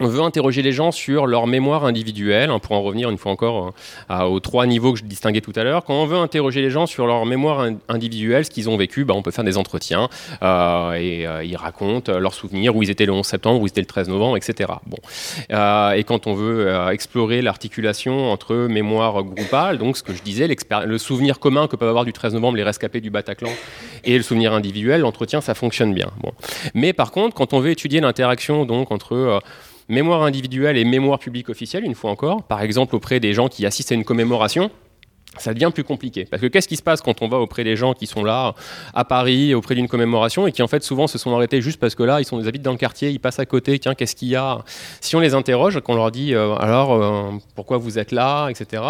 on 0.01 0.07
veut 0.07 0.21
interroger 0.21 0.63
les 0.63 0.71
gens 0.71 0.91
sur 0.91 1.27
leur 1.27 1.45
mémoire 1.45 1.85
individuelle, 1.85 2.49
hein, 2.49 2.57
pour 2.57 2.71
en 2.71 2.81
revenir 2.81 3.11
une 3.11 3.19
fois 3.19 3.31
encore 3.31 3.73
euh, 4.09 4.21
aux 4.23 4.39
trois 4.39 4.65
niveaux 4.65 4.91
que 4.93 4.97
je 4.97 5.03
distinguais 5.03 5.41
tout 5.41 5.53
à 5.55 5.63
l'heure. 5.63 5.83
Quand 5.83 5.93
on 5.93 6.07
veut 6.07 6.17
interroger 6.17 6.63
les 6.63 6.71
gens 6.71 6.87
sur 6.87 7.05
leur 7.05 7.27
mémoire 7.27 7.69
individuelle, 7.87 8.43
ce 8.43 8.49
qu'ils 8.49 8.71
ont 8.71 8.77
vécu, 8.77 9.05
bah, 9.05 9.13
on 9.15 9.21
peut 9.21 9.29
faire 9.29 9.43
des 9.43 9.55
entretiens 9.55 10.09
euh, 10.41 10.93
et 10.93 11.27
euh, 11.27 11.43
ils 11.43 11.55
racontent 11.55 12.11
leurs 12.17 12.33
souvenirs, 12.33 12.75
où 12.75 12.81
ils 12.81 12.89
étaient 12.89 13.05
le 13.05 13.13
11 13.13 13.23
septembre, 13.23 13.61
où 13.61 13.67
ils 13.67 13.69
étaient 13.69 13.81
le 13.81 13.87
13 13.87 14.09
novembre, 14.09 14.35
etc. 14.35 14.71
Bon. 14.87 14.97
et 15.49 16.03
quand 16.05 16.25
on 16.25 16.33
veut 16.33 16.73
explorer 16.91 17.43
l'articulation 17.43 18.31
entre 18.31 18.55
mémoire 18.55 19.23
groupale, 19.23 19.77
donc 19.77 19.97
ce 19.97 20.01
que 20.01 20.13
je 20.13 20.23
disais, 20.23 20.47
le 20.47 20.97
souvenir 20.97 21.39
commun 21.39 21.67
que 21.67 21.75
peuvent 21.75 21.89
avoir 21.89 22.05
du 22.05 22.13
13 22.13 22.33
novembre 22.33 22.57
les 22.57 22.63
rescapés 22.63 22.99
du 22.99 23.11
Bataclan 23.11 23.51
et 24.03 24.17
le 24.17 24.23
souvenir 24.23 24.53
individuel, 24.53 25.01
l'entretien, 25.01 25.39
ça 25.39 25.53
fonctionne 25.53 25.93
bien. 25.93 26.09
Bon. 26.21 26.31
Mais 26.73 26.93
par 26.93 27.11
contre, 27.11 27.35
quand 27.35 27.53
on 27.53 27.59
veut 27.59 27.69
étudier 27.69 28.01
l'interaction 28.01 28.65
donc 28.65 28.91
entre 28.91 29.41
mémoire 29.89 30.23
individuelle 30.23 30.77
et 30.77 30.85
mémoire 30.85 31.19
publique 31.19 31.49
officielle, 31.49 31.83
une 31.83 31.95
fois 31.95 32.11
encore, 32.11 32.43
par 32.43 32.61
exemple 32.61 32.95
auprès 32.95 33.19
des 33.19 33.33
gens 33.33 33.47
qui 33.47 33.65
assistent 33.65 33.91
à 33.91 33.95
une 33.95 34.05
commémoration, 34.05 34.71
ça 35.37 35.53
devient 35.53 35.71
plus 35.73 35.83
compliqué. 35.83 36.25
Parce 36.25 36.41
que 36.41 36.47
qu'est-ce 36.47 36.67
qui 36.67 36.75
se 36.75 36.83
passe 36.83 37.01
quand 37.01 37.21
on 37.21 37.27
va 37.27 37.37
auprès 37.37 37.63
des 37.63 37.75
gens 37.75 37.93
qui 37.93 38.07
sont 38.07 38.23
là, 38.23 38.53
à 38.93 39.03
Paris, 39.03 39.53
auprès 39.53 39.75
d'une 39.75 39.87
commémoration, 39.87 40.47
et 40.47 40.51
qui 40.51 40.61
en 40.61 40.67
fait 40.67 40.83
souvent 40.83 41.07
se 41.07 41.17
sont 41.17 41.35
arrêtés 41.35 41.61
juste 41.61 41.79
parce 41.79 41.95
que 41.95 42.03
là, 42.03 42.21
ils 42.21 42.25
sont, 42.25 42.45
habitent 42.45 42.61
dans 42.61 42.71
le 42.71 42.77
quartier, 42.77 43.09
ils 43.09 43.19
passent 43.19 43.39
à 43.39 43.45
côté, 43.45 43.79
tiens, 43.79 43.95
qu'est-ce 43.95 44.15
qu'il 44.15 44.29
y 44.29 44.35
a? 44.35 44.59
Si 45.01 45.15
on 45.15 45.19
les 45.19 45.33
interroge, 45.33 45.79
qu'on 45.81 45.95
leur 45.95 46.11
dit, 46.11 46.33
euh, 46.33 46.55
alors, 46.55 46.93
euh, 46.93 47.31
pourquoi 47.55 47.77
vous 47.77 47.97
êtes 47.99 48.11
là, 48.11 48.49
etc., 48.49 48.83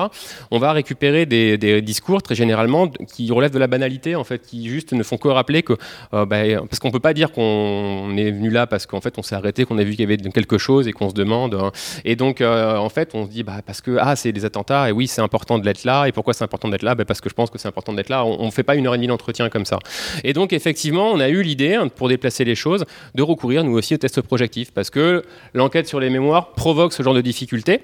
on 0.51 0.59
va 0.59 0.73
récupérer 0.73 1.25
des, 1.25 1.81
discours, 1.81 2.21
très 2.21 2.35
généralement, 2.35 2.87
qui 2.87 3.31
relèvent 3.31 3.53
de 3.53 3.59
la 3.59 3.67
banalité, 3.67 4.15
en 4.15 4.23
fait, 4.23 4.41
qui 4.45 4.67
juste 4.67 4.93
ne 4.93 5.03
font 5.03 5.17
que 5.17 5.27
rappeler 5.27 5.63
que, 5.63 5.73
euh, 6.13 6.25
bah, 6.25 6.43
parce 6.69 6.79
qu'on 6.79 6.91
peut 6.91 6.99
pas 6.99 7.13
dire 7.13 7.31
qu'on 7.31 8.15
est 8.17 8.31
venu 8.31 8.49
là 8.49 8.67
parce 8.67 8.85
qu'en 8.85 9.01
fait, 9.01 9.17
on 9.17 9.23
s'est 9.23 9.35
arrêté, 9.35 9.65
qu'on 9.65 9.77
a 9.77 9.83
vu 9.83 9.91
qu'il 9.91 10.01
y 10.01 10.03
avait 10.03 10.17
quelque 10.17 10.57
chose 10.57 10.87
et 10.87 10.91
qu'on 10.91 11.09
se 11.09 11.13
demande. 11.13 11.55
Hein. 11.55 11.71
et 12.03 12.15
donc, 12.15 12.41
en 12.41 12.89
fait, 12.89 13.11
on 13.13 13.25
se 13.25 13.29
dit, 13.29 13.43
bah, 13.43 13.61
parce 13.65 13.81
que, 13.81 13.97
ah, 13.99 14.15
c'est 14.15 14.31
des 14.31 14.45
attentats, 14.45 14.89
et 14.89 14.91
oui, 14.91 15.07
c'est 15.07 15.21
important 15.21 15.57
de 15.57 15.65
l'être 15.65 15.83
là, 15.83 16.05
et 16.05 16.11
pourquoi 16.11 16.32
c'est 16.33 16.43
important 16.43 16.69
d'être 16.69 16.83
là? 16.83 16.95
Ben, 16.95 17.05
Parce 17.05 17.21
que 17.21 17.29
je 17.29 17.33
pense 17.33 17.49
que 17.49 17.57
c'est 17.57 17.67
important 17.67 17.93
d'être 17.93 18.09
là. 18.09 18.25
On 18.25 18.45
ne 18.45 18.51
fait 18.51 18.63
pas 18.63 18.75
une 18.75 18.87
heure 18.87 18.95
et 18.95 18.97
demie 18.97 19.07
d'entretien 19.07 19.49
comme 19.49 19.65
ça. 19.65 19.79
Et 20.23 20.33
donc, 20.33 20.53
effectivement, 20.53 21.11
on 21.11 21.19
a 21.19 21.29
eu 21.29 21.41
l'idée, 21.41 21.75
hein, 21.75 21.87
pour 21.87 22.09
déplacer 22.09 22.43
les 22.43 22.55
choses, 22.55 22.85
de 23.15 23.23
recourir, 23.23 23.63
nous 23.63 23.77
aussi, 23.77 23.95
au 23.95 23.97
test 23.97 24.21
projectif. 24.21 24.71
Parce 24.71 24.89
que 24.89 25.23
l'enquête 25.53 25.87
sur 25.87 25.99
les 25.99 26.09
mémoires 26.09 26.53
provoque 26.53 26.93
ce 26.93 27.03
genre 27.03 27.13
de 27.13 27.21
difficultés. 27.21 27.81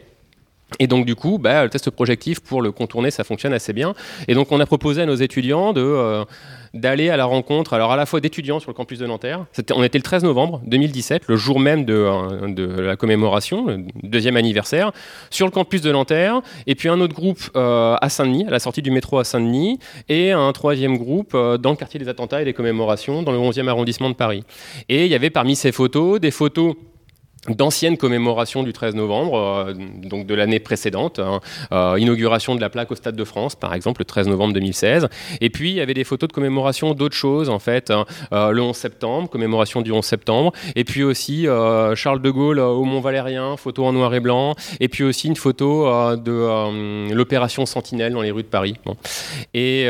Et 0.78 0.88
donc 0.88 1.06
du 1.06 1.16
coup, 1.16 1.40
bah, 1.40 1.64
le 1.64 1.70
test 1.70 1.90
projectif 1.90 2.40
pour 2.42 2.62
le 2.62 2.72
contourner, 2.72 3.10
ça 3.10 3.24
fonctionne 3.24 3.54
assez 3.54 3.74
bien. 3.74 3.94
Et 4.28 4.36
donc 4.36 4.52
on 4.52 4.60
a 4.60 4.66
proposé 4.66 5.02
à 5.02 5.06
nos 5.06 5.16
étudiants 5.16 5.74
de 5.74 5.82
euh, 5.82 6.24
d'aller 6.76 7.10
à 7.10 7.18
la 7.18 7.26
rencontre, 7.26 7.74
alors 7.74 7.92
à 7.92 7.96
la 7.96 8.06
fois 8.06 8.20
d'étudiants 8.20 8.60
sur 8.60 8.70
le 8.70 8.76
campus 8.76 9.00
de 9.00 9.08
Nanterre. 9.08 9.46
on 9.74 9.82
était 9.82 9.98
le 9.98 10.04
13 10.04 10.24
novembre 10.24 10.62
2017, 10.68 11.24
le 11.28 11.36
jour 11.36 11.60
même 11.60 11.84
de, 11.84 11.96
euh, 11.96 12.54
de, 12.54 12.64
la 12.80 12.96
commémoration, 12.96 13.66
le 13.66 13.86
deuxième 14.04 14.38
anniversaire, 14.38 14.92
sur 15.32 15.48
le 15.48 15.52
campus 15.52 15.82
de 15.82 15.92
Nanterre. 15.92 16.42
Et 16.68 16.76
puis 16.76 16.88
un 16.88 17.02
autre 17.02 17.16
groupe 17.16 17.40
euh, 17.56 17.96
à 18.00 18.10
Saint-Denis, 18.10 18.46
à 18.46 18.52
la 18.52 18.60
sortie 18.60 18.84
du 18.84 18.92
métro 18.92 19.18
à 19.18 19.24
Saint-Denis, 19.24 19.80
et 20.10 20.32
un 20.32 20.52
troisième 20.52 21.00
groupe 21.00 21.34
dans 21.34 21.72
le 21.72 21.76
quartier 21.76 22.00
des 22.00 22.08
attentats 22.08 22.44
et 22.44 22.46
des 22.46 22.54
commémorations, 22.54 23.24
dans 23.24 23.32
le 23.32 23.40
11e 23.40 23.68
arrondissement 23.68 24.10
de 24.12 24.16
Paris. 24.16 24.44
Et 24.90 25.06
il 25.06 25.12
y 25.12 25.16
avait 25.16 25.32
parmi 25.32 25.56
ces 25.56 25.72
photos 25.72 26.20
des 26.20 26.32
photos 26.32 26.76
d'anciennes 27.56 27.98
commémorations 27.98 28.64
du 28.64 28.74
13 28.74 28.96
novembre, 28.96 29.38
euh, 29.38 29.74
donc 30.04 30.26
de 30.26 30.36
l'année 30.36 30.60
précédente, 30.60 31.20
hein. 31.20 31.40
euh, 31.72 31.96
inauguration 32.00 32.56
de 32.56 32.62
la 32.62 32.70
plaque 32.70 32.92
au 32.92 32.96
Stade 32.96 33.16
de 33.16 33.24
France, 33.24 33.56
par 33.56 33.74
exemple, 33.74 34.02
le 34.02 34.06
13 34.06 34.28
novembre 34.28 34.54
2016. 34.54 35.08
Et 35.42 35.50
puis, 35.50 35.72
il 35.72 35.76
y 35.76 35.82
avait 35.82 35.94
des 35.94 36.04
photos 36.04 36.28
de 36.28 36.34
commémoration 36.34 36.94
d'autres 36.94 37.16
choses, 37.16 37.50
en 37.50 37.60
fait, 37.60 37.92
hein. 37.92 38.06
euh, 38.34 38.52
le 38.52 38.62
11 38.62 38.76
septembre, 38.76 39.30
commémoration 39.30 39.82
du 39.82 39.92
11 39.92 40.04
septembre, 40.04 40.52
et 40.76 40.84
puis 40.84 41.04
aussi 41.04 41.48
Charles 41.96 42.22
de 42.22 42.30
Gaulle 42.30 42.60
au 42.60 42.84
Mont 42.84 43.00
Valérien, 43.00 43.58
photo 43.58 43.86
en 43.86 43.94
noir 43.94 44.14
et 44.14 44.20
blanc, 44.20 44.56
et 44.80 44.88
puis 44.88 45.04
aussi 45.04 45.28
une 45.28 45.36
photo 45.36 45.86
de 46.16 47.14
l'opération 47.14 47.66
Sentinelle 47.66 48.14
dans 48.14 48.22
les 48.22 48.32
rues 48.32 48.44
de 48.44 48.48
Paris. 48.48 48.76
Et, 49.54 49.88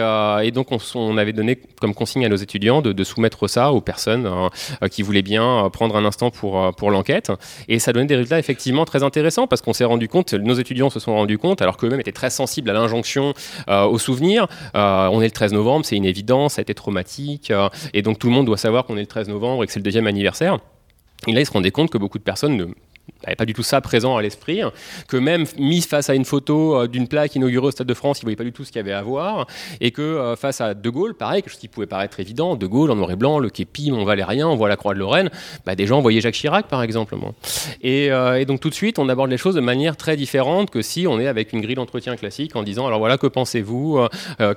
donc, 0.53 0.67
on, 0.95 1.17
avait 1.17 1.33
donné 1.33 1.59
comme 1.79 1.93
consigne 1.93 2.25
à 2.25 2.29
nos 2.29 2.35
étudiants 2.35 2.81
de, 2.81 3.03
soumettre 3.03 3.47
ça 3.47 3.71
aux 3.71 3.81
personnes 3.81 4.27
hein, 4.27 4.49
qui 4.89 5.01
voulaient 5.01 5.21
bien 5.21 5.69
prendre 5.71 5.95
un 5.95 6.05
instant 6.05 6.29
pour, 6.29 6.73
pour 6.75 6.91
l'enquête. 6.91 7.31
Et 7.67 7.79
ça 7.79 7.93
donnait 7.93 8.05
des 8.05 8.15
résultats 8.15 8.39
effectivement 8.39 8.85
très 8.85 9.03
intéressants 9.03 9.47
parce 9.47 9.61
qu'on 9.61 9.73
s'est 9.73 9.85
rendu 9.85 10.07
compte, 10.07 10.33
nos 10.33 10.55
étudiants 10.55 10.89
se 10.89 10.99
sont 10.99 11.13
rendus 11.13 11.37
compte, 11.37 11.61
alors 11.61 11.77
qu'eux-mêmes 11.77 11.99
étaient 11.99 12.11
très 12.11 12.29
sensibles 12.29 12.69
à 12.69 12.73
l'injonction, 12.73 13.33
euh, 13.69 13.85
au 13.85 13.97
souvenir. 13.97 14.47
Euh, 14.75 15.07
on 15.11 15.21
est 15.21 15.25
le 15.25 15.31
13 15.31 15.53
novembre, 15.53 15.85
c'est 15.85 15.95
une 15.95 16.05
évidence, 16.05 16.53
ça 16.53 16.61
a 16.61 16.63
été 16.63 16.73
traumatique. 16.73 17.51
Euh, 17.51 17.69
et 17.93 18.01
donc 18.01 18.19
tout 18.19 18.27
le 18.27 18.33
monde 18.33 18.45
doit 18.45 18.57
savoir 18.57 18.85
qu'on 18.85 18.97
est 18.97 19.01
le 19.01 19.07
13 19.07 19.29
novembre 19.29 19.63
et 19.63 19.67
que 19.67 19.73
c'est 19.73 19.79
le 19.79 19.83
deuxième 19.83 20.07
anniversaire. 20.07 20.57
Et 21.27 21.33
là, 21.33 21.41
ils 21.41 21.45
se 21.45 21.51
rendaient 21.51 21.71
compte 21.71 21.89
que 21.89 21.97
beaucoup 21.97 22.17
de 22.17 22.23
personnes 22.23 22.55
ne 22.55 22.65
n'avait 23.27 23.35
pas 23.35 23.45
du 23.45 23.53
tout 23.53 23.63
ça 23.63 23.81
présent 23.81 24.15
à 24.17 24.21
l'esprit, 24.21 24.61
que 25.07 25.17
même 25.17 25.45
mis 25.57 25.81
face 25.81 26.09
à 26.09 26.15
une 26.15 26.25
photo 26.25 26.75
euh, 26.75 26.87
d'une 26.87 27.07
plaque 27.07 27.35
inaugurée 27.35 27.67
au 27.67 27.71
Stade 27.71 27.87
de 27.87 27.93
France, 27.93 28.19
il 28.19 28.21
ne 28.21 28.25
voyait 28.27 28.35
pas 28.37 28.43
du 28.43 28.53
tout 28.53 28.63
ce 28.63 28.71
qu'il 28.71 28.79
y 28.79 28.83
avait 28.83 28.93
à 28.93 29.01
voir, 29.01 29.47
et 29.81 29.91
que 29.91 30.01
euh, 30.01 30.35
face 30.35 30.61
à 30.61 30.73
De 30.73 30.89
Gaulle, 30.89 31.15
pareil, 31.15 31.41
quelque 31.41 31.51
chose 31.51 31.59
qui 31.59 31.67
pouvait 31.67 31.87
paraître 31.87 32.19
évident, 32.19 32.55
De 32.55 32.65
Gaulle 32.65 32.91
en 32.91 32.95
noir 32.95 33.11
et 33.11 33.15
blanc, 33.15 33.39
le 33.39 33.49
képi, 33.49 33.91
on 33.93 34.05
Valérien, 34.05 34.47
on 34.47 34.55
voit 34.55 34.69
la 34.69 34.77
Croix 34.77 34.93
de 34.93 34.99
Lorraine, 34.99 35.29
bah, 35.65 35.75
des 35.75 35.85
gens 35.85 36.01
voyaient 36.01 36.21
Jacques 36.21 36.35
Chirac 36.35 36.67
par 36.67 36.81
exemple. 36.81 37.15
Euh, 37.85 38.35
et, 38.35 38.45
donc 38.45 38.59
tout 38.59 38.69
de 38.69 38.73
suite, 38.73 38.99
on 38.99 39.09
aborde 39.09 39.29
les 39.29 39.37
choses 39.37 39.55
de 39.55 39.61
manière 39.61 39.97
très 39.97 40.15
différente 40.15 40.69
que 40.69 40.81
si 40.81 41.05
on 41.07 41.19
est 41.19 41.27
avec 41.27 41.53
une 41.53 41.61
grille 41.61 41.75
d'entretien 41.75 42.15
classique 42.15 42.55
en 42.55 42.63
disant 42.63 42.87
alors 42.87 42.99
voilà, 42.99 43.17
que 43.17 43.27
pensez-vous 43.27 43.99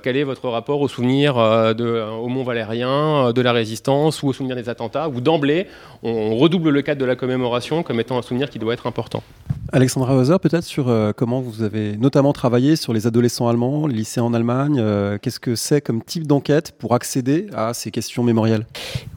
Quel 0.03 0.17
est 0.17 0.23
votre 0.23 0.47
rapport 0.49 0.81
au 0.81 0.87
souvenir 0.87 1.35
de, 1.75 2.03
au 2.11 2.27
Mont 2.27 2.43
Valérien, 2.43 3.31
de 3.33 3.41
la 3.41 3.51
résistance 3.51 4.23
ou 4.23 4.27
au 4.29 4.33
souvenir 4.33 4.55
des 4.55 4.69
attentats 4.69 5.09
Ou 5.09 5.21
d'emblée, 5.21 5.67
on 6.03 6.35
redouble 6.35 6.69
le 6.69 6.81
cadre 6.81 7.01
de 7.01 7.05
la 7.05 7.15
commémoration 7.15 7.83
comme 7.83 7.99
étant 7.99 8.17
un 8.17 8.21
souvenir 8.21 8.49
qui 8.53 8.59
doit 8.59 8.73
être 8.75 8.85
important. 8.85 9.23
Alexandra 9.71 10.15
Hauser, 10.15 10.37
peut-être 10.39 10.63
sur 10.63 10.87
euh, 10.87 11.11
comment 11.15 11.41
vous 11.41 11.63
avez 11.63 11.97
notamment 11.97 12.31
travaillé 12.33 12.75
sur 12.75 12.93
les 12.93 13.07
adolescents 13.07 13.47
allemands, 13.47 13.87
les 13.87 13.95
lycéens 13.95 14.25
en 14.25 14.35
Allemagne. 14.35 14.77
Euh, 14.79 15.17
qu'est-ce 15.19 15.39
que 15.39 15.55
c'est 15.55 15.81
comme 15.81 16.03
type 16.03 16.27
d'enquête 16.27 16.73
pour 16.77 16.93
accéder 16.93 17.47
à 17.55 17.73
ces 17.73 17.89
questions 17.89 18.21
mémorielles? 18.21 18.67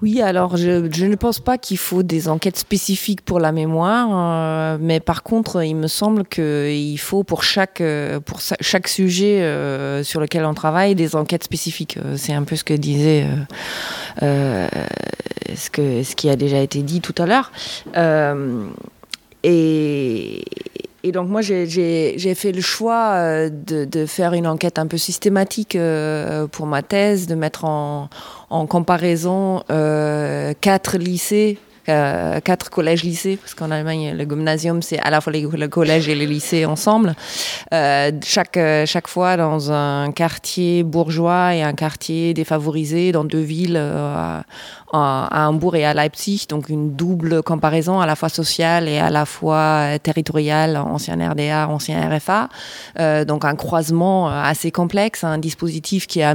Oui, 0.01 0.23
alors 0.23 0.57
je, 0.57 0.89
je, 0.91 1.05
ne 1.05 1.17
pense 1.17 1.41
pas 1.41 1.59
qu'il 1.59 1.77
faut 1.77 2.03
des 2.03 2.31
enquêtes 2.31 2.57
spécifiques 2.57 3.21
pour 3.21 3.39
la 3.39 3.53
mémoire, 3.53 4.09
euh, 4.11 4.79
mais 4.81 4.99
par 4.99 5.23
contre, 5.23 5.63
il 5.63 5.77
me 5.77 5.89
semble 5.89 6.25
qu'il 6.25 6.99
faut 6.99 7.23
pour 7.23 7.43
chaque, 7.43 7.83
pour 8.25 8.41
chaque 8.41 8.89
sujet 8.89 9.43
sur 10.05 10.21
lequel 10.21 10.47
on 10.47 10.55
travaille 10.55 10.95
des 10.95 11.15
enquêtes 11.15 11.45
spécifiques. 11.45 11.99
C'est 12.17 12.33
un 12.33 12.45
peu 12.45 12.57
ce 12.57 12.65
que 12.65 12.73
disait, 12.73 13.27
ce, 14.23 15.71
que, 15.71 16.03
ce 16.03 16.17
qui 16.17 16.31
a 16.31 16.37
déjà 16.37 16.61
été 16.61 16.83
dit 16.83 17.03
tout 17.03 17.15
à 17.19 17.27
l'heure. 17.27 17.53
Et, 19.47 20.43
donc 21.13 21.29
moi 21.29 21.41
j'ai 21.41 22.35
fait 22.35 22.51
le 22.51 22.61
choix 22.61 23.13
euh, 23.15 23.49
de, 23.49 24.07
faire 24.07 24.33
une 24.33 24.47
enquête 24.47 24.79
un 24.81 24.89
peu 24.89 24.99
systématique 24.99 25.77
euh, 25.77 26.49
pour 26.49 26.67
ma 26.67 26.83
thèse, 26.83 27.29
de 27.29 27.37
mettre 27.37 27.65
en, 27.65 28.09
comparaison 28.69 29.63
euh, 29.71 30.53
quatre 30.61 30.99
lycées 30.99 31.59
quatre 31.87 32.69
collèges-lycées, 32.69 33.37
parce 33.37 33.55
qu'en 33.55 33.71
Allemagne, 33.71 34.13
le 34.13 34.25
gymnasium, 34.25 34.83
c'est 34.83 34.99
à 34.99 35.09
la 35.09 35.21
fois 35.21 35.33
le 35.33 35.69
collège 35.69 36.09
et 36.09 36.17
le 36.17 36.25
lycée 36.25 36.65
ensemble. 36.65 37.15
chaque, 37.71 38.59
chaque 38.87 39.07
fois 39.07 39.37
dans 39.37 39.71
un 39.71 40.11
quartier 40.11 40.83
bourgeois 40.83 41.55
et 41.55 41.63
un 41.63 41.75
quartier 41.75 42.35
défavorisé, 42.35 43.13
dans 43.13 43.23
deux 43.23 43.39
villes 43.39 43.81
à 44.93 45.49
Hambourg 45.49 45.77
et 45.77 45.85
à 45.85 45.95
Leipzig, 45.95 46.47
donc 46.49 46.69
une 46.69 46.95
double 46.95 47.43
comparaison 47.43 48.01
à 48.01 48.07
la 48.07 48.15
fois 48.15 48.29
sociale 48.29 48.89
et 48.89 48.99
à 48.99 49.11
la 49.11 49.27
fois 49.27 49.99
territoriale, 50.03 50.77
ancien 50.77 51.17
RDA, 51.31 51.69
ancien 51.69 52.09
RFA, 52.09 52.49
euh, 52.99 53.25
donc 53.25 53.45
un 53.45 53.57
croisement 53.57 54.29
assez 54.29 54.71
complexe, 54.71 55.25
un 55.25 55.39
dispositif 55.39 56.07
qui 56.07 56.23
a, 56.23 56.35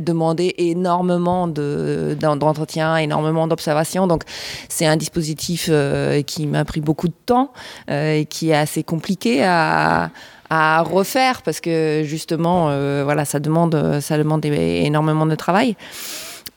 demandé 0.00 0.54
énormément 0.58 1.48
d'entretien, 1.48 2.96
énormément 2.96 3.46
d'observations, 3.46 4.06
donc 4.06 4.24
c'est 4.68 4.86
un 4.86 4.96
dispositif 4.96 5.68
euh, 5.70 6.22
qui 6.22 6.46
m'a 6.46 6.64
pris 6.64 6.80
beaucoup 6.80 7.08
de 7.08 7.14
temps 7.26 7.52
euh, 7.90 8.18
et 8.18 8.26
qui 8.26 8.50
est 8.50 8.56
assez 8.56 8.82
compliqué 8.82 9.44
à 9.44 10.10
à 10.50 10.82
refaire 10.82 11.40
parce 11.40 11.58
que 11.58 12.02
justement 12.04 12.66
voilà 13.02 13.24
ça 13.24 13.40
demande 13.40 13.98
ça 14.00 14.18
demande 14.18 14.44
énormément 14.44 15.24
de 15.24 15.34
travail 15.34 15.74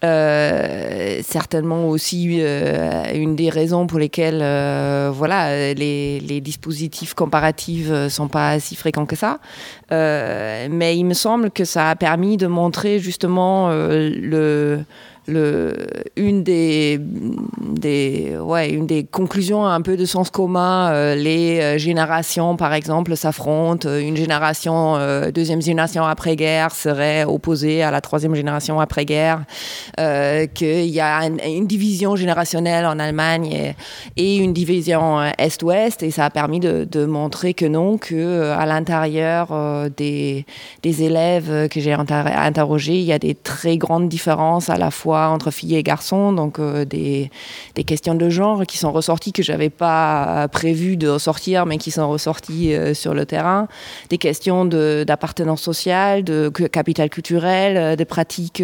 euh, 0.04 1.22
certainement 1.24 1.90
aussi 1.90 2.38
euh, 2.40 3.04
une 3.16 3.36
des 3.36 3.50
raisons 3.50 3.88
pour 3.88 3.98
lesquelles 3.98 4.42
euh, 4.44 5.10
voilà, 5.12 5.74
les, 5.74 6.42
dispositifs 6.42 7.16
comparatifs 7.16 7.92
sont 8.10 8.28
pas 8.28 8.60
si 8.60 8.76
fréquents 8.76 9.08
que 9.08 9.16
ça. 9.16 9.40
mais 9.90 10.98
il 10.98 11.04
me 11.04 11.16
semble 11.16 11.50
que 11.50 11.66
ça 11.66 11.90
a 11.90 11.96
permis 11.96 12.38
de 12.38 12.46
montrer 12.46 13.00
justement 13.00 13.70
le 13.70 14.84
une 15.28 16.44
des, 16.44 17.00
des, 17.02 18.38
ouais, 18.40 18.80
conclusions 19.12 19.66
un 19.66 19.82
peu 19.82 19.98
de 19.98 20.06
sens 20.06 20.30
commun. 20.30 20.90
Euh, 20.92 21.16
les 21.16 21.60
euh, 21.60 21.78
générations, 21.78 22.56
par 22.56 22.74
exemple, 22.74 23.16
s'affrontent. 23.18 23.90
Une 23.90 24.16
génération, 24.16 24.96
euh, 24.96 25.32
deuxième 25.32 25.62
génération 25.62 26.06
après-guerre 26.06 26.72
serait 26.72 27.26
opposée 27.26 27.84
à 27.84 27.92
la 27.92 28.00
troisième 28.00 28.36
génération 28.36 28.80
après-guerre. 28.80 29.44
Qu'il 30.54 30.86
y 30.86 31.00
a 31.00 31.26
une 31.26 31.68
division 31.68 32.16
générationnelle 32.16 32.86
en 32.86 33.00
Allemagne 33.00 33.74
et, 34.16 34.38
une 34.38 34.54
division 34.54 35.22
Est-Ouest. 35.38 36.04
Et 36.04 36.12
ça 36.12 36.26
a 36.26 36.30
permis 36.30 36.60
de, 36.60 37.06
montrer 37.06 37.54
que 37.54 37.66
non, 37.66 37.98
que 37.98 38.52
à 38.52 38.66
l'intérieur 38.66 39.50
des, 39.96 40.46
des 40.84 41.04
élèves 41.04 41.68
que 41.70 41.80
j'ai 41.80 41.94
interrogés, 41.94 42.96
il 42.96 43.06
y 43.06 43.14
a 43.14 43.20
des 43.20 43.36
très 43.36 43.78
grandes 43.78 44.10
différences 44.10 44.70
à 44.70 44.78
la 44.78 44.92
fois 44.92 45.17
entre 45.26 45.52
filles 45.52 45.76
et 45.76 45.84
garçons, 45.84 46.34
donc 46.34 46.60
euh, 46.60 46.86
des, 46.86 47.30
questions 47.86 48.16
de 48.16 48.30
genre 48.30 48.66
qui 48.66 48.78
sont 48.78 48.92
ressorties 48.92 49.32
que 49.32 49.44
j'avais 49.44 49.70
pas 49.70 50.48
prévu 50.50 50.98
de 50.98 51.08
ressortir, 51.08 51.66
mais 51.66 51.78
qui 51.78 51.92
sont 51.92 52.10
ressorties 52.10 52.74
euh, 52.74 52.94
sur 52.94 53.14
le 53.14 53.26
terrain, 53.26 53.68
des 54.10 54.18
questions 54.18 54.66
d'appartenance 54.66 55.62
sociale, 55.62 56.24
de 56.24 56.50
capital 56.50 57.10
culturel, 57.10 57.78
euh, 57.78 57.96
des 57.96 58.06
pratiques 58.06 58.64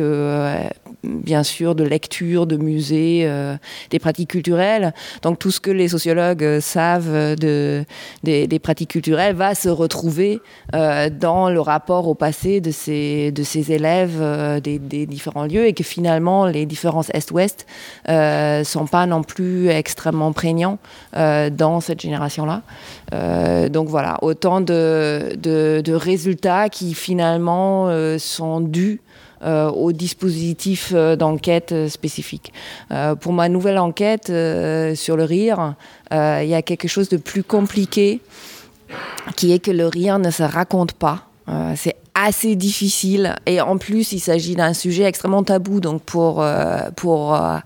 bien 1.04 1.44
sûr 1.44 1.76
de 1.76 1.84
lecture, 1.84 2.48
de 2.48 2.58
musée, 2.58 3.30
des 3.90 4.00
pratiques 4.00 4.30
culturelles. 4.30 4.94
Donc 5.22 5.38
tout 5.38 5.52
ce 5.52 5.60
que 5.60 5.72
les 5.72 5.90
sociologues 5.90 6.60
savent 6.60 7.36
de, 7.36 7.84
des, 8.24 8.60
pratiques 8.60 8.92
culturelles 8.92 9.36
va 9.36 9.54
se 9.54 9.70
retrouver 9.70 10.40
dans 10.72 11.50
le 11.50 11.60
rapport 11.60 12.08
au 12.08 12.16
passé 12.16 12.62
de 12.62 12.72
ces, 12.72 13.34
élèves 13.70 14.62
des, 14.62 15.06
différents 15.06 15.46
lieux 15.46 15.66
et 15.66 15.74
que 15.74 15.84
finalement 15.84 16.43
les 16.46 16.66
différences 16.66 17.10
Est-Ouest 17.14 17.66
ne 18.08 18.14
euh, 18.14 18.64
sont 18.64 18.86
pas 18.86 19.06
non 19.06 19.24
plus 19.24 19.70
extrêmement 19.70 20.32
prégnants 20.32 20.80
euh, 21.16 21.50
dans 21.50 21.80
cette 21.80 22.02
génération-là. 22.02 22.62
Euh, 23.14 23.70
donc 23.70 23.88
voilà, 23.88 24.18
autant 24.22 24.62
de, 24.62 25.96
résultats 25.96 26.70
qui 26.70 26.94
finalement 26.94 27.90
sont 28.18 28.60
dus 28.60 29.02
au 29.46 29.92
dispositif 29.92 30.94
d'enquête 30.94 31.90
spécifique. 31.90 32.54
pour 33.20 33.34
ma 33.34 33.50
nouvelle 33.50 33.78
enquête 33.78 34.28
sur 34.28 35.18
le 35.18 35.24
rire, 35.24 35.76
il 36.12 36.48
y 36.48 36.56
a 36.56 36.62
quelque 36.62 36.88
chose 36.88 37.10
de 37.10 37.18
plus 37.18 37.44
compliqué 37.44 38.22
qui 39.36 39.52
est 39.52 39.60
que 39.60 39.72
le 39.72 39.88
rire 39.88 40.18
ne 40.20 40.32
se 40.32 40.44
raconte 40.44 40.94
pas. 40.94 41.28
c'est 41.76 41.96
assez 42.16 42.56
difficile. 42.56 43.36
Et 43.46 43.62
en 43.62 43.78
plus, 43.78 44.12
il 44.12 44.20
s'agit 44.20 44.56
d'un 44.56 44.74
sujet 44.74 45.04
extrêmement 45.04 45.44
tabou. 45.44 45.80
Donc, 45.80 46.04
pour, 46.04 46.42
euh, 46.42 46.90
pour, 46.96 47.36
euh, 47.36 47.58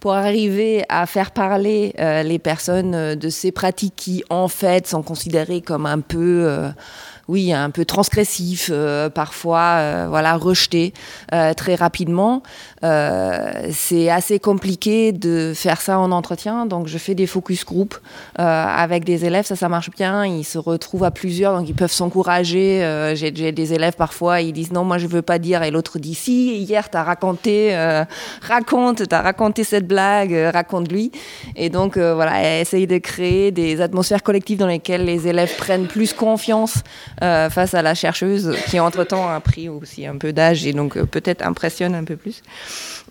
pour 0.00 0.12
arriver 0.12 0.84
à 0.88 1.06
faire 1.06 1.30
parler 1.30 1.94
euh, 1.98 2.22
les 2.22 2.38
personnes 2.38 3.14
de 3.14 3.28
ces 3.28 3.52
pratiques 3.52 3.94
qui, 3.96 4.24
en 4.30 4.48
fait, 4.48 4.86
sont 4.86 5.02
considérées 5.02 5.62
comme 5.62 5.86
un 5.86 6.00
peu 6.00 6.70
oui, 7.28 7.52
un 7.52 7.70
peu 7.70 7.84
transgressif, 7.84 8.70
euh, 8.72 9.10
parfois 9.10 9.78
euh, 9.78 10.06
voilà 10.08 10.36
rejeté 10.36 10.92
euh, 11.32 11.54
très 11.54 11.74
rapidement. 11.74 12.42
c'est 13.72 14.10
assez 14.10 14.38
compliqué 14.38 15.10
de 15.10 15.52
faire 15.56 15.80
ça 15.80 15.98
en 15.98 16.12
entretien, 16.12 16.66
donc 16.66 16.86
je 16.86 16.98
fais 16.98 17.16
des 17.16 17.26
focus 17.26 17.64
group 17.64 17.98
avec 18.36 19.02
des 19.04 19.24
élèves, 19.24 19.44
ça 19.44 19.56
ça 19.56 19.68
marche 19.68 19.90
bien. 19.90 20.24
Ils 20.24 20.44
se 20.44 20.58
retrouvent 20.58 21.02
à 21.02 21.10
plusieurs, 21.10 21.58
donc 21.58 21.68
ils 21.68 21.74
peuvent 21.74 21.90
s'encourager. 21.90 23.12
J'ai 23.16 23.32
des 23.32 23.72
élèves 23.72 23.96
parfois, 23.96 24.40
ils 24.40 24.52
disent 24.52 24.70
non, 24.70 24.84
moi 24.84 24.98
je 24.98 25.08
veux 25.08 25.22
pas 25.22 25.40
dire, 25.40 25.64
et 25.64 25.72
l'autre 25.72 25.98
dit 25.98 26.14
si. 26.14 26.54
Hier 26.58 26.88
t'as 26.88 27.02
raconté, 27.02 27.74
raconte, 28.40 29.08
t'as 29.08 29.22
raconté 29.22 29.64
cette 29.64 29.88
blague, 29.88 30.32
raconte-lui. 30.52 31.10
Et 31.56 31.70
donc 31.70 31.98
voilà, 31.98 32.60
essayer 32.60 32.86
de 32.86 32.98
créer 32.98 33.50
des 33.50 33.80
atmosphères 33.80 34.22
collectives 34.22 34.58
dans 34.58 34.68
lesquelles 34.68 35.04
les 35.04 35.26
élèves 35.26 35.56
prennent 35.56 35.88
plus 35.88 36.12
confiance 36.12 36.84
euh, 37.22 37.48
face 37.48 37.72
à 37.72 37.80
la 37.80 37.94
chercheuse 37.94 38.54
qui 38.68 38.78
entre-temps 38.78 39.28
a 39.28 39.40
pris 39.40 39.70
aussi 39.70 40.06
un 40.06 40.18
peu 40.18 40.34
d'âge 40.34 40.66
et 40.66 40.74
donc 40.74 40.96
euh, 40.96 41.06
peut-être 41.06 41.46
impressionne 41.46 41.94
un 41.94 42.04
peu 42.04 42.16
plus. 42.16 42.42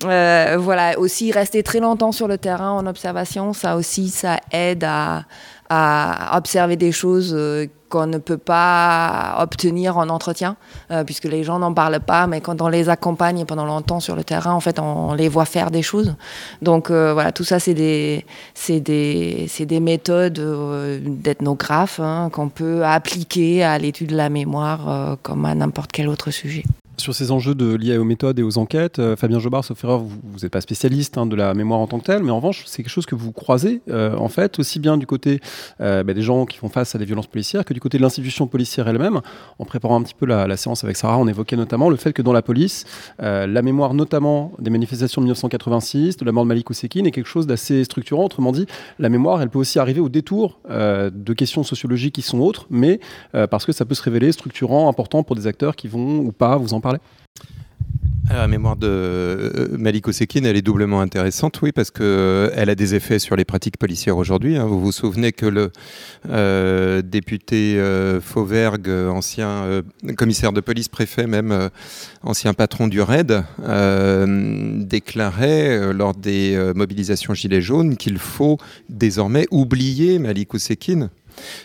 Euh, 0.03 0.57
voilà, 0.59 0.99
aussi 0.99 1.31
rester 1.31 1.63
très 1.63 1.79
longtemps 1.79 2.11
sur 2.11 2.27
le 2.27 2.37
terrain 2.37 2.71
en 2.71 2.85
observation, 2.85 3.53
ça 3.53 3.75
aussi, 3.75 4.09
ça 4.09 4.39
aide 4.51 4.83
à, 4.83 5.23
à 5.69 6.37
observer 6.37 6.75
des 6.75 6.91
choses 6.91 7.35
qu'on 7.89 8.07
ne 8.07 8.17
peut 8.17 8.37
pas 8.37 9.37
obtenir 9.39 9.97
en 9.97 10.09
entretien, 10.09 10.57
puisque 11.05 11.25
les 11.25 11.43
gens 11.43 11.59
n'en 11.59 11.73
parlent 11.73 11.99
pas, 11.99 12.27
mais 12.27 12.41
quand 12.41 12.61
on 12.61 12.67
les 12.67 12.89
accompagne 12.89 13.45
pendant 13.45 13.65
longtemps 13.65 13.99
sur 13.99 14.15
le 14.15 14.23
terrain, 14.23 14.53
en 14.53 14.59
fait, 14.59 14.79
on 14.79 15.13
les 15.13 15.29
voit 15.29 15.45
faire 15.45 15.71
des 15.71 15.81
choses. 15.81 16.15
Donc 16.61 16.91
voilà, 16.91 17.31
tout 17.31 17.43
ça, 17.43 17.59
c'est 17.59 17.73
des, 17.73 18.25
des, 18.69 19.47
des 19.59 19.79
méthodes 19.79 21.01
d'ethnographe 21.03 21.99
hein, 21.99 22.29
qu'on 22.31 22.49
peut 22.49 22.85
appliquer 22.85 23.63
à 23.63 23.77
l'étude 23.77 24.11
de 24.11 24.17
la 24.17 24.29
mémoire 24.29 25.17
comme 25.23 25.45
à 25.45 25.55
n'importe 25.55 25.91
quel 25.91 26.07
autre 26.07 26.31
sujet 26.31 26.63
sur 26.97 27.13
ces 27.13 27.31
enjeux 27.31 27.55
de, 27.55 27.75
liés 27.75 27.97
aux 27.97 28.03
méthodes 28.03 28.39
et 28.39 28.43
aux 28.43 28.57
enquêtes, 28.57 28.99
euh, 28.99 29.15
Fabien 29.15 29.39
Jobard, 29.39 29.63
sauf 29.63 29.83
erreur, 29.83 29.99
vous 29.99 30.39
n'êtes 30.41 30.51
pas 30.51 30.61
spécialiste 30.61 31.17
hein, 31.17 31.25
de 31.25 31.35
la 31.35 31.53
mémoire 31.53 31.79
en 31.79 31.87
tant 31.87 31.99
que 31.99 32.05
telle, 32.05 32.23
mais 32.23 32.31
en 32.31 32.37
revanche, 32.37 32.63
c'est 32.65 32.83
quelque 32.83 32.91
chose 32.91 33.05
que 33.05 33.15
vous 33.15 33.31
croisez, 33.31 33.81
euh, 33.89 34.15
en 34.17 34.29
fait, 34.29 34.59
aussi 34.59 34.79
bien 34.79 34.97
du 34.97 35.05
côté 35.05 35.39
euh, 35.81 36.03
bah, 36.03 36.13
des 36.13 36.21
gens 36.21 36.45
qui 36.45 36.57
font 36.57 36.69
face 36.69 36.95
à 36.95 36.97
des 36.97 37.05
violences 37.05 37.27
policières 37.27 37.65
que 37.65 37.73
du 37.73 37.79
côté 37.79 37.97
de 37.97 38.03
l'institution 38.03 38.47
policière 38.47 38.87
elle-même. 38.87 39.21
En 39.59 39.65
préparant 39.65 39.99
un 39.99 40.03
petit 40.03 40.13
peu 40.13 40.25
la, 40.25 40.55
séance 40.57 40.83
avec 40.83 40.95
Sarah, 40.95 41.17
on 41.17 41.27
évoquait 41.27 41.57
notamment 41.57 41.89
le 41.89 41.97
fait 41.97 42.13
que 42.13 42.21
dans 42.21 42.33
la 42.33 42.41
police, 42.41 42.85
la 43.19 43.61
mémoire 43.61 43.93
notamment 43.93 44.53
des 44.59 44.69
manifestations 44.69 45.21
de 45.21 45.25
1986, 45.25 46.17
de 46.17 46.25
la 46.25 46.31
mort 46.31 46.43
de 46.43 46.47
Malik 46.47 46.69
Oussekine, 46.69 47.05
est 47.07 47.11
quelque 47.11 47.27
chose 47.27 47.45
d'assez 47.45 47.83
structurant. 47.83 48.25
Autrement 48.25 48.51
dit, 48.51 48.65
la 48.99 49.09
mémoire, 49.09 49.41
elle 49.41 49.49
peut 49.49 49.59
aussi 49.59 49.79
arriver 49.79 49.99
au 49.99 50.07
détour 50.07 50.59
de 50.69 51.33
questions 51.33 51.63
sociologiques 51.63 52.15
qui 52.15 52.21
sont 52.21 52.39
autres, 52.39 52.67
mais 52.69 52.99
parce 53.49 53.65
que 53.65 53.71
ça 53.71 53.85
peut 53.85 53.95
se 53.95 54.03
révéler 54.03 54.31
structurant, 54.31 54.87
important 54.87 55.23
pour 55.23 55.35
des 55.35 55.47
acteurs 55.47 55.75
qui 55.75 55.87
vont 55.87 56.19
ou 56.19 56.31
pas 56.31 56.57
vous 56.57 56.73
en 56.73 56.79
parler 56.85 56.99
la 58.33 58.47
mémoire 58.47 58.75
de 58.75 58.87
euh, 58.87 59.77
Malik 59.77 60.07
Osekine, 60.07 60.45
elle 60.45 60.55
est 60.55 60.61
doublement 60.61 61.01
intéressante, 61.01 61.61
oui, 61.61 61.71
parce 61.71 61.91
qu'elle 61.91 62.05
euh, 62.05 62.49
a 62.67 62.75
des 62.75 62.95
effets 62.95 63.19
sur 63.19 63.35
les 63.35 63.45
pratiques 63.45 63.77
policières 63.77 64.17
aujourd'hui. 64.17 64.57
Hein. 64.57 64.65
Vous 64.65 64.79
vous 64.79 64.91
souvenez 64.91 65.31
que 65.31 65.45
le 65.45 65.71
euh, 66.29 67.01
député 67.01 67.79
Fauvergue, 68.21 68.89
ancien 68.89 69.81
commissaire 70.17 70.51
de 70.51 70.61
police, 70.61 70.89
préfet 70.89 71.27
même, 71.27 71.69
ancien 72.23 72.53
patron 72.53 72.87
du 72.87 73.01
RAID, 73.01 73.43
déclarait 74.87 75.93
lors 75.93 76.13
des 76.13 76.71
mobilisations 76.75 77.33
Gilets 77.33 77.61
jaunes 77.61 77.97
qu'il 77.97 78.17
faut 78.17 78.57
désormais 78.89 79.47
oublier 79.51 80.19
Malik 80.19 80.53
Osekine 80.53 81.09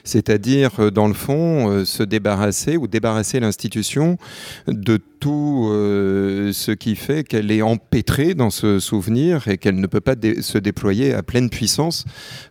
c'est-à-dire, 0.05 0.91
dans 0.91 1.09
le 1.09 1.15
fond, 1.15 1.85
se 1.85 2.03
débarrasser 2.03 2.77
ou 2.77 2.87
débarrasser 2.87 3.41
l'institution 3.41 4.19
de 4.67 4.99
tout 5.21 5.69
euh, 5.71 6.51
ce 6.53 6.73
qui 6.73 6.97
fait 6.97 7.25
qu'elle 7.25 7.53
est 7.53 7.63
empêtrée 7.63 8.35
dans 8.35 8.51
ce 8.51 8.81
souvenir 8.81 9.47
et 9.49 9.59
qu'elle 9.59 9.79
ne 9.79 9.87
peut 9.87 10.01
pas 10.01 10.15
se 10.41 10.59
déployer 10.59 11.13
à 11.13 11.23
pleine 11.23 11.51
puissance 11.51 12.07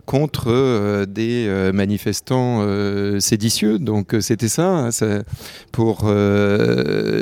contre 0.10 0.48
euh, 0.48 1.06
des 1.06 1.46
euh, 1.48 1.72
manifestants 1.72 2.66
séditieux. 3.20 3.78
Donc 3.78 4.16
c'était 4.22 4.48
ça, 4.48 4.90
hein, 4.90 4.90
pour 5.72 6.08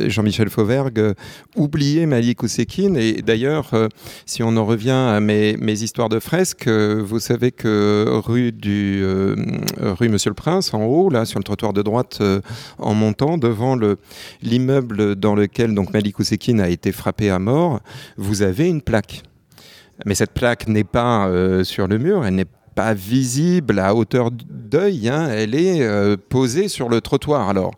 Jean-Michel 0.07 0.49
Fauvergue, 0.49 1.13
oublier 1.57 2.05
Malik 2.05 2.43
Oussekine. 2.43 2.95
Et 2.95 3.21
d'ailleurs, 3.21 3.71
si 4.25 4.41
on 4.41 4.55
en 4.55 4.65
revient 4.65 4.91
à 4.91 5.19
mes, 5.19 5.57
histoires 5.81 6.07
de 6.07 6.19
fresques, 6.19 6.69
vous 6.69 7.19
savez 7.19 7.51
que 7.51 8.05
rue, 8.25 8.53
du, 8.53 9.03
Monsieur 9.99 10.29
le 10.29 10.35
Prince, 10.35 10.73
en 10.73 10.83
haut, 10.83 11.09
là, 11.09 11.25
sur 11.25 11.39
le 11.39 11.43
trottoir 11.43 11.73
de 11.73 11.81
droite, 11.81 12.21
en 12.77 12.93
montant, 12.93 13.37
devant 13.37 13.77
l'immeuble 14.41 15.15
dans 15.15 15.35
lequel 15.35 15.73
donc 15.73 15.93
Malik 15.93 16.19
Oussekine 16.19 16.61
a 16.61 16.69
été 16.69 16.93
frappé 16.93 17.29
à 17.29 17.39
mort, 17.39 17.81
vous 18.15 18.43
avez 18.43 18.69
une 18.69 18.81
plaque. 18.81 19.23
Mais 20.05 20.15
cette 20.15 20.33
plaque 20.33 20.67
n'est 20.67 20.83
pas 20.83 21.27
euh, 21.27 21.63
sur 21.63 21.87
le 21.87 21.97
mur, 21.97 22.25
elle 22.25 22.35
n'est 22.35 22.45
pas 22.77 22.93
visible 22.93 23.79
à 23.79 23.95
hauteur 23.95 24.29
d'œil, 24.31 25.09
hein. 25.09 25.29
elle 25.31 25.55
est 25.55 25.81
euh, 25.81 26.15
posée 26.15 26.67
sur 26.67 26.89
le 26.89 27.01
trottoir. 27.01 27.49
Alors, 27.49 27.73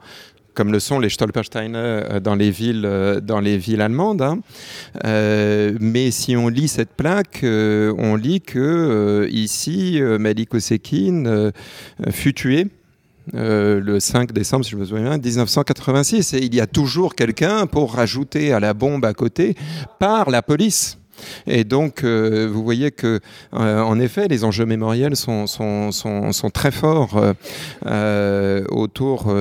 comme 0.54 0.74
le 0.74 0.82
sont 0.82 1.00
les 1.00 1.08
Stolpersteine 1.08 1.74
euh, 1.78 2.20
dans 2.20 2.36
les 2.36 2.52
villes, 2.52 2.82
dans 3.24 3.40
les 3.40 3.58
villes 3.58 3.80
allemandes. 3.80 4.22
Hein. 4.22 4.40
mais 5.80 6.12
si 6.12 6.36
on 6.36 6.50
lit 6.50 6.68
cette 6.68 6.92
plaque, 6.92 7.40
on 7.44 8.16
lit 8.16 8.42
que 8.42 9.26
ici, 9.32 10.02
Malik 10.02 10.54
Osekine 10.54 11.54
fut 12.12 12.34
tué 12.34 12.68
euh, 13.36 13.80
le 13.80 14.00
5 14.00 14.32
décembre, 14.32 14.66
si 14.66 14.72
je 14.72 14.78
me 14.78 14.86
souviens 14.86 15.18
1986. 15.18 16.34
Et 16.34 16.44
il 16.44 16.56
y 16.56 16.62
a 16.62 16.68
toujours 16.68 17.16
quelqu'un 17.16 17.68
pour 17.68 17.94
rajouter 17.94 18.54
à 18.54 18.60
la 18.60 18.74
bombe 18.74 19.06
à 19.06 19.14
côté 19.14 19.56
par 20.00 20.30
la 20.30 20.42
police. 20.42 20.99
Et 21.48 21.64
donc, 21.64 22.04
vous 22.04 22.64
voyez 22.64 22.92
que, 22.92 23.20
en 23.52 24.00
effet, 24.00 24.28
les 24.28 24.44
enjeux 24.44 24.66
mémoriels 24.66 25.16
sont, 25.16 25.48
sont, 25.48 25.92
sont, 25.92 26.50
très 26.50 26.72
forts 26.72 27.20
autour, 28.72 29.34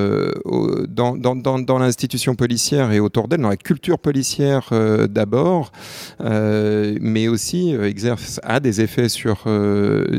dans, 0.88 1.16
dans, 1.16 1.36
dans, 1.36 1.58
dans 1.58 1.78
l'institution 1.78 2.34
policière 2.34 2.92
et 2.92 3.00
autour 3.00 3.28
d'elle, 3.28 3.40
dans 3.40 3.48
la 3.48 3.56
culture 3.56 3.98
policière 3.98 4.70
d'abord, 5.08 5.72
mais 6.20 7.28
aussi 7.28 7.74
exerce, 7.74 8.40
a 8.42 8.60
des 8.60 8.80
effets 8.80 9.08
sur, 9.08 9.44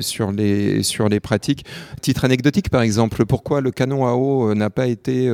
sur, 0.02 0.32
les, 0.32 0.84
sur 0.84 1.10
les 1.10 1.20
pratiques. 1.20 1.66
Titre 2.02 2.26
anecdotique, 2.26 2.70
par 2.70 2.82
exemple, 2.82 3.26
pourquoi 3.26 3.62
le 3.62 3.72
canon 3.72 4.06
à 4.08 4.14
eau 4.14 4.54
n'a 4.54 4.70
pas 4.70 4.88
été 4.88 5.30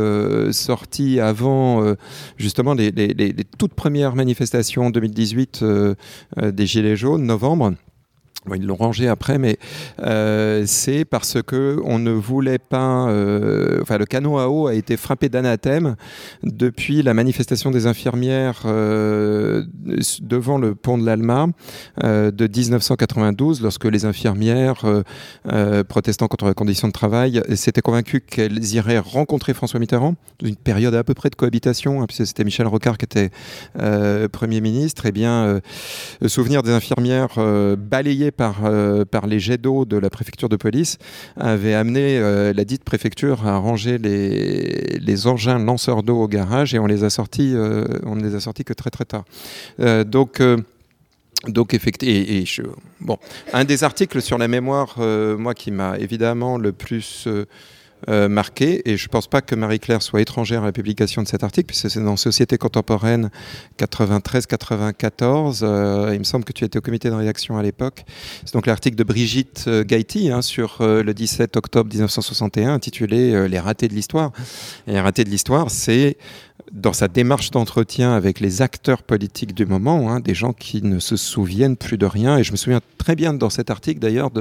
sorti 0.52 1.20
avant 1.20 1.96
justement 2.38 2.74
les, 2.74 3.34
toutes 3.58 3.74
premières 3.74 4.16
manifestations 4.16 4.90
2018 4.90 5.60
euh, 5.62 5.66
euh, 5.66 5.96
des 6.38 6.66
Gilets 6.68 6.98
jaunes, 6.98 7.26
novembre 7.26 7.74
ils 8.54 8.66
l'ont 8.66 8.76
rangé 8.76 9.08
après, 9.08 9.40
mais 9.40 9.58
euh, 10.02 10.64
c'est 10.68 11.06
parce 11.06 11.42
que 11.42 11.80
on 11.84 11.98
ne 11.98 12.12
voulait 12.12 12.60
pas. 12.60 13.08
Euh, 13.10 13.80
enfin, 13.82 13.98
le 13.98 14.06
canon 14.06 14.38
à 14.38 14.48
eau 14.48 14.68
a 14.68 14.76
été 14.76 14.98
frappé 14.98 15.30
d'anathème 15.30 15.96
depuis 16.44 17.02
la 17.02 17.14
manifestation 17.14 17.72
des 17.72 17.88
infirmières 17.88 18.64
euh, 18.66 19.64
devant 20.22 20.58
le 20.58 20.76
pont 20.76 20.98
de 20.98 21.06
l'Alma 21.06 21.48
de 22.04 22.48
1992, 22.48 23.62
lorsque 23.62 23.86
les 23.86 24.06
infirmières 24.06 24.86
protestant 25.88 26.28
contre 26.28 26.48
les 26.48 26.54
conditions 26.54 26.88
de 26.88 26.94
travail 26.94 27.42
s'étaient 27.56 27.82
convaincues 27.82 28.22
qu'elles 28.22 28.64
iraient 28.74 29.00
rencontrer 29.00 29.54
François 29.54 29.80
Mitterrand, 29.80 30.16
dans 30.40 30.48
une 30.48 30.56
période 30.56 30.94
à 30.94 31.04
peu 31.04 31.14
près 31.14 31.30
de 31.30 31.36
cohabitation, 31.36 32.02
hein, 32.02 32.06
puisque 32.08 32.28
c'était 32.28 32.44
Michel 32.44 32.68
Rocard 32.68 32.98
qui 32.98 33.06
était 33.06 33.32
Premier 34.30 34.62
ministre. 34.62 35.06
Et 35.06 35.10
eh 35.10 35.12
bien, 35.12 35.62
souvenir 36.28 36.64
des 36.64 36.72
infirmières 36.72 37.38
balayées 37.78 38.32
par, 38.36 38.66
euh, 38.66 39.06
par 39.06 39.28
les 39.28 39.40
jets 39.40 39.58
d'eau 39.58 39.86
de 39.86 39.98
la 39.98 40.10
préfecture 40.10 40.50
de 40.50 40.56
police 40.56 40.98
avait 41.38 41.74
amené 41.74 42.18
euh, 42.18 42.54
la 42.54 42.66
dite 42.66 42.84
préfecture 42.84 43.48
à 43.48 43.58
ranger 43.58 43.98
les, 43.98 45.00
les 45.00 45.28
engins 45.28 45.60
lanceurs 45.60 46.04
d'eau 46.04 46.18
au 46.18 46.28
garage 46.28 46.74
et 46.74 46.80
on 46.80 46.86
les 46.86 47.04
a 47.04 47.10
sortis, 47.10 47.54
euh, 47.56 47.86
on 48.04 48.16
les 48.16 48.36
a 48.36 48.40
sortis 48.40 48.64
que 48.64 48.74
très 48.74 48.90
très 48.90 49.06
tard. 49.06 49.26
donc 50.06 50.42
donc 51.48 51.74
effectivement, 51.74 52.66
bon, 53.02 53.18
un 53.54 53.66
des 53.66 53.84
articles 53.84 54.22
sur 54.22 54.38
la 54.38 54.48
mémoire, 54.48 54.98
moi 55.38 55.54
qui 55.54 55.70
m'a 55.72 55.98
évidemment 56.00 56.58
le 56.58 56.72
plus 56.72 57.28
marqué. 58.08 58.90
Et 58.90 58.98
je 58.98 59.06
ne 59.06 59.10
pense 59.10 59.28
pas 59.28 59.42
que 59.42 59.56
Marie-Claire 59.56 60.02
soit 60.02 60.22
étrangère 60.22 60.64
à 60.64 60.66
la 60.66 60.72
publication 60.72 61.24
de 61.24 61.28
cet 61.28 61.44
article, 61.44 61.68
puisque 61.68 61.90
c'est 61.90 62.04
dans 62.04 62.18
Société 62.18 62.58
contemporaine 62.58 63.30
93-94. 63.80 65.60
Euh, 65.64 66.12
il 66.14 66.20
me 66.20 66.24
semble 66.24 66.46
que 66.46 66.54
tu 66.54 66.64
étais 66.64 66.78
au 66.78 66.82
comité 66.82 67.10
de 67.10 67.16
rédaction 67.16 67.58
à 67.58 67.64
l'époque. 67.64 68.04
C'est 68.46 68.54
donc 68.54 68.66
l'article 68.68 68.96
de 68.96 69.04
Brigitte 69.04 69.66
euh, 69.68 69.84
Gaiti 69.84 70.32
hein, 70.32 70.42
sur 70.42 70.78
le 70.80 71.14
17 71.14 71.58
octobre 71.58 71.90
1961, 71.90 72.74
intitulé 72.74 73.48
Les 73.48 73.60
ratés 73.60 73.88
de 73.88 73.94
l'histoire. 73.94 74.32
Et 74.88 74.92
les 74.92 75.00
ratés 75.00 75.24
de 75.24 75.30
l'histoire, 75.30 75.72
c'est 75.72 76.18
dans 76.72 76.94
sa 76.94 77.08
démarche 77.08 77.52
d'entretien 77.52 78.14
avec 78.14 78.40
les 78.40 78.62
acteurs 78.62 79.04
politiques 79.04 79.54
du 79.54 79.66
moment, 79.66 80.10
hein, 80.10 80.20
des 80.20 80.34
gens 80.34 80.54
qui 80.54 80.82
ne 80.82 81.00
se 81.00 81.16
souviennent 81.16 81.78
plus 81.78 81.98
de 81.98 82.06
rien. 82.06 82.38
Et 82.38 82.44
je 82.44 82.52
me 82.52 82.58
souviens 82.58 82.82
très 82.98 83.16
bien 83.16 83.34
dans 83.34 83.50
cet 83.50 83.70
article 83.70 84.00
d'ailleurs 84.00 84.32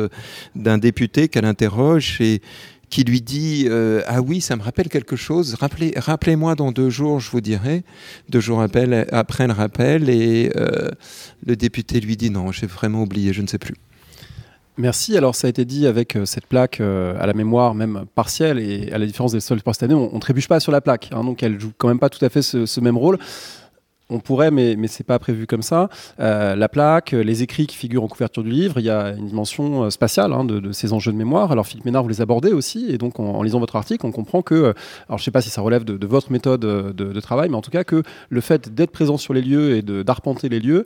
d'un 0.55 0.78
député 0.78 1.28
qu'elle 1.28 1.45
interroge 1.45 2.20
et 2.20 2.41
qui 2.90 3.05
lui 3.05 3.20
dit 3.20 3.66
euh, 3.69 4.02
Ah 4.06 4.20
oui, 4.20 4.40
ça 4.40 4.56
me 4.56 4.62
rappelle 4.62 4.89
quelque 4.89 5.16
chose, 5.16 5.55
rappelez, 5.55 5.94
rappelez-moi 5.97 6.55
dans 6.55 6.73
deux 6.73 6.90
jours, 6.90 7.20
je 7.20 7.31
vous 7.31 7.40
dirai. 7.40 7.85
Deux 8.28 8.40
jours 8.40 8.61
après, 8.61 9.06
après 9.12 9.47
le 9.47 9.52
rappel, 9.52 10.09
et 10.09 10.51
euh, 10.56 10.90
le 11.47 11.56
député 11.56 12.01
lui 12.01 12.16
dit 12.16 12.31
Non, 12.31 12.52
j'ai 12.52 12.66
vraiment 12.66 13.02
oublié, 13.02 13.32
je 13.32 13.43
ne 13.43 13.47
sais 13.47 13.59
plus. 13.59 13.74
Merci. 14.77 15.16
Alors, 15.16 15.36
ça 15.36 15.47
a 15.47 15.51
été 15.51 15.65
dit 15.65 15.86
avec 15.86 16.16
euh, 16.16 16.24
cette 16.24 16.47
plaque 16.47 16.81
à 16.81 17.27
la 17.27 17.32
mémoire, 17.32 17.74
même 17.74 18.05
partielle, 18.15 18.59
et 18.59 18.90
à 18.93 18.98
la 18.98 19.06
différence 19.06 19.32
des 19.32 19.40
sols 19.40 19.62
pour 19.62 19.74
cette 19.74 19.85
année, 19.85 19.94
on 19.94 20.12
ne 20.12 20.20
trébuche 20.20 20.48
pas 20.48 20.61
sur 20.61 20.73
la 20.73 20.81
plaque. 20.81 21.11
Hein, 21.12 21.23
donc, 21.24 21.43
elle 21.43 21.61
joue 21.61 21.73
quand 21.78 21.89
même 21.89 22.01
pas 22.01 22.09
tout 22.09 22.24
à 22.24 22.28
fait 22.28 22.43
ce 22.43 22.81
même 22.81 22.97
rôle. 22.97 23.19
On 24.11 24.19
pourrait, 24.19 24.51
mais, 24.51 24.75
ce 24.87 25.03
n'est 25.03 25.07
pas 25.07 25.19
prévu 25.19 25.47
comme 25.47 25.63
ça. 25.63 25.89
Euh, 26.21 26.55
la 26.57 26.69
plaque, 26.69 27.13
les 27.13 27.43
écrits 27.43 27.67
qui 27.67 27.77
figurent 27.77 28.05
en 28.05 28.09
couverture 28.09 28.43
du 28.43 28.51
livre, 28.51 28.79
il 28.79 28.85
y 28.85 28.91
a 28.91 29.15
une 29.17 29.29
dimension 29.29 29.85
euh, 29.85 29.91
spatiale 29.91 30.35
hein, 30.35 30.45
de, 30.45 30.73
ces 30.73 30.93
enjeux 30.93 31.11
de 31.11 31.17
mémoire. 31.17 31.53
Alors 31.53 31.67
Philippe 31.67 31.87
Ménard, 31.87 32.03
vous 32.03 32.11
les 32.11 32.21
abordez 32.21 32.53
aussi, 32.53 32.87
et 32.91 32.99
donc 32.99 33.19
en, 33.19 33.43
lisant 33.43 33.61
votre 33.61 33.77
article, 33.77 34.05
on 34.05 34.13
comprend 34.13 34.43
que, 34.43 34.55
euh, 34.55 34.73
alors 35.09 35.17
je 35.19 35.23
ne 35.23 35.25
sais 35.25 35.31
pas 35.31 35.41
si 35.41 35.49
ça 35.49 35.63
relève 35.63 35.85
de, 35.85 36.07
votre 36.07 36.31
méthode 36.31 36.61
de, 36.61 37.21
travail, 37.21 37.49
mais 37.49 37.57
en 37.57 37.63
tout 37.63 37.71
cas 37.71 37.85
que 37.85 38.03
le 38.29 38.41
fait 38.43 38.75
d'être 38.75 38.91
présent 38.91 39.17
sur 39.17 39.33
les 39.33 39.41
lieux 39.41 39.77
et 39.77 39.83
d'arpenter 39.83 40.51
les 40.51 40.61
lieux 40.61 40.85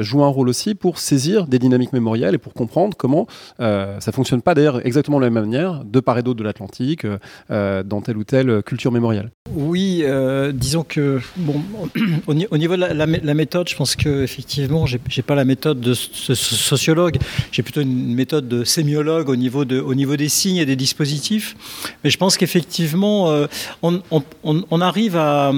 joue 0.00 0.22
un 0.22 0.28
rôle 0.28 0.50
aussi 0.50 0.74
pour 0.74 0.98
saisir 0.98 1.46
des 1.46 1.58
dynamiques 1.58 1.94
mémorielles 1.94 2.34
et 2.34 2.38
pour 2.38 2.52
comprendre 2.52 2.96
comment 2.96 3.26
ça 3.58 4.00
ça 4.02 4.12
fonctionne 4.12 4.42
pas 4.42 4.54
d'ailleurs 4.54 4.84
exactement 4.84 5.18
de 5.18 5.24
la 5.24 5.30
même 5.30 5.44
manière 5.44 5.84
de 5.84 6.00
part 6.00 6.18
et 6.18 6.22
d'autre 6.22 6.38
de 6.38 6.44
l'Atlantique 6.44 7.06
dans 7.48 8.00
telle 8.02 8.18
ou 8.18 8.24
telle 8.24 8.62
culture 8.62 8.92
mémorielle. 8.92 9.30
Oui, 9.54 10.04
disons 10.52 10.84
que 10.84 11.20
bon, 11.36 11.62
au 12.50 12.58
niveau 12.58 12.76
de 12.76 12.80
la, 12.80 13.34
méthode, 13.34 13.68
je 13.68 13.76
pense 13.76 13.96
que 13.96 14.22
effectivement, 14.22 14.86
j'ai 14.86 15.22
pas 15.22 15.34
la 15.34 15.44
méthode 15.44 15.80
de 15.80 15.94
sociologue. 15.94 17.18
J'ai 17.50 17.62
plutôt 17.62 17.80
une 17.80 18.14
méthode 18.14 18.48
de 18.48 18.64
sémiologue 18.64 19.28
au 19.28 19.36
niveau 19.36 19.64
de, 19.64 19.80
au 19.80 19.94
niveau 19.94 20.16
des 20.16 20.28
signes 20.28 20.56
et 20.56 20.66
des 20.66 20.76
dispositifs. 20.76 21.56
Mais 22.04 22.10
je 22.10 22.18
pense 22.18 22.36
qu'effectivement, 22.36 23.30
euh, 23.30 23.46
on, 23.82 24.80
arrive 24.80 25.16
à, 25.16 25.52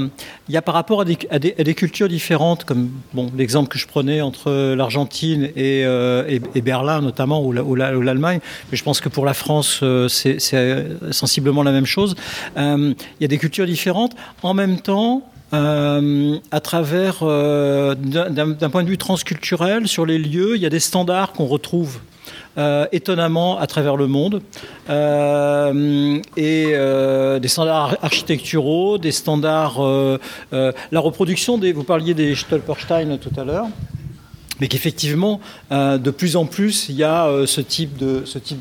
il 0.48 0.54
y 0.54 0.56
a 0.56 0.62
par 0.62 0.74
rapport 0.74 1.02
à 1.02 1.04
des, 1.04 1.18
à 1.30 1.38
des, 1.38 1.74
cultures 1.74 2.08
différentes, 2.08 2.64
comme 2.64 2.90
bon 3.12 3.30
l'exemple 3.36 3.68
que 3.68 3.78
je 3.78 3.86
prenais 3.86 4.20
entre 4.20 4.74
l'Argentine 4.74 5.50
et, 5.56 5.84
euh, 5.84 6.38
et, 6.54 6.60
Berlin 6.60 7.00
notamment 7.00 7.44
ou 7.44 7.74
l'Allemagne. 7.74 8.40
Mais 8.70 8.76
je 8.76 8.84
pense 8.84 9.00
que 9.00 9.08
pour 9.08 9.24
la 9.24 9.34
France, 9.34 9.80
euh, 9.82 10.08
c'est 10.08 10.38
sensiblement 11.10 11.62
la 11.62 11.72
même 11.72 11.86
chose. 11.86 12.14
il 12.56 12.94
y 13.20 13.24
a 13.24 13.28
des 13.28 13.38
cultures 13.38 13.66
différentes. 13.66 14.12
En 14.42 14.54
même 14.54 14.80
temps, 14.80 15.22
euh, 15.54 16.38
à 16.50 16.60
travers, 16.60 17.18
euh, 17.22 17.94
d'un 17.94 18.70
point 18.70 18.82
de 18.82 18.88
vue 18.88 18.98
transculturel, 18.98 19.86
sur 19.86 20.04
les 20.06 20.18
lieux, 20.18 20.56
il 20.56 20.62
y 20.62 20.66
a 20.66 20.70
des 20.70 20.80
standards 20.80 21.32
qu'on 21.32 21.46
retrouve 21.46 22.00
euh, 22.56 22.86
étonnamment 22.92 23.58
à 23.58 23.66
travers 23.66 23.96
le 23.96 24.06
monde. 24.06 24.42
et 26.36 26.66
des 27.40 27.48
standards 27.48 27.96
architecturaux, 28.02 28.98
des 28.98 29.12
standards. 29.12 29.80
la 30.52 31.00
reproduction 31.00 31.58
des. 31.58 31.72
Vous 31.72 31.84
parliez 31.84 32.14
des 32.14 32.34
Stolperstein 32.34 33.18
tout 33.18 33.32
à 33.38 33.44
l'heure. 33.44 33.66
Mais 34.60 34.68
qu'effectivement, 34.68 35.40
de 35.70 36.10
plus 36.10 36.36
en 36.36 36.46
plus, 36.46 36.88
il 36.88 36.96
y 36.96 37.04
a 37.04 37.28
ce 37.46 37.60
type 37.60 37.96
de. 37.96 38.22
Ce 38.24 38.38
type 38.38 38.60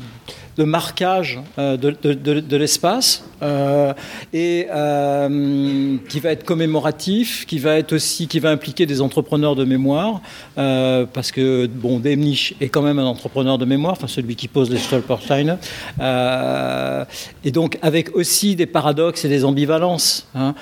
de 0.56 0.62
marquage 0.62 1.40
de, 1.58 1.76
de 1.80 2.56
l'espace 2.56 3.24
et 3.42 4.66
euh, 4.70 5.96
qui 6.08 6.20
va 6.20 6.30
être 6.30 6.44
commémoratif, 6.44 7.46
qui 7.46 7.58
va 7.58 7.76
être 7.76 7.92
aussi, 7.92 8.28
qui 8.28 8.40
va 8.40 8.50
impliquer 8.50 8.86
des 8.86 9.00
entrepreneurs 9.00 9.56
de 9.56 9.64
mémoire, 9.64 10.20
euh, 10.58 11.06
parce 11.12 11.32
que 11.32 11.66
bon, 11.66 11.98
Demnich 11.98 12.54
est 12.60 12.68
quand 12.68 12.82
même 12.82 12.98
un 12.98 13.04
entrepreneur 13.04 13.58
de 13.58 13.64
mémoire, 13.64 13.92
enfin 13.92 14.06
celui 14.06 14.36
qui 14.36 14.48
pose 14.48 14.70
les 14.70 14.78
Stolpersteine, 14.78 15.58
et 16.00 17.50
donc 17.50 17.78
avec 17.82 18.14
aussi 18.16 18.56
des 18.56 18.66
paradoxes 18.66 19.24
et 19.24 19.28
des 19.28 19.44
ambivalences, 19.44 20.28
hein, 20.34 20.54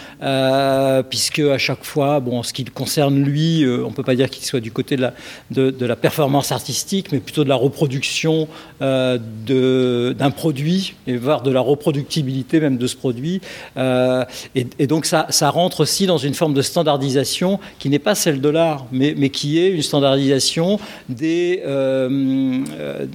puisque 1.09 1.41
à 1.41 1.59
chaque 1.59 1.85
fois, 1.85 2.21
bon, 2.21 2.39
en 2.39 2.43
ce 2.43 2.53
qui 2.53 2.65
concerne 2.65 3.23
lui, 3.23 3.65
on 3.67 3.93
peut 3.93 4.03
pas 4.03 4.15
dire 4.15 4.31
qu'il 4.31 4.45
soit 4.45 4.61
du 4.61 4.73
côté 4.73 4.97
de 4.97 5.87
la, 5.87 5.97
performance 5.97 6.53
artistique, 6.53 7.13
mais 7.13 7.21
plutôt 7.21 7.45
de 7.45 7.49
la 7.49 7.55
reproduction 7.55 8.49
d'un 8.81 10.31
produit, 10.35 10.95
et 11.07 11.17
voire 11.17 11.43
de 11.43 11.51
la 11.51 11.61
reproductibilité 11.61 12.61
même 12.61 12.72
de 12.79 12.87
ce 12.87 12.97
produit. 12.97 13.41
Euh, 13.77 14.25
et, 14.55 14.87
donc 14.87 15.07
ça, 15.07 15.27
rentre 15.51 15.81
aussi 15.81 16.07
dans 16.07 16.19
une 16.19 16.35
forme 16.35 16.55
de 16.55 16.63
standardisation 16.63 17.59
qui 17.79 17.89
n'est 17.89 17.99
pas 17.99 18.15
celle 18.15 18.41
de 18.41 18.49
l'art, 18.49 18.87
mais, 18.93 19.31
qui 19.31 19.59
est 19.59 19.71
une 19.71 19.83
standardisation 19.83 20.79
euh, 21.21 22.65
euh, 22.71 23.07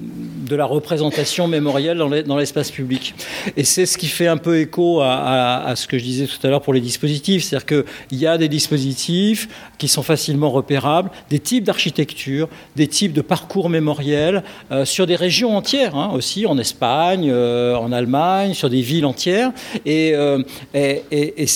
de 0.48 0.56
la 0.56 0.64
représentation 0.64 1.48
mémorielle 1.48 1.98
dans 1.98 2.36
l'espace 2.36 2.70
public. 2.70 3.14
Et 3.56 3.64
c'est 3.64 3.86
ce 3.86 3.98
qui 3.98 4.06
fait 4.06 4.26
un 4.26 4.36
peu 4.36 4.58
écho 4.58 5.00
à, 5.00 5.64
à, 5.64 5.76
ce 5.76 5.86
que 5.86 5.98
je 5.98 6.04
disais 6.04 6.26
tout 6.26 6.44
à 6.46 6.50
l'heure 6.50 6.62
pour 6.62 6.74
les 6.74 6.80
dispositifs, 6.80 7.44
c'est-à-dire 7.44 7.84
qu'il 7.84 8.18
y 8.18 8.26
a 8.26 8.38
des 8.38 8.48
dispositifs 8.48 9.48
qui 9.78 9.88
sont 9.88 10.02
facilement 10.02 10.50
repérables, 10.50 11.10
des 11.30 11.38
types 11.38 11.64
d'architecture, 11.64 12.48
des 12.76 12.88
types 12.88 13.12
de 13.12 13.20
parcours 13.20 13.68
mémoriels 13.68 14.42
sur 14.84 15.06
des 15.06 15.16
régions 15.16 15.56
entières 15.56 15.96
hein, 15.96 16.10
aussi, 16.14 16.46
en 16.46 16.58
Espagne, 16.58 17.32
en 17.32 17.92
Allemagne, 17.92 18.54
sur 18.54 18.70
des 18.70 18.80
villes 18.80 19.06
entières 19.06 19.37
euh, 19.86 20.42
et, 20.74 21.46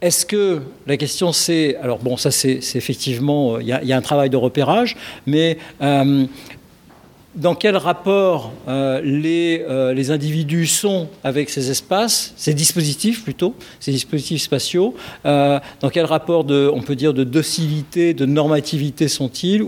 est-ce 0.00 0.24
que 0.26 0.60
la 0.86 0.96
question 0.96 1.32
c'est, 1.32 1.76
alors 1.82 1.98
bon, 1.98 2.16
ça 2.16 2.30
c'est 2.30 2.60
effectivement, 2.74 3.58
il 3.58 3.66
y, 3.66 3.92
a 3.92 3.96
un 3.96 4.00
travail 4.00 4.30
de 4.30 4.36
repérage, 4.36 4.96
mais 5.26 5.58
euh, 5.82 6.24
dans 7.34 7.56
quel 7.56 7.76
rapport 7.76 8.52
les, 8.68 9.64
les 9.94 10.10
individus 10.10 10.66
sont 10.66 11.08
avec 11.24 11.50
ces 11.50 11.70
espaces, 11.70 12.32
ces 12.36 12.54
dispositifs 12.54 13.24
plutôt, 13.24 13.54
ces 13.80 13.90
dispositifs 13.92 14.42
spatiaux, 14.42 14.94
dans 15.24 15.90
quel 15.92 16.04
rapport 16.04 16.44
de, 16.44 16.70
on 16.72 16.80
peut 16.80 16.96
dire, 16.96 17.14
de 17.14 17.24
docilité, 17.24 18.14
de 18.14 18.24
normativité 18.24 19.08
sont-ils, 19.08 19.64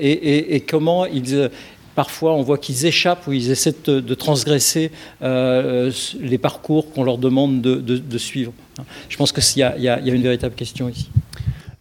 et, 0.00 0.60
comment 0.60 1.06
ils, 1.06 1.50
parfois 1.94 2.32
on 2.32 2.42
voit 2.42 2.58
qu'ils 2.58 2.86
échappent 2.86 3.26
ou 3.26 3.32
ils 3.32 3.50
essaient 3.50 3.74
de, 3.86 4.14
transgresser 4.14 4.90
les 5.20 6.38
parcours 6.38 6.92
qu'on 6.92 7.04
leur 7.04 7.18
demande 7.18 7.60
de, 7.60 7.76
de, 7.76 8.18
suivre. 8.18 8.52
Je 9.08 9.16
pense 9.16 9.32
qu'il 9.32 9.42
y, 9.56 9.82
y, 9.82 9.88
a 9.88 10.00
une 10.00 10.22
véritable 10.22 10.54
question 10.54 10.88
ici. 10.88 11.08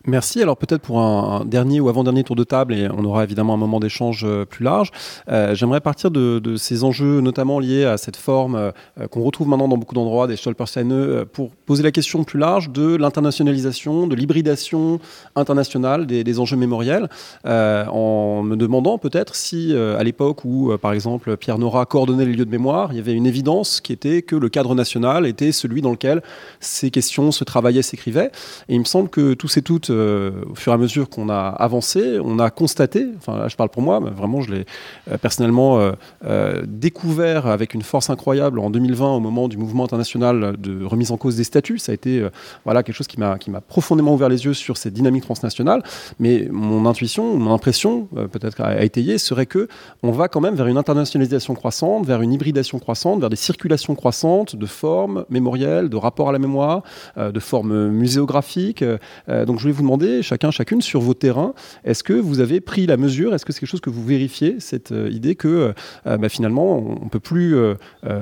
Merci. 0.05 0.41
Alors 0.41 0.57
peut-être 0.57 0.81
pour 0.81 0.99
un, 0.99 1.45
dernier 1.45 1.79
ou 1.79 1.87
avant-dernier 1.87 2.25
tour 2.25 2.35
de 2.35 2.43
table, 2.43 2.73
et 2.73 2.89
on 2.89 3.05
aura 3.05 3.23
évidemment 3.23 3.53
un 3.53 3.57
moment 3.57 3.79
d'échange 3.79 4.25
euh, 4.25 4.43
plus 4.43 4.65
large, 4.65 4.91
euh, 5.29 5.55
j'aimerais 5.55 5.79
partir 5.79 6.11
de, 6.11 6.41
ces 6.57 6.83
enjeux 6.83 7.21
notamment 7.21 7.57
liés 7.57 7.85
à 7.85 7.97
cette 7.97 8.17
forme 8.17 8.55
euh, 8.55 8.71
qu'on 9.09 9.23
retrouve 9.23 9.47
maintenant 9.47 9.69
dans 9.69 9.77
beaucoup 9.77 9.95
d'endroits, 9.95 10.27
des 10.27 10.35
Stolpersteine, 10.35 11.23
pour 11.31 11.51
poser 11.51 11.83
la 11.83 11.91
question 11.91 12.25
plus 12.25 12.37
large 12.37 12.69
de 12.69 12.97
l'internationalisation, 12.97 14.05
de 14.07 14.15
l'hybridation 14.15 14.99
internationale 15.37 16.05
des, 16.05 16.39
enjeux 16.39 16.57
mémoriels, 16.57 17.07
en 17.45 18.43
me 18.43 18.55
demandant 18.55 18.97
peut-être 18.97 19.35
si 19.35 19.75
à 19.75 20.03
l'époque 20.03 20.43
où, 20.45 20.75
par 20.81 20.93
exemple, 20.93 21.37
Pierre 21.37 21.59
Nora 21.59 21.85
coordonnait 21.85 22.25
les 22.25 22.33
lieux 22.33 22.45
de 22.45 22.51
mémoire, 22.51 22.89
il 22.91 22.97
y 22.97 22.99
avait 22.99 23.13
une 23.13 23.25
évidence 23.25 23.81
qui 23.81 23.93
était 23.93 24.21
que 24.21 24.35
le 24.35 24.49
cadre 24.49 24.75
national 24.75 25.25
était 25.25 25.51
celui 25.51 25.81
dans 25.81 25.91
lequel 25.91 26.21
ces 26.59 26.91
questions 26.91 27.31
se 27.31 27.43
travaillaient, 27.43 27.81
s'écrivaient. 27.81 28.31
Et 28.69 28.75
il 28.75 28.79
me 28.79 28.85
semble 28.85 29.09
que 29.09 29.33
tous 29.33 29.57
et 29.57 29.61
toutes 29.61 29.92
euh, 29.93 30.31
au 30.49 30.55
fur 30.55 30.71
et 30.71 30.75
à 30.75 30.77
mesure 30.77 31.09
qu'on 31.09 31.29
a 31.29 31.49
avancé, 31.49 32.19
on 32.23 32.39
a 32.39 32.49
constaté, 32.49 33.07
enfin 33.17 33.37
là 33.37 33.47
je 33.47 33.55
parle 33.55 33.69
pour 33.69 33.81
moi, 33.81 33.99
mais 33.99 34.09
vraiment 34.09 34.41
je 34.41 34.51
l'ai 34.51 34.65
euh, 35.11 35.17
personnellement 35.17 35.91
euh, 36.25 36.61
découvert 36.65 37.47
avec 37.47 37.73
une 37.73 37.81
force 37.81 38.09
incroyable 38.09 38.59
en 38.59 38.69
2020 38.69 39.15
au 39.15 39.19
moment 39.19 39.47
du 39.47 39.57
mouvement 39.57 39.83
international 39.83 40.55
de 40.57 40.83
remise 40.83 41.11
en 41.11 41.17
cause 41.17 41.35
des 41.35 41.43
statuts. 41.43 41.77
Ça 41.77 41.91
a 41.91 41.95
été 41.95 42.27
voilà, 42.65 42.83
quelque 42.83 42.95
chose 42.95 43.07
qui 43.07 43.19
m'a 43.19 43.37
profondément 43.67 44.13
ouvert 44.13 44.29
les 44.29 44.45
yeux 44.45 44.53
sur 44.53 44.77
cette 44.77 44.93
dynamique 44.93 45.23
transnationale. 45.23 45.83
Mais 46.19 46.47
mon 46.51 46.85
intuition, 46.85 47.37
mon 47.37 47.53
impression, 47.53 48.07
peut-être 48.31 48.61
à, 48.61 48.83
étayer, 48.83 49.17
serait 49.17 49.45
que 49.45 49.67
on 50.01 50.11
va 50.11 50.27
quand 50.27 50.41
même 50.41 50.55
vers 50.55 50.67
une 50.67 50.77
internationalisation 50.77 51.53
croissante, 51.53 52.05
vers 52.05 52.21
une 52.21 52.33
hybridation 52.33 52.79
croissante, 52.79 53.19
vers 53.19 53.29
des 53.29 53.35
circulations 53.35 53.95
croissantes 53.95 54.55
de 54.55 54.65
formes 54.65 55.25
mémorielles, 55.29 55.89
de 55.89 55.97
rapports 55.97 56.29
à 56.29 56.31
la 56.31 56.39
mémoire, 56.39 56.83
de 57.17 57.39
formes 57.39 57.89
muséographiques. 57.89 58.83
donc 59.27 59.57
je 59.57 59.61
voulais 59.61 59.73
vous 59.73 59.82
demander, 59.83 60.23
chacun, 60.23 60.51
chacune, 60.51 60.81
sur 60.81 61.01
vos 61.01 61.13
terrains, 61.13 61.53
est-ce 61.83 62.03
que 62.03 62.13
vous 62.13 62.39
avez 62.39 62.61
pris 62.61 62.87
la 62.87 62.97
mesure 62.97 63.35
Est-ce 63.35 63.45
que 63.45 63.53
c'est 63.53 63.59
quelque 63.59 63.69
chose 63.69 63.81
que 63.81 63.89
vous 63.89 64.03
vérifiez, 64.03 64.55
cette 64.59 64.91
euh, 64.91 65.09
idée 65.11 65.35
que 65.35 65.47
euh, 65.47 65.73
euh, 66.07 66.17
bah, 66.17 66.29
finalement, 66.29 66.77
on 66.77 67.05
ne 67.05 67.09
peut 67.09 67.19
plus 67.19 67.55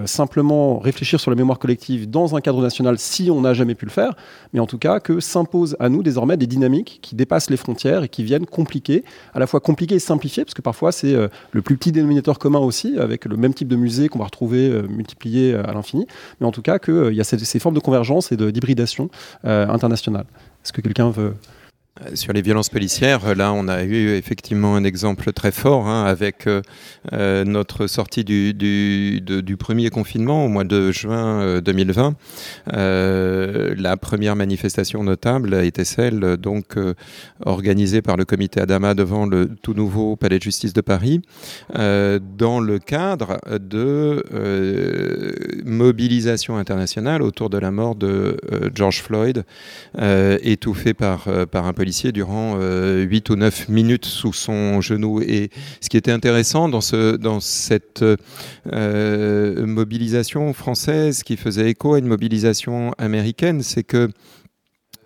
simplement 0.06 0.80
réfléchir 0.80 1.20
sur 1.20 1.32
la 1.32 1.38
mémoire 1.38 1.60
collective 1.60 2.10
dans 2.10 2.36
un 2.36 2.42
cadre 2.42 2.62
national 2.62 2.98
si 2.98 3.30
on 3.32 3.42
n'a 3.42 3.54
jamais 3.54 3.76
pu 3.76 3.86
le 3.86 3.92
faire, 3.92 4.16
mais 4.54 4.60
en 4.60 4.66
tout 4.66 4.78
cas 4.78 5.00
que 5.00 5.20
s'imposent 5.20 5.78
à 5.80 5.90
nous 5.90 6.04
désormais 6.04 6.38
des 6.38 6.48
dynamiques 6.48 7.00
qui 7.02 7.16
dépassent 7.16 7.50
les 7.50 7.58
frontières 7.58 8.04
et 8.04 8.10
qui 8.10 8.24
viennent 8.24 8.46
compliquer, 8.46 9.04
à 9.34 9.40
la 9.40 9.48
fois 9.48 9.60
compliquer 9.60 9.96
et 9.96 10.00
simplifier, 10.00 10.44
parce 10.44 10.54
que 10.54 10.62
parfois 10.62 10.92
c'est 10.92 11.14
le 11.14 11.62
plus 11.62 11.78
petit 11.78 11.92
dénominateur 11.92 12.40
commun 12.40 12.60
aussi, 12.60 12.98
avec 12.98 13.26
le 13.26 13.38
même 13.38 13.54
type 13.54 13.68
de 13.68 13.76
musée 13.76 14.10
qu'on 14.10 14.20
va 14.20 14.26
retrouver 14.26 14.82
multiplié 14.90 15.54
à 15.54 15.74
l'infini, 15.74 16.08
mais 16.40 16.48
en 16.48 16.52
tout 16.52 16.62
cas 16.62 16.80
qu'il 16.80 17.14
y 17.14 17.22
a 17.22 17.24
ces, 17.24 17.60
formes 17.60 17.76
de 17.76 17.80
convergence 17.80 18.32
et 18.32 18.38
d'hybridation 18.38 19.10
internationale. 19.44 20.26
Est-ce 20.64 20.74
que 20.74 20.82
quelqu'un 20.82 21.10
veut 21.10 21.36
sur 22.14 22.32
les 22.32 22.42
violences 22.42 22.70
policières, 22.70 23.36
là, 23.36 23.52
on 23.52 23.68
a 23.68 23.84
eu 23.84 24.16
effectivement 24.16 24.76
un 24.76 24.86
exemple 24.86 25.34
très 25.34 25.52
fort 25.52 25.88
hein, 25.88 26.06
avec 26.06 26.48
euh, 26.48 26.62
euh, 27.12 27.44
notre 27.44 27.86
sortie 27.88 28.24
du, 28.24 29.58
premier 29.60 29.90
confinement 29.90 30.46
au 30.46 30.48
mois 30.48 30.64
de 30.64 30.92
juin 30.92 31.60
2020. 31.60 32.16
la 32.68 33.98
première 33.98 34.38
manifestation 34.38 35.04
notable 35.04 35.54
été 35.54 35.84
celle 35.84 36.38
donc 36.38 36.78
organisée 37.46 38.02
par 38.02 38.16
le 38.16 38.24
comité 38.24 38.62
Adama 38.62 38.94
devant 38.94 39.26
le 39.26 39.50
tout 39.62 39.74
nouveau 39.74 40.16
palais 40.16 40.38
de 40.38 40.44
justice 40.44 40.74
de 40.74 40.82
Paris, 40.82 41.22
dans 41.74 42.60
le 42.62 42.80
cadre 42.80 43.40
de 43.60 44.24
mobilisation 45.66 46.58
internationale 46.58 47.22
autour 47.22 47.50
de 47.50 47.58
la 47.58 47.72
mort 47.72 47.96
de 47.96 48.38
George 48.74 49.02
Floyd, 49.02 49.44
étouffé 50.42 50.94
par, 50.94 51.28
par 51.52 51.66
un 51.68 51.74
policier 51.82 52.12
durant 52.12 52.58
8 52.58 52.60
euh, 52.62 53.34
ou 53.34 53.36
9 53.36 53.70
minutes 53.70 54.06
sous 54.06 54.34
son 54.34 54.82
genou. 54.82 55.20
Et 55.20 55.50
ce 55.80 55.90
qui 55.90 55.98
était 55.98 56.12
intéressant 56.12 56.70
dans, 56.70 56.80
ce, 56.80 57.16
dans 57.16 57.40
cette 57.40 58.06
euh, 58.72 59.66
mobilisation 59.66 60.54
française 60.54 61.24
qui 61.24 61.38
faisait 61.38 61.72
écho 61.72 61.96
à 61.96 61.98
une 61.98 62.06
mobilisation 62.06 62.94
américaine, 63.00 63.64
c'est 63.64 63.82
que 63.82 64.10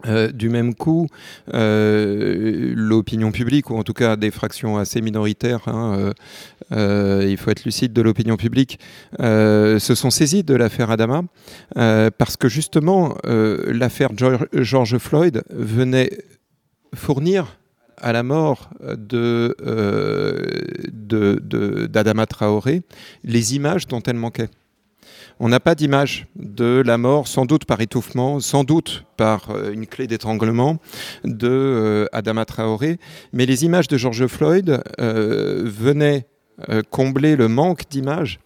euh, 0.05 0.33
du 0.33 0.49
même 0.49 0.75
coup, 0.75 1.07
l'opinion 1.47 3.31
publique, 3.31 3.69
ou 3.69 3.77
en 3.77 3.83
tout 3.83 3.93
cas 3.93 4.17
des 4.17 4.31
fractions 4.31 4.77
assez 4.77 4.99
minoritaires, 4.99 5.69
hein, 5.69 6.11
il 6.71 7.37
faut 7.37 7.51
être 7.51 7.63
lucide 7.63 7.93
de 7.93 8.01
l'opinion 8.01 8.35
publique, 8.35 8.79
se 9.17 9.93
sont 9.95 10.09
saisies 10.09 10.43
de 10.43 10.55
l'affaire 10.55 10.91
Adama, 10.91 11.23
parce 11.73 12.35
que 12.35 12.49
justement, 12.49 13.15
l'affaire 13.23 14.09
George 14.53 14.97
Floyd 14.97 15.41
venait 15.49 16.09
fournir 16.95 17.57
à 17.97 18.13
la 18.13 18.23
mort 18.23 18.69
de, 18.81 19.55
euh, 19.65 21.87
d'Adama 21.87 22.25
Traoré 22.25 22.83
les 23.23 23.55
images 23.55 23.87
dont 23.87 24.01
elle 24.01 24.15
manquait. 24.15 24.49
On 25.39 25.49
n'a 25.49 25.59
pas 25.59 25.75
d'image 25.75 26.27
de 26.35 26.81
la 26.85 26.97
mort, 26.97 27.27
sans 27.27 27.45
doute 27.45 27.65
par 27.65 27.81
étouffement, 27.81 28.39
sans 28.39 28.63
doute 28.63 29.03
par 29.17 29.49
euh, 29.49 29.71
une 29.71 29.85
clé 29.85 30.07
d'étranglement 30.07 30.77
de 31.25 31.49
euh, 31.49 32.45
Traoré, 32.45 32.99
mais 33.33 33.45
les 33.45 33.65
images 33.65 33.87
de 33.87 33.97
George 33.97 34.27
Floyd 34.27 34.81
venaient 34.97 36.27
combler 36.89 37.35
le 37.35 37.49
manque 37.49 37.89
d'images 37.89 38.39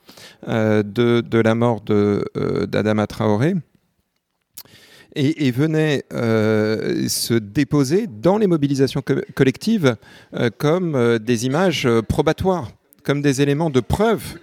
de, 0.48 1.22
de, 1.22 1.40
la 1.40 1.54
mort 1.54 1.82
d'Adama 1.82 3.06
Traoré 3.06 3.54
et, 5.16 5.52
venait 5.52 6.04
euh, 6.14 7.08
se 7.08 7.34
déposer 7.34 8.08
dans 8.08 8.38
les 8.38 8.48
mobilisations 8.48 9.04
collectives 9.36 9.96
euh, 10.36 10.50
comme 10.56 10.96
euh, 10.96 11.20
des 11.20 11.46
images 11.46 11.88
probatoires, 12.08 12.70
comme 13.04 13.22
des 13.22 13.42
éléments 13.42 13.70
de 13.70 13.80
preuve 13.80 14.38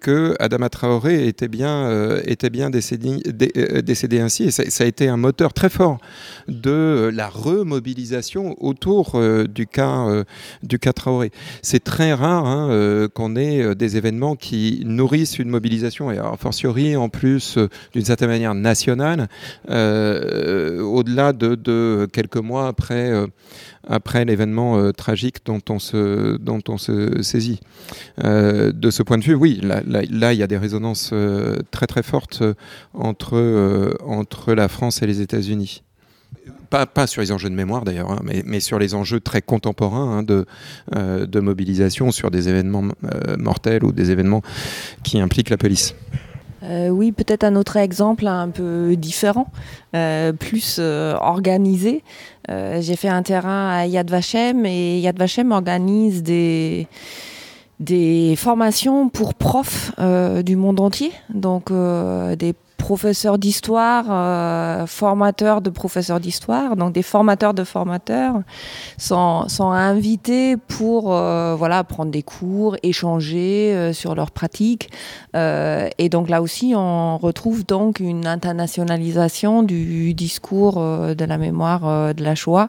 que 0.00 0.34
Adama 0.38 0.68
Traoré 0.68 1.26
était 1.26 1.48
bien, 1.48 1.86
euh, 1.86 2.20
était 2.24 2.50
bien 2.50 2.70
décédé, 2.70 3.18
euh, 3.56 3.82
décédé 3.82 4.20
ainsi. 4.20 4.44
Et 4.44 4.50
ça, 4.50 4.84
a 4.84 4.86
été 4.86 5.08
un 5.08 5.16
moteur 5.16 5.52
très 5.52 5.68
fort 5.68 5.98
de 6.48 7.10
la 7.12 7.28
remobilisation 7.28 8.56
autour 8.62 9.12
euh, 9.14 9.46
du, 9.46 9.66
cas, 9.66 10.24
du 10.62 10.78
cas 10.78 10.92
Traoré. 10.92 11.30
C'est 11.62 11.82
très 11.82 12.12
rare 12.12 12.46
hein, 12.46 13.08
qu'on 13.14 13.36
ait 13.36 13.74
des 13.74 13.96
événements 13.96 14.36
qui 14.36 14.82
nourrissent 14.84 15.38
une 15.38 15.48
mobilisation, 15.48 16.10
et 16.10 16.18
a 16.18 16.36
fortiori 16.38 16.96
en 16.96 17.08
plus 17.08 17.58
d'une 17.92 18.04
certaine 18.04 18.28
manière 18.28 18.54
nationale, 18.54 19.28
au-delà 19.68 21.32
de, 21.32 21.54
de, 21.54 22.08
quelques 22.12 22.36
mois 22.36 22.68
après 22.68 23.12
après 23.86 24.24
l'événement 24.24 24.78
euh, 24.78 24.92
tragique 24.92 25.38
dont 25.44 25.60
on 25.68 25.78
se, 25.78 26.36
dont 26.36 26.62
on 26.68 26.78
se 26.78 27.22
saisit. 27.22 27.60
Euh, 28.24 28.72
de 28.72 28.90
ce 28.90 29.02
point 29.02 29.18
de 29.18 29.24
vue, 29.24 29.34
oui, 29.34 29.60
là, 29.62 30.32
il 30.32 30.38
y 30.38 30.42
a 30.42 30.46
des 30.46 30.58
résonances 30.58 31.10
euh, 31.12 31.56
très 31.70 31.86
très 31.86 32.02
fortes 32.02 32.42
entre, 32.94 33.96
entre 34.04 34.54
la 34.54 34.68
France 34.68 35.02
et 35.02 35.06
les 35.06 35.20
États-Unis. 35.20 35.82
Pas, 36.70 36.86
pas, 36.86 37.06
sur 37.06 37.22
les 37.22 37.30
enjeux 37.30 37.48
de 37.48 37.54
mémoire 37.54 37.84
d'ailleurs, 37.84 38.10
hein, 38.10 38.20
mais, 38.24 38.42
mais, 38.44 38.60
sur 38.60 38.78
les 38.78 38.94
enjeux 38.94 39.20
très 39.20 39.42
contemporains 39.42 40.18
hein, 40.18 40.22
de, 40.22 40.44
de 40.92 41.40
mobilisation 41.40 42.10
sur 42.10 42.30
des 42.30 42.48
événements 42.48 42.84
mortels 43.38 43.84
ou 43.84 43.92
des 43.92 44.10
événements 44.10 44.42
qui 45.04 45.20
impliquent 45.20 45.50
la 45.50 45.56
police. 45.56 45.94
Oui, 46.90 47.12
peut-être 47.12 47.44
un 47.44 47.56
autre 47.56 47.76
exemple 47.76 48.26
un 48.26 48.48
peu 48.48 48.96
différent, 48.96 49.48
plus 50.38 50.78
organisé. 50.78 52.02
Euh, 52.50 52.80
j'ai 52.80 52.96
fait 52.96 53.08
un 53.08 53.22
terrain 53.22 53.70
à 53.70 53.86
Yad 53.86 54.10
Vashem 54.10 54.66
et 54.66 55.00
Yad 55.00 55.18
Vashem 55.18 55.50
organise 55.50 56.22
des, 56.22 56.86
des 57.80 58.34
formations 58.36 59.08
pour 59.08 59.34
profs 59.34 59.92
euh, 59.98 60.42
du 60.42 60.56
monde 60.56 60.80
entier, 60.80 61.10
donc 61.28 61.70
euh, 61.70 62.36
des 62.36 62.54
professeurs 62.76 63.38
d'histoire, 63.38 64.88
formateurs 64.88 65.60
de 65.60 65.70
professeurs 65.70 66.20
d'histoire, 66.20 66.76
donc 66.76 66.92
des 66.92 67.02
formateurs 67.02 67.54
de 67.54 67.64
formateurs, 67.64 68.34
sont, 68.98 69.48
sont 69.48 69.70
invités 69.70 70.56
pour 70.56 71.10
voilà 71.10 71.84
prendre 71.84 72.10
des 72.10 72.22
cours, 72.22 72.76
échanger 72.82 73.92
sur 73.92 74.14
leurs 74.14 74.30
pratiques. 74.30 74.90
et 75.34 76.08
donc 76.10 76.28
là 76.28 76.42
aussi, 76.42 76.74
on 76.76 77.18
retrouve 77.18 77.64
donc 77.64 78.00
une 78.00 78.26
internationalisation 78.26 79.62
du 79.62 80.14
discours 80.14 80.76
de 80.76 81.24
la 81.24 81.38
mémoire 81.38 82.14
de 82.14 82.22
la 82.22 82.34
Shoah 82.34 82.68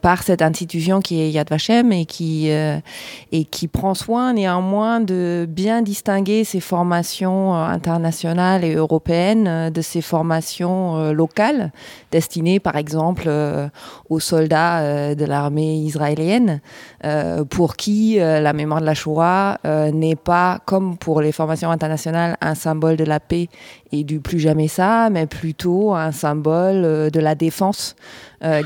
par 0.00 0.22
cette 0.22 0.42
institution 0.42 1.00
qui 1.00 1.20
est 1.20 1.30
Yad 1.30 1.50
Vashem 1.50 1.92
et 1.92 2.06
qui 2.06 2.50
et 3.32 3.44
qui 3.44 3.68
prend 3.68 3.94
soin 3.94 4.32
néanmoins 4.32 5.00
de 5.00 5.46
bien 5.48 5.82
distinguer 5.82 6.44
ces 6.44 6.60
formations 6.60 7.54
euh, 7.54 7.64
internationales 7.66 8.64
et 8.64 8.74
européennes 8.74 9.13
euh, 9.14 9.70
de 9.70 9.80
ces 9.80 10.00
formations 10.00 10.96
euh, 10.96 11.12
locales 11.12 11.72
destinées 12.10 12.60
par 12.60 12.76
exemple 12.76 13.28
aux 14.08 14.20
soldats 14.20 15.14
de 15.14 15.24
l'armée 15.24 15.76
israélienne 15.78 16.60
pour 17.50 17.76
qui 17.76 18.16
la 18.18 18.52
mémoire 18.52 18.80
de 18.80 18.86
la 18.86 18.94
Shoah 18.94 19.58
n'est 19.92 20.16
pas 20.16 20.60
comme 20.64 20.96
pour 20.96 21.20
les 21.20 21.32
formations 21.32 21.70
internationales 21.70 22.36
un 22.40 22.54
symbole 22.54 22.96
de 22.96 23.04
la 23.04 23.18
paix 23.18 23.48
et 23.90 24.04
du 24.04 24.20
plus 24.20 24.38
jamais 24.38 24.68
ça, 24.68 25.10
mais 25.10 25.26
plutôt 25.26 25.94
un 25.94 26.12
symbole 26.12 27.10
de 27.10 27.20
la 27.20 27.34
défense 27.34 27.96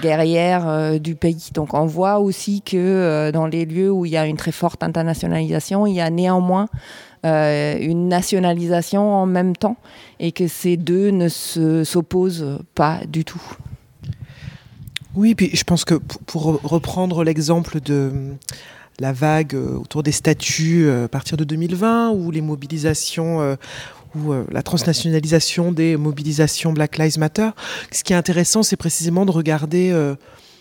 guerrière 0.03 1.01
du 1.01 1.15
pays. 1.15 1.49
Donc 1.55 1.73
on 1.73 1.87
voit 1.87 2.19
aussi 2.19 2.61
que 2.61 3.31
dans 3.31 3.47
les 3.47 3.65
lieux 3.65 3.91
où 3.91 4.05
il 4.05 4.13
y 4.13 4.17
a 4.19 4.27
une 4.27 4.37
très 4.37 4.53
forte 4.53 4.83
internationalisation, 4.83 5.87
il 5.87 5.95
y 5.95 6.01
a 6.01 6.11
néanmoins 6.11 6.67
euh, 6.67 7.08
une 7.25 8.09
nationalisation 8.09 9.15
en 9.15 9.27
même 9.27 9.57
temps 9.57 9.77
et 10.21 10.33
que 10.33 10.49
ces 10.49 10.77
deux 10.77 11.11
ne 11.11 11.29
s'opposent 11.29 12.59
pas 12.75 13.01
du 13.07 13.25
tout. 13.25 13.43
Oui, 15.15 15.35
puis 15.35 15.51
je 15.53 15.65
pense 15.65 15.85
que 15.85 15.95
pour 15.95 16.61
reprendre 16.63 17.25
l'exemple 17.25 17.81
de 17.81 18.13
la 19.01 19.13
vague 19.13 19.55
euh, 19.55 19.77
autour 19.77 20.03
des 20.03 20.13
statuts 20.13 20.85
euh, 20.87 21.07
à 21.07 21.09
partir 21.09 21.37
de 21.37 21.45
2020 21.45 22.11
ou 22.11 22.31
les 22.31 22.41
mobilisations 22.41 23.57
ou 24.15 24.33
la 24.51 24.63
transnationalisation 24.63 25.71
des 25.71 25.97
mobilisations 25.97 26.73
Black 26.73 26.99
Lives 26.99 27.19
Matter, 27.19 27.51
ce 27.93 28.03
qui 28.03 28.13
est 28.13 28.17
intéressant, 28.17 28.63
c'est 28.63 28.77
précisément 28.77 29.27
de 29.27 29.31
regarder 29.31 29.93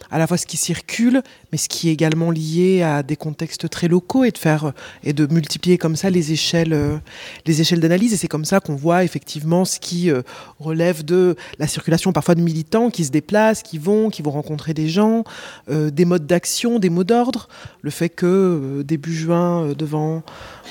à 0.09 0.17
la 0.17 0.27
fois 0.27 0.37
ce 0.37 0.45
qui 0.45 0.57
circule, 0.57 1.21
mais 1.51 1.57
ce 1.57 1.69
qui 1.69 1.89
est 1.89 1.93
également 1.93 2.31
lié 2.31 2.81
à 2.81 3.03
des 3.03 3.15
contextes 3.15 3.69
très 3.69 3.87
locaux 3.87 4.23
et 4.23 4.31
de 4.31 4.37
faire 4.37 4.73
et 5.03 5.13
de 5.13 5.25
multiplier 5.31 5.77
comme 5.77 5.95
ça 5.95 6.09
les 6.09 6.31
échelles, 6.31 6.73
euh, 6.73 6.97
les 7.45 7.61
échelles 7.61 7.79
d'analyse. 7.79 8.13
Et 8.13 8.17
c'est 8.17 8.27
comme 8.27 8.45
ça 8.45 8.59
qu'on 8.59 8.75
voit 8.75 9.03
effectivement 9.03 9.65
ce 9.65 9.79
qui 9.79 10.09
euh, 10.09 10.21
relève 10.59 11.03
de 11.03 11.35
la 11.59 11.67
circulation 11.67 12.13
parfois 12.13 12.35
de 12.35 12.41
militants 12.41 12.89
qui 12.89 13.05
se 13.05 13.11
déplacent, 13.11 13.63
qui 13.63 13.77
vont, 13.77 14.09
qui 14.09 14.21
vont 14.21 14.31
rencontrer 14.31 14.73
des 14.73 14.89
gens, 14.89 15.23
euh, 15.69 15.89
des 15.89 16.05
modes 16.05 16.25
d'action, 16.25 16.79
des 16.79 16.89
mots 16.89 17.03
d'ordre. 17.03 17.47
Le 17.81 17.89
fait 17.89 18.09
que 18.09 18.83
début 18.85 19.13
juin 19.13 19.73
devant 19.77 20.23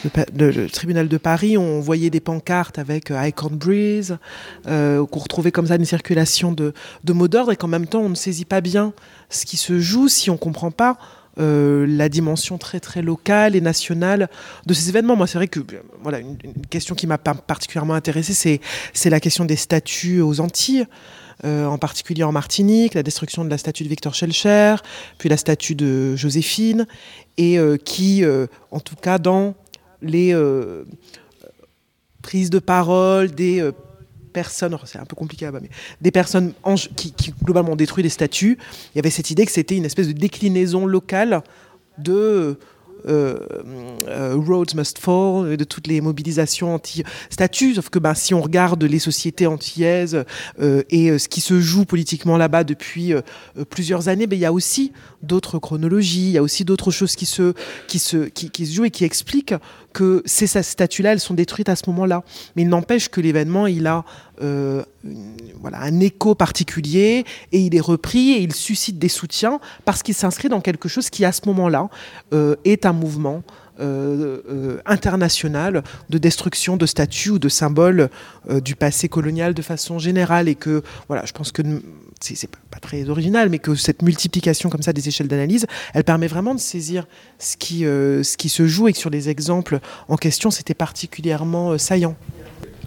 le, 0.04 0.68
tribunal 0.68 1.08
de 1.08 1.16
Paris, 1.16 1.56
on 1.56 1.80
voyait 1.80 2.10
des 2.10 2.20
pancartes 2.20 2.78
avec 2.78 3.10
Icon 3.10 3.50
Breeze, 3.52 4.18
qu'on 4.64 5.18
retrouvait 5.18 5.52
comme 5.52 5.66
ça 5.66 5.76
une 5.76 5.84
circulation 5.84 6.52
de 6.52 6.72
mots 7.12 7.28
d'ordre 7.28 7.52
et 7.52 7.56
qu'en 7.56 7.68
même 7.68 7.86
temps 7.86 8.00
on 8.00 8.10
ne 8.10 8.14
saisit 8.14 8.44
pas 8.44 8.60
bien 8.60 8.92
ce 9.30 9.46
qui 9.46 9.56
se 9.56 9.78
joue 9.80 10.08
si 10.08 10.30
on 10.30 10.36
comprend 10.36 10.70
pas 10.70 10.98
euh, 11.38 11.84
la 11.86 12.08
dimension 12.08 12.56
très 12.56 12.80
très 12.80 13.02
locale 13.02 13.56
et 13.56 13.60
nationale 13.60 14.30
de 14.64 14.72
ces 14.72 14.88
événements. 14.88 15.16
Moi, 15.16 15.26
c'est 15.26 15.36
vrai 15.36 15.48
que 15.48 15.60
voilà 16.02 16.18
une, 16.18 16.38
question 16.70 16.94
qui 16.94 17.06
m'a 17.06 17.18
particulièrement 17.18 17.92
intéressée, 17.92 18.60
c'est 18.94 19.10
la 19.10 19.20
question 19.20 19.44
des 19.44 19.56
statues 19.56 20.22
aux 20.22 20.40
Antilles. 20.40 20.86
Euh, 21.44 21.66
en 21.66 21.76
particulier 21.76 22.22
en 22.22 22.32
Martinique, 22.32 22.94
la 22.94 23.02
destruction 23.02 23.44
de 23.44 23.50
la 23.50 23.58
statue 23.58 23.84
de 23.84 23.90
Victor 23.90 24.14
Schellcher, 24.14 24.76
puis 25.18 25.28
la 25.28 25.36
statue 25.36 25.74
de 25.74 26.16
Joséphine, 26.16 26.86
et 27.36 27.58
euh, 27.58 27.76
qui, 27.76 28.24
en 28.70 28.80
tout 28.80 28.96
cas 28.96 29.18
dans 29.18 29.54
les 30.00 30.34
prises 32.22 32.48
de 32.48 32.58
parole 32.58 33.30
des 33.32 33.70
personnes, 34.36 34.76
c'est 34.84 34.98
un 34.98 35.06
peu 35.06 35.16
compliqué 35.16 35.48
mais 35.50 35.70
des 36.02 36.10
personnes 36.10 36.52
qui, 36.94 37.12
qui, 37.12 37.32
globalement 37.42 37.72
ont 37.72 37.76
détruit 37.76 38.02
des 38.02 38.10
statues, 38.10 38.58
il 38.94 38.98
y 38.98 38.98
avait 38.98 39.08
cette 39.08 39.30
idée 39.30 39.46
que 39.46 39.52
c'était 39.52 39.76
une 39.76 39.86
espèce 39.86 40.08
de 40.08 40.12
déclinaison 40.12 40.84
locale 40.84 41.42
de 41.96 42.58
euh, 43.08 43.38
euh, 44.08 44.36
Roads 44.36 44.74
Must 44.74 44.98
Fall, 44.98 45.56
de 45.56 45.64
toutes 45.64 45.86
les 45.86 46.02
mobilisations 46.02 46.74
anti-statuts. 46.74 47.76
Sauf 47.76 47.88
que 47.88 47.98
ben, 47.98 48.14
si 48.14 48.34
on 48.34 48.42
regarde 48.42 48.82
les 48.84 48.98
sociétés 48.98 49.46
antillaises 49.46 50.24
euh, 50.60 50.82
et 50.90 51.16
ce 51.18 51.28
qui 51.28 51.40
se 51.40 51.60
joue 51.60 51.86
politiquement 51.86 52.36
là-bas 52.36 52.64
depuis 52.64 53.14
plusieurs 53.70 54.08
années, 54.08 54.26
ben, 54.26 54.36
il 54.36 54.42
y 54.42 54.44
a 54.44 54.52
aussi 54.52 54.92
d'autres 55.26 55.58
chronologies, 55.58 56.28
il 56.28 56.32
y 56.32 56.38
a 56.38 56.42
aussi 56.42 56.64
d'autres 56.64 56.90
choses 56.90 57.16
qui 57.16 57.26
se, 57.26 57.52
qui, 57.88 57.98
se, 57.98 58.28
qui, 58.28 58.66
se 58.66 58.74
jouent 58.74 58.84
et 58.84 58.90
qui 58.90 59.04
expliquent 59.04 59.54
que 59.92 60.22
ces 60.26 60.46
statues-là, 60.46 61.12
elles 61.12 61.20
sont 61.20 61.34
détruites 61.34 61.68
à 61.68 61.76
ce 61.76 61.84
moment-là. 61.88 62.22
Mais 62.54 62.62
il 62.62 62.68
n'empêche 62.68 63.08
que 63.08 63.20
l'événement, 63.20 63.66
il 63.66 63.86
a 63.86 64.04
euh, 64.42 64.82
voilà, 65.60 65.80
un 65.80 66.00
écho 66.00 66.34
particulier 66.34 67.24
et 67.52 67.58
il 67.58 67.74
est 67.74 67.80
repris 67.80 68.32
et 68.32 68.40
il 68.40 68.54
suscite 68.54 68.98
des 68.98 69.08
soutiens 69.08 69.60
parce 69.84 70.02
qu'il 70.02 70.14
s'inscrit 70.14 70.48
dans 70.48 70.60
quelque 70.60 70.88
chose 70.88 71.10
qui, 71.10 71.24
à 71.24 71.32
ce 71.32 71.42
moment-là, 71.46 71.88
euh, 72.32 72.56
est 72.64 72.86
un 72.86 72.92
mouvement. 72.92 73.42
Euh, 73.78 74.78
international 74.86 75.84
de 76.08 76.16
destruction 76.16 76.78
de 76.78 76.86
statues 76.86 77.32
ou 77.32 77.38
de 77.38 77.50
symboles 77.50 78.08
du 78.64 78.74
passé 78.74 79.10
colonial 79.10 79.52
de 79.52 79.60
façon 79.60 79.98
générale 79.98 80.48
et 80.48 80.54
que 80.54 80.82
voilà 81.08 81.26
je 81.26 81.32
pense 81.32 81.52
que 81.52 81.60
c'est 82.20 82.51
pas 82.70 82.80
très 82.80 83.09
original, 83.09 83.48
mais 83.48 83.59
que 83.59 83.74
cette 83.74 84.02
multiplication 84.02 84.70
comme 84.70 84.82
ça 84.82 84.93
des 84.93 85.09
échelles 85.09 85.28
d'analyse, 85.28 85.66
elle 85.94 86.05
permet 86.05 86.26
vraiment 86.26 86.55
de 86.55 86.60
saisir 86.60 87.06
ce 87.38 87.56
qui, 87.56 87.84
euh, 87.84 88.22
ce 88.22 88.36
qui 88.36 88.48
se 88.48 88.66
joue 88.66 88.88
et 88.88 88.93
que 88.93 88.98
sur 88.98 89.10
les 89.10 89.28
exemples 89.28 89.80
en 90.09 90.16
question, 90.16 90.51
c'était 90.51 90.74
particulièrement 90.74 91.72
euh, 91.72 91.78
saillant. 91.78 92.16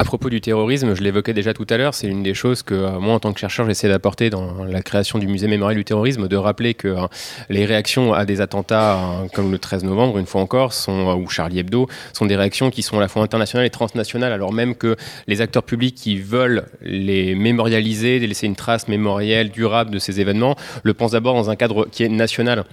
À 0.01 0.05
propos 0.05 0.29
du 0.29 0.39
terrorisme, 0.39 0.95
je 0.95 1.03
l'évoquais 1.03 1.33
déjà 1.33 1.53
tout 1.53 1.67
à 1.69 1.75
l'heure, 1.75 1.93
c'est 1.93 2.07
une 2.07 2.23
des 2.23 2.33
choses 2.33 2.63
que 2.63 2.73
euh, 2.73 2.99
moi, 3.01 3.15
en 3.15 3.19
tant 3.19 3.33
que 3.33 3.39
chercheur, 3.41 3.65
j'essaie 3.65 3.89
d'apporter 3.89 4.29
dans 4.29 4.63
la 4.63 4.81
création 4.81 5.19
du 5.19 5.27
musée 5.27 5.49
mémorial 5.49 5.75
du 5.75 5.83
terrorisme, 5.83 6.29
de 6.29 6.37
rappeler 6.37 6.73
que 6.73 6.87
euh, 6.87 7.07
les 7.49 7.65
réactions 7.65 8.13
à 8.13 8.23
des 8.23 8.39
attentats 8.39 8.93
euh, 8.93 9.27
comme 9.33 9.51
le 9.51 9.59
13 9.59 9.83
novembre, 9.83 10.17
une 10.17 10.25
fois 10.25 10.39
encore, 10.39 10.71
sont, 10.71 11.13
ou 11.21 11.27
Charlie 11.27 11.59
Hebdo, 11.59 11.89
sont 12.13 12.25
des 12.25 12.37
réactions 12.37 12.69
qui 12.69 12.81
sont 12.81 12.95
à 12.95 13.01
la 13.01 13.09
fois 13.09 13.23
internationales 13.23 13.67
et 13.67 13.69
transnationales, 13.69 14.31
alors 14.31 14.53
même 14.53 14.73
que 14.73 14.95
les 15.27 15.41
acteurs 15.41 15.63
publics 15.63 15.95
qui 15.95 16.17
veulent 16.17 16.67
les 16.81 17.35
mémorialiser, 17.35 18.19
laisser 18.19 18.47
une 18.47 18.55
trace 18.55 18.87
mémorielle 18.87 19.49
durable 19.49 19.91
de 19.91 19.99
ces 19.99 20.21
événements, 20.21 20.55
le 20.83 20.93
pensent 20.93 21.11
d'abord 21.11 21.33
dans 21.33 21.49
un 21.49 21.57
cadre 21.57 21.89
qui 21.91 22.03
est 22.03 22.09
national. 22.09 22.63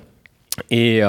Et, 0.70 1.02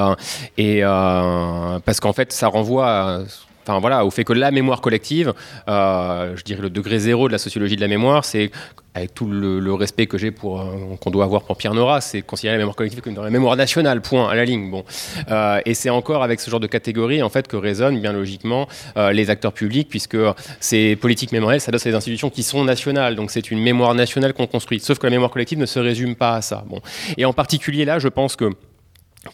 et 0.57 0.81
parce 0.81 1.99
qu'en 2.01 2.11
fait, 2.11 2.33
ça 2.33 2.47
renvoie 2.47 2.89
à 2.89 3.19
enfin 3.67 3.79
voilà, 3.79 4.05
au 4.05 4.11
fait 4.11 4.23
que 4.23 4.33
la 4.33 4.51
mémoire 4.51 4.81
collective, 4.81 5.33
euh, 5.67 6.35
je 6.35 6.43
dirais 6.43 6.61
le 6.61 6.69
degré 6.69 6.99
zéro 6.99 7.27
de 7.27 7.33
la 7.33 7.37
sociologie 7.37 7.75
de 7.75 7.81
la 7.81 7.87
mémoire, 7.87 8.23
c'est 8.23 8.51
avec 8.93 9.13
tout 9.13 9.27
le, 9.27 9.73
respect 9.73 10.07
que 10.07 10.17
j'ai 10.17 10.31
pour 10.31 10.59
euh, 10.59 10.95
qu'on 10.99 11.11
doit 11.11 11.25
avoir 11.25 11.43
pour 11.43 11.55
Pierre 11.57 11.75
Nora, 11.75 12.01
c'est 12.01 12.21
considérer 12.21 12.55
la 12.55 12.59
mémoire 12.59 12.75
collective 12.75 13.01
comme 13.01 13.13
dans 13.13 13.23
la 13.23 13.29
mémoire 13.29 13.55
nationale, 13.55 14.01
point 14.01 14.27
à 14.27 14.35
la 14.35 14.45
ligne. 14.45 14.71
Bon, 14.71 14.83
euh, 15.29 15.59
et 15.65 15.73
c'est 15.73 15.89
encore 15.89 16.23
avec 16.23 16.39
ce 16.39 16.49
genre 16.49 16.59
de 16.59 16.67
catégorie 16.67 17.21
en 17.21 17.29
fait 17.29 17.47
que 17.47 17.57
résonnent 17.57 17.99
bien 17.99 18.13
logiquement 18.13 18.67
les 18.95 19.29
acteurs 19.29 19.53
publics, 19.53 19.89
puisque 19.89 20.17
ces 20.59 20.95
politiques 20.95 21.31
mémorielles 21.31 21.61
s'adressent 21.61 21.85
à 21.87 21.89
des 21.89 21.95
institutions 21.95 22.29
qui 22.29 22.43
sont 22.43 22.63
nationales, 22.63 23.15
donc 23.15 23.31
c'est 23.31 23.51
une 23.51 23.59
mémoire 23.59 23.93
nationale 23.93 24.33
qu'on 24.33 24.47
construit. 24.47 24.79
Sauf 24.79 24.97
que 24.97 25.05
la 25.05 25.11
mémoire 25.11 25.29
collective 25.29 25.59
ne 25.59 25.65
se 25.65 25.79
résume 25.79 26.15
pas 26.15 26.35
à 26.35 26.41
ça. 26.41 26.63
Bon, 26.67 26.79
et 27.17 27.25
en 27.25 27.33
particulier 27.33 27.85
là, 27.85 27.99
je 27.99 28.07
pense 28.07 28.35
que 28.35 28.51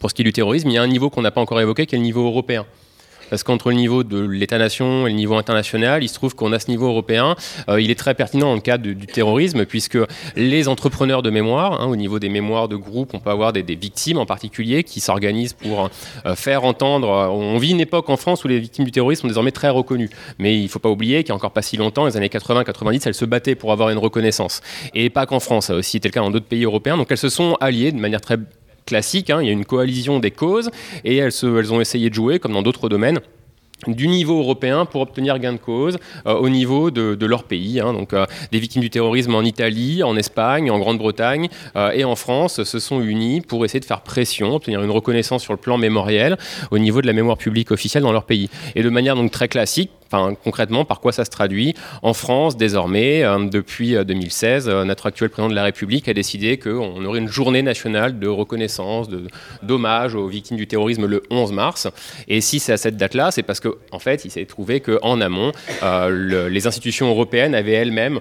pour 0.00 0.10
ce 0.10 0.14
qui 0.14 0.22
est 0.22 0.24
du 0.24 0.32
terrorisme, 0.32 0.68
il 0.68 0.74
y 0.74 0.78
a 0.78 0.82
un 0.82 0.88
niveau 0.88 1.08
qu'on 1.08 1.22
n'a 1.22 1.30
pas 1.30 1.40
encore 1.40 1.60
évoqué, 1.60 1.86
qui 1.86 1.94
est 1.94 1.98
le 1.98 2.04
niveau 2.04 2.26
européen 2.26 2.66
parce 3.30 3.42
qu'entre 3.42 3.70
le 3.70 3.76
niveau 3.76 4.04
de 4.04 4.20
l'État-nation 4.20 5.06
et 5.06 5.10
le 5.10 5.16
niveau 5.16 5.36
international, 5.36 6.02
il 6.02 6.08
se 6.08 6.14
trouve 6.14 6.34
qu'on 6.34 6.52
a 6.52 6.58
ce 6.58 6.70
niveau 6.70 6.86
européen. 6.86 7.36
Euh, 7.68 7.80
il 7.80 7.90
est 7.90 7.98
très 7.98 8.14
pertinent 8.14 8.46
dans 8.46 8.54
le 8.54 8.60
cadre 8.60 8.84
du, 8.84 9.06
terrorisme, 9.06 9.64
puisque 9.64 9.98
les 10.36 10.68
entrepreneurs 10.68 11.22
de 11.22 11.30
mémoire, 11.30 11.80
hein, 11.80 11.86
au 11.86 11.96
niveau 11.96 12.18
des 12.18 12.28
mémoires 12.28 12.68
de 12.68 12.76
groupe, 12.76 13.14
on 13.14 13.20
peut 13.20 13.30
avoir 13.30 13.52
des, 13.52 13.62
victimes 13.74 14.18
en 14.18 14.26
particulier 14.26 14.84
qui 14.84 15.00
s'organisent 15.00 15.52
pour 15.52 15.90
euh, 16.26 16.34
faire 16.34 16.64
entendre. 16.64 17.08
Euh, 17.08 17.26
on 17.28 17.58
vit 17.58 17.70
une 17.70 17.80
époque 17.80 18.08
en 18.08 18.16
France 18.16 18.44
où 18.44 18.48
les 18.48 18.60
victimes 18.60 18.84
du 18.84 18.92
terrorisme 18.92 19.22
sont 19.22 19.28
désormais 19.28 19.50
très 19.50 19.68
reconnues. 19.68 20.10
Mais 20.38 20.56
il 20.58 20.64
ne 20.64 20.68
faut 20.68 20.78
pas 20.78 20.90
oublier 20.90 21.24
qu'il 21.24 21.32
n'y 21.32 21.34
a 21.34 21.36
encore 21.36 21.52
pas 21.52 21.62
si 21.62 21.76
longtemps, 21.76 22.06
les 22.06 22.16
années 22.16 22.28
80-90, 22.28 23.02
elles 23.06 23.14
se 23.14 23.24
battaient 23.24 23.54
pour 23.54 23.72
avoir 23.72 23.90
une 23.90 23.98
reconnaissance. 23.98 24.60
Et 24.94 25.10
pas 25.10 25.26
qu'en 25.26 25.40
France, 25.40 25.66
ça 25.66 25.72
a 25.72 25.76
aussi 25.76 25.96
été 25.96 26.08
le 26.08 26.12
cas 26.12 26.20
dans 26.20 26.30
d'autres 26.30 26.46
pays 26.46 26.64
européens. 26.64 26.96
Donc 26.96 27.10
elles 27.10 27.18
se 27.18 27.28
sont 27.28 27.56
alliées 27.60 27.92
de 27.92 27.98
manière 27.98 28.20
très 28.20 28.36
classique, 28.86 29.30
hein. 29.30 29.40
il 29.42 29.46
y 29.46 29.50
a 29.50 29.52
une 29.52 29.64
coalition 29.64 30.20
des 30.20 30.30
causes, 30.30 30.70
et 31.04 31.16
elles, 31.16 31.44
ont 31.44 31.80
essayé 31.80 32.10
de 32.10 32.14
jouer, 32.14 32.38
comme 32.38 32.52
dans 32.52 32.62
d'autres 32.62 32.88
domaines, 32.88 33.20
du 33.86 34.08
niveau 34.08 34.38
européen 34.38 34.86
pour 34.86 35.02
obtenir 35.02 35.38
gain 35.38 35.52
de 35.52 35.58
cause 35.58 35.98
euh, 36.26 36.34
au 36.34 36.48
niveau 36.48 36.90
de, 36.90 37.26
leur 37.26 37.44
pays. 37.44 37.80
Hein. 37.80 37.92
donc, 37.92 38.12
euh, 38.12 38.24
des 38.52 38.58
victimes 38.58 38.82
du 38.82 38.90
terrorisme 38.90 39.34
en 39.34 39.42
Italie, 39.42 40.02
en 40.02 40.16
Espagne, 40.16 40.70
en 40.70 40.78
Grande-Bretagne 40.78 41.48
euh, 41.76 41.90
et 41.90 42.04
en 42.04 42.16
France 42.16 42.62
se 42.62 42.78
sont 42.78 43.02
unis 43.02 43.40
pour 43.40 43.64
essayer 43.64 43.80
de 43.80 43.84
faire 43.84 44.02
pression, 44.02 44.54
obtenir 44.54 44.82
une 44.82 44.90
reconnaissance 44.90 45.42
sur 45.42 45.52
le 45.52 45.58
plan 45.58 45.76
mémoriel 45.76 46.38
au 46.70 46.78
niveau 46.78 47.02
de 47.02 47.06
la 47.06 47.12
mémoire 47.12 47.36
publique 47.36 47.70
officielle 47.70 48.02
dans 48.02 48.12
leur 48.12 48.24
pays. 48.24 48.48
Et 48.74 48.82
de 48.82 48.90
manière 48.90 49.16
donc 49.16 49.30
très 49.30 49.48
classique, 49.48 49.90
Enfin, 50.06 50.34
concrètement, 50.42 50.84
par 50.84 51.00
quoi 51.00 51.12
ça 51.12 51.24
se 51.24 51.30
traduit 51.30 51.74
En 52.02 52.14
France, 52.14 52.56
désormais, 52.56 53.24
euh, 53.24 53.48
depuis 53.48 53.94
2016, 53.94 54.68
euh, 54.68 54.72
euh, 54.72 54.84
notre 54.84 55.06
actuel 55.06 55.30
président 55.30 55.48
de 55.48 55.54
la 55.54 55.64
République 55.64 56.08
a 56.08 56.14
décidé 56.14 56.58
qu'on 56.58 57.04
aurait 57.04 57.18
une 57.18 57.28
journée 57.28 57.62
nationale 57.62 58.18
de 58.18 58.28
reconnaissance, 58.28 59.08
d'hommage 59.62 60.14
aux 60.14 60.26
victimes 60.28 60.56
du 60.56 60.66
terrorisme 60.66 61.06
le 61.06 61.22
11 61.30 61.52
mars. 61.52 61.88
Et 62.28 62.40
si 62.40 62.60
c'est 62.60 62.72
à 62.72 62.76
cette 62.76 62.96
date-là, 62.96 63.30
c'est 63.30 63.42
parce 63.42 63.60
qu'en 63.60 63.72
en 63.92 63.98
fait, 63.98 64.24
il 64.24 64.30
s'est 64.30 64.44
trouvé 64.44 64.80
qu'en 64.80 65.20
amont, 65.20 65.52
les 65.82 66.66
institutions 66.66 67.08
européennes 67.08 67.54
avaient 67.54 67.72
elles-mêmes 67.72 68.20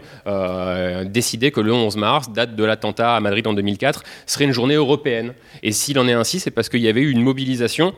décidé 1.05 1.51
que 1.51 1.61
le 1.61 1.73
11 1.73 1.97
mars, 1.97 2.31
date 2.31 2.55
de 2.55 2.63
l'attentat 2.63 3.15
à 3.15 3.19
Madrid 3.19 3.45
en 3.47 3.53
2004, 3.53 4.03
serait 4.25 4.45
une 4.45 4.51
journée 4.51 4.75
européenne. 4.75 5.33
Et 5.63 5.71
s'il 5.71 5.99
en 5.99 6.07
est 6.07 6.13
ainsi, 6.13 6.39
c'est 6.39 6.51
parce 6.51 6.69
qu'il 6.69 6.81
y 6.81 6.87
avait 6.87 7.01
eu 7.01 7.11
une 7.11 7.21
mobilisation 7.21 7.93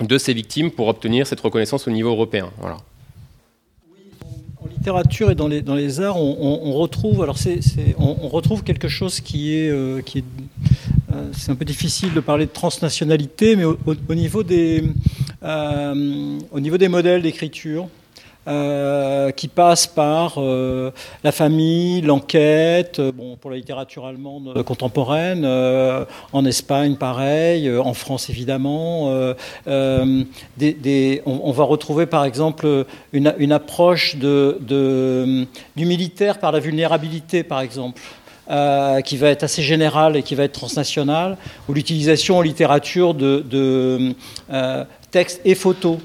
de 0.00 0.18
ces 0.18 0.34
victimes 0.34 0.70
pour 0.70 0.88
obtenir 0.88 1.26
cette 1.26 1.40
reconnaissance 1.40 1.88
au 1.88 1.90
niveau 1.90 2.10
européen. 2.10 2.50
Voilà 2.58 2.78
littérature 4.66 5.30
et 5.30 5.34
dans 5.34 5.48
les, 5.48 5.62
dans 5.62 5.74
les 5.74 6.00
arts, 6.00 6.16
on, 6.20 6.72
retrouve, 6.74 7.22
alors 7.22 7.38
c'est, 7.38 7.60
on, 7.98 8.28
retrouve 8.28 8.62
quelque 8.62 8.88
chose 8.88 9.20
qui 9.20 9.56
est, 9.56 9.70
euh, 9.70 10.02
qui 10.02 10.18
est 10.18 10.24
euh, 11.14 11.28
c'est 11.32 11.52
un 11.52 11.54
peu 11.54 11.64
difficile 11.64 12.12
de 12.12 12.20
parler 12.20 12.46
de 12.46 12.50
transnationalité, 12.50 13.56
mais 13.56 13.64
au, 13.64 14.14
niveau, 14.14 14.42
des, 14.42 14.84
euh, 15.42 16.38
au 16.50 16.60
niveau 16.60 16.78
des 16.78 16.88
modèles 16.88 17.22
d'écriture, 17.22 17.88
euh, 18.48 19.32
qui 19.32 19.48
passe 19.48 19.88
par 19.88 20.34
euh, 20.38 20.92
la 21.24 21.32
famille, 21.32 22.00
l'enquête, 22.00 23.00
euh, 23.00 23.10
bon, 23.10 23.34
pour 23.34 23.50
la 23.50 23.56
littérature 23.56 24.06
allemande 24.06 24.62
contemporaine, 24.62 25.44
en 26.32 26.44
Espagne 26.44 26.94
pareil, 26.94 27.68
en 27.76 27.92
France 27.92 28.30
évidemment. 28.30 29.10
On, 29.66 30.24
va 31.52 31.64
retrouver 31.64 32.06
par 32.06 32.24
exemple 32.24 32.84
une, 33.12 33.52
approche 33.52 34.14
du 34.16 35.46
militaire 35.76 36.38
par 36.38 36.52
la 36.52 36.60
vulnérabilité 36.60 37.42
par 37.42 37.60
exemple. 37.60 38.00
qui 39.04 39.16
va 39.16 39.28
être 39.30 39.42
assez 39.42 39.62
générale 39.62 40.16
et 40.16 40.22
qui 40.22 40.36
va 40.36 40.44
être 40.44 40.52
transnationale, 40.52 41.36
ou 41.68 41.72
l'utilisation 41.74 42.38
en 42.38 42.42
littérature 42.42 43.12
de 43.12 44.14
textes 45.10 45.40
et 45.44 45.56
photos. 45.56 45.98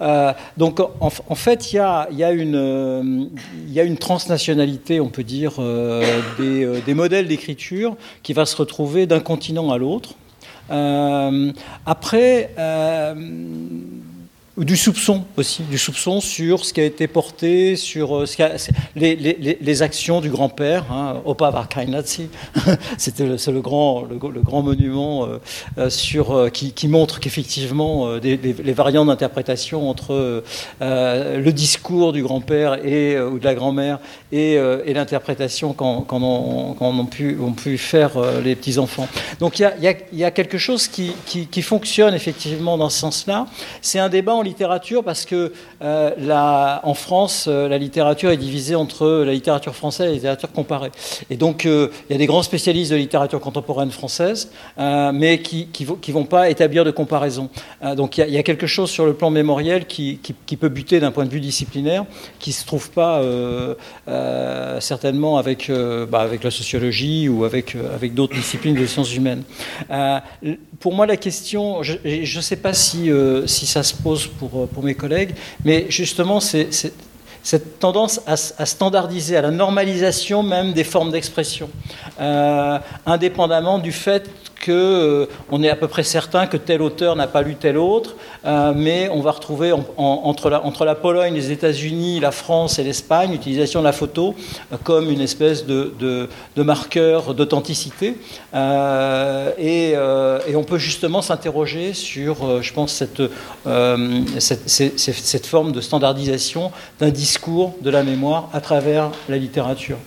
Euh, 0.00 0.32
donc 0.56 0.80
en, 0.80 1.10
fait, 1.34 1.72
il 1.72 1.80
euh, 1.80 2.04
y 2.10 3.80
a, 3.80 3.84
une 3.84 3.98
transnationalité, 3.98 5.00
on 5.00 5.08
peut 5.08 5.24
dire, 5.24 5.54
euh, 5.58 6.20
des, 6.38 6.80
des, 6.82 6.94
modèles 6.94 7.28
d'écriture 7.28 7.96
qui 8.22 8.32
va 8.32 8.46
se 8.46 8.56
retrouver 8.56 9.06
d'un 9.06 9.20
continent 9.20 9.70
à 9.70 9.78
l'autre. 9.78 10.14
après, 11.86 12.50
du 14.64 14.76
soupçon 14.76 15.24
aussi, 15.36 15.62
du 15.62 15.78
soupçon 15.78 16.20
sur 16.20 16.64
ce 16.64 16.72
qui 16.72 16.80
a 16.80 16.84
été 16.84 17.06
porté, 17.06 17.76
sur 17.76 18.16
euh, 18.16 18.26
les, 18.96 19.82
actions 19.82 20.20
du 20.20 20.30
grand-père, 20.30 20.90
hein, 20.90 21.20
Opa 21.24 21.68
Nazi, 21.86 22.28
c'était 22.98 23.24
le, 23.26 23.60
grand, 23.60 24.02
le, 24.02 24.16
grand 24.16 24.62
monument 24.62 25.24
euh, 25.24 25.38
euh, 25.78 25.90
sur, 25.90 26.50
qui, 26.52 26.88
montre 26.88 27.20
qu'effectivement 27.20 28.14
les, 28.16 28.72
variantes 28.72 29.08
d'interprétation 29.08 29.88
entre 29.88 30.42
le 30.80 31.50
discours 31.50 32.12
du 32.12 32.22
grand-père 32.22 32.84
et 32.84 33.20
ou 33.20 33.38
de 33.38 33.44
la 33.44 33.54
grand-mère 33.54 33.98
et, 34.32 34.58
l'interprétation 34.92 35.72
qu'en 35.72 36.02
qu 36.02 36.14
ont, 36.14 36.76
ont, 36.80 37.52
pu, 37.52 37.78
faire 37.78 38.12
les 38.42 38.56
petits-enfants. 38.56 39.08
Donc 39.38 39.58
il 39.58 39.70
y 40.12 40.24
a, 40.24 40.30
quelque 40.30 40.58
chose 40.58 40.88
qui, 40.88 41.12
qui, 41.26 41.46
qui 41.46 41.62
fonctionne 41.62 42.14
effectivement 42.14 42.76
dans 42.76 42.88
ce 42.88 42.98
sens-là. 42.98 43.46
C'est 43.82 43.98
un 43.98 44.08
débat 44.08 44.34
en 44.34 44.42
littérature 44.48 45.04
parce 45.04 45.24
que 45.24 45.52
euh, 45.82 46.76
en 46.82 46.94
France, 46.94 47.46
euh, 47.48 47.68
la 47.68 47.78
littérature 47.78 48.30
est 48.30 48.36
divisée 48.36 48.74
entre 48.74 49.24
la 49.24 49.32
littérature 49.32 49.74
française 49.74 50.06
et 50.06 50.08
la 50.08 50.14
littérature 50.14 50.52
comparée. 50.52 50.90
Et 51.30 51.36
donc, 51.36 51.66
euh, 51.66 51.88
il 52.08 52.12
y 52.12 52.16
a 52.16 52.18
des 52.18 52.26
grands 52.26 52.42
spécialistes 52.42 52.90
de 52.90 52.96
littérature 52.96 53.40
contemporaine 53.40 53.90
française, 53.90 54.50
mais 54.78 55.40
qui 55.40 55.68
ne 55.80 56.12
vont 56.12 56.24
pas 56.24 56.50
établir 56.50 56.84
de 56.84 56.90
comparaison. 56.90 57.50
donc, 57.96 58.18
il 58.18 58.30
y, 58.30 58.38
a, 58.38 58.42
quelque 58.42 58.66
chose 58.66 58.90
sur 58.90 59.06
le 59.06 59.14
plan 59.14 59.30
mémoriel 59.30 59.86
qui, 59.86 60.18
peut 60.58 60.68
buter 60.68 61.00
d'un 61.00 61.10
point 61.10 61.24
de 61.24 61.30
vue 61.30 61.40
disciplinaire, 61.40 62.04
qui 62.38 62.50
ne 62.50 62.54
se 62.54 62.66
trouve 62.66 62.90
pas 62.90 63.22
certainement 64.80 65.38
avec, 65.38 65.70
bah, 66.10 66.20
avec 66.20 66.42
la 66.44 66.50
sociologie 66.50 67.28
ou 67.28 67.44
avec, 67.44 67.76
d'autres 68.14 68.34
disciplines 68.34 68.74
des 68.74 68.86
sciences 68.86 69.14
humaines. 69.14 69.42
pour 70.80 70.94
moi, 70.94 71.06
la 71.06 71.16
question, 71.16 71.82
je 71.82 72.36
ne 72.38 72.42
sais 72.42 72.56
pas 72.56 72.74
si 72.74 73.10
ça 73.46 73.82
se 73.82 73.94
pose 73.94 74.26
pour, 74.38 74.68
pour 74.68 74.82
mes 74.82 74.94
collègues, 74.94 75.34
mais 75.64 75.86
justement, 75.88 76.40
c'est 76.40 76.70
cette 77.42 77.78
tendance 77.78 78.20
à, 78.26 78.36
standardiser, 78.36 79.36
à 79.36 79.42
la 79.42 79.50
normalisation 79.50 80.42
même 80.42 80.72
des 80.72 80.84
formes 80.84 81.10
d'expression, 81.10 81.70
euh, 82.20 82.78
indépendamment 83.06 83.78
du 83.78 83.92
fait 83.92 84.28
qu'on 84.64 84.72
euh, 84.72 85.26
est 85.62 85.68
à 85.68 85.76
peu 85.76 85.88
près 85.88 86.02
certain 86.02 86.46
que 86.46 86.56
tel 86.56 86.82
auteur 86.82 87.16
n'a 87.16 87.26
pas 87.26 87.42
lu 87.42 87.54
tel 87.54 87.76
autre, 87.78 88.16
euh, 88.44 88.72
mais 88.74 89.08
on 89.12 89.20
va 89.20 89.30
retrouver 89.30 89.72
entre, 89.96 90.84
la, 90.84 90.94
Pologne, 90.94 91.34
les 91.34 91.50
États-Unis, 91.52 92.20
la 92.20 92.30
France 92.32 92.78
et 92.78 92.84
l'Espagne 92.84 93.32
l'utilisation 93.32 93.80
de 93.80 93.84
la 93.84 93.92
photo 93.92 94.34
euh, 94.72 94.76
comme 94.82 95.10
une 95.10 95.20
espèce 95.20 95.66
de, 95.66 96.28
marqueur 96.56 97.34
d'authenticité. 97.34 98.14
Et, 99.58 99.90
et, 99.90 100.56
on 100.56 100.64
peut 100.64 100.78
justement 100.78 101.22
s'interroger 101.22 101.94
sur, 101.94 102.62
je 102.62 102.72
pense, 102.72 102.92
cette, 102.92 103.22
forme 105.46 105.72
de 105.72 105.80
standardisation 105.80 106.72
d'un 106.98 107.10
discours 107.10 107.74
de 107.80 107.90
la 107.90 108.02
mémoire 108.02 108.50
à 108.52 108.60
travers 108.60 109.10
la 109.28 109.36
littérature 109.36 109.98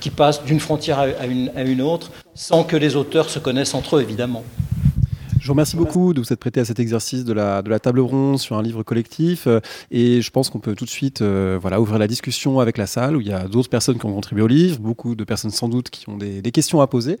qui, 0.00 0.10
passe 0.10 0.44
d'une 0.44 0.60
frontière 0.60 0.98
à 0.98 1.26
une, 1.26 1.50
à 1.54 1.62
une 1.62 1.82
autre, 1.82 2.10
sans 2.34 2.64
que 2.64 2.76
les 2.76 2.96
auteurs 2.96 3.30
se 3.30 3.38
connaissent 3.38 3.74
entre 3.74 3.96
eux, 3.96 4.02
évidemment. 4.02 4.44
Je 5.46 5.46
vous 5.46 5.52
remercie 5.52 5.76
beaucoup 5.76 6.12
de 6.12 6.20
vous 6.20 6.32
être 6.32 6.40
prêté 6.40 6.58
à 6.58 6.64
cet 6.64 6.80
exercice 6.80 7.24
de 7.24 7.32
la, 7.32 7.62
de 7.62 7.70
la 7.70 7.78
table 7.78 8.00
ronde 8.00 8.40
sur 8.40 8.56
un 8.56 8.62
livre 8.64 8.82
collectif. 8.82 9.46
Euh, 9.46 9.60
et 9.92 10.20
je 10.20 10.30
pense 10.32 10.50
qu'on 10.50 10.58
peut 10.58 10.74
tout 10.74 10.84
de 10.84 10.90
suite 10.90 11.22
euh, 11.22 11.56
voilà, 11.62 11.80
ouvrir 11.80 12.00
la 12.00 12.08
discussion 12.08 12.58
avec 12.58 12.76
la 12.78 12.88
salle 12.88 13.16
où 13.16 13.20
il 13.20 13.28
y 13.28 13.32
a 13.32 13.46
d'autres 13.46 13.68
personnes 13.68 13.96
qui 13.96 14.06
ont 14.06 14.12
contribué 14.12 14.42
au 14.42 14.48
livre, 14.48 14.80
beaucoup 14.80 15.14
de 15.14 15.22
personnes 15.22 15.52
sans 15.52 15.68
doute 15.68 15.88
qui 15.88 16.08
ont 16.08 16.16
des, 16.16 16.42
des 16.42 16.50
questions 16.50 16.80
à 16.80 16.88
poser. 16.88 17.20